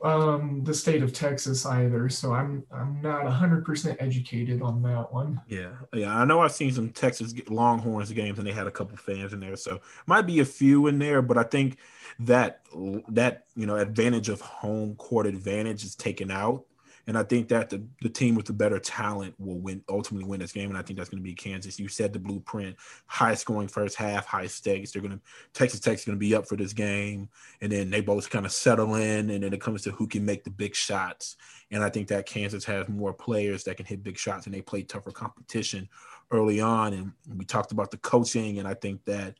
Um, 0.03 0.65
the 0.65 0.73
state 0.73 1.01
of 1.01 1.13
Texas 1.13 1.65
either, 1.65 2.09
so 2.09 2.33
I'm 2.33 2.65
I'm 2.73 3.01
not 3.01 3.23
100% 3.23 3.95
educated 3.99 4.61
on 4.61 4.81
that 4.81 5.13
one. 5.13 5.39
Yeah, 5.47 5.71
yeah, 5.93 6.13
I 6.13 6.25
know 6.25 6.41
I've 6.41 6.51
seen 6.51 6.73
some 6.73 6.89
Texas 6.89 7.33
Longhorns 7.47 8.11
games 8.11 8.37
and 8.37 8.45
they 8.45 8.51
had 8.51 8.67
a 8.67 8.71
couple 8.71 8.97
fans 8.97 9.31
in 9.31 9.39
there, 9.39 9.55
so 9.55 9.79
might 10.05 10.23
be 10.23 10.41
a 10.41 10.45
few 10.45 10.87
in 10.87 10.99
there, 10.99 11.21
but 11.21 11.37
I 11.37 11.43
think 11.43 11.77
that 12.19 12.65
that 13.07 13.45
you 13.55 13.65
know 13.65 13.77
advantage 13.77 14.27
of 14.27 14.41
home 14.41 14.95
court 14.95 15.25
advantage 15.25 15.85
is 15.85 15.95
taken 15.95 16.31
out 16.31 16.65
and 17.05 17.17
I 17.17 17.23
think 17.23 17.49
that 17.49 17.69
the, 17.69 17.83
the 18.01 18.09
team 18.09 18.35
with 18.35 18.45
the 18.45 18.53
better 18.53 18.79
talent 18.79 19.35
will 19.37 19.59
win 19.59 19.83
ultimately 19.89 20.27
win 20.27 20.39
this 20.39 20.53
game. 20.53 20.69
And 20.69 20.77
I 20.77 20.81
think 20.81 20.97
that's 20.97 21.09
going 21.09 21.21
to 21.21 21.27
be 21.27 21.33
Kansas. 21.33 21.79
You 21.79 21.89
said 21.89 22.13
the 22.13 22.19
blueprint, 22.19 22.77
high 23.07 23.35
scoring 23.35 23.67
first 23.67 23.97
half, 23.97 24.25
high 24.25 24.47
stakes. 24.47 24.91
They're 24.91 25.01
going 25.01 25.17
to 25.17 25.21
Texas 25.53 25.79
Tech's 25.79 26.05
going 26.05 26.15
to 26.15 26.19
be 26.19 26.33
up 26.33 26.47
for 26.47 26.55
this 26.55 26.73
game, 26.73 27.29
and 27.61 27.71
then 27.71 27.89
they 27.89 28.01
both 28.01 28.29
kind 28.29 28.45
of 28.45 28.51
settle 28.51 28.95
in, 28.95 29.29
and 29.29 29.43
then 29.43 29.53
it 29.53 29.61
comes 29.61 29.81
to 29.83 29.91
who 29.91 30.07
can 30.07 30.25
make 30.25 30.43
the 30.43 30.49
big 30.49 30.75
shots. 30.75 31.35
And 31.71 31.83
I 31.83 31.89
think 31.89 32.07
that 32.07 32.25
Kansas 32.25 32.63
has 32.65 32.87
more 32.87 33.13
players 33.13 33.63
that 33.65 33.77
can 33.77 33.85
hit 33.85 34.03
big 34.03 34.17
shots, 34.17 34.45
and 34.45 34.55
they 34.55 34.61
play 34.61 34.83
tougher 34.83 35.11
competition 35.11 35.89
early 36.31 36.61
on. 36.61 36.93
And 36.93 37.11
we 37.37 37.45
talked 37.45 37.71
about 37.71 37.91
the 37.91 37.97
coaching, 37.97 38.59
and 38.59 38.67
I 38.67 38.75
think 38.75 39.03
that 39.05 39.35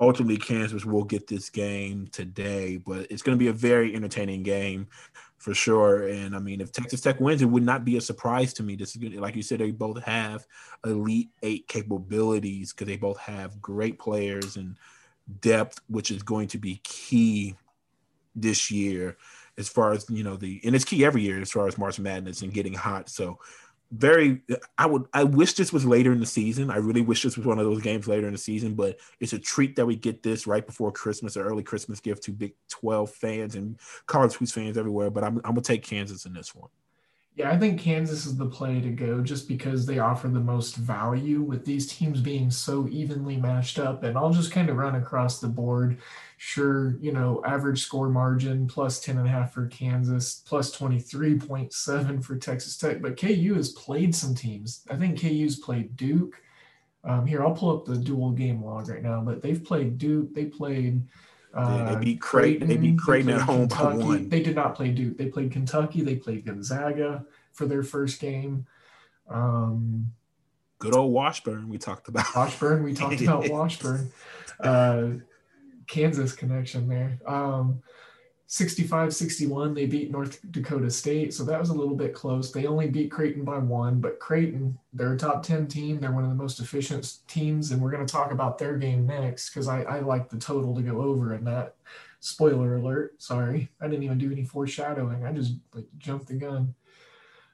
ultimately 0.00 0.36
Kansas 0.36 0.84
will 0.84 1.04
get 1.04 1.26
this 1.26 1.50
game 1.50 2.08
today, 2.12 2.76
but 2.76 3.06
it's 3.10 3.22
going 3.22 3.36
to 3.36 3.42
be 3.42 3.48
a 3.48 3.52
very 3.52 3.94
entertaining 3.94 4.42
game 4.42 4.86
for 5.38 5.54
sure. 5.54 6.08
And 6.08 6.34
I 6.34 6.40
mean, 6.40 6.60
if 6.60 6.72
Texas 6.72 7.00
Tech 7.00 7.20
wins, 7.20 7.42
it 7.42 7.46
would 7.46 7.62
not 7.62 7.84
be 7.84 7.96
a 7.96 8.00
surprise 8.00 8.52
to 8.54 8.62
me. 8.62 8.76
This 8.76 8.90
is 8.90 8.96
good. 8.96 9.14
Like 9.14 9.36
you 9.36 9.42
said, 9.42 9.60
they 9.60 9.70
both 9.70 10.02
have 10.02 10.46
elite 10.84 11.30
eight 11.42 11.68
capabilities 11.68 12.72
because 12.72 12.88
they 12.88 12.96
both 12.96 13.18
have 13.18 13.62
great 13.62 13.98
players 13.98 14.56
and 14.56 14.76
depth, 15.40 15.80
which 15.88 16.10
is 16.10 16.22
going 16.22 16.48
to 16.48 16.58
be 16.58 16.80
key 16.82 17.56
this 18.34 18.70
year 18.70 19.16
as 19.56 19.68
far 19.68 19.92
as 19.92 20.06
you 20.08 20.22
know 20.22 20.36
the 20.36 20.60
and 20.64 20.74
it's 20.74 20.84
key 20.84 21.04
every 21.04 21.22
year 21.22 21.40
as 21.40 21.50
far 21.50 21.66
as 21.66 21.78
March 21.78 21.98
Madness 21.98 22.42
and 22.42 22.52
getting 22.52 22.74
hot. 22.74 23.08
So 23.08 23.38
very 23.90 24.42
I 24.76 24.86
would 24.86 25.04
I 25.12 25.24
wish 25.24 25.54
this 25.54 25.72
was 25.72 25.86
later 25.86 26.12
in 26.12 26.20
the 26.20 26.26
season. 26.26 26.70
I 26.70 26.76
really 26.76 27.00
wish 27.00 27.22
this 27.22 27.36
was 27.36 27.46
one 27.46 27.58
of 27.58 27.64
those 27.64 27.80
games 27.80 28.06
later 28.06 28.26
in 28.26 28.32
the 28.32 28.38
season, 28.38 28.74
but 28.74 28.98
it's 29.20 29.32
a 29.32 29.38
treat 29.38 29.76
that 29.76 29.86
we 29.86 29.96
get 29.96 30.22
this 30.22 30.46
right 30.46 30.66
before 30.66 30.92
Christmas, 30.92 31.36
an 31.36 31.42
early 31.42 31.62
Christmas 31.62 32.00
gift 32.00 32.22
to 32.24 32.32
Big 32.32 32.54
12 32.68 33.10
fans 33.10 33.54
and 33.54 33.78
college 34.06 34.34
hoops 34.34 34.52
fans 34.52 34.76
everywhere. 34.76 35.10
But 35.10 35.24
I'm 35.24 35.36
I'm 35.38 35.52
gonna 35.52 35.62
take 35.62 35.82
Kansas 35.82 36.26
in 36.26 36.34
this 36.34 36.54
one. 36.54 36.68
Yeah, 37.34 37.52
I 37.52 37.56
think 37.56 37.80
Kansas 37.80 38.26
is 38.26 38.36
the 38.36 38.46
play 38.46 38.80
to 38.80 38.90
go 38.90 39.22
just 39.22 39.46
because 39.46 39.86
they 39.86 40.00
offer 40.00 40.26
the 40.26 40.40
most 40.40 40.74
value 40.74 41.40
with 41.40 41.64
these 41.64 41.86
teams 41.86 42.20
being 42.20 42.50
so 42.50 42.88
evenly 42.88 43.36
matched 43.36 43.78
up. 43.78 44.02
And 44.02 44.18
I'll 44.18 44.32
just 44.32 44.50
kind 44.50 44.68
of 44.68 44.76
run 44.76 44.96
across 44.96 45.38
the 45.40 45.46
board. 45.46 45.98
Sure, 46.40 46.96
you 47.00 47.10
know, 47.10 47.42
average 47.44 47.82
score 47.82 48.08
margin 48.08 48.68
plus 48.68 49.00
10 49.00 49.18
and 49.18 49.26
a 49.26 49.30
half 49.30 49.52
for 49.52 49.66
Kansas, 49.66 50.42
plus 50.46 50.74
23.7 50.76 52.24
for 52.24 52.36
Texas 52.36 52.76
Tech. 52.76 53.02
But 53.02 53.20
KU 53.20 53.54
has 53.54 53.70
played 53.70 54.14
some 54.14 54.36
teams. 54.36 54.84
I 54.88 54.94
think 54.94 55.20
KU's 55.20 55.56
played 55.56 55.96
Duke. 55.96 56.40
Um, 57.02 57.26
here, 57.26 57.44
I'll 57.44 57.54
pull 57.54 57.76
up 57.76 57.86
the 57.86 57.96
dual 57.96 58.30
game 58.30 58.62
log 58.62 58.88
right 58.88 59.02
now, 59.02 59.20
but 59.20 59.42
they've 59.42 59.62
played 59.62 59.98
Duke. 59.98 60.32
They 60.32 60.44
played 60.44 61.02
uh, 61.54 61.94
they 61.94 62.04
beat 62.04 62.20
Creighton. 62.20 62.68
They 62.68 62.76
beat 62.76 62.98
Creighton 62.98 63.30
at 63.30 63.40
home 63.40 63.68
Kentucky. 63.68 63.98
by 63.98 64.04
one. 64.04 64.28
They 64.28 64.42
did 64.42 64.54
not 64.54 64.74
play 64.74 64.90
Duke. 64.90 65.16
They 65.16 65.26
played 65.26 65.50
Kentucky. 65.50 66.02
They 66.02 66.16
played 66.16 66.44
Gonzaga 66.44 67.24
for 67.52 67.66
their 67.66 67.82
first 67.82 68.20
game. 68.20 68.66
Um, 69.28 70.12
Good 70.78 70.94
old 70.94 71.12
Washburn. 71.12 71.68
We 71.68 71.78
talked 71.78 72.08
about 72.08 72.26
Washburn. 72.36 72.84
We 72.84 72.94
talked 72.94 73.20
about 73.20 73.48
Washburn. 73.50 74.12
Uh, 74.60 75.08
Kansas 75.88 76.32
connection 76.32 76.88
there. 76.88 77.18
Um, 77.26 77.82
65 78.50 79.14
61, 79.14 79.74
they 79.74 79.84
beat 79.84 80.10
North 80.10 80.40
Dakota 80.52 80.90
State. 80.90 81.34
So 81.34 81.44
that 81.44 81.60
was 81.60 81.68
a 81.68 81.74
little 81.74 81.94
bit 81.94 82.14
close. 82.14 82.50
They 82.50 82.64
only 82.64 82.88
beat 82.88 83.10
Creighton 83.10 83.44
by 83.44 83.58
one, 83.58 84.00
but 84.00 84.18
Creighton, 84.20 84.78
they're 84.94 85.12
a 85.12 85.18
top 85.18 85.42
10 85.42 85.66
team. 85.66 86.00
They're 86.00 86.12
one 86.12 86.24
of 86.24 86.30
the 86.30 86.36
most 86.36 86.58
efficient 86.58 87.18
teams. 87.26 87.72
And 87.72 87.82
we're 87.82 87.90
going 87.90 88.06
to 88.06 88.10
talk 88.10 88.32
about 88.32 88.56
their 88.56 88.78
game 88.78 89.06
next 89.06 89.50
because 89.50 89.68
I, 89.68 89.82
I 89.82 90.00
like 90.00 90.30
the 90.30 90.38
total 90.38 90.74
to 90.74 90.80
go 90.80 91.02
over 91.02 91.34
in 91.34 91.44
that. 91.44 91.74
Spoiler 92.20 92.76
alert. 92.76 93.20
Sorry. 93.20 93.68
I 93.82 93.86
didn't 93.86 94.04
even 94.04 94.18
do 94.18 94.32
any 94.32 94.44
foreshadowing. 94.44 95.26
I 95.26 95.32
just 95.32 95.56
like 95.74 95.86
jumped 95.98 96.28
the 96.28 96.34
gun. 96.34 96.74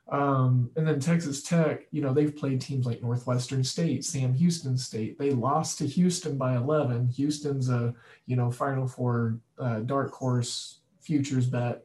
Um, 0.09 0.71
and 0.77 0.87
then 0.87 1.01
Texas 1.01 1.43
Tech, 1.43 1.87
you 1.91 2.03
know, 2.03 2.13
they've 2.13 2.37
played 2.37 2.61
teams 2.61 2.85
like 2.85 3.03
Northwestern 3.03 3.65
State, 3.65 4.05
Sam 4.05 4.35
Houston 4.35 4.77
State. 4.77 5.19
They 5.19 5.31
lost 5.31 5.79
to 5.79 5.87
Houston 5.87 6.37
by 6.37 6.57
11. 6.57 7.09
Houston's 7.09 7.71
a, 7.71 7.95
you 8.27 8.37
know, 8.37 8.51
Final 8.51 8.87
Four 8.87 9.39
uh, 9.59 9.81
dark 9.81 10.13
horse 10.13 10.81
futures 11.01 11.47
bet. 11.47 11.85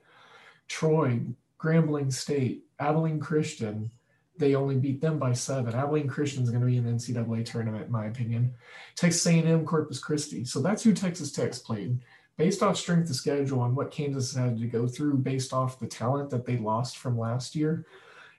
Troy, 0.68 1.22
Grambling 1.60 2.12
State, 2.12 2.66
Abilene 2.80 3.20
Christian, 3.20 3.90
they 4.38 4.56
only 4.56 4.76
beat 4.78 5.02
them 5.02 5.20
by 5.20 5.34
seven. 5.34 5.76
Abilene 5.76 6.08
Christian 6.08 6.44
is 6.44 6.50
going 6.50 6.62
to 6.62 6.68
be 6.68 6.78
in 6.78 6.86
the 6.86 6.92
NCAA 6.92 7.46
tournament, 7.46 7.88
in 7.88 7.92
my 7.92 8.06
opinion. 8.06 8.54
Texas 8.96 9.26
A&M, 9.28 9.66
Corpus 9.66 10.00
Christi. 10.00 10.46
So 10.46 10.62
that's 10.62 10.82
who 10.82 10.94
Texas 10.94 11.32
Tech's 11.32 11.60
played. 11.60 12.00
Based 12.38 12.64
off 12.64 12.78
strength 12.78 13.10
of 13.10 13.18
schedule 13.18 13.66
and 13.66 13.76
what 13.76 13.92
Kansas 13.92 14.34
had 14.34 14.58
to 14.60 14.66
go 14.66 14.88
through, 14.88 15.18
based 15.18 15.52
off 15.52 15.78
the 15.78 15.88
talent 15.88 16.30
that 16.30 16.46
they 16.46 16.58
lost 16.58 16.98
from 16.98 17.20
last 17.20 17.54
year, 17.54 17.86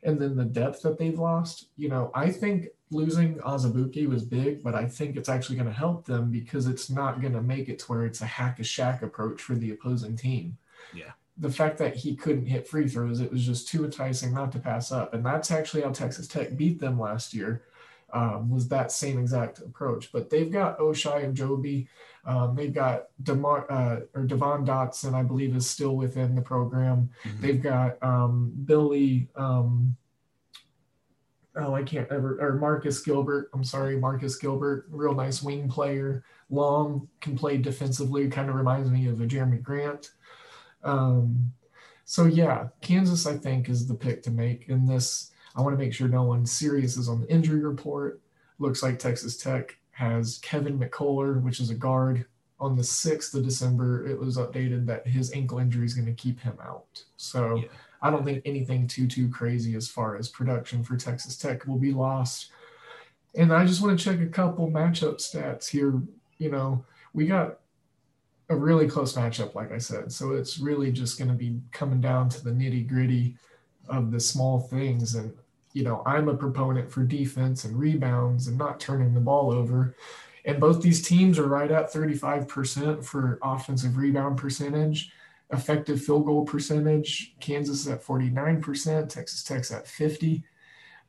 and 0.03 0.18
then 0.20 0.36
the 0.36 0.44
depth 0.44 0.82
that 0.82 0.98
they've 0.98 1.18
lost, 1.18 1.68
you 1.76 1.88
know, 1.88 2.11
I 2.14 2.30
think 2.30 2.68
losing 2.90 3.36
Azubuike 3.36 4.09
was 4.09 4.24
big, 4.24 4.62
but 4.62 4.74
I 4.74 4.86
think 4.86 5.16
it's 5.16 5.28
actually 5.28 5.57
going 5.57 5.68
to 5.68 5.74
help 5.74 6.07
them 6.07 6.30
because 6.30 6.66
it's 6.66 6.90
not 6.90 7.20
going 7.20 7.34
to 7.34 7.42
make 7.42 7.68
it 7.68 7.78
to 7.80 7.84
where 7.86 8.07
it's 8.07 8.20
a 8.20 8.26
hack 8.26 8.59
a 8.59 8.62
Shaq 8.62 9.03
approach 9.03 9.42
for 9.42 9.55
the 9.55 9.70
opposing 9.70 10.16
team. 10.16 10.57
Yeah. 10.94 11.12
The 11.38 11.51
fact 11.51 11.78
that 11.78 11.96
he 11.96 12.16
couldn't 12.16 12.46
hit 12.46 12.66
free 12.66 12.88
throws, 12.88 13.20
it 13.20 13.30
was 13.30 13.44
just 13.44 13.68
too 13.68 13.84
enticing 13.84 14.34
not 14.34 14.53
to 14.53 14.59
pass 14.59 14.90
up. 14.90 15.14
And 15.14 15.24
that's 15.24 15.51
actually 15.51 15.82
how 15.82 15.90
Texas 15.90 16.26
Tech 16.26 16.57
beat 16.57 16.80
them 16.80 16.98
last 16.98 17.32
year, 17.32 17.62
um, 18.12 18.51
was 18.51 18.68
that 18.68 18.92
same 18.92 19.18
exact 19.18 19.61
approach. 19.61 20.11
But 20.12 20.28
they've 20.28 20.51
got 20.51 20.78
Ochai 20.78 21.24
and 21.24 21.36
Agbaji. 21.36 21.88
Um, 22.25 22.55
they've 22.55 22.73
got 22.73 23.07
DeMar, 23.23 23.71
uh, 23.71 24.01
or 24.14 24.25
Devon 24.25 24.66
Dotson, 24.66 25.14
I 25.14 25.23
believe, 25.23 25.57
is 25.57 25.68
still 25.68 25.97
within 25.97 26.35
the 26.35 26.43
program. 26.43 27.11
Mhm. 27.25 27.41
They've 27.41 27.62
got 27.62 28.03
um, 28.03 28.53
Billy. 28.64 29.29
Um, 29.37 29.97
oh, 31.57 31.75
I 31.75 31.83
can't 31.83 32.11
ever. 32.11 32.39
Or 32.41 32.55
Marcus 32.55 33.01
Gilbert. 33.01 33.51
I'm 33.55 33.64
sorry, 33.64 33.99
Marcus 33.99 34.37
Gilbert. 34.37 34.87
Real 34.91 35.14
nice 35.14 35.43
wing 35.43 35.68
player. 35.68 36.25
Long, 36.51 37.09
can 37.21 37.37
play 37.39 37.57
defensively. 37.57 38.29
Kind 38.29 38.51
of 38.51 38.57
reminds 38.57 38.91
me 38.91 39.09
of 39.09 39.21
a 39.21 39.27
Jerami 39.27 39.62
Grant. 39.62 40.11
Um, 40.83 41.53
so 42.05 42.25
yeah, 42.27 42.68
Kansas, 42.81 43.27
I 43.27 43.37
think, 43.37 43.68
is 43.68 43.87
the 43.87 43.95
pick 43.95 44.23
to 44.25 44.31
make 44.31 44.68
in 44.68 44.87
this. 44.87 45.31
I 45.55 45.62
want 45.62 45.75
to 45.79 45.85
make 45.85 45.95
sure 45.95 46.09
no 46.09 46.25
one 46.25 46.45
serious 46.45 46.97
is 46.97 47.09
on 47.09 47.21
the 47.21 47.31
injury 47.33 47.61
report. 47.61 48.21
Looks 48.59 48.83
like 48.83 48.99
Texas 48.99 49.37
Tech 49.37 49.79
has 50.01 50.38
Kevin 50.38 50.78
McCullar, 50.78 51.42
which 51.42 51.61
is 51.61 51.68
a 51.68 51.74
guard, 51.74 52.24
on 52.59 52.74
the 52.74 52.82
6th 52.82 53.34
of 53.34 53.44
December, 53.44 54.07
it 54.07 54.18
was 54.18 54.38
updated 54.38 54.86
that 54.86 55.07
his 55.07 55.32
ankle 55.32 55.59
injury 55.59 55.84
is 55.84 55.94
going 55.94 56.07
to 56.07 56.22
keep 56.22 56.40
him 56.40 56.57
out. 56.62 57.03
So 57.16 57.57
yeah. 57.57 57.68
I 58.03 58.11
don't 58.11 58.24
think 58.24 58.42
anything 58.44 58.86
too, 58.86 59.07
too 59.07 59.28
crazy 59.28 59.74
as 59.76 59.88
far 59.88 60.16
as 60.16 60.28
production 60.28 60.82
for 60.82 60.96
Texas 60.96 61.36
Tech 61.36 61.66
will 61.66 61.78
be 61.78 61.92
lost. 61.92 62.51
And 63.34 63.53
I 63.53 63.66
just 63.66 63.82
want 63.82 63.98
to 63.98 64.05
check 64.05 64.20
a 64.20 64.26
couple 64.26 64.70
matchup 64.70 65.16
stats 65.16 65.68
here. 65.68 66.03
You 66.38 66.51
know, 66.51 66.84
we 67.12 67.26
got 67.26 67.59
a 68.48 68.57
really 68.57 68.88
close 68.88 69.14
matchup, 69.14 69.55
like 69.55 69.70
I 69.72 69.78
said. 69.78 70.12
So 70.12 70.32
it's 70.32 70.59
really 70.59 70.92
just 70.92 71.18
going 71.18 71.30
to 71.30 71.36
be 71.36 71.61
coming 71.72 72.01
down 72.01 72.28
to 72.30 72.44
the 72.44 72.51
nitty 72.51 72.88
gritty 72.88 73.36
of 73.88 74.11
the 74.11 74.20
small 74.20 74.61
things. 74.61 75.14
And, 75.14 75.32
you 75.73 75.85
know, 75.85 76.03
I'm 76.07 76.29
a 76.29 76.37
proponent 76.37 76.91
for 76.91 77.03
defense 77.03 77.64
and 77.64 77.79
rebounds 77.79 78.49
and 78.49 78.59
not 78.59 78.81
turning 78.81 79.14
the 79.14 79.21
ball 79.21 79.53
over. 79.53 79.95
And 80.45 80.59
both 80.59 80.83
these 80.83 81.07
teams 81.07 81.39
are 81.39 81.47
right 81.47 81.71
at 81.71 81.93
35% 81.93 83.05
for 83.05 83.39
offensive 83.43 83.97
rebound 83.97 84.39
percentage, 84.39 85.12
effective 85.53 86.03
field 86.03 86.27
goal 86.27 86.45
percentage. 86.45 87.35
Kansas 87.41 87.81
is 87.81 87.89
at 87.89 88.03
49%, 88.03 89.09
Texas 89.09 89.43
Tech's 89.43 89.71
at 89.71 89.87
50. 89.87 90.43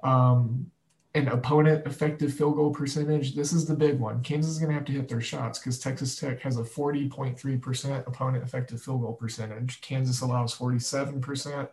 Um, 0.04 0.72
and 1.14 1.28
opponent 1.28 1.86
effective 1.86 2.34
field 2.34 2.56
goal 2.56 2.72
percentage. 2.72 3.36
This 3.36 3.52
is 3.52 3.66
the 3.66 3.76
big 3.76 4.00
one. 4.00 4.22
Kansas 4.24 4.54
is 4.54 4.60
going 4.60 4.70
to 4.70 4.76
have 4.76 4.86
to 4.86 4.94
hit 4.94 5.10
their 5.10 5.22
shots 5.22 5.60
because 5.60 5.78
Texas 5.78 6.16
Tech 6.16 6.40
has 6.40 6.58
a 6.58 6.64
40.3% 6.64 8.08
opponent 8.08 8.44
effective 8.44 8.82
field 8.82 9.02
goal 9.02 9.14
percentage. 9.14 9.82
Kansas 9.82 10.22
allows 10.22 10.56
47%. 10.58 11.68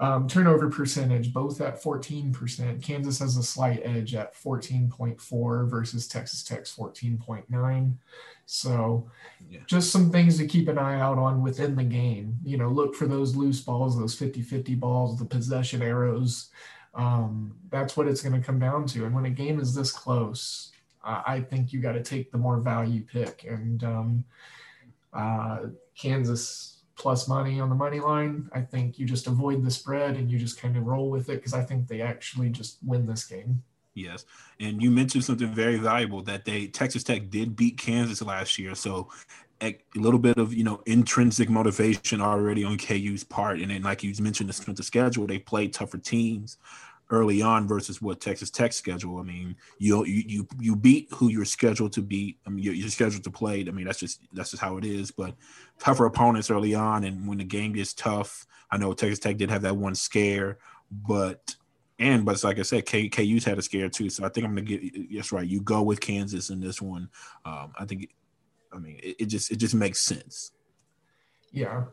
Um, 0.00 0.26
turnover 0.26 0.70
percentage, 0.70 1.30
both 1.30 1.60
at 1.60 1.80
14%. 1.80 2.82
Kansas 2.82 3.18
has 3.18 3.36
a 3.36 3.42
slight 3.42 3.82
edge 3.84 4.14
at 4.14 4.34
14.4 4.34 5.68
versus 5.68 6.08
Texas 6.08 6.42
Tech's 6.42 6.74
14.9. 6.74 7.92
So, 8.46 9.10
yeah. 9.50 9.60
just 9.66 9.92
some 9.92 10.10
things 10.10 10.38
to 10.38 10.46
keep 10.46 10.68
an 10.68 10.78
eye 10.78 10.98
out 10.98 11.18
on 11.18 11.42
within 11.42 11.76
the 11.76 11.84
game. 11.84 12.38
You 12.42 12.56
know, 12.56 12.70
look 12.70 12.94
for 12.94 13.06
those 13.06 13.36
loose 13.36 13.60
balls, 13.60 13.98
those 13.98 14.14
50 14.14 14.40
50 14.40 14.74
balls, 14.74 15.18
the 15.18 15.26
possession 15.26 15.82
arrows. 15.82 16.48
Um, 16.94 17.54
that's 17.68 17.94
what 17.94 18.08
it's 18.08 18.22
going 18.22 18.40
to 18.40 18.44
come 18.44 18.58
down 18.58 18.86
to. 18.86 19.04
And 19.04 19.14
when 19.14 19.26
a 19.26 19.30
game 19.30 19.60
is 19.60 19.74
this 19.74 19.92
close, 19.92 20.72
uh, 21.04 21.22
I 21.26 21.40
think 21.40 21.74
you 21.74 21.80
got 21.80 21.92
to 21.92 22.02
take 22.02 22.32
the 22.32 22.38
more 22.38 22.58
value 22.58 23.02
pick. 23.02 23.44
And 23.44 23.84
um, 23.84 24.24
uh, 25.12 25.66
Kansas 25.94 26.79
plus 27.00 27.26
money 27.26 27.58
on 27.60 27.70
the 27.70 27.74
money 27.74 27.98
line. 27.98 28.48
I 28.52 28.60
think 28.60 28.98
you 28.98 29.06
just 29.06 29.26
avoid 29.26 29.64
the 29.64 29.70
spread 29.70 30.16
and 30.16 30.30
you 30.30 30.38
just 30.38 30.60
kind 30.60 30.76
of 30.76 30.84
roll 30.86 31.10
with 31.10 31.30
it 31.30 31.36
because 31.36 31.54
I 31.54 31.62
think 31.62 31.88
they 31.88 32.02
actually 32.02 32.50
just 32.50 32.76
win 32.84 33.06
this 33.06 33.24
game. 33.24 33.62
Yes, 33.94 34.24
and 34.60 34.80
you 34.82 34.90
mentioned 34.90 35.24
something 35.24 35.52
very 35.52 35.76
valuable 35.76 36.22
that 36.22 36.44
they 36.44 36.68
Texas 36.68 37.02
Tech 37.02 37.30
did 37.30 37.56
beat 37.56 37.76
Kansas 37.76 38.22
last 38.22 38.58
year, 38.58 38.74
so 38.74 39.08
a 39.62 39.76
little 39.94 40.18
bit 40.18 40.38
of 40.38 40.54
you 40.54 40.62
know 40.62 40.80
intrinsic 40.86 41.48
motivation 41.48 42.20
already 42.20 42.64
on 42.64 42.78
KU's 42.78 43.24
part, 43.24 43.58
and 43.58 43.70
then 43.70 43.82
like 43.82 44.04
you 44.04 44.14
mentioned, 44.20 44.48
the 44.48 44.52
strength 44.52 44.78
of 44.78 44.84
schedule, 44.84 45.26
they 45.26 45.38
played 45.38 45.72
tougher 45.72 45.98
teams 45.98 46.58
early 47.10 47.42
on 47.42 47.66
versus 47.66 48.00
what 48.00 48.20
Texas 48.20 48.50
Tech 48.50 48.72
schedule. 48.72 49.18
I 49.18 49.22
mean, 49.22 49.56
you 49.78 50.04
you 50.04 50.46
you, 50.58 50.76
beat 50.76 51.08
who 51.12 51.28
you're 51.28 51.44
scheduled 51.44 51.92
to 51.94 52.02
beat. 52.02 52.38
I 52.46 52.50
mean, 52.50 52.64
you're, 52.64 52.74
you're, 52.74 52.88
scheduled 52.88 53.24
to 53.24 53.30
play. 53.30 53.64
I 53.66 53.70
mean, 53.70 53.86
that's 53.86 53.98
just 53.98 54.20
that's 54.32 54.50
just 54.50 54.62
how 54.62 54.76
it 54.76 54.84
is. 54.84 55.10
But 55.10 55.34
tougher 55.78 56.06
opponents 56.06 56.50
early 56.50 56.74
on, 56.74 57.04
and 57.04 57.26
when 57.28 57.38
the 57.38 57.44
game 57.44 57.72
gets 57.72 57.92
tough, 57.94 58.46
I 58.70 58.78
know 58.78 58.92
Texas 58.92 59.18
Tech 59.18 59.36
did 59.36 59.50
have 59.50 59.62
that 59.62 59.76
one 59.76 59.94
scare, 59.94 60.58
but 60.90 61.54
and 61.98 62.24
but 62.24 62.32
it's 62.32 62.44
like 62.44 62.58
I 62.58 62.62
said, 62.62 62.86
K, 62.86 63.08
KU's 63.08 63.44
had 63.44 63.58
a 63.58 63.62
scare 63.62 63.88
too. 63.88 64.08
So 64.08 64.24
I 64.24 64.28
think 64.28 64.46
I'm 64.46 64.54
gonna 64.54 64.66
get 64.66 64.80
yes 65.10 65.32
right. 65.32 65.46
You 65.46 65.60
go 65.60 65.82
with 65.82 66.00
Kansas 66.00 66.50
in 66.50 66.60
this 66.60 66.80
one. 66.80 67.08
Um, 67.44 67.72
I 67.78 67.84
think, 67.84 68.08
I 68.72 68.78
mean, 68.78 68.98
it, 69.02 69.16
it 69.20 69.26
just 69.26 69.50
it 69.50 69.56
just 69.56 69.74
makes 69.74 70.00
sense. 70.00 70.52
Yeah, 71.52 71.84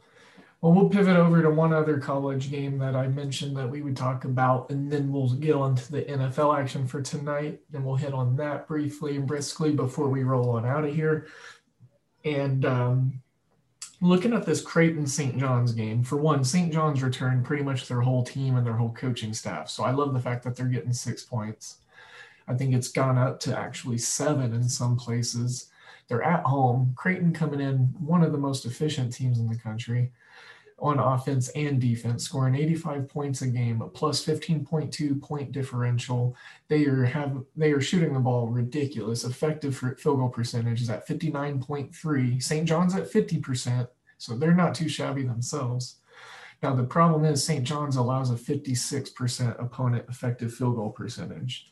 well, 0.62 0.74
we'll 0.74 0.89
pivot 0.89 1.16
over 1.16 1.41
to 1.43 1.51
one 1.51 1.72
other 1.72 1.99
college 1.99 2.49
game 2.49 2.80
that 2.80 2.95
I 2.95 3.08
mentioned 3.08 3.55
that 3.58 3.70
we 3.70 3.84
would 3.84 3.95
talk 3.95 4.26
about, 4.26 4.72
and 4.72 4.91
then 4.91 5.12
we'll 5.12 5.30
get 5.34 5.53
on 5.53 5.76
to 5.76 5.91
the 5.91 6.01
NFL 6.01 6.58
action 6.58 6.88
for 6.88 6.99
tonight. 6.99 7.60
And 7.74 7.86
we'll 7.86 7.95
hit 7.95 8.14
on 8.14 8.36
that 8.38 8.68
briefly 8.68 9.18
and 9.18 9.28
briskly 9.28 9.72
before 9.72 10.10
we 10.10 10.24
roll 10.24 10.51
on 10.51 10.66
out 10.66 10.84
of 10.84 10.95
here. 10.95 11.28
And 12.26 12.66
um, 12.66 13.22
looking 14.01 14.34
at 14.34 14.47
this 14.47 14.62
Creighton 14.62 15.05
St. 15.05 15.38
John's 15.38 15.74
game, 15.74 16.03
for 16.03 16.18
one, 16.18 16.43
St. 16.43 16.74
John's 16.74 17.03
returned 17.03 17.45
pretty 17.45 17.64
much 17.64 17.88
their 17.88 18.01
whole 18.01 18.24
team 18.24 18.58
and 18.58 18.66
their 18.66 18.78
whole 18.78 18.93
coaching 18.93 19.36
staff. 19.36 19.70
So 19.70 19.84
I 19.84 19.91
love 19.91 20.16
the 20.16 20.20
fact 20.20 20.43
that 20.43 20.55
they're 20.55 20.66
getting 20.66 20.93
six 20.93 21.24
points. 21.24 21.78
I 22.47 22.55
think 22.55 22.74
it's 22.74 22.88
gone 22.88 23.20
up 23.20 23.39
to 23.41 23.55
actually 23.55 23.99
seven 23.99 24.53
in 24.53 24.68
some 24.68 24.97
places. 24.97 25.70
They're 26.08 26.24
at 26.24 26.43
home. 26.43 26.93
Creighton 26.95 27.32
coming 27.32 27.62
in 27.62 27.93
one 27.99 28.24
of 28.24 28.32
the 28.32 28.38
most 28.39 28.66
efficient 28.66 29.14
teams 29.14 29.38
in 29.38 29.47
the 29.47 29.58
country 29.58 30.12
on 30.80 30.99
offense 30.99 31.49
and 31.49 31.82
defense, 31.82 32.23
scoring 32.23 32.55
85 32.55 33.09
points 33.09 33.41
a 33.41 33.47
game, 33.47 33.82
a 33.82 33.88
plus 33.88 34.23
15.2 34.23 35.21
point 35.21 35.51
differential. 35.51 36.36
They 36.67 36.86
are 36.86 37.03
have 37.03 37.43
they 37.55 37.71
are 37.71 37.82
shooting 37.82 38.13
the 38.13 38.19
ball 38.19 38.47
ridiculous. 38.47 39.23
Effective 39.23 39.75
field 39.75 40.19
goal 40.19 40.30
percentage 40.30 40.82
is 40.82 40.89
at 40.89 41.07
59.3. 41.07 42.43
St. 42.43 42.67
John's 42.67 42.95
at 42.95 43.11
50%, 43.11 43.88
so 44.17 44.38
they're 44.38 44.53
not 44.53 44.75
too 44.75 44.88
shabby 44.88 45.23
themselves. 45.23 45.97
Now 46.61 46.75
the 46.75 46.84
problem 46.84 47.25
is 47.25 47.43
St. 47.43 47.63
John's 47.63 47.95
allows 47.95 48.30
a 48.30 48.36
56% 48.36 49.61
opponent 49.61 50.05
effective 50.09 50.53
field 50.53 50.75
goal 50.75 50.91
percentage. 50.91 51.71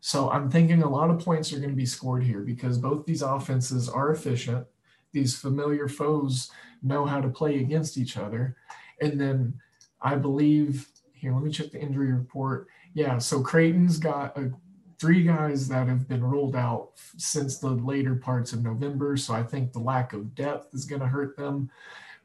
So 0.00 0.30
I'm 0.30 0.50
thinking 0.50 0.82
a 0.82 0.88
lot 0.88 1.10
of 1.10 1.18
points 1.18 1.52
are 1.52 1.58
going 1.58 1.70
to 1.70 1.76
be 1.76 1.86
scored 1.86 2.24
here 2.24 2.40
because 2.40 2.78
both 2.78 3.06
these 3.06 3.22
offenses 3.22 3.88
are 3.88 4.12
efficient. 4.12 4.66
These 5.14 5.38
familiar 5.38 5.88
foes 5.88 6.50
know 6.82 7.06
how 7.06 7.22
to 7.22 7.28
play 7.28 7.60
against 7.60 7.96
each 7.96 8.18
other. 8.18 8.56
And 9.00 9.18
then 9.18 9.54
I 10.02 10.16
believe 10.16 10.88
here, 11.14 11.32
let 11.32 11.42
me 11.42 11.50
check 11.50 11.70
the 11.70 11.80
injury 11.80 12.12
report. 12.12 12.66
Yeah, 12.92 13.16
so 13.16 13.40
Creighton's 13.40 13.98
got 13.98 14.36
a, 14.36 14.52
three 14.98 15.22
guys 15.22 15.68
that 15.68 15.88
have 15.88 16.08
been 16.08 16.22
ruled 16.22 16.56
out 16.56 16.90
since 17.16 17.58
the 17.58 17.70
later 17.70 18.14
parts 18.14 18.52
of 18.52 18.62
November. 18.62 19.16
So 19.16 19.34
I 19.34 19.42
think 19.42 19.72
the 19.72 19.78
lack 19.78 20.12
of 20.12 20.34
depth 20.34 20.74
is 20.74 20.84
going 20.84 21.00
to 21.00 21.06
hurt 21.06 21.36
them. 21.36 21.70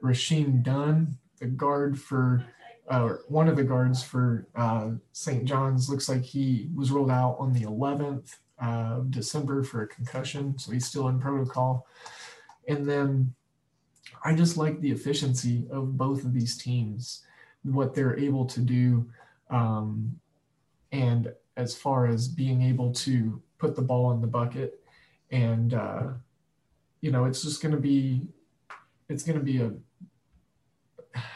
Rasheem 0.03 0.63
Dunn, 0.63 1.17
the 1.39 1.47
guard 1.47 1.99
for 1.99 2.45
uh, 2.89 3.15
one 3.27 3.47
of 3.47 3.55
the 3.55 3.63
guards 3.63 4.03
for 4.03 4.47
uh, 4.55 4.91
St. 5.11 5.45
John's, 5.45 5.89
looks 5.89 6.09
like 6.09 6.23
he 6.23 6.69
was 6.75 6.91
ruled 6.91 7.11
out 7.11 7.37
on 7.39 7.53
the 7.53 7.61
11th 7.61 8.35
of 8.61 9.11
December 9.11 9.63
for 9.63 9.83
a 9.83 9.87
concussion. 9.87 10.57
So 10.57 10.71
he's 10.71 10.85
still 10.85 11.07
in 11.07 11.19
protocol. 11.19 11.85
And 12.69 12.87
then 12.87 13.33
I 14.23 14.33
just 14.33 14.55
like 14.55 14.79
the 14.79 14.91
efficiency 14.91 15.67
of 15.71 15.97
both 15.97 16.23
of 16.23 16.33
these 16.33 16.57
teams, 16.57 17.25
what 17.63 17.93
they're 17.93 18.17
able 18.17 18.45
to 18.45 18.59
do. 18.61 19.09
Um, 19.49 20.19
and 20.91 21.33
as 21.57 21.75
far 21.75 22.05
as 22.05 22.27
being 22.27 22.61
able 22.61 22.93
to 22.93 23.41
put 23.57 23.75
the 23.75 23.81
ball 23.81 24.11
in 24.11 24.21
the 24.21 24.27
bucket, 24.27 24.81
and, 25.31 25.73
uh, 25.73 26.03
you 27.01 27.11
know, 27.11 27.25
it's 27.25 27.43
just 27.43 27.61
going 27.61 27.73
to 27.73 27.81
be, 27.81 28.21
it's 29.09 29.23
going 29.23 29.37
to 29.37 29.43
be 29.43 29.61
a, 29.61 29.71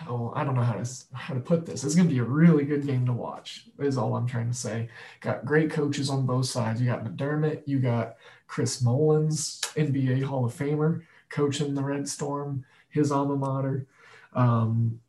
oh, 0.07 0.31
I 0.36 0.43
don't 0.43 0.55
know 0.55 0.61
how 0.61 0.73
to 0.73 0.89
how 1.13 1.34
to 1.34 1.39
put 1.39 1.65
this. 1.65 1.84
It's 1.84 1.95
going 1.95 2.07
to 2.07 2.13
be 2.13 2.19
a 2.19 2.23
really 2.23 2.63
good 2.63 2.86
game 2.86 3.05
to 3.07 3.13
watch. 3.13 3.67
Is 3.79 3.97
all 3.97 4.15
I'm 4.15 4.27
trying 4.27 4.49
to 4.49 4.55
say. 4.55 4.89
Got 5.19 5.45
great 5.45 5.71
coaches 5.71 6.09
on 6.09 6.25
both 6.25 6.45
sides. 6.45 6.79
You 6.79 6.88
got 6.88 7.03
McDermott. 7.03 7.63
You 7.65 7.79
got 7.79 8.17
Chris 8.47 8.81
Mullins, 8.81 9.61
NBA 9.75 10.23
Hall 10.23 10.45
of 10.45 10.53
Famer, 10.53 11.01
coaching 11.34 11.73
the 11.73 11.84
Red 11.84 12.07
Storm 12.07 12.65
his 12.93 13.11
alma 13.11 13.36
mater. 13.36 13.88
Um, 14.34 14.99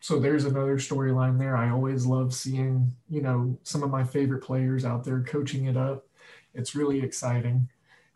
so 0.00 0.18
there's 0.18 0.44
another 0.44 0.76
storyline 0.76 1.38
there. 1.38 1.56
I 1.56 1.70
always 1.70 2.06
love 2.06 2.32
seeing, 2.34 2.94
you 3.08 3.22
know, 3.22 3.58
some 3.62 3.82
of 3.82 3.90
my 3.90 4.04
favorite 4.04 4.44
players 4.44 4.84
out 4.84 5.04
there 5.04 5.22
coaching 5.22 5.66
it 5.66 5.76
up. 5.76 6.06
It's 6.54 6.74
really 6.74 7.02
exciting. 7.02 7.68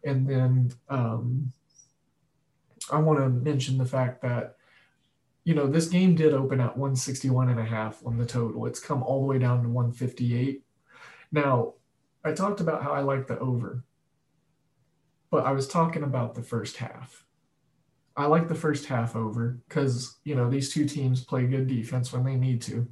And 0.05 0.29
then 0.29 0.73
um, 0.89 1.53
I 2.91 2.99
want 2.99 3.19
to 3.19 3.29
mention 3.29 3.79
the 3.79 3.87
fact 3.87 4.23
that, 4.23 4.57
you 5.45 5.55
know, 5.55 5.67
this 5.67 5.89
game 5.89 6.15
did 6.15 6.33
open 6.33 6.61
at 6.61 6.77
161 6.77 7.51
and 7.51 7.61
a 7.61 7.65
half 7.65 8.05
on 8.07 8.17
the 8.17 8.27
total. 8.27 8.67
It's 8.67 8.81
come 8.81 9.03
all 9.03 9.21
the 9.21 9.27
way 9.27 9.39
down 9.39 9.63
to 9.63 9.69
158. 9.69 10.63
Now, 11.33 11.75
I 12.25 12.33
talked 12.33 12.61
about 12.61 12.83
how 12.83 12.93
I 12.93 13.01
like 13.01 13.27
the 13.27 13.39
over, 13.39 13.85
but 15.31 15.45
I 15.45 15.53
was 15.53 15.69
talking 15.69 16.03
about 16.03 16.35
the 16.35 16.43
first 16.43 16.79
half. 16.79 17.25
I 18.17 18.27
like 18.27 18.49
the 18.49 18.55
first 18.55 18.87
half 18.87 19.17
over 19.17 19.59
because, 19.69 20.19
you 20.25 20.35
know, 20.35 20.49
these 20.49 20.73
two 20.73 20.87
teams 20.87 21.25
play 21.25 21.47
good 21.47 21.67
defense 21.67 22.13
when 22.13 22.25
they 22.25 22.37
need 22.37 22.63
to. 22.63 22.87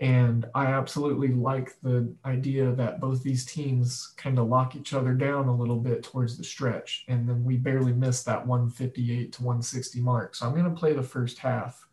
And 0.00 0.46
I 0.54 0.66
absolutely 0.66 1.28
like 1.28 1.80
the 1.82 2.12
idea 2.24 2.72
that 2.72 3.00
both 3.00 3.22
these 3.22 3.44
teams 3.44 4.14
kind 4.16 4.38
of 4.38 4.48
lock 4.48 4.74
each 4.74 4.92
other 4.92 5.14
down 5.14 5.46
a 5.46 5.54
little 5.54 5.78
bit 5.78 6.02
towards 6.02 6.36
the 6.36 6.44
stretch. 6.44 7.04
And 7.06 7.28
then 7.28 7.44
we 7.44 7.56
barely 7.56 7.92
miss 7.92 8.22
that 8.24 8.44
158 8.46 9.32
to 9.32 9.42
160 9.42 10.00
mark. 10.00 10.34
So 10.34 10.46
I'm 10.46 10.52
going 10.52 10.64
to 10.64 10.78
play 10.78 10.94
the 10.94 11.02
first 11.02 11.38
half. 11.38 11.86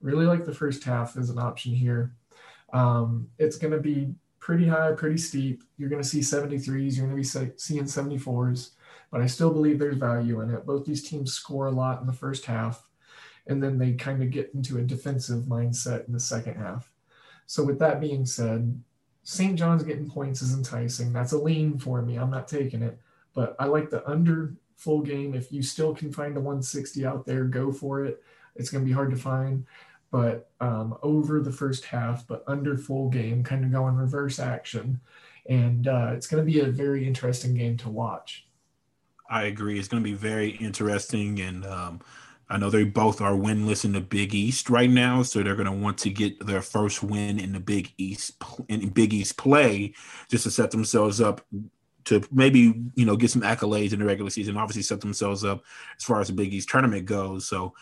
Really 0.00 0.26
like 0.26 0.44
the 0.44 0.54
first 0.54 0.84
half 0.84 1.16
as 1.16 1.30
an 1.30 1.38
option 1.38 1.74
here. 1.74 2.14
Um, 2.72 3.28
it's 3.38 3.56
going 3.56 3.72
to 3.72 3.80
be 3.80 4.14
pretty 4.38 4.66
high, 4.66 4.92
pretty 4.92 5.18
steep. 5.18 5.62
You're 5.78 5.88
going 5.88 6.02
to 6.02 6.08
see 6.08 6.20
73s, 6.20 6.96
you're 6.96 7.06
going 7.06 7.22
to 7.22 7.44
be 7.44 7.52
seeing 7.56 7.84
74s 7.84 8.70
but 9.12 9.20
I 9.20 9.26
still 9.26 9.52
believe 9.52 9.78
there's 9.78 9.98
value 9.98 10.40
in 10.40 10.50
it. 10.50 10.66
Both 10.66 10.86
these 10.86 11.06
teams 11.06 11.34
score 11.34 11.66
a 11.66 11.70
lot 11.70 12.00
in 12.00 12.06
the 12.06 12.12
first 12.14 12.46
half, 12.46 12.88
and 13.46 13.62
then 13.62 13.78
they 13.78 13.92
kind 13.92 14.22
of 14.22 14.30
get 14.30 14.50
into 14.54 14.78
a 14.78 14.82
defensive 14.82 15.44
mindset 15.44 16.06
in 16.08 16.14
the 16.14 16.18
second 16.18 16.56
half. 16.56 16.90
So, 17.46 17.62
with 17.62 17.78
that 17.80 18.00
being 18.00 18.24
said, 18.24 18.82
St. 19.22 19.56
John's 19.56 19.82
getting 19.82 20.10
points 20.10 20.40
is 20.40 20.54
enticing. 20.54 21.12
That's 21.12 21.32
a 21.32 21.38
lean 21.38 21.78
for 21.78 22.00
me. 22.00 22.16
I'm 22.16 22.30
not 22.30 22.48
taking 22.48 22.82
it, 22.82 22.98
but 23.34 23.54
I 23.58 23.66
like 23.66 23.90
the 23.90 24.08
under 24.08 24.54
full 24.76 25.02
game. 25.02 25.34
If 25.34 25.52
you 25.52 25.62
still 25.62 25.94
can 25.94 26.10
find 26.10 26.34
a 26.36 26.40
160 26.40 27.04
out 27.04 27.26
there, 27.26 27.44
go 27.44 27.70
for 27.70 28.04
it. 28.06 28.22
It's 28.56 28.70
going 28.70 28.82
to 28.82 28.88
be 28.88 28.94
hard 28.94 29.10
to 29.10 29.16
find, 29.16 29.66
but 30.10 30.50
um, 30.60 30.96
over 31.02 31.40
the 31.40 31.52
first 31.52 31.84
half, 31.84 32.26
but 32.26 32.44
under 32.46 32.78
full 32.78 33.10
game, 33.10 33.44
kind 33.44 33.64
of 33.64 33.72
going 33.72 33.94
reverse 33.94 34.38
action. 34.38 35.00
And 35.48 35.86
uh, 35.86 36.12
it's 36.14 36.26
going 36.26 36.44
to 36.44 36.50
be 36.50 36.60
a 36.60 36.66
very 36.66 37.06
interesting 37.06 37.54
game 37.54 37.76
to 37.78 37.90
watch. 37.90 38.46
I 39.32 39.44
agree. 39.44 39.78
It's 39.78 39.88
going 39.88 40.02
to 40.02 40.08
be 40.08 40.14
very 40.14 40.50
interesting. 40.50 41.40
And 41.40 41.64
um, 41.64 42.00
I 42.50 42.58
know 42.58 42.68
they 42.68 42.84
both 42.84 43.22
are 43.22 43.32
winless 43.32 43.86
in 43.86 43.92
the 43.92 44.00
Big 44.02 44.34
East 44.34 44.68
right 44.68 44.90
now, 44.90 45.22
so 45.22 45.42
they're 45.42 45.56
going 45.56 45.64
to 45.64 45.72
want 45.72 45.96
to 45.98 46.10
get 46.10 46.46
their 46.46 46.60
first 46.60 47.02
win 47.02 47.38
in 47.38 47.54
the 47.54 47.60
Big 47.60 47.94
East 47.96 48.34
in 48.68 48.90
Big 48.90 49.14
East 49.14 49.38
play 49.38 49.94
just 50.28 50.44
to 50.44 50.50
set 50.50 50.70
themselves 50.70 51.22
up 51.22 51.40
to 52.04 52.20
maybe 52.30 52.74
you 52.94 53.06
know 53.06 53.16
get 53.16 53.30
some 53.30 53.40
accolades 53.42 53.94
in 53.94 54.00
the 54.00 54.04
regular 54.04 54.30
season. 54.30 54.58
Obviously, 54.58 54.82
set 54.82 55.00
themselves 55.00 55.44
up 55.44 55.64
as 55.96 56.04
far 56.04 56.20
as 56.20 56.26
the 56.26 56.34
Big 56.34 56.52
East 56.52 56.68
tournament 56.68 57.06
goes. 57.06 57.48
So, 57.48 57.72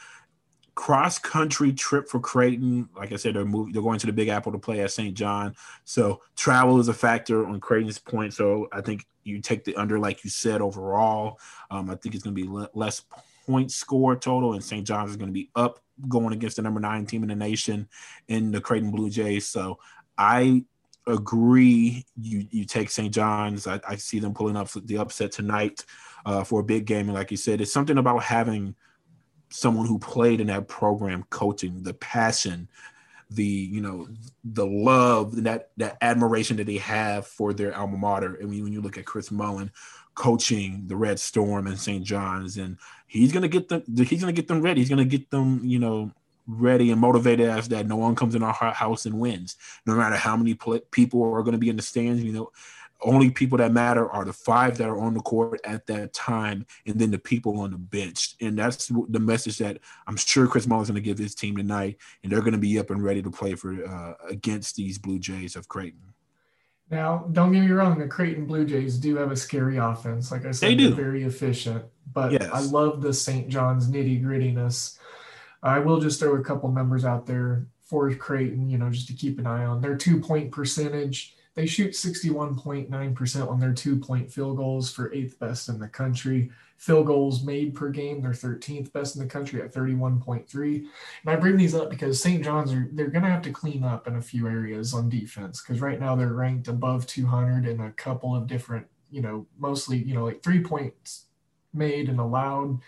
cross 0.80 1.18
country 1.18 1.74
trip 1.74 2.08
for 2.08 2.20
Creighton. 2.20 2.88
Like 2.96 3.12
I 3.12 3.16
said, 3.16 3.34
they're 3.34 3.44
moving. 3.44 3.74
They're 3.74 3.82
going 3.82 3.98
to 3.98 4.06
the 4.06 4.14
Big 4.14 4.28
Apple 4.28 4.50
to 4.52 4.58
play 4.58 4.80
at 4.80 4.90
St. 4.90 5.14
John. 5.14 5.54
So 5.84 6.22
travel 6.36 6.80
is 6.80 6.88
a 6.88 6.94
factor 6.94 7.46
on 7.46 7.60
Creighton's 7.60 7.98
point. 7.98 8.32
So 8.32 8.66
I 8.72 8.80
think 8.80 9.04
you 9.22 9.42
take 9.42 9.64
the 9.64 9.76
under, 9.76 9.98
like 9.98 10.24
you 10.24 10.30
said, 10.30 10.62
overall. 10.62 11.38
Um, 11.70 11.90
I 11.90 11.96
think 11.96 12.14
it's 12.14 12.24
going 12.24 12.34
to 12.34 12.42
be 12.42 12.48
le- 12.48 12.70
less 12.72 13.02
point 13.44 13.70
score 13.70 14.16
total, 14.16 14.54
and 14.54 14.64
St. 14.64 14.86
John's 14.86 15.10
is 15.10 15.18
going 15.18 15.28
to 15.28 15.34
be 15.34 15.50
up 15.54 15.80
going 16.08 16.32
against 16.32 16.56
the 16.56 16.62
number 16.62 16.80
nine 16.80 17.04
team 17.04 17.24
in 17.24 17.28
the 17.28 17.36
nation 17.36 17.86
in 18.28 18.50
the 18.50 18.60
Creighton 18.62 18.90
Blue 18.90 19.10
Jays. 19.10 19.46
So 19.46 19.80
I 20.16 20.64
agree. 21.06 22.06
You 22.18 22.46
you 22.50 22.64
take 22.64 22.88
St. 22.88 23.12
John's. 23.12 23.66
I, 23.66 23.80
I 23.86 23.96
see 23.96 24.18
them 24.18 24.32
pulling 24.32 24.56
up 24.56 24.70
the 24.70 24.96
upset 24.96 25.30
tonight 25.30 25.84
uh, 26.24 26.42
for 26.42 26.60
a 26.60 26.64
big 26.64 26.86
game, 26.86 27.10
and 27.10 27.14
like 27.14 27.30
you 27.30 27.36
said, 27.36 27.60
it's 27.60 27.70
something 27.70 27.98
about 27.98 28.22
having 28.22 28.74
someone 29.50 29.86
who 29.86 29.98
played 29.98 30.40
in 30.40 30.46
that 30.46 30.68
program 30.68 31.24
coaching 31.30 31.82
the 31.82 31.94
passion 31.94 32.68
the 33.30 33.44
you 33.44 33.80
know 33.80 34.08
the 34.44 34.66
love 34.66 35.42
that 35.44 35.70
that 35.76 35.96
admiration 36.00 36.56
that 36.56 36.66
they 36.66 36.78
have 36.78 37.26
for 37.26 37.52
their 37.52 37.76
alma 37.76 37.96
mater 37.96 38.38
I 38.40 38.44
mean 38.44 38.64
when 38.64 38.72
you 38.72 38.80
look 38.80 38.98
at 38.98 39.06
Chris 39.06 39.30
Mullin 39.30 39.70
coaching 40.14 40.84
the 40.86 40.96
Red 40.96 41.20
Storm 41.20 41.66
and 41.66 41.78
St. 41.78 42.04
John's 42.04 42.56
and 42.56 42.76
he's 43.06 43.32
to 43.32 43.48
get 43.48 43.68
them 43.68 43.82
he's 43.96 44.22
to 44.22 44.32
get 44.32 44.48
them 44.48 44.62
ready 44.62 44.80
he's 44.80 44.90
to 44.98 45.04
get 45.04 45.30
them 45.30 45.60
you 45.64 45.78
know 45.78 46.10
ready 46.46 46.90
and 46.90 47.00
motivated 47.00 47.48
as 47.48 47.68
that 47.68 47.86
no 47.86 47.96
one 47.96 48.16
comes 48.16 48.34
in 48.34 48.42
our 48.42 48.52
house 48.52 49.06
and 49.06 49.20
wins 49.20 49.56
no 49.86 49.94
matter 49.94 50.16
how 50.16 50.36
many 50.36 50.54
people 50.90 51.22
are 51.22 51.42
going 51.42 51.52
to 51.52 51.58
be 51.58 51.68
in 51.68 51.76
the 51.76 51.82
stands 51.82 52.22
you 52.22 52.32
know 52.32 52.50
only 53.02 53.30
people 53.30 53.58
that 53.58 53.72
matter 53.72 54.10
are 54.10 54.24
the 54.24 54.32
five 54.32 54.76
that 54.78 54.88
are 54.88 54.98
on 54.98 55.14
the 55.14 55.20
court 55.20 55.60
at 55.64 55.86
that 55.86 56.12
time 56.12 56.66
and 56.86 56.98
then 56.98 57.10
the 57.10 57.18
people 57.18 57.60
on 57.60 57.70
the 57.70 57.78
bench 57.78 58.34
and 58.40 58.58
that's 58.58 58.90
the 59.08 59.20
message 59.20 59.58
that 59.58 59.78
i'm 60.06 60.16
sure 60.16 60.46
chris 60.46 60.66
mullin's 60.66 60.88
is 60.88 60.92
going 60.92 61.02
to 61.02 61.08
give 61.08 61.18
his 61.18 61.34
team 61.34 61.56
tonight 61.56 61.96
and 62.22 62.30
they're 62.30 62.40
going 62.40 62.52
to 62.52 62.58
be 62.58 62.78
up 62.78 62.90
and 62.90 63.02
ready 63.02 63.22
to 63.22 63.30
play 63.30 63.54
for 63.54 63.84
uh, 63.86 64.14
against 64.28 64.76
these 64.76 64.98
blue 64.98 65.18
jays 65.18 65.56
of 65.56 65.68
creighton 65.68 66.12
now 66.90 67.26
don't 67.32 67.52
get 67.52 67.60
me 67.60 67.70
wrong 67.70 67.98
the 67.98 68.06
creighton 68.06 68.46
blue 68.46 68.64
jays 68.64 68.96
do 68.96 69.16
have 69.16 69.30
a 69.30 69.36
scary 69.36 69.76
offense 69.76 70.30
like 70.30 70.44
i 70.44 70.50
said 70.50 70.70
they 70.70 70.74
do. 70.74 70.88
they're 70.88 71.04
very 71.04 71.24
efficient 71.24 71.84
but 72.12 72.32
yes. 72.32 72.48
i 72.52 72.60
love 72.60 73.00
the 73.00 73.12
st 73.12 73.48
john's 73.48 73.88
nitty 73.88 74.22
grittiness 74.22 74.98
i 75.62 75.78
will 75.78 76.00
just 76.00 76.20
throw 76.20 76.36
a 76.36 76.44
couple 76.44 76.70
numbers 76.70 77.04
out 77.04 77.26
there 77.26 77.66
for 77.82 78.12
creighton 78.14 78.68
you 78.68 78.78
know 78.78 78.90
just 78.90 79.06
to 79.06 79.14
keep 79.14 79.38
an 79.38 79.46
eye 79.46 79.64
on 79.64 79.80
their 79.80 79.96
two 79.96 80.20
point 80.20 80.50
percentage 80.50 81.34
they 81.60 81.66
shoot 81.66 81.92
61.9% 81.92 83.50
on 83.50 83.60
their 83.60 83.74
two 83.74 83.96
point 83.96 84.32
field 84.32 84.56
goals 84.56 84.90
for 84.90 85.12
eighth 85.12 85.38
best 85.38 85.68
in 85.68 85.78
the 85.78 85.88
country. 85.88 86.50
Field 86.78 87.06
goals 87.06 87.44
made 87.44 87.74
per 87.74 87.90
game, 87.90 88.22
they're 88.22 88.30
13th 88.30 88.90
best 88.94 89.14
in 89.14 89.22
the 89.22 89.28
country 89.28 89.60
at 89.60 89.74
31.3. 89.74 90.76
And 90.76 90.86
I 91.26 91.36
bring 91.36 91.58
these 91.58 91.74
up 91.74 91.90
because 91.90 92.22
St. 92.22 92.42
John's 92.42 92.72
are 92.72 92.88
they're 92.92 93.08
going 93.08 93.24
to 93.24 93.30
have 93.30 93.42
to 93.42 93.52
clean 93.52 93.84
up 93.84 94.08
in 94.08 94.16
a 94.16 94.22
few 94.22 94.48
areas 94.48 94.94
on 94.94 95.10
defense 95.10 95.60
because 95.60 95.82
right 95.82 96.00
now 96.00 96.16
they're 96.16 96.32
ranked 96.32 96.68
above 96.68 97.06
200 97.06 97.68
in 97.68 97.80
a 97.80 97.92
couple 97.92 98.34
of 98.34 98.46
different, 98.46 98.86
you 99.10 99.20
know, 99.20 99.46
mostly, 99.58 99.98
you 99.98 100.14
know, 100.14 100.24
like 100.24 100.42
three 100.42 100.62
points 100.62 101.26
made 101.74 102.08
and 102.08 102.20
allowed. 102.20 102.80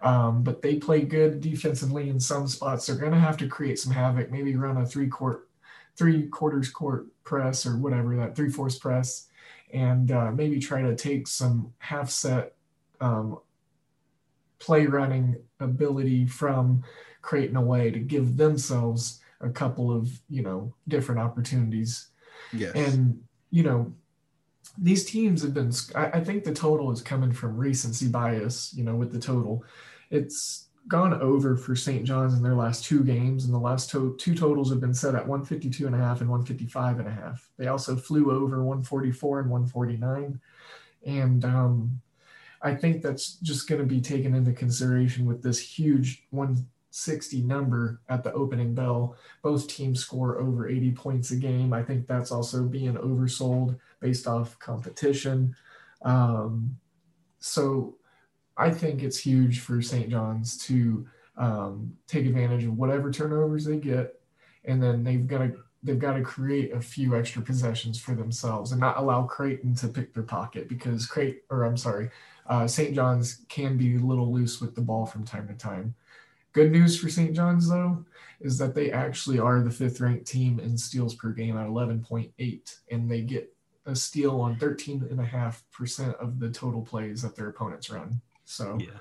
Um, 0.00 0.42
but 0.42 0.62
they 0.62 0.76
play 0.76 1.02
good 1.02 1.42
defensively 1.42 2.08
in 2.08 2.18
some 2.18 2.48
spots. 2.48 2.86
They're 2.86 2.96
going 2.96 3.12
to 3.12 3.18
have 3.18 3.36
to 3.38 3.46
create 3.46 3.78
some 3.78 3.92
havoc, 3.92 4.30
maybe 4.30 4.56
run 4.56 4.78
a 4.78 4.86
three 4.86 5.08
court 5.08 5.45
three 5.96 6.26
quarters 6.28 6.68
court 6.68 7.06
press 7.24 7.66
or 7.66 7.76
whatever 7.76 8.16
that 8.16 8.36
three 8.36 8.50
fourths 8.50 8.78
press, 8.78 9.28
and 9.72 10.10
uh, 10.10 10.30
maybe 10.30 10.58
try 10.58 10.82
to 10.82 10.94
take 10.94 11.26
some 11.26 11.72
half 11.78 12.10
set 12.10 12.54
um, 13.00 13.38
play 14.58 14.86
running 14.86 15.36
ability 15.60 16.26
from 16.26 16.82
Creighton 17.22 17.56
away 17.56 17.90
to 17.90 17.98
give 17.98 18.36
themselves 18.36 19.20
a 19.40 19.50
couple 19.50 19.94
of 19.94 20.20
you 20.28 20.42
know 20.42 20.72
different 20.88 21.20
opportunities. 21.20 22.08
Yes. 22.52 22.74
And 22.74 23.22
you 23.50 23.62
know 23.62 23.92
these 24.78 25.04
teams 25.04 25.42
have 25.42 25.54
been. 25.54 25.72
I, 25.94 26.06
I 26.06 26.24
think 26.24 26.44
the 26.44 26.54
total 26.54 26.90
is 26.92 27.02
coming 27.02 27.32
from 27.32 27.56
recency 27.56 28.08
bias. 28.08 28.72
You 28.74 28.84
know 28.84 28.94
with 28.94 29.12
the 29.12 29.18
total, 29.18 29.64
it's 30.10 30.65
gone 30.88 31.14
over 31.14 31.56
for 31.56 31.74
St. 31.74 32.04
John's 32.04 32.34
in 32.34 32.42
their 32.42 32.54
last 32.54 32.84
two 32.84 33.02
games, 33.02 33.44
and 33.44 33.52
the 33.52 33.58
last 33.58 33.90
to- 33.90 34.16
two 34.18 34.34
totals 34.34 34.70
have 34.70 34.80
been 34.80 34.94
set 34.94 35.14
at 35.14 35.26
152 35.26 35.86
and 35.86 35.94
a 35.94 35.98
half 35.98 36.20
and 36.20 36.30
155 36.30 36.98
and 37.00 37.08
a 37.08 37.10
half. 37.10 37.48
They 37.56 37.66
also 37.66 37.96
flew 37.96 38.30
over 38.30 38.62
144 38.62 39.40
and 39.40 39.50
149, 39.50 40.40
and 41.04 41.44
um, 41.44 42.00
I 42.62 42.74
think 42.74 43.02
that's 43.02 43.34
just 43.36 43.68
going 43.68 43.80
to 43.80 43.86
be 43.86 44.00
taken 44.00 44.34
into 44.34 44.52
consideration 44.52 45.26
with 45.26 45.42
this 45.42 45.58
huge 45.58 46.24
160 46.30 47.42
number 47.42 48.00
at 48.08 48.22
the 48.22 48.32
opening 48.32 48.74
bell. 48.74 49.16
Both 49.42 49.68
teams 49.68 50.00
score 50.00 50.38
over 50.38 50.68
80 50.68 50.92
points 50.92 51.30
a 51.32 51.36
game. 51.36 51.72
I 51.72 51.82
think 51.82 52.06
that's 52.06 52.32
also 52.32 52.62
being 52.62 52.94
oversold 52.94 53.78
based 54.00 54.26
off 54.26 54.58
competition. 54.58 55.54
Um, 56.02 56.78
so 57.40 57.96
I 58.56 58.70
think 58.70 59.02
it's 59.02 59.18
huge 59.18 59.60
for 59.60 59.82
St. 59.82 60.08
John's 60.08 60.56
to 60.66 61.06
um, 61.36 61.96
take 62.06 62.26
advantage 62.26 62.64
of 62.64 62.76
whatever 62.76 63.10
turnovers 63.10 63.64
they 63.64 63.76
get, 63.76 64.20
and 64.64 64.82
then 64.82 65.04
they've 65.04 65.26
got 65.26 65.38
to 65.38 65.56
they've 65.82 65.98
got 65.98 66.14
to 66.14 66.22
create 66.22 66.72
a 66.72 66.80
few 66.80 67.16
extra 67.16 67.42
possessions 67.42 67.98
for 67.98 68.14
themselves 68.14 68.72
and 68.72 68.80
not 68.80 68.96
allow 68.96 69.22
Creighton 69.22 69.74
to 69.76 69.88
pick 69.88 70.12
their 70.12 70.22
pocket 70.22 70.68
because 70.68 71.06
Creighton 71.06 71.42
or 71.50 71.64
I'm 71.64 71.76
sorry, 71.76 72.10
uh, 72.46 72.66
St. 72.66 72.94
John's 72.94 73.44
can 73.48 73.76
be 73.76 73.96
a 73.96 74.00
little 74.00 74.32
loose 74.32 74.60
with 74.60 74.74
the 74.74 74.80
ball 74.80 75.06
from 75.06 75.24
time 75.24 75.46
to 75.48 75.54
time. 75.54 75.94
Good 76.52 76.72
news 76.72 76.98
for 76.98 77.10
St. 77.10 77.34
John's 77.34 77.68
though 77.68 78.04
is 78.40 78.58
that 78.58 78.74
they 78.74 78.90
actually 78.90 79.38
are 79.38 79.60
the 79.60 79.70
fifth 79.70 80.00
ranked 80.00 80.26
team 80.26 80.58
in 80.58 80.76
steals 80.76 81.14
per 81.14 81.30
game 81.30 81.56
at 81.56 81.66
11.8, 81.66 82.76
and 82.90 83.10
they 83.10 83.20
get 83.22 83.52
a 83.86 83.94
steal 83.94 84.40
on 84.40 84.56
13.5% 84.56 86.14
of 86.16 86.40
the 86.40 86.50
total 86.50 86.82
plays 86.82 87.22
that 87.22 87.36
their 87.36 87.48
opponents 87.48 87.90
run. 87.90 88.20
So 88.46 88.78
yeah. 88.80 88.98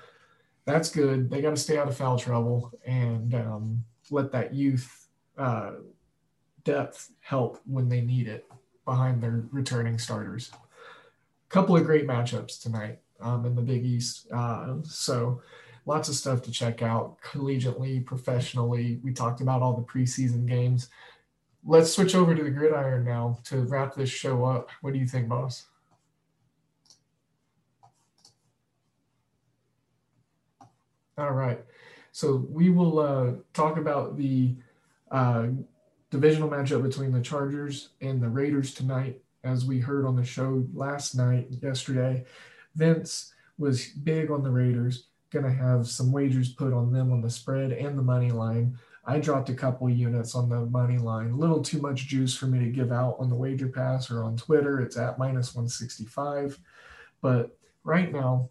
that's 0.65 0.89
good. 0.89 1.29
They 1.29 1.41
got 1.41 1.51
to 1.51 1.57
stay 1.57 1.77
out 1.77 1.87
of 1.87 1.95
foul 1.95 2.19
trouble 2.19 2.73
and 2.85 3.33
um, 3.33 3.85
let 4.11 4.31
that 4.33 4.53
youth 4.53 5.07
uh, 5.37 5.73
depth 6.63 7.11
help 7.21 7.61
when 7.65 7.87
they 7.87 8.01
need 8.01 8.27
it 8.27 8.45
behind 8.83 9.21
their 9.21 9.45
returning 9.51 9.97
starters. 9.97 10.51
A 10.53 11.53
couple 11.53 11.77
of 11.77 11.85
great 11.85 12.07
matchups 12.07 12.61
tonight 12.61 12.99
um, 13.21 13.45
in 13.45 13.55
the 13.55 13.61
Big 13.61 13.85
East. 13.85 14.27
Uh, 14.31 14.77
so 14.83 15.41
lots 15.85 16.09
of 16.09 16.15
stuff 16.15 16.41
to 16.41 16.51
check 16.51 16.81
out 16.81 17.21
collegiately, 17.21 18.03
professionally. 18.03 18.99
We 19.03 19.13
talked 19.13 19.41
about 19.41 19.61
all 19.61 19.75
the 19.75 19.83
preseason 19.83 20.47
games. 20.47 20.89
Let's 21.63 21.91
switch 21.91 22.15
over 22.15 22.35
to 22.35 22.43
the 22.43 22.49
gridiron 22.49 23.05
now 23.05 23.39
to 23.45 23.61
wrap 23.61 23.95
this 23.95 24.09
show 24.09 24.43
up. 24.43 24.69
What 24.81 24.93
do 24.93 24.99
you 24.99 25.07
think, 25.07 25.29
boss? 25.29 25.65
All 31.17 31.31
right. 31.31 31.63
So 32.11 32.45
we 32.49 32.69
will 32.69 32.99
uh, 32.99 33.31
talk 33.53 33.77
about 33.77 34.17
the 34.17 34.55
uh, 35.11 35.47
divisional 36.09 36.49
matchup 36.49 36.83
between 36.83 37.11
the 37.11 37.21
Chargers 37.21 37.89
and 38.01 38.21
the 38.21 38.29
Raiders 38.29 38.73
tonight. 38.73 39.21
As 39.43 39.63
we 39.63 39.79
heard 39.79 40.05
on 40.05 40.15
the 40.15 40.25
show 40.25 40.65
last 40.73 41.15
night, 41.15 41.47
yesterday, 41.61 42.25
Vince 42.75 43.33
was 43.57 43.85
big 43.85 44.31
on 44.31 44.43
the 44.43 44.49
Raiders, 44.49 45.07
going 45.29 45.45
to 45.45 45.51
have 45.51 45.87
some 45.87 46.11
wagers 46.11 46.49
put 46.51 46.73
on 46.73 46.91
them 46.91 47.11
on 47.11 47.21
the 47.21 47.29
spread 47.29 47.71
and 47.71 47.97
the 47.97 48.03
money 48.03 48.31
line. 48.31 48.77
I 49.05 49.19
dropped 49.19 49.49
a 49.49 49.53
couple 49.53 49.87
units 49.89 50.33
on 50.33 50.49
the 50.49 50.65
money 50.65 50.97
line, 50.97 51.29
a 51.29 51.35
little 51.35 51.61
too 51.61 51.79
much 51.79 52.07
juice 52.07 52.35
for 52.35 52.47
me 52.47 52.59
to 52.59 52.71
give 52.71 52.91
out 52.91 53.17
on 53.19 53.29
the 53.29 53.35
wager 53.35 53.69
pass 53.69 54.09
or 54.09 54.23
on 54.23 54.35
Twitter. 54.35 54.81
It's 54.81 54.97
at 54.97 55.19
minus 55.19 55.53
165. 55.53 56.59
But 57.21 57.55
right 57.83 58.11
now, 58.11 58.49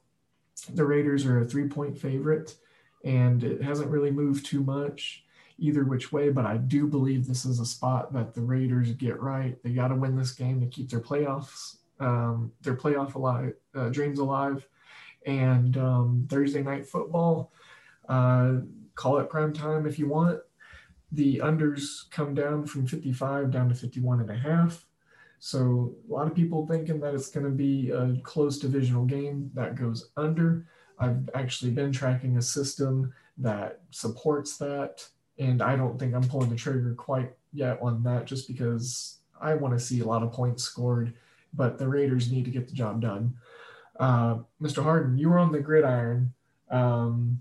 the 0.73 0.85
Raiders 0.85 1.27
are 1.27 1.41
a 1.41 1.45
three 1.45 1.69
point 1.69 1.99
favorite, 1.99 2.57
and 3.05 3.43
it 3.43 3.63
hasn't 3.63 3.91
really 3.91 4.11
moved 4.11 4.47
too 4.47 4.63
much 4.63 5.25
either 5.59 5.85
which 5.85 6.13
way. 6.13 6.31
But 6.31 6.47
I 6.47 6.57
do 6.57 6.87
believe 6.87 7.27
this 7.27 7.45
is 7.45 7.61
a 7.61 7.67
spot 7.67 8.13
that 8.13 8.35
the 8.35 8.43
Raiders 8.43 8.93
get 8.93 9.21
right. 9.21 9.57
They 9.63 9.71
got 9.71 9.89
to 9.89 9.95
win 9.95 10.17
this 10.17 10.33
game 10.33 10.61
to 10.61 10.67
keep 10.67 10.91
their 10.91 11.01
playoffs, 11.01 11.77
um, 12.01 12.53
their 12.63 12.77
playoff 12.77 13.15
alive, 13.15 13.55
uh, 13.75 13.89
dreams 13.89 14.19
alive. 14.19 14.67
And 15.27 15.77
um, 15.77 16.27
Thursday 16.29 16.63
night 16.63 16.87
football, 16.87 17.53
uh, 18.09 18.57
call 18.95 19.19
it 19.19 19.31
prime 19.31 19.53
time 19.53 19.87
if 19.87 19.99
you 19.99 20.09
want. 20.09 20.41
The 21.13 21.39
unders 21.39 22.11
come 22.11 22.35
down 22.35 22.67
from 22.67 22.87
55 22.87 23.51
down 23.51 23.69
to 23.69 23.75
51 23.75 24.21
and 24.21 24.31
a 24.31 24.37
half. 24.37 24.87
So 25.45 25.95
a 26.09 26.11
lot 26.11 26.27
of 26.27 26.35
people 26.35 26.66
thinking 26.66 27.01
that 27.01 27.12
it's 27.12 27.29
going 27.29 27.45
to 27.45 27.53
be 27.53 27.91
a 27.91 28.16
close 28.23 28.59
divisional 28.59 29.05
game 29.05 29.51
that 29.53 29.75
goes 29.75 30.09
under. 30.16 30.66
I've 30.99 31.29
actually 31.35 31.73
been 31.73 31.93
tracking 31.93 32.39
a 32.39 32.43
system 32.43 33.12
that 33.37 33.81
supports 33.91 34.57
that, 34.57 35.07
and 35.39 35.61
I 35.61 35.77
don't 35.77 35.99
think 35.99 36.15
I'm 36.15 36.27
pulling 36.27 36.49
the 36.49 36.57
trigger 36.57 36.95
quite 36.95 37.35
yet 37.53 37.79
on 37.83 38.03
that 38.05 38.25
just 38.25 38.49
because 38.49 39.19
I 39.39 39.53
want 39.55 39.79
to 39.79 39.85
see 39.85 40.01
a 40.01 40.07
lot 40.07 40.23
of 40.23 40.33
points 40.33 40.62
scored, 40.62 41.12
but 41.53 41.77
the 41.77 41.89
Raiders 41.89 42.33
need 42.33 42.47
to 42.47 42.51
get 42.51 42.66
the 42.66 42.75
job 42.75 43.03
done. 43.03 43.35
Uh, 44.01 44.39
Mr. 44.62 44.83
Harden, 44.83 45.19
you 45.19 45.29
were 45.29 45.39
on 45.39 45.53
the 45.53 45.61
gridiron, 45.61 46.33
um, 46.71 47.39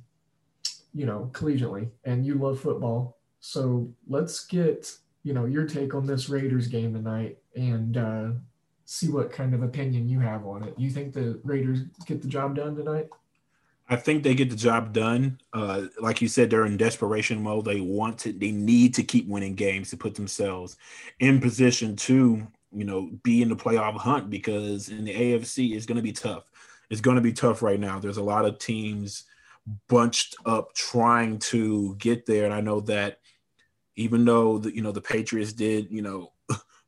you 0.93 1.05
know, 1.05 1.29
collegiately, 1.31 1.87
and 2.03 2.25
you 2.25 2.35
love 2.35 2.59
football. 2.59 3.15
So 3.39 3.89
let's 4.09 4.45
get 4.45 4.91
you 5.23 5.33
know 5.33 5.45
your 5.45 5.65
take 5.65 5.95
on 5.95 6.05
this 6.05 6.27
Raiders 6.27 6.67
game 6.67 6.93
tonight 6.93 7.37
and 7.55 7.97
uh, 7.97 8.27
see 8.85 9.09
what 9.09 9.31
kind 9.31 9.53
of 9.53 9.63
opinion 9.63 10.07
you 10.07 10.19
have 10.19 10.45
on 10.45 10.63
it. 10.63 10.73
You 10.77 10.89
think 10.89 11.13
the 11.13 11.39
Raiders 11.43 11.81
get 12.05 12.21
the 12.21 12.27
job 12.27 12.55
done 12.55 12.75
tonight? 12.75 13.09
I 13.89 13.95
think 13.95 14.23
they 14.23 14.33
get 14.33 14.49
the 14.49 14.55
job 14.55 14.93
done. 14.93 15.39
Uh, 15.51 15.83
like 15.99 16.21
you 16.21 16.27
said, 16.27 16.49
they're 16.49 16.65
in 16.65 16.77
desperation 16.77 17.43
mode. 17.43 17.65
They 17.65 17.81
want 17.81 18.17
to, 18.19 18.31
they 18.31 18.51
need 18.51 18.93
to 18.95 19.03
keep 19.03 19.27
winning 19.27 19.55
games 19.55 19.89
to 19.89 19.97
put 19.97 20.15
themselves 20.15 20.77
in 21.19 21.41
position 21.41 21.95
to, 21.97 22.47
you 22.71 22.85
know, 22.85 23.11
be 23.23 23.41
in 23.41 23.49
the 23.49 23.55
playoff 23.55 23.97
hunt 23.97 24.29
because 24.29 24.89
in 24.89 25.03
the 25.05 25.13
AFC 25.13 25.75
it's 25.75 25.85
going 25.85 25.97
to 25.97 26.01
be 26.01 26.13
tough. 26.13 26.45
It's 26.89 27.01
going 27.01 27.15
to 27.15 27.21
be 27.21 27.33
tough 27.33 27.61
right 27.61 27.79
now. 27.79 27.99
There's 27.99 28.17
a 28.17 28.23
lot 28.23 28.45
of 28.45 28.57
teams 28.57 29.25
bunched 29.87 30.35
up 30.45 30.73
trying 30.73 31.39
to 31.39 31.95
get 31.95 32.25
there, 32.25 32.45
and 32.45 32.53
I 32.53 32.61
know 32.61 32.81
that 32.81 33.19
even 33.95 34.25
though 34.25 34.57
the, 34.57 34.75
you 34.75 34.81
know 34.81 34.91
the 34.91 35.01
Patriots 35.01 35.53
did, 35.53 35.89
you 35.89 36.01
know, 36.01 36.32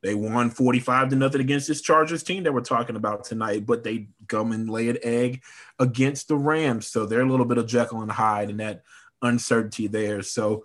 they 0.05 0.13
won 0.13 0.51
45 0.51 1.09
to 1.09 1.15
nothing 1.15 1.41
against 1.41 1.67
this 1.67 1.81
Chargers 1.81 2.21
team 2.21 2.43
that 2.43 2.53
we're 2.53 2.61
talking 2.61 2.95
about 2.95 3.23
tonight, 3.23 3.65
but 3.65 3.83
they 3.83 4.09
come 4.27 4.51
and 4.51 4.69
lay 4.69 4.87
an 4.87 4.99
egg 5.01 5.41
against 5.79 6.27
the 6.27 6.37
Rams. 6.37 6.85
So 6.85 7.07
they're 7.07 7.21
a 7.21 7.27
little 7.27 7.45
bit 7.45 7.57
of 7.57 7.65
Jekyll 7.65 8.03
and 8.03 8.11
Hyde 8.11 8.51
and 8.51 8.59
that 8.59 8.83
uncertainty 9.23 9.87
there. 9.87 10.21
So 10.21 10.63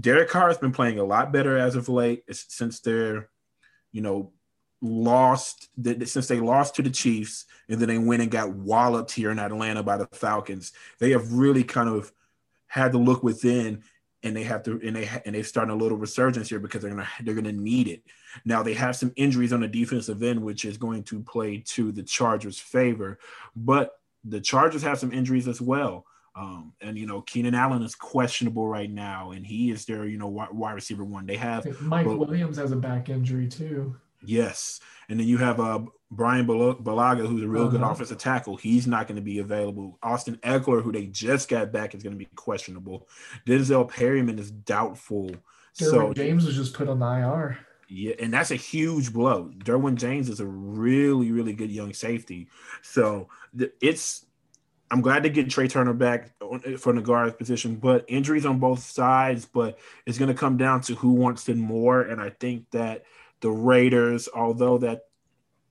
Derek 0.00 0.30
Carr 0.30 0.48
has 0.48 0.56
been 0.56 0.72
playing 0.72 0.98
a 0.98 1.04
lot 1.04 1.30
better 1.30 1.58
as 1.58 1.76
of 1.76 1.90
late 1.90 2.24
since 2.30 2.80
they're, 2.80 3.28
you 3.92 4.00
know, 4.00 4.32
lost 4.80 5.68
since 6.04 6.26
they 6.26 6.40
lost 6.40 6.76
to 6.76 6.82
the 6.82 6.90
Chiefs 6.90 7.44
and 7.68 7.78
then 7.78 7.88
they 7.88 7.98
went 7.98 8.22
and 8.22 8.30
got 8.30 8.50
walloped 8.50 9.12
here 9.12 9.30
in 9.30 9.38
Atlanta 9.38 9.82
by 9.82 9.98
the 9.98 10.06
Falcons. 10.06 10.72
They 10.98 11.10
have 11.10 11.34
really 11.34 11.64
kind 11.64 11.90
of 11.90 12.10
had 12.66 12.92
to 12.92 12.98
look 12.98 13.22
within 13.22 13.82
and 14.22 14.34
they 14.34 14.44
have 14.44 14.62
to 14.62 14.80
and 14.82 14.96
they 14.96 15.08
and 15.26 15.34
they've 15.34 15.46
started 15.46 15.74
a 15.74 15.76
little 15.76 15.98
resurgence 15.98 16.48
here 16.48 16.60
because 16.60 16.80
they're 16.80 16.90
gonna 16.90 17.08
they're 17.22 17.34
gonna 17.34 17.52
need 17.52 17.88
it. 17.88 18.02
Now 18.44 18.62
they 18.62 18.74
have 18.74 18.96
some 18.96 19.12
injuries 19.16 19.52
on 19.52 19.60
the 19.60 19.68
defensive 19.68 20.22
end, 20.22 20.42
which 20.42 20.64
is 20.64 20.76
going 20.76 21.04
to 21.04 21.20
play 21.22 21.62
to 21.66 21.92
the 21.92 22.02
Chargers' 22.02 22.58
favor, 22.58 23.18
but 23.56 23.98
the 24.24 24.40
Chargers 24.40 24.82
have 24.82 24.98
some 24.98 25.12
injuries 25.12 25.48
as 25.48 25.60
well. 25.60 26.06
Um, 26.34 26.72
and 26.80 26.96
you 26.96 27.06
know, 27.06 27.20
Keenan 27.22 27.54
Allen 27.54 27.82
is 27.82 27.94
questionable 27.94 28.66
right 28.66 28.90
now, 28.90 29.32
and 29.32 29.46
he 29.46 29.70
is 29.70 29.84
their 29.84 30.06
you 30.06 30.16
know 30.16 30.28
wide 30.28 30.72
receiver 30.72 31.04
one. 31.04 31.26
They 31.26 31.36
have 31.36 31.80
Mike 31.80 32.06
but, 32.06 32.18
Williams 32.18 32.56
has 32.56 32.72
a 32.72 32.76
back 32.76 33.10
injury 33.10 33.48
too. 33.48 33.94
Yes, 34.24 34.80
and 35.08 35.20
then 35.20 35.26
you 35.26 35.36
have 35.38 35.60
uh, 35.60 35.80
Bryan 36.10 36.46
Bulaga, 36.46 37.26
who's 37.26 37.42
a 37.42 37.48
real 37.48 37.62
uh-huh. 37.62 37.70
good 37.70 37.82
offensive 37.82 38.18
tackle. 38.18 38.56
He's 38.56 38.86
not 38.86 39.08
going 39.08 39.16
to 39.16 39.22
be 39.22 39.40
available. 39.40 39.98
Austin 40.02 40.36
Ekeler, 40.36 40.82
who 40.82 40.92
they 40.92 41.06
just 41.06 41.48
got 41.48 41.72
back, 41.72 41.94
is 41.94 42.02
going 42.02 42.14
to 42.14 42.18
be 42.18 42.28
questionable. 42.36 43.08
Denzel 43.46 43.88
Perryman 43.88 44.38
is 44.38 44.50
doubtful. 44.50 45.30
Derwin 45.30 45.90
so 45.90 46.12
James 46.14 46.46
was 46.46 46.54
just 46.54 46.74
put 46.74 46.88
on 46.88 46.98
the 46.98 47.06
IR. 47.06 47.58
Yeah, 47.94 48.14
and 48.18 48.32
that's 48.32 48.50
a 48.50 48.56
huge 48.56 49.12
blow. 49.12 49.50
Derwin 49.58 49.96
James 49.96 50.30
is 50.30 50.40
a 50.40 50.46
really, 50.46 51.30
really 51.30 51.52
good 51.52 51.70
young 51.70 51.92
safety. 51.92 52.48
So 52.80 53.28
it's 53.82 54.24
I'm 54.90 55.02
glad 55.02 55.24
to 55.24 55.28
get 55.28 55.48
Trai 55.48 55.68
Turner 55.68 55.92
back 55.92 56.30
for 56.78 56.94
the 56.94 57.02
guard 57.02 57.36
position, 57.36 57.76
but 57.76 58.06
injuries 58.08 58.46
on 58.46 58.58
both 58.58 58.78
sides. 58.78 59.44
But 59.44 59.78
it's 60.06 60.16
going 60.16 60.28
to 60.28 60.38
come 60.38 60.56
down 60.56 60.80
to 60.82 60.94
who 60.94 61.12
wants 61.12 61.46
it 61.50 61.58
more, 61.58 62.00
and 62.00 62.18
I 62.18 62.30
think 62.30 62.70
that 62.70 63.04
the 63.40 63.50
Raiders, 63.50 64.26
although 64.34 64.78
that 64.78 65.02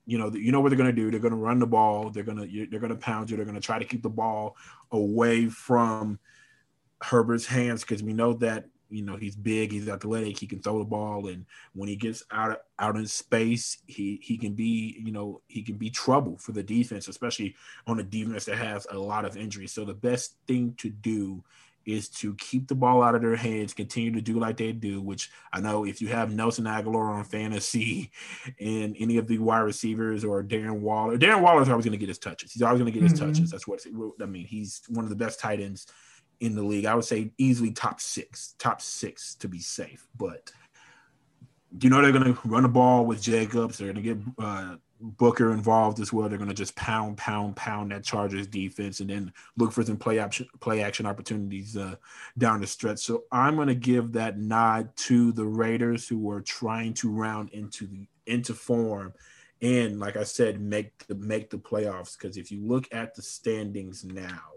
you 0.05 0.19
know 0.19 0.31
you 0.31 0.51
know 0.51 0.61
what 0.61 0.69
they're 0.69 0.77
going 0.77 0.95
to 0.95 1.01
do, 1.01 1.09
they're 1.09 1.19
going 1.19 1.33
to 1.33 1.37
run 1.37 1.57
the 1.57 1.65
ball, 1.65 2.11
they're 2.11 2.23
going 2.23 2.37
to 2.37 2.67
they're 2.69 2.79
going 2.79 2.93
to 2.93 2.99
pound 2.99 3.31
you, 3.31 3.35
they're 3.35 3.45
going 3.45 3.55
to 3.55 3.61
try 3.61 3.79
to 3.79 3.85
keep 3.85 4.03
the 4.03 4.09
ball 4.09 4.55
away 4.91 5.47
from 5.47 6.19
Herbert's 7.01 7.47
hands 7.47 7.81
because 7.81 8.03
we 8.03 8.13
know 8.13 8.33
that 8.33 8.65
you 8.91 9.03
know 9.03 9.15
he's 9.15 9.35
big, 9.35 9.71
he's 9.71 9.89
athletic, 9.89 10.37
he 10.37 10.47
can 10.47 10.61
throw 10.61 10.79
the 10.79 10.85
ball, 10.85 11.27
and 11.27 11.45
when 11.73 11.89
he 11.89 11.95
gets 11.95 12.23
out 12.31 12.61
out 12.77 12.95
in 12.95 13.07
space, 13.07 13.77
he 13.87 14.19
he 14.21 14.37
can 14.37 14.53
be 14.53 15.01
you 15.03 15.11
know 15.11 15.41
he 15.47 15.63
can 15.63 15.75
be 15.75 15.89
trouble 15.89 16.37
for 16.37 16.51
the 16.51 16.63
defense, 16.63 17.07
especially 17.07 17.55
on 17.87 17.99
a 17.99 18.03
defense 18.03 18.45
that 18.45 18.57
has 18.57 18.85
a 18.91 18.97
lot 18.97 19.25
of 19.25 19.37
injuries. 19.37 19.71
So 19.71 19.85
the 19.85 19.93
best 19.93 20.35
thing 20.47 20.75
to 20.77 20.89
do 20.89 21.43
is 21.85 22.09
to 22.09 22.35
keep 22.35 22.67
the 22.67 22.75
ball 22.75 23.01
out 23.01 23.15
of 23.15 23.21
their 23.21 23.35
hands, 23.35 23.73
continue 23.73 24.11
to 24.11 24.21
do 24.21 24.39
like 24.39 24.57
they 24.57 24.71
do, 24.71 25.01
which 25.01 25.31
I 25.51 25.61
know 25.61 25.83
if 25.85 26.01
you 26.01 26.09
have 26.09 26.31
Nelson 26.31 26.65
Agholor 26.65 27.09
on 27.09 27.23
fantasy 27.23 28.11
and 28.59 28.95
any 28.99 29.17
of 29.17 29.27
the 29.27 29.39
wide 29.39 29.61
receivers 29.61 30.23
or 30.23 30.43
Darren 30.43 30.79
Waller, 30.79 31.17
Darren 31.17 31.41
Waller 31.41 31.61
is 31.61 31.69
always 31.69 31.85
going 31.85 31.93
to 31.93 31.97
get 31.97 32.09
his 32.09 32.19
touches. 32.19 32.51
He's 32.51 32.61
always 32.61 32.79
going 32.79 32.91
to 32.91 32.99
get 32.99 33.09
his 33.09 33.19
mm-hmm. 33.19 33.31
touches. 33.31 33.51
That's 33.51 33.67
what 33.67 33.83
I 34.21 34.25
mean. 34.25 34.45
He's 34.45 34.81
one 34.89 35.05
of 35.05 35.09
the 35.09 35.15
best 35.15 35.39
tight 35.39 35.59
ends 35.59 35.87
in 36.41 36.55
the 36.55 36.63
league. 36.63 36.85
I 36.85 36.95
would 36.95 37.05
say 37.05 37.31
easily 37.37 37.71
top 37.71 38.01
six, 38.01 38.55
top 38.59 38.81
six 38.81 39.35
to 39.35 39.47
be 39.47 39.59
safe. 39.59 40.07
But 40.17 40.51
you 41.79 41.89
know 41.89 42.01
they're 42.01 42.11
going 42.11 42.33
to 42.33 42.39
run 42.43 42.63
the 42.63 42.69
ball 42.69 43.05
with 43.05 43.21
Jacobs. 43.21 43.77
They're 43.77 43.93
going 43.93 44.03
to 44.03 44.15
get 44.15 44.17
uh, 44.37 44.75
Booker 44.99 45.51
involved 45.51 45.99
as 45.99 46.11
well. 46.11 46.27
They're 46.27 46.37
going 46.37 46.49
to 46.49 46.55
just 46.55 46.75
pound, 46.75 47.17
pound, 47.17 47.55
pound 47.55 47.91
that 47.91 48.03
Chargers 48.03 48.47
defense, 48.47 48.99
and 48.99 49.09
then 49.09 49.33
look 49.57 49.71
for 49.71 49.83
some 49.83 49.97
play 49.97 50.19
option, 50.19 50.47
play 50.59 50.83
action 50.83 51.05
opportunities 51.05 51.77
uh, 51.77 51.95
down 52.37 52.61
the 52.61 52.67
stretch. 52.67 52.99
So 52.99 53.23
I'm 53.31 53.55
going 53.55 53.67
to 53.67 53.75
give 53.75 54.11
that 54.13 54.37
nod 54.37 54.95
to 54.97 55.31
the 55.31 55.45
Raiders, 55.45 56.07
who 56.07 56.29
are 56.29 56.41
trying 56.41 56.93
to 56.95 57.09
round 57.09 57.49
into 57.51 57.87
the 57.87 58.07
into 58.27 58.53
form, 58.53 59.13
and 59.61 59.99
like 59.99 60.17
I 60.17 60.23
said, 60.23 60.59
make 60.61 61.07
the 61.07 61.15
make 61.15 61.49
the 61.49 61.57
playoffs. 61.57 62.17
Because 62.17 62.37
if 62.37 62.51
you 62.51 62.65
look 62.65 62.87
at 62.91 63.15
the 63.15 63.21
standings 63.21 64.03
now, 64.03 64.50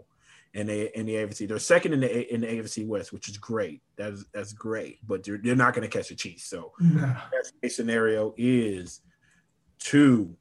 in 0.54 0.68
the 0.68 0.98
in 0.98 1.04
the 1.04 1.14
AFC, 1.14 1.48
they're 1.48 1.58
second 1.58 1.92
in 1.92 2.00
the 2.00 2.32
in 2.32 2.40
the 2.40 2.46
AFC 2.46 2.86
West, 2.86 3.12
which 3.12 3.28
is 3.28 3.36
great. 3.36 3.82
That's 3.96 4.24
that's 4.32 4.52
great, 4.52 5.00
but 5.06 5.24
they're, 5.24 5.38
they're 5.38 5.56
not 5.56 5.74
going 5.74 5.88
to 5.88 5.94
catch 5.94 6.08
the 6.08 6.14
Chiefs. 6.14 6.44
So 6.44 6.72
no. 6.78 7.14
best 7.32 7.54
case 7.60 7.76
scenario 7.76 8.34
is 8.36 9.00
to 9.80 10.34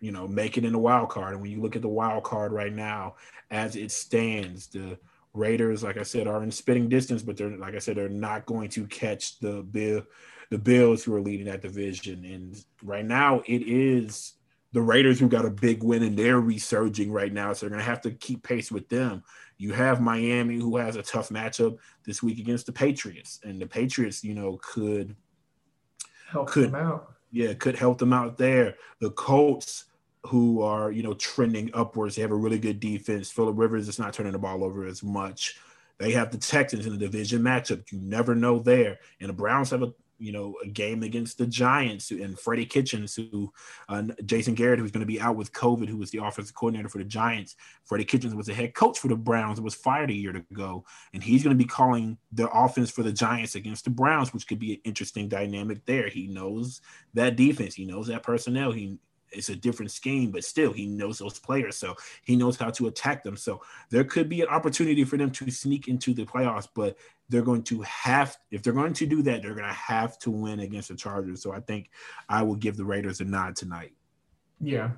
you 0.00 0.10
know 0.10 0.26
make 0.26 0.58
it 0.58 0.64
in 0.64 0.72
the 0.72 0.78
wild 0.78 1.08
card. 1.08 1.34
And 1.34 1.42
when 1.42 1.52
you 1.52 1.62
look 1.62 1.76
at 1.76 1.82
the 1.82 1.88
wild 1.88 2.24
card 2.24 2.52
right 2.52 2.72
now, 2.72 3.14
as 3.50 3.76
it 3.76 3.92
stands, 3.92 4.66
the 4.66 4.98
Raiders, 5.34 5.84
like 5.84 5.96
I 5.96 6.02
said, 6.02 6.26
are 6.26 6.42
in 6.42 6.50
spitting 6.50 6.88
distance, 6.88 7.22
but 7.22 7.36
they're 7.36 7.56
like 7.56 7.76
I 7.76 7.78
said, 7.78 7.96
they're 7.96 8.08
not 8.08 8.44
going 8.44 8.70
to 8.70 8.86
catch 8.88 9.38
the 9.38 9.62
bill 9.62 10.02
the 10.50 10.58
Bills 10.58 11.04
who 11.04 11.14
are 11.14 11.20
leading 11.20 11.46
that 11.46 11.62
division. 11.62 12.24
And 12.24 12.62
right 12.82 13.06
now 13.06 13.42
it 13.46 13.62
is 13.62 14.34
the 14.72 14.82
Raiders 14.82 15.20
who 15.20 15.28
got 15.28 15.44
a 15.44 15.50
big 15.50 15.82
win 15.82 16.02
and 16.02 16.16
they're 16.16 16.40
resurging 16.40 17.12
right 17.12 17.32
now. 17.32 17.52
So 17.52 17.66
they're 17.66 17.70
gonna 17.70 17.82
have 17.82 18.00
to 18.02 18.10
keep 18.10 18.42
pace 18.42 18.72
with 18.72 18.88
them. 18.88 19.22
You 19.58 19.72
have 19.72 20.00
Miami 20.00 20.56
who 20.56 20.76
has 20.76 20.96
a 20.96 21.02
tough 21.02 21.28
matchup 21.28 21.78
this 22.04 22.22
week 22.22 22.38
against 22.38 22.66
the 22.66 22.72
Patriots. 22.72 23.40
And 23.44 23.60
the 23.60 23.66
Patriots, 23.66 24.24
you 24.24 24.34
know, 24.34 24.58
could 24.62 25.14
help 26.30 26.48
could, 26.48 26.72
them 26.72 26.74
out 26.74 27.12
yeah, 27.32 27.54
could 27.54 27.76
help 27.76 27.98
them 27.98 28.12
out 28.12 28.36
there. 28.36 28.76
The 29.00 29.10
Colts, 29.10 29.86
who 30.26 30.62
are 30.62 30.92
you 30.92 31.02
know 31.02 31.14
trending 31.14 31.70
upwards, 31.74 32.14
they 32.14 32.22
have 32.22 32.30
a 32.30 32.36
really 32.36 32.58
good 32.58 32.78
defense. 32.78 33.30
Philip 33.30 33.58
Rivers 33.58 33.88
is 33.88 33.98
not 33.98 34.12
turning 34.12 34.32
the 34.32 34.38
ball 34.38 34.62
over 34.62 34.86
as 34.86 35.02
much. 35.02 35.58
They 35.98 36.12
have 36.12 36.30
the 36.30 36.38
Texans 36.38 36.86
in 36.86 36.92
the 36.92 36.98
division 36.98 37.42
matchup. 37.42 37.90
You 37.90 37.98
never 38.00 38.34
know 38.34 38.58
there. 38.58 38.98
And 39.20 39.30
the 39.30 39.34
Browns 39.34 39.70
have 39.70 39.82
a 39.82 39.92
you 40.22 40.30
know, 40.30 40.54
a 40.62 40.68
game 40.68 41.02
against 41.02 41.36
the 41.36 41.46
Giants 41.46 42.12
and 42.12 42.38
Freddie 42.38 42.64
Kitchens, 42.64 43.16
who 43.16 43.52
uh, 43.88 44.04
Jason 44.24 44.54
Garrett, 44.54 44.78
who's 44.78 44.92
going 44.92 45.00
to 45.00 45.06
be 45.06 45.20
out 45.20 45.34
with 45.34 45.52
COVID, 45.52 45.88
who 45.88 45.96
was 45.96 46.12
the 46.12 46.24
offensive 46.24 46.54
coordinator 46.54 46.88
for 46.88 46.98
the 46.98 47.04
Giants. 47.04 47.56
Freddie 47.84 48.04
Kitchens 48.04 48.34
was 48.34 48.46
the 48.46 48.54
head 48.54 48.72
coach 48.72 49.00
for 49.00 49.08
the 49.08 49.16
Browns 49.16 49.58
and 49.58 49.64
was 49.64 49.74
fired 49.74 50.10
a 50.10 50.14
year 50.14 50.36
ago. 50.36 50.84
And 51.12 51.22
he's 51.22 51.42
going 51.42 51.56
to 51.56 51.62
be 51.62 51.68
calling 51.68 52.18
the 52.30 52.48
offense 52.50 52.90
for 52.90 53.02
the 53.02 53.12
Giants 53.12 53.56
against 53.56 53.84
the 53.84 53.90
Browns, 53.90 54.32
which 54.32 54.46
could 54.46 54.60
be 54.60 54.74
an 54.74 54.80
interesting 54.84 55.28
dynamic 55.28 55.84
there. 55.86 56.08
He 56.08 56.28
knows 56.28 56.80
that 57.14 57.34
defense, 57.34 57.74
he 57.74 57.84
knows 57.84 58.06
that 58.06 58.22
personnel. 58.22 58.70
He 58.70 58.98
it's 59.32 59.48
a 59.48 59.56
different 59.56 59.90
scheme, 59.90 60.30
but 60.30 60.44
still 60.44 60.72
he 60.72 60.86
knows 60.86 61.18
those 61.18 61.38
players, 61.38 61.76
so 61.76 61.94
he 62.22 62.36
knows 62.36 62.56
how 62.56 62.70
to 62.70 62.86
attack 62.86 63.22
them. 63.22 63.36
So 63.36 63.62
there 63.90 64.04
could 64.04 64.28
be 64.28 64.40
an 64.40 64.48
opportunity 64.48 65.04
for 65.04 65.16
them 65.16 65.30
to 65.32 65.50
sneak 65.50 65.88
into 65.88 66.14
the 66.14 66.24
playoffs, 66.24 66.68
but 66.74 66.96
they're 67.28 67.42
going 67.42 67.62
to 67.64 67.80
have 67.82 68.36
if 68.50 68.62
they're 68.62 68.72
going 68.72 68.92
to 68.94 69.06
do 69.06 69.22
that, 69.22 69.42
they're 69.42 69.54
going 69.54 69.68
to 69.68 69.74
have 69.74 70.18
to 70.20 70.30
win 70.30 70.60
against 70.60 70.88
the 70.88 70.94
Chargers. 70.94 71.42
So 71.42 71.52
I 71.52 71.60
think 71.60 71.90
I 72.28 72.42
will 72.42 72.56
give 72.56 72.76
the 72.76 72.84
Raiders 72.84 73.20
a 73.20 73.24
nod 73.24 73.56
tonight. 73.56 73.92
Yeah, 74.60 74.90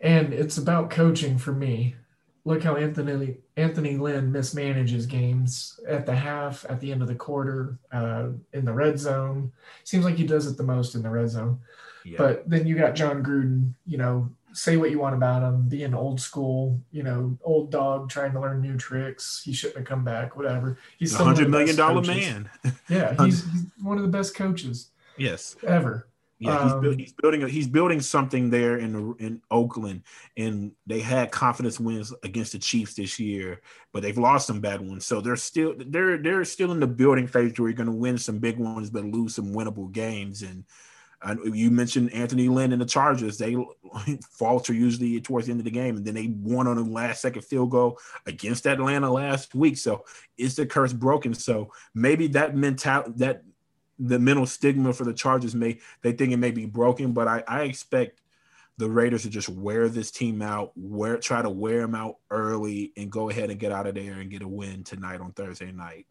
and 0.00 0.32
it's 0.32 0.58
about 0.58 0.90
coaching 0.90 1.38
for 1.38 1.52
me. 1.52 1.96
Look 2.44 2.62
how 2.64 2.74
Anthony 2.76 3.36
Anthony 3.56 3.96
Lynn 3.96 4.32
mismanages 4.32 5.08
games 5.08 5.78
at 5.86 6.06
the 6.06 6.16
half, 6.16 6.66
at 6.68 6.80
the 6.80 6.90
end 6.90 7.02
of 7.02 7.08
the 7.08 7.14
quarter, 7.14 7.78
uh, 7.92 8.28
in 8.52 8.64
the 8.64 8.72
red 8.72 8.98
zone. 8.98 9.52
Seems 9.84 10.04
like 10.04 10.16
he 10.16 10.26
does 10.26 10.46
it 10.46 10.56
the 10.56 10.64
most 10.64 10.96
in 10.96 11.02
the 11.02 11.10
red 11.10 11.28
zone. 11.28 11.60
Yeah. 12.04 12.18
But 12.18 12.48
then 12.48 12.66
you 12.66 12.76
got 12.76 12.94
Jon 12.94 13.22
Gruden, 13.22 13.72
you 13.86 13.98
know, 13.98 14.30
say 14.52 14.76
what 14.76 14.90
you 14.90 14.98
want 14.98 15.14
about 15.14 15.42
him, 15.42 15.68
being 15.68 15.94
old 15.94 16.20
school, 16.20 16.80
you 16.90 17.02
know, 17.02 17.36
old 17.42 17.70
dog 17.70 18.10
trying 18.10 18.32
to 18.32 18.40
learn 18.40 18.60
new 18.60 18.76
tricks. 18.76 19.42
He 19.44 19.52
shouldn't 19.52 19.78
have 19.78 19.86
come 19.86 20.04
back, 20.04 20.36
whatever. 20.36 20.78
He's 20.98 21.14
a 21.14 21.24
hundred 21.24 21.48
million 21.50 21.76
dollar 21.76 22.02
man. 22.02 22.50
yeah, 22.88 23.14
he's, 23.24 23.44
he's 23.50 23.66
one 23.80 23.96
of 23.96 24.02
the 24.02 24.10
best 24.10 24.34
coaches. 24.34 24.90
Yes, 25.16 25.56
ever. 25.66 26.08
Yeah, 26.38 26.64
he's, 26.64 26.72
um, 26.72 26.80
build, 26.80 26.98
he's 26.98 27.12
building. 27.12 27.42
A, 27.44 27.48
he's 27.48 27.68
building 27.68 28.00
something 28.00 28.50
there 28.50 28.78
in 28.78 29.14
in 29.20 29.40
Oakland, 29.50 30.02
and 30.36 30.72
they 30.86 30.98
had 30.98 31.30
confidence 31.30 31.78
wins 31.78 32.12
against 32.24 32.52
the 32.52 32.58
Chiefs 32.58 32.94
this 32.94 33.20
year, 33.20 33.60
but 33.92 34.02
they've 34.02 34.18
lost 34.18 34.48
some 34.48 34.60
bad 34.60 34.80
ones. 34.80 35.06
So 35.06 35.20
they're 35.20 35.36
still 35.36 35.74
they're 35.78 36.18
they're 36.18 36.44
still 36.44 36.72
in 36.72 36.80
the 36.80 36.86
building 36.88 37.28
phase 37.28 37.56
where 37.58 37.68
you're 37.68 37.76
going 37.76 37.86
to 37.86 37.92
win 37.92 38.18
some 38.18 38.38
big 38.38 38.58
ones, 38.58 38.90
but 38.90 39.04
lose 39.04 39.36
some 39.36 39.54
winnable 39.54 39.92
games. 39.92 40.42
And 40.42 40.64
you 41.44 41.70
mentioned 41.70 42.12
Anthony 42.12 42.48
Lynn 42.48 42.72
and 42.72 42.82
the 42.82 42.86
Chargers. 42.86 43.38
They 43.38 43.56
falter 44.30 44.72
usually 44.72 45.20
towards 45.20 45.46
the 45.46 45.52
end 45.52 45.60
of 45.60 45.64
the 45.64 45.70
game, 45.70 45.96
and 45.96 46.04
then 46.04 46.14
they 46.14 46.28
won 46.28 46.66
on 46.66 46.78
a 46.78 46.82
last 46.82 47.22
second 47.22 47.42
field 47.42 47.70
goal 47.70 47.98
against 48.26 48.66
Atlanta 48.66 49.10
last 49.10 49.54
week. 49.54 49.76
So 49.78 50.04
is 50.36 50.56
the 50.56 50.66
curse 50.66 50.92
broken? 50.92 51.34
So 51.34 51.72
maybe 51.94 52.26
that 52.28 52.56
mental 52.56 53.04
that 53.16 53.42
the 53.98 54.18
mental 54.18 54.46
stigma 54.46 54.92
for 54.92 55.04
the 55.04 55.14
Chargers 55.14 55.54
may 55.54 55.78
they 56.02 56.12
think 56.12 56.32
it 56.32 56.38
may 56.38 56.50
be 56.50 56.66
broken, 56.66 57.12
but 57.12 57.28
I, 57.28 57.44
I 57.46 57.62
expect 57.62 58.20
the 58.78 58.90
Raiders 58.90 59.22
to 59.22 59.30
just 59.30 59.48
wear 59.48 59.88
this 59.88 60.10
team 60.10 60.42
out, 60.42 60.72
wear 60.74 61.18
try 61.18 61.42
to 61.42 61.50
wear 61.50 61.82
them 61.82 61.94
out 61.94 62.16
early, 62.30 62.92
and 62.96 63.12
go 63.12 63.30
ahead 63.30 63.50
and 63.50 63.60
get 63.60 63.70
out 63.70 63.86
of 63.86 63.94
there 63.94 64.14
and 64.14 64.30
get 64.30 64.42
a 64.42 64.48
win 64.48 64.82
tonight 64.82 65.20
on 65.20 65.32
Thursday 65.32 65.70
night. 65.70 66.06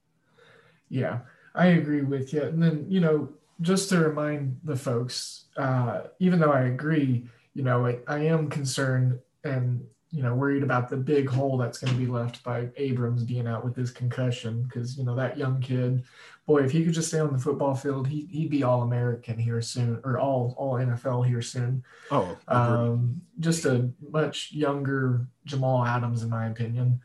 Yeah, 0.87 1.19
I 1.53 1.67
agree 1.67 2.01
with 2.01 2.33
you. 2.33 2.43
And 2.43 2.63
then 2.63 2.85
you 2.87 3.01
know, 3.01 3.33
just 3.61 3.89
to 3.89 3.99
remind 3.99 4.59
the 4.63 4.75
folks, 4.75 5.45
uh, 5.57 6.01
even 6.19 6.39
though 6.39 6.51
I 6.51 6.61
agree, 6.63 7.27
you 7.53 7.63
know, 7.63 7.85
I, 7.85 7.99
I 8.07 8.19
am 8.19 8.49
concerned 8.49 9.19
and 9.43 9.85
you 10.11 10.21
know 10.21 10.35
worried 10.35 10.63
about 10.63 10.89
the 10.89 10.97
big 10.97 11.29
hole 11.29 11.57
that's 11.57 11.77
going 11.77 11.93
to 11.93 11.99
be 11.99 12.05
left 12.05 12.43
by 12.43 12.67
Abrams 12.75 13.23
being 13.23 13.47
out 13.47 13.63
with 13.63 13.75
his 13.75 13.91
concussion 13.91 14.63
because 14.63 14.97
you 14.97 15.05
know 15.05 15.15
that 15.15 15.37
young 15.37 15.61
kid 15.61 16.03
boy, 16.51 16.63
if 16.63 16.71
he 16.71 16.83
could 16.83 16.93
just 16.93 17.07
stay 17.07 17.19
on 17.19 17.31
the 17.31 17.39
football 17.39 17.75
field, 17.75 18.07
he, 18.07 18.27
he'd 18.31 18.49
be 18.49 18.63
all 18.63 18.81
American 18.81 19.37
here 19.37 19.61
soon, 19.61 19.99
or 20.03 20.19
all 20.19 20.53
all 20.57 20.73
NFL 20.73 21.25
here 21.25 21.41
soon. 21.41 21.83
Oh, 22.09 22.37
um, 22.47 23.21
just 23.39 23.65
a 23.65 23.89
much 24.09 24.51
younger 24.51 25.27
Jamal 25.45 25.85
Adams, 25.85 26.23
in 26.23 26.29
my 26.29 26.47
opinion. 26.47 27.01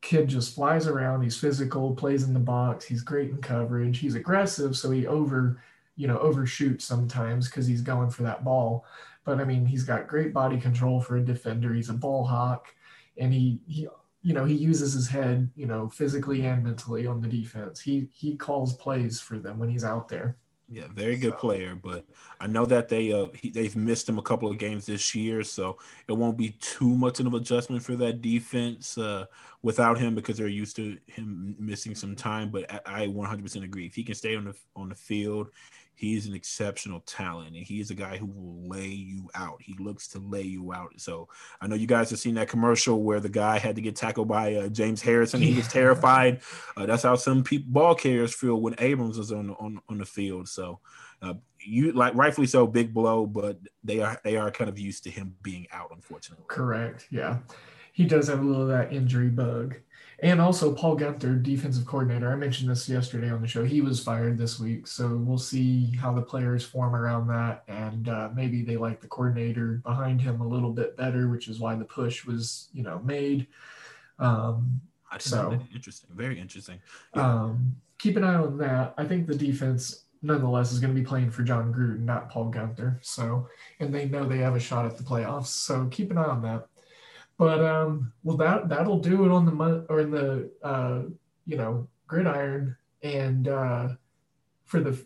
Kid 0.00 0.28
just 0.28 0.54
flies 0.54 0.86
around. 0.88 1.22
He's 1.22 1.38
physical, 1.38 1.94
plays 1.94 2.24
in 2.24 2.34
the 2.34 2.40
box. 2.40 2.84
He's 2.84 3.02
great 3.02 3.30
in 3.30 3.38
coverage. 3.38 3.98
He's 3.98 4.16
aggressive, 4.16 4.76
so 4.76 4.90
he 4.90 5.06
over, 5.06 5.62
you 5.96 6.06
know, 6.06 6.18
overshoots 6.18 6.84
sometimes 6.84 7.48
because 7.48 7.66
he's 7.66 7.82
going 7.82 8.10
for 8.10 8.22
that 8.22 8.44
ball. 8.44 8.84
But 9.24 9.40
I 9.40 9.44
mean, 9.44 9.66
he's 9.66 9.84
got 9.84 10.08
great 10.08 10.32
body 10.32 10.58
control 10.58 11.00
for 11.00 11.16
a 11.16 11.24
defender. 11.24 11.72
He's 11.74 11.90
a 11.90 11.94
ball 11.94 12.24
hawk, 12.24 12.74
and 13.16 13.32
he 13.32 13.60
he 13.66 13.88
you 14.22 14.34
know 14.34 14.44
he 14.44 14.54
uses 14.54 14.92
his 14.92 15.08
head 15.08 15.50
you 15.56 15.66
know 15.66 15.88
physically 15.88 16.46
and 16.46 16.62
mentally 16.62 17.06
on 17.06 17.20
the 17.20 17.28
defense 17.28 17.80
he 17.80 18.08
he 18.12 18.36
calls 18.36 18.74
plays 18.74 19.20
for 19.20 19.38
them 19.38 19.58
when 19.58 19.68
he's 19.68 19.84
out 19.84 20.08
there 20.08 20.36
yeah 20.72 20.84
very 20.94 21.16
good 21.16 21.32
so. 21.32 21.38
player 21.38 21.78
but 21.80 22.04
i 22.40 22.46
know 22.46 22.64
that 22.64 22.88
they 22.88 23.12
uh 23.12 23.26
he, 23.34 23.50
they've 23.50 23.76
missed 23.76 24.08
him 24.08 24.18
a 24.18 24.22
couple 24.22 24.50
of 24.50 24.56
games 24.56 24.86
this 24.86 25.14
year 25.14 25.44
so 25.44 25.76
it 26.08 26.12
won't 26.12 26.38
be 26.38 26.50
too 26.60 26.96
much 26.96 27.20
of 27.20 27.26
an 27.26 27.34
adjustment 27.34 27.82
for 27.82 27.94
that 27.94 28.22
defense 28.22 28.96
uh 28.96 29.26
without 29.62 29.98
him 29.98 30.14
because 30.14 30.38
they're 30.38 30.48
used 30.48 30.74
to 30.74 30.96
him 31.06 31.54
missing 31.58 31.94
some 31.94 32.16
time 32.16 32.48
but 32.50 32.64
i, 32.72 33.02
I 33.02 33.06
100% 33.06 33.64
agree 33.64 33.86
if 33.86 33.94
he 33.94 34.02
can 34.02 34.14
stay 34.14 34.34
on 34.34 34.46
the 34.46 34.54
on 34.74 34.88
the 34.88 34.94
field 34.94 35.50
he's 36.02 36.26
an 36.26 36.34
exceptional 36.34 37.00
talent 37.00 37.54
and 37.54 37.64
he 37.64 37.80
is 37.80 37.90
a 37.90 37.94
guy 37.94 38.16
who 38.16 38.26
will 38.26 38.68
lay 38.68 38.88
you 38.88 39.30
out. 39.36 39.62
He 39.62 39.76
looks 39.78 40.08
to 40.08 40.18
lay 40.18 40.42
you 40.42 40.72
out. 40.72 40.92
So 40.96 41.28
I 41.60 41.68
know 41.68 41.76
you 41.76 41.86
guys 41.86 42.10
have 42.10 42.18
seen 42.18 42.34
that 42.34 42.48
commercial 42.48 43.04
where 43.04 43.20
the 43.20 43.28
guy 43.28 43.58
had 43.58 43.76
to 43.76 43.82
get 43.82 43.94
tackled 43.94 44.26
by 44.26 44.54
uh, 44.54 44.68
James 44.68 45.00
Harrison. 45.00 45.40
He 45.40 45.54
was 45.54 45.68
terrified. 45.72 46.40
Uh, 46.76 46.86
that's 46.86 47.04
how 47.04 47.14
some 47.14 47.44
people, 47.44 47.72
ball 47.72 47.94
carriers 47.94 48.34
feel 48.34 48.60
when 48.60 48.74
Abrams 48.78 49.16
is 49.16 49.30
on 49.30 49.50
on, 49.50 49.80
on 49.88 49.98
the 49.98 50.04
field. 50.04 50.48
So 50.48 50.80
uh, 51.22 51.34
you 51.60 51.92
like 51.92 52.14
rightfully 52.16 52.48
so, 52.48 52.66
big 52.66 52.92
blow, 52.92 53.24
but 53.24 53.58
they 53.84 54.00
are 54.00 54.20
they 54.24 54.36
are 54.36 54.50
kind 54.50 54.68
of 54.68 54.78
used 54.78 55.04
to 55.04 55.10
him 55.10 55.36
being 55.42 55.68
out, 55.72 55.90
unfortunately. 55.94 56.46
Correct. 56.48 57.06
Yeah, 57.10 57.38
he 57.92 58.06
does 58.06 58.26
have 58.26 58.40
a 58.40 58.42
little 58.42 58.62
of 58.62 58.68
that 58.68 58.92
injury 58.92 59.28
bug. 59.28 59.76
And 60.22 60.40
also 60.40 60.72
Paul 60.72 60.96
Guenther, 60.96 61.42
defensive 61.42 61.84
coordinator. 61.84 62.30
I 62.30 62.36
mentioned 62.36 62.70
this 62.70 62.88
yesterday 62.88 63.28
on 63.28 63.42
the 63.42 63.48
show. 63.48 63.64
He 63.64 63.80
was 63.80 64.02
fired 64.02 64.38
this 64.38 64.60
week, 64.60 64.86
so 64.86 65.16
we'll 65.16 65.36
see 65.36 65.96
how 65.96 66.12
the 66.12 66.22
players 66.22 66.64
form 66.64 66.94
around 66.94 67.26
that, 67.26 67.64
and 67.66 68.08
uh, 68.08 68.28
maybe 68.32 68.62
they 68.62 68.76
like 68.76 69.00
the 69.00 69.08
coordinator 69.08 69.80
behind 69.84 70.20
him 70.20 70.40
a 70.40 70.46
little 70.46 70.70
bit 70.70 70.96
better, 70.96 71.28
which 71.28 71.48
is 71.48 71.58
why 71.58 71.74
the 71.74 71.84
push 71.84 72.24
was, 72.24 72.68
you 72.72 72.84
know, 72.84 73.00
made. 73.00 73.48
Um, 74.20 74.80
so 75.18 75.58
interesting, 75.74 76.10
very 76.14 76.38
interesting. 76.38 76.78
Yeah. 77.16 77.42
Um, 77.42 77.74
keep 77.98 78.16
an 78.16 78.22
eye 78.22 78.36
on 78.36 78.58
that. 78.58 78.94
I 78.96 79.04
think 79.04 79.26
the 79.26 79.34
defense, 79.34 80.04
nonetheless, 80.22 80.70
is 80.70 80.78
going 80.78 80.94
to 80.94 81.00
be 81.00 81.04
playing 81.04 81.32
for 81.32 81.42
Jon 81.42 81.74
Gruden, 81.74 82.04
not 82.04 82.30
Paul 82.30 82.52
Guenther. 82.52 82.98
So, 83.00 83.48
and 83.80 83.92
they 83.92 84.06
know 84.08 84.24
they 84.24 84.38
have 84.38 84.54
a 84.54 84.60
shot 84.60 84.86
at 84.86 84.96
the 84.96 85.02
playoffs. 85.02 85.46
So 85.46 85.88
keep 85.90 86.12
an 86.12 86.18
eye 86.18 86.24
on 86.24 86.42
that. 86.42 86.68
But 87.38 87.64
um, 87.64 88.12
well, 88.22 88.36
that 88.36 88.68
that'll 88.68 89.00
do 89.00 89.24
it 89.24 89.30
on 89.30 89.46
the 89.46 89.52
month 89.52 89.86
or 89.88 90.00
in 90.00 90.10
the 90.10 90.50
uh, 90.62 91.02
you 91.46 91.56
know 91.56 91.88
gridiron 92.06 92.76
and 93.02 93.48
uh, 93.48 93.88
for 94.64 94.80
the 94.80 94.98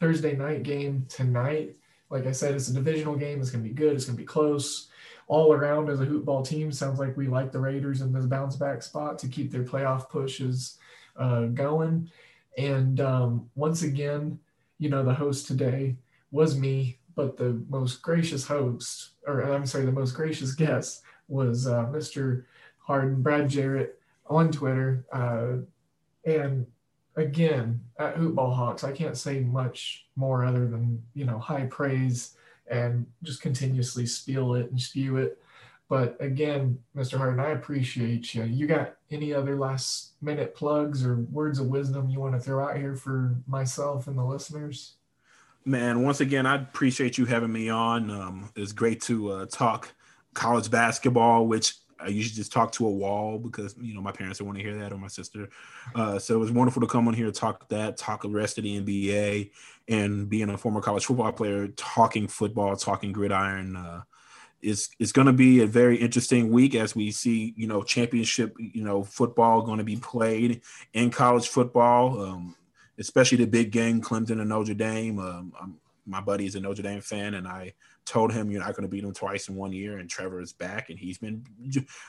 Thursday 0.00 0.36
night 0.36 0.62
game 0.62 1.06
tonight. 1.08 1.76
Like 2.10 2.26
I 2.26 2.32
said, 2.32 2.54
it's 2.54 2.68
a 2.68 2.74
divisional 2.74 3.16
game. 3.16 3.40
It's 3.40 3.50
to 3.50 3.58
be 3.58 3.70
good. 3.70 3.94
It's 3.94 4.06
to 4.06 4.12
be 4.12 4.24
close. 4.24 4.88
All 5.26 5.54
around 5.54 5.88
as 5.88 6.00
a 6.00 6.06
hoopball 6.06 6.46
team, 6.46 6.70
sounds 6.70 6.98
like 6.98 7.16
we 7.16 7.28
like 7.28 7.50
the 7.50 7.58
Raiders 7.58 8.02
in 8.02 8.12
this 8.12 8.26
bounce 8.26 8.56
back 8.56 8.82
spot 8.82 9.18
to 9.20 9.28
keep 9.28 9.50
their 9.50 9.62
playoff 9.62 10.10
pushes 10.10 10.76
uh, 11.16 11.46
going. 11.46 12.10
And 12.58 13.00
um, 13.00 13.50
once 13.54 13.82
again, 13.82 14.38
you 14.78 14.90
know, 14.90 15.02
the 15.02 15.14
host 15.14 15.46
today 15.46 15.96
was 16.30 16.58
me, 16.58 16.98
but 17.14 17.38
the 17.38 17.64
most 17.70 18.02
gracious 18.02 18.46
host, 18.46 19.12
or 19.26 19.40
I'm 19.40 19.64
sorry, 19.64 19.86
the 19.86 19.92
most 19.92 20.12
gracious 20.12 20.54
guest 20.54 21.02
was 21.28 21.66
uh, 21.66 21.86
Mr. 21.86 22.44
Harden, 22.78 23.22
Brad 23.22 23.48
Jarrett 23.48 23.98
on 24.26 24.50
Twitter. 24.50 25.04
Uh, 25.12 25.58
and 26.24 26.66
again, 27.16 27.80
at 27.98 28.16
Hoopball 28.16 28.54
Hawks, 28.54 28.84
I 28.84 28.92
can't 28.92 29.16
say 29.16 29.40
much 29.40 30.06
more 30.16 30.44
other 30.44 30.66
than, 30.66 31.02
you 31.14 31.24
know, 31.24 31.38
high 31.38 31.66
praise 31.66 32.36
and 32.66 33.06
just 33.22 33.42
continuously 33.42 34.06
spiel 34.06 34.54
it 34.54 34.70
and 34.70 34.80
spew 34.80 35.16
it. 35.18 35.38
But 35.88 36.16
again, 36.18 36.78
Mr. 36.96 37.18
Harden, 37.18 37.40
I 37.40 37.50
appreciate 37.50 38.34
you. 38.34 38.44
You 38.44 38.66
got 38.66 38.94
any 39.10 39.34
other 39.34 39.56
last 39.56 40.12
minute 40.22 40.54
plugs 40.54 41.04
or 41.04 41.16
words 41.30 41.58
of 41.58 41.66
wisdom 41.66 42.08
you 42.08 42.20
want 42.20 42.34
to 42.34 42.40
throw 42.40 42.64
out 42.64 42.78
here 42.78 42.96
for 42.96 43.36
myself 43.46 44.06
and 44.06 44.16
the 44.16 44.24
listeners? 44.24 44.94
Man, 45.66 46.02
once 46.02 46.20
again, 46.20 46.46
I 46.46 46.56
appreciate 46.56 47.16
you 47.16 47.26
having 47.26 47.52
me 47.52 47.68
on. 47.68 48.10
Um, 48.10 48.50
it's 48.56 48.72
great 48.72 49.00
to 49.02 49.30
uh, 49.30 49.46
talk 49.46 49.94
college 50.34 50.70
basketball, 50.70 51.46
which 51.46 51.74
I 51.98 52.08
usually 52.08 52.36
just 52.36 52.52
talk 52.52 52.72
to 52.72 52.86
a 52.86 52.90
wall 52.90 53.38
because 53.38 53.74
you 53.80 53.94
know 53.94 54.00
my 54.00 54.12
parents 54.12 54.38
don't 54.38 54.46
want 54.46 54.58
to 54.58 54.64
hear 54.64 54.76
that 54.78 54.92
or 54.92 54.98
my 54.98 55.08
sister. 55.08 55.48
Uh, 55.94 56.18
so 56.18 56.34
it 56.34 56.38
was 56.38 56.50
wonderful 56.50 56.82
to 56.82 56.86
come 56.86 57.08
on 57.08 57.14
here 57.14 57.30
talk 57.30 57.68
that, 57.68 57.96
talk 57.96 58.22
the 58.22 58.28
rest 58.28 58.58
of 58.58 58.64
the 58.64 58.80
NBA, 58.80 59.50
and 59.88 60.28
being 60.28 60.50
a 60.50 60.58
former 60.58 60.80
college 60.80 61.06
football 61.06 61.32
player, 61.32 61.68
talking 61.68 62.28
football, 62.28 62.76
talking 62.76 63.12
gridiron. 63.12 63.76
Uh, 63.76 64.02
is 64.60 64.88
is 64.98 65.12
going 65.12 65.26
to 65.26 65.32
be 65.32 65.60
a 65.60 65.66
very 65.66 65.96
interesting 65.96 66.50
week 66.50 66.74
as 66.74 66.96
we 66.96 67.10
see 67.10 67.52
you 67.54 67.66
know 67.66 67.82
championship 67.82 68.56
you 68.58 68.82
know 68.82 69.04
football 69.04 69.60
going 69.60 69.76
to 69.76 69.84
be 69.84 69.96
played 69.96 70.62
in 70.94 71.10
college 71.10 71.48
football, 71.48 72.20
um, 72.22 72.56
especially 72.98 73.38
the 73.38 73.46
big 73.46 73.70
game 73.70 74.00
Clemson 74.00 74.40
and 74.40 74.48
Notre 74.48 74.74
Dame. 74.74 75.18
Um, 75.18 75.78
my 76.06 76.20
buddy 76.20 76.46
is 76.46 76.54
a 76.54 76.60
Notre 76.60 76.82
Dame 76.82 77.00
fan, 77.00 77.34
and 77.34 77.46
I 77.46 77.74
told 78.06 78.32
him 78.32 78.50
you're 78.50 78.60
not 78.60 78.74
going 78.74 78.82
to 78.82 78.88
beat 78.88 79.04
him 79.04 79.12
twice 79.12 79.48
in 79.48 79.54
one 79.54 79.72
year, 79.72 79.98
and 79.98 80.08
Trevor 80.08 80.40
is 80.40 80.52
back, 80.52 80.90
and 80.90 80.98
he's 80.98 81.18
been 81.18 81.44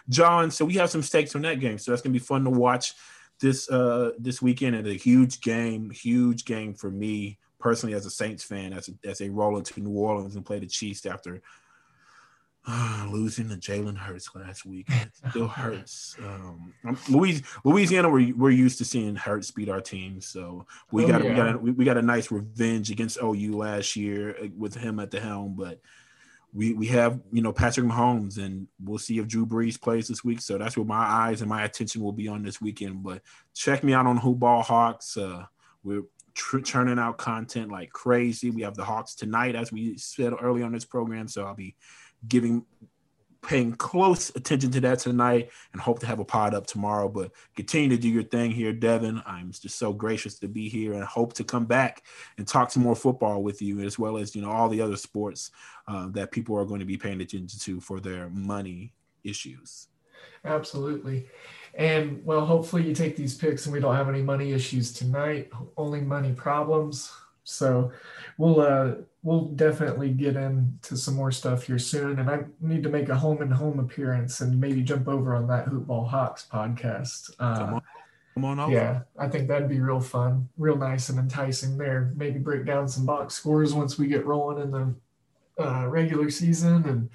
John. 0.09 0.51
So 0.51 0.65
we 0.65 0.73
have 0.75 0.89
some 0.89 1.01
stakes 1.01 1.35
on 1.35 1.41
that 1.43 1.59
game, 1.59 1.77
so 1.77 1.91
that's 1.91 2.01
going 2.01 2.13
to 2.13 2.19
be 2.19 2.25
fun 2.25 2.43
to 2.43 2.49
watch 2.49 2.93
this 3.41 3.69
uh 3.69 4.11
this 4.17 4.41
weekend. 4.41 4.75
And 4.75 4.87
a 4.87 4.93
huge 4.93 5.41
game, 5.41 5.89
huge 5.89 6.45
game 6.45 6.73
for 6.73 6.89
me 6.89 7.37
personally 7.59 7.95
as 7.95 8.05
a 8.05 8.11
Saints 8.11 8.43
fan, 8.43 8.73
as 8.73 8.89
a, 8.89 9.09
as 9.09 9.17
they 9.17 9.29
roll 9.29 9.57
into 9.57 9.79
New 9.79 9.97
Orleans 9.97 10.35
and 10.35 10.45
play 10.45 10.59
the 10.59 10.67
Chiefs 10.67 11.05
after 11.05 11.41
losing 13.15 13.49
to 13.49 13.55
Jalen 13.55 13.97
Hurts 13.97 14.29
last 14.35 14.65
week 14.65 14.87
it 14.89 15.09
still 15.29 15.47
hurts. 15.47 16.15
Um, 16.19 16.73
Louisiana, 17.63 18.09
we're, 18.09 18.35
we're 18.35 18.51
used 18.51 18.77
to 18.79 18.85
seeing 18.85 19.15
Hurts 19.15 19.51
beat 19.51 19.69
our 19.69 19.81
team, 19.81 20.19
so 20.19 20.65
we 20.91 21.05
oh, 21.05 21.07
got 21.07 21.23
yeah. 21.23 21.29
we 21.29 21.35
got 21.35 21.55
a, 21.55 21.57
we, 21.57 21.85
got 21.85 21.97
a 21.97 22.01
nice 22.01 22.31
revenge 22.31 22.91
against 22.91 23.17
OU 23.23 23.53
last 23.57 23.95
year 23.95 24.35
uh, 24.41 24.47
with 24.57 24.75
him 24.75 24.99
at 24.99 25.11
the 25.11 25.19
helm, 25.19 25.55
but 25.57 25.79
we 26.53 26.73
we 26.73 26.87
have 26.87 27.19
you 27.31 27.41
know 27.41 27.53
Patrick 27.53 27.85
Mahomes, 27.85 28.37
and 28.37 28.67
we'll 28.83 28.97
see 28.97 29.19
if 29.19 29.27
Drew 29.27 29.45
Brees 29.45 29.79
plays 29.79 30.07
this 30.07 30.23
week. 30.23 30.41
So 30.41 30.57
that's 30.57 30.75
where 30.75 30.85
my 30.85 30.95
eyes 30.95 31.41
and 31.41 31.49
my 31.49 31.63
attention 31.63 32.01
will 32.01 32.13
be 32.13 32.27
on 32.27 32.43
this 32.43 32.61
weekend. 32.61 33.03
But 33.03 33.21
check 33.53 33.83
me 33.83 33.93
out 33.93 34.07
on 34.07 34.17
Hoop 34.17 34.39
Ball 34.39 34.61
Hawks. 34.61 35.17
Uh, 35.17 35.45
we're 35.83 36.03
tr- 36.33 36.59
churning 36.59 36.99
out 36.99 37.17
content 37.17 37.71
like 37.71 37.91
crazy. 37.91 38.51
We 38.51 38.61
have 38.61 38.75
the 38.75 38.85
Hawks 38.85 39.15
tonight, 39.15 39.55
as 39.55 39.71
we 39.71 39.97
said 39.97 40.33
early 40.39 40.63
on 40.63 40.71
this 40.71 40.85
program. 40.85 41.27
So 41.27 41.45
I'll 41.45 41.55
be 41.55 41.75
giving 42.27 42.65
paying 43.45 43.73
close 43.73 44.35
attention 44.35 44.71
to 44.71 44.81
that 44.81 44.99
tonight 44.99 45.49
and 45.71 45.81
hope 45.81 45.99
to 45.99 46.07
have 46.07 46.19
a 46.19 46.25
pod 46.25 46.53
up 46.53 46.65
tomorrow. 46.65 47.07
But 47.07 47.31
continue 47.55 47.89
to 47.89 47.97
do 47.97 48.09
your 48.09 48.23
thing 48.23 48.51
here, 48.51 48.73
Devin. 48.73 49.21
I'm 49.25 49.51
just 49.51 49.77
so 49.77 49.93
gracious 49.93 50.39
to 50.39 50.47
be 50.47 50.67
here 50.67 50.93
and 50.93 51.03
hope 51.03 51.33
to 51.33 51.43
come 51.43 51.65
back 51.65 52.03
and 52.37 52.47
talk 52.47 52.71
some 52.71 52.83
more 52.83 52.95
football 52.95 53.43
with 53.43 53.61
you, 53.61 53.81
as 53.81 53.99
well 53.99 54.17
as 54.17 54.35
you 54.35 54.41
know 54.41 54.51
all 54.51 54.69
the 54.69 54.81
other 54.81 54.97
sports 54.97 55.51
uh, 55.87 56.07
that 56.09 56.31
people 56.31 56.57
are 56.57 56.65
going 56.65 56.79
to 56.79 56.85
be 56.85 56.97
paying 56.97 57.21
attention 57.21 57.59
to 57.59 57.79
for 57.79 57.99
their 57.99 58.29
money 58.29 58.93
issues. 59.23 59.87
Absolutely. 60.43 61.27
And 61.73 62.23
well, 62.25 62.45
hopefully 62.45 62.83
you 62.83 62.95
take 62.95 63.15
these 63.15 63.35
picks 63.35 63.65
and 63.65 63.73
we 63.73 63.79
don't 63.79 63.95
have 63.95 64.09
any 64.09 64.21
money 64.21 64.53
issues 64.53 64.93
tonight, 64.93 65.51
only 65.77 66.01
money 66.01 66.31
problems. 66.33 67.11
So 67.43 67.91
we'll 68.37 68.59
uh, 68.61 68.93
we'll 69.25 69.45
definitely 69.45 70.11
get 70.11 70.35
into 70.35 70.95
some 70.95 71.15
more 71.15 71.31
stuff 71.31 71.63
here 71.63 71.79
soon. 71.79 72.19
And 72.19 72.29
I 72.29 72.41
need 72.61 72.83
to 72.83 72.89
make 72.89 73.09
a 73.09 73.15
home 73.15 73.41
and 73.41 73.51
home 73.51 73.79
appearance 73.79 74.39
and 74.41 74.61
maybe 74.61 74.83
jump 74.83 75.07
over 75.07 75.35
on 75.35 75.47
that 75.47 75.65
Hoopball 75.65 76.07
Hawks 76.07 76.47
podcast. 76.49 77.31
Uh, 77.39 77.57
Come 77.57 77.73
on. 77.73 77.81
Come 78.35 78.45
on 78.45 78.59
over. 78.59 78.71
Yeah, 78.71 79.01
I 79.17 79.27
think 79.27 79.47
that'd 79.47 79.67
be 79.67 79.79
real 79.79 79.99
fun, 79.99 80.47
real 80.57 80.75
nice 80.75 81.09
and 81.09 81.17
enticing 81.17 81.77
there. 81.77 82.13
Maybe 82.15 82.37
break 82.37 82.65
down 82.65 82.87
some 82.87 83.05
box 83.05 83.33
scores 83.33 83.73
once 83.73 83.97
we 83.97 84.07
get 84.07 84.25
rolling 84.25 84.61
in 84.61 84.71
the 84.71 85.65
uh, 85.65 85.87
regular 85.87 86.29
season 86.29 86.87
and 86.87 87.09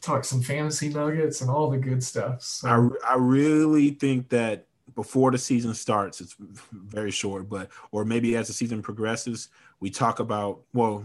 talk 0.00 0.24
some 0.24 0.42
fantasy 0.42 0.90
nuggets 0.90 1.40
and 1.40 1.50
all 1.50 1.70
the 1.70 1.78
good 1.78 2.04
stuff. 2.04 2.42
So. 2.42 2.92
I, 3.04 3.14
I 3.14 3.16
really 3.16 3.90
think 3.90 4.28
that 4.28 4.66
before 4.94 5.32
the 5.32 5.38
season 5.38 5.74
starts, 5.74 6.20
it's 6.20 6.36
very 6.70 7.10
short, 7.10 7.48
but 7.48 7.70
or 7.90 8.04
maybe 8.04 8.36
as 8.36 8.46
the 8.46 8.52
season 8.52 8.80
progresses, 8.82 9.48
we 9.80 9.90
talk 9.90 10.20
about 10.20 10.60
well, 10.72 11.02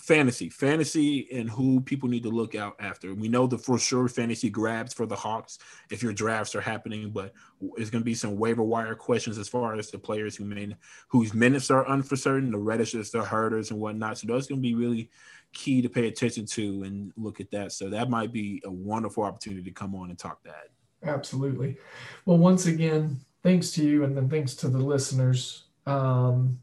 fantasy, 0.00 0.48
fantasy, 0.48 1.28
and 1.32 1.48
who 1.50 1.80
people 1.80 2.08
need 2.08 2.22
to 2.22 2.30
look 2.30 2.54
out 2.54 2.74
after. 2.80 3.14
We 3.14 3.28
know 3.28 3.46
the 3.46 3.58
for 3.58 3.78
sure 3.78 4.08
fantasy 4.08 4.48
grabs 4.48 4.94
for 4.94 5.06
the 5.06 5.16
Hawks 5.16 5.58
if 5.90 6.02
your 6.02 6.12
drafts 6.12 6.54
are 6.54 6.60
happening, 6.60 7.10
but 7.10 7.32
it's 7.76 7.90
going 7.90 8.00
to 8.00 8.06
be 8.06 8.14
some 8.14 8.36
waiver 8.36 8.62
wire 8.62 8.94
questions 8.94 9.38
as 9.38 9.48
far 9.48 9.74
as 9.74 9.90
the 9.90 9.98
players 9.98 10.34
who 10.34 10.44
may 10.44 10.74
whose 11.08 11.34
minutes 11.34 11.70
are 11.70 11.90
uncertain, 11.90 12.50
the 12.50 12.58
Reddishes, 12.58 13.10
the 13.10 13.24
Huerters, 13.24 13.70
and 13.70 13.80
whatnot. 13.80 14.18
So 14.18 14.26
those 14.26 14.46
going 14.46 14.60
to 14.60 14.68
be 14.68 14.74
really 14.74 15.10
key 15.52 15.82
to 15.82 15.88
pay 15.88 16.08
attention 16.08 16.46
to 16.46 16.82
and 16.84 17.12
look 17.16 17.40
at 17.40 17.50
that. 17.50 17.72
So 17.72 17.90
that 17.90 18.08
might 18.08 18.32
be 18.32 18.62
a 18.64 18.70
wonderful 18.70 19.24
opportunity 19.24 19.64
to 19.64 19.70
come 19.70 19.94
on 19.94 20.10
and 20.10 20.18
talk 20.18 20.42
that. 20.44 20.68
Absolutely. 21.02 21.76
Well, 22.24 22.38
once 22.38 22.66
again, 22.66 23.20
thanks 23.42 23.70
to 23.72 23.84
you, 23.84 24.04
and 24.04 24.16
then 24.16 24.28
thanks 24.28 24.54
to 24.56 24.68
the 24.68 24.78
listeners. 24.78 25.64
Um, 25.86 26.58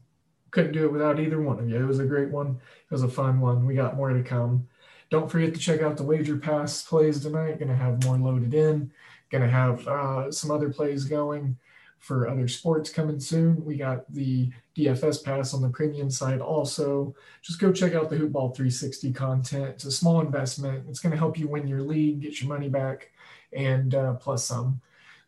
couldn't 0.58 0.72
do 0.72 0.86
it 0.86 0.92
without 0.92 1.20
either 1.20 1.40
one 1.40 1.60
of 1.60 1.68
you. 1.68 1.76
It 1.76 1.86
was 1.86 2.00
a 2.00 2.04
great 2.04 2.30
one. 2.30 2.48
It 2.48 2.90
was 2.92 3.04
a 3.04 3.08
fun 3.08 3.40
one. 3.40 3.64
We 3.64 3.76
got 3.76 3.96
more 3.96 4.12
to 4.12 4.24
come. 4.24 4.66
Don't 5.08 5.30
forget 5.30 5.54
to 5.54 5.60
check 5.60 5.82
out 5.82 5.96
the 5.96 6.02
Wager 6.02 6.36
Pass 6.36 6.82
plays 6.82 7.20
tonight. 7.20 7.60
Going 7.60 7.68
to 7.68 7.76
have 7.76 8.02
more 8.04 8.18
loaded 8.18 8.52
in. 8.54 8.90
Going 9.30 9.44
to 9.44 9.50
have 9.50 9.86
uh, 9.86 10.32
some 10.32 10.50
other 10.50 10.68
plays 10.70 11.04
going 11.04 11.56
for 12.00 12.28
other 12.28 12.48
sports 12.48 12.90
coming 12.90 13.20
soon. 13.20 13.64
We 13.64 13.76
got 13.76 14.12
the 14.12 14.50
DFS 14.76 15.24
pass 15.24 15.54
on 15.54 15.62
the 15.62 15.68
premium 15.68 16.10
side 16.10 16.40
also. 16.40 17.14
Just 17.40 17.60
go 17.60 17.70
check 17.72 17.94
out 17.94 18.10
the 18.10 18.16
Hoopball 18.16 18.56
360 18.56 19.12
content. 19.12 19.68
It's 19.74 19.84
a 19.84 19.92
small 19.92 20.20
investment. 20.20 20.86
It's 20.88 20.98
going 20.98 21.12
to 21.12 21.18
help 21.18 21.38
you 21.38 21.46
win 21.46 21.68
your 21.68 21.82
league, 21.82 22.22
get 22.22 22.40
your 22.40 22.48
money 22.48 22.68
back, 22.68 23.12
and 23.52 23.94
uh, 23.94 24.14
plus 24.14 24.44
some. 24.44 24.80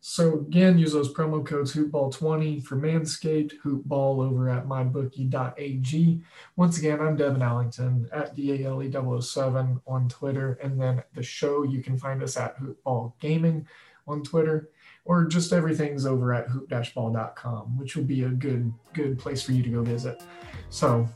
So 0.03 0.41
again, 0.41 0.79
use 0.79 0.93
those 0.93 1.13
promo 1.13 1.45
codes 1.45 1.75
hoopball20 1.75 2.65
for 2.65 2.77
Manscaped, 2.77 3.61
hoopball 3.63 4.25
over 4.25 4.49
at 4.49 4.67
mybookie.ag. 4.67 6.23
Once 6.57 6.79
again, 6.79 7.01
I'm 7.01 7.17
Devin 7.17 7.43
Allington 7.43 8.09
at 8.11 8.35
DALE007 8.35 9.83
on 9.87 10.09
Twitter. 10.09 10.59
And 10.63 10.81
then 10.81 11.03
the 11.15 11.23
show, 11.23 11.65
you 11.65 11.83
can 11.83 11.99
find 11.99 12.23
us 12.23 12.39
at 12.39 12.59
Hoopball 12.59 13.13
Gaming 13.21 13.67
on 14.09 14.23
Twitter 14.23 14.71
or 15.05 15.25
just 15.25 15.53
everything's 15.53 16.07
over 16.07 16.33
at 16.33 16.49
hoop-ball.com, 16.49 17.79
which 17.79 17.97
will 17.97 18.05
be 18.05 18.25
a 18.25 18.29
good 18.29 18.73
good 18.93 19.19
place 19.19 19.43
for 19.43 19.53
you 19.53 19.63
to 19.63 19.69
go 19.69 19.83
visit. 19.83 20.23
So 20.71 21.09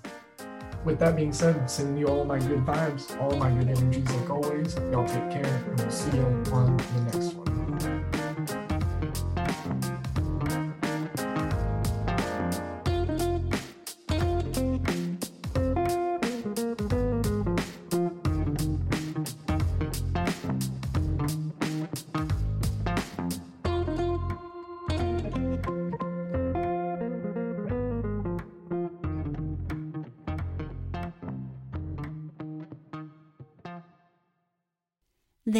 with 0.84 0.98
that 0.98 1.16
being 1.16 1.32
said, 1.32 1.70
sending 1.70 1.96
you 1.96 2.08
all 2.08 2.24
my 2.24 2.38
good 2.38 2.64
vibes, 2.66 3.18
all 3.20 3.36
my 3.36 3.50
good 3.50 3.68
energies 3.68 4.10
like 4.10 4.30
always. 4.30 4.74
Y'all 4.92 5.06
take 5.06 5.30
care 5.30 5.44
and 5.44 5.80
we'll 5.80 5.90
see 5.90 6.16
you 6.16 6.22
on 6.52 6.76
the 6.76 7.00
next 7.12 7.34
one. 7.34 7.43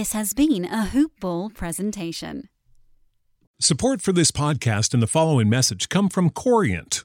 This 0.05 0.13
has 0.13 0.35
been 0.35 0.67
a 0.67 0.85
Hoop 0.85 1.13
Ball 1.19 1.49
presentation. 1.49 2.51
Support 3.59 4.03
for 4.03 4.13
this 4.13 4.31
podcast 4.31 4.93
and 4.93 5.03
the 5.03 5.07
following 5.07 5.49
message 5.49 5.89
come 5.89 6.11
from 6.11 6.29
Corient 6.29 7.05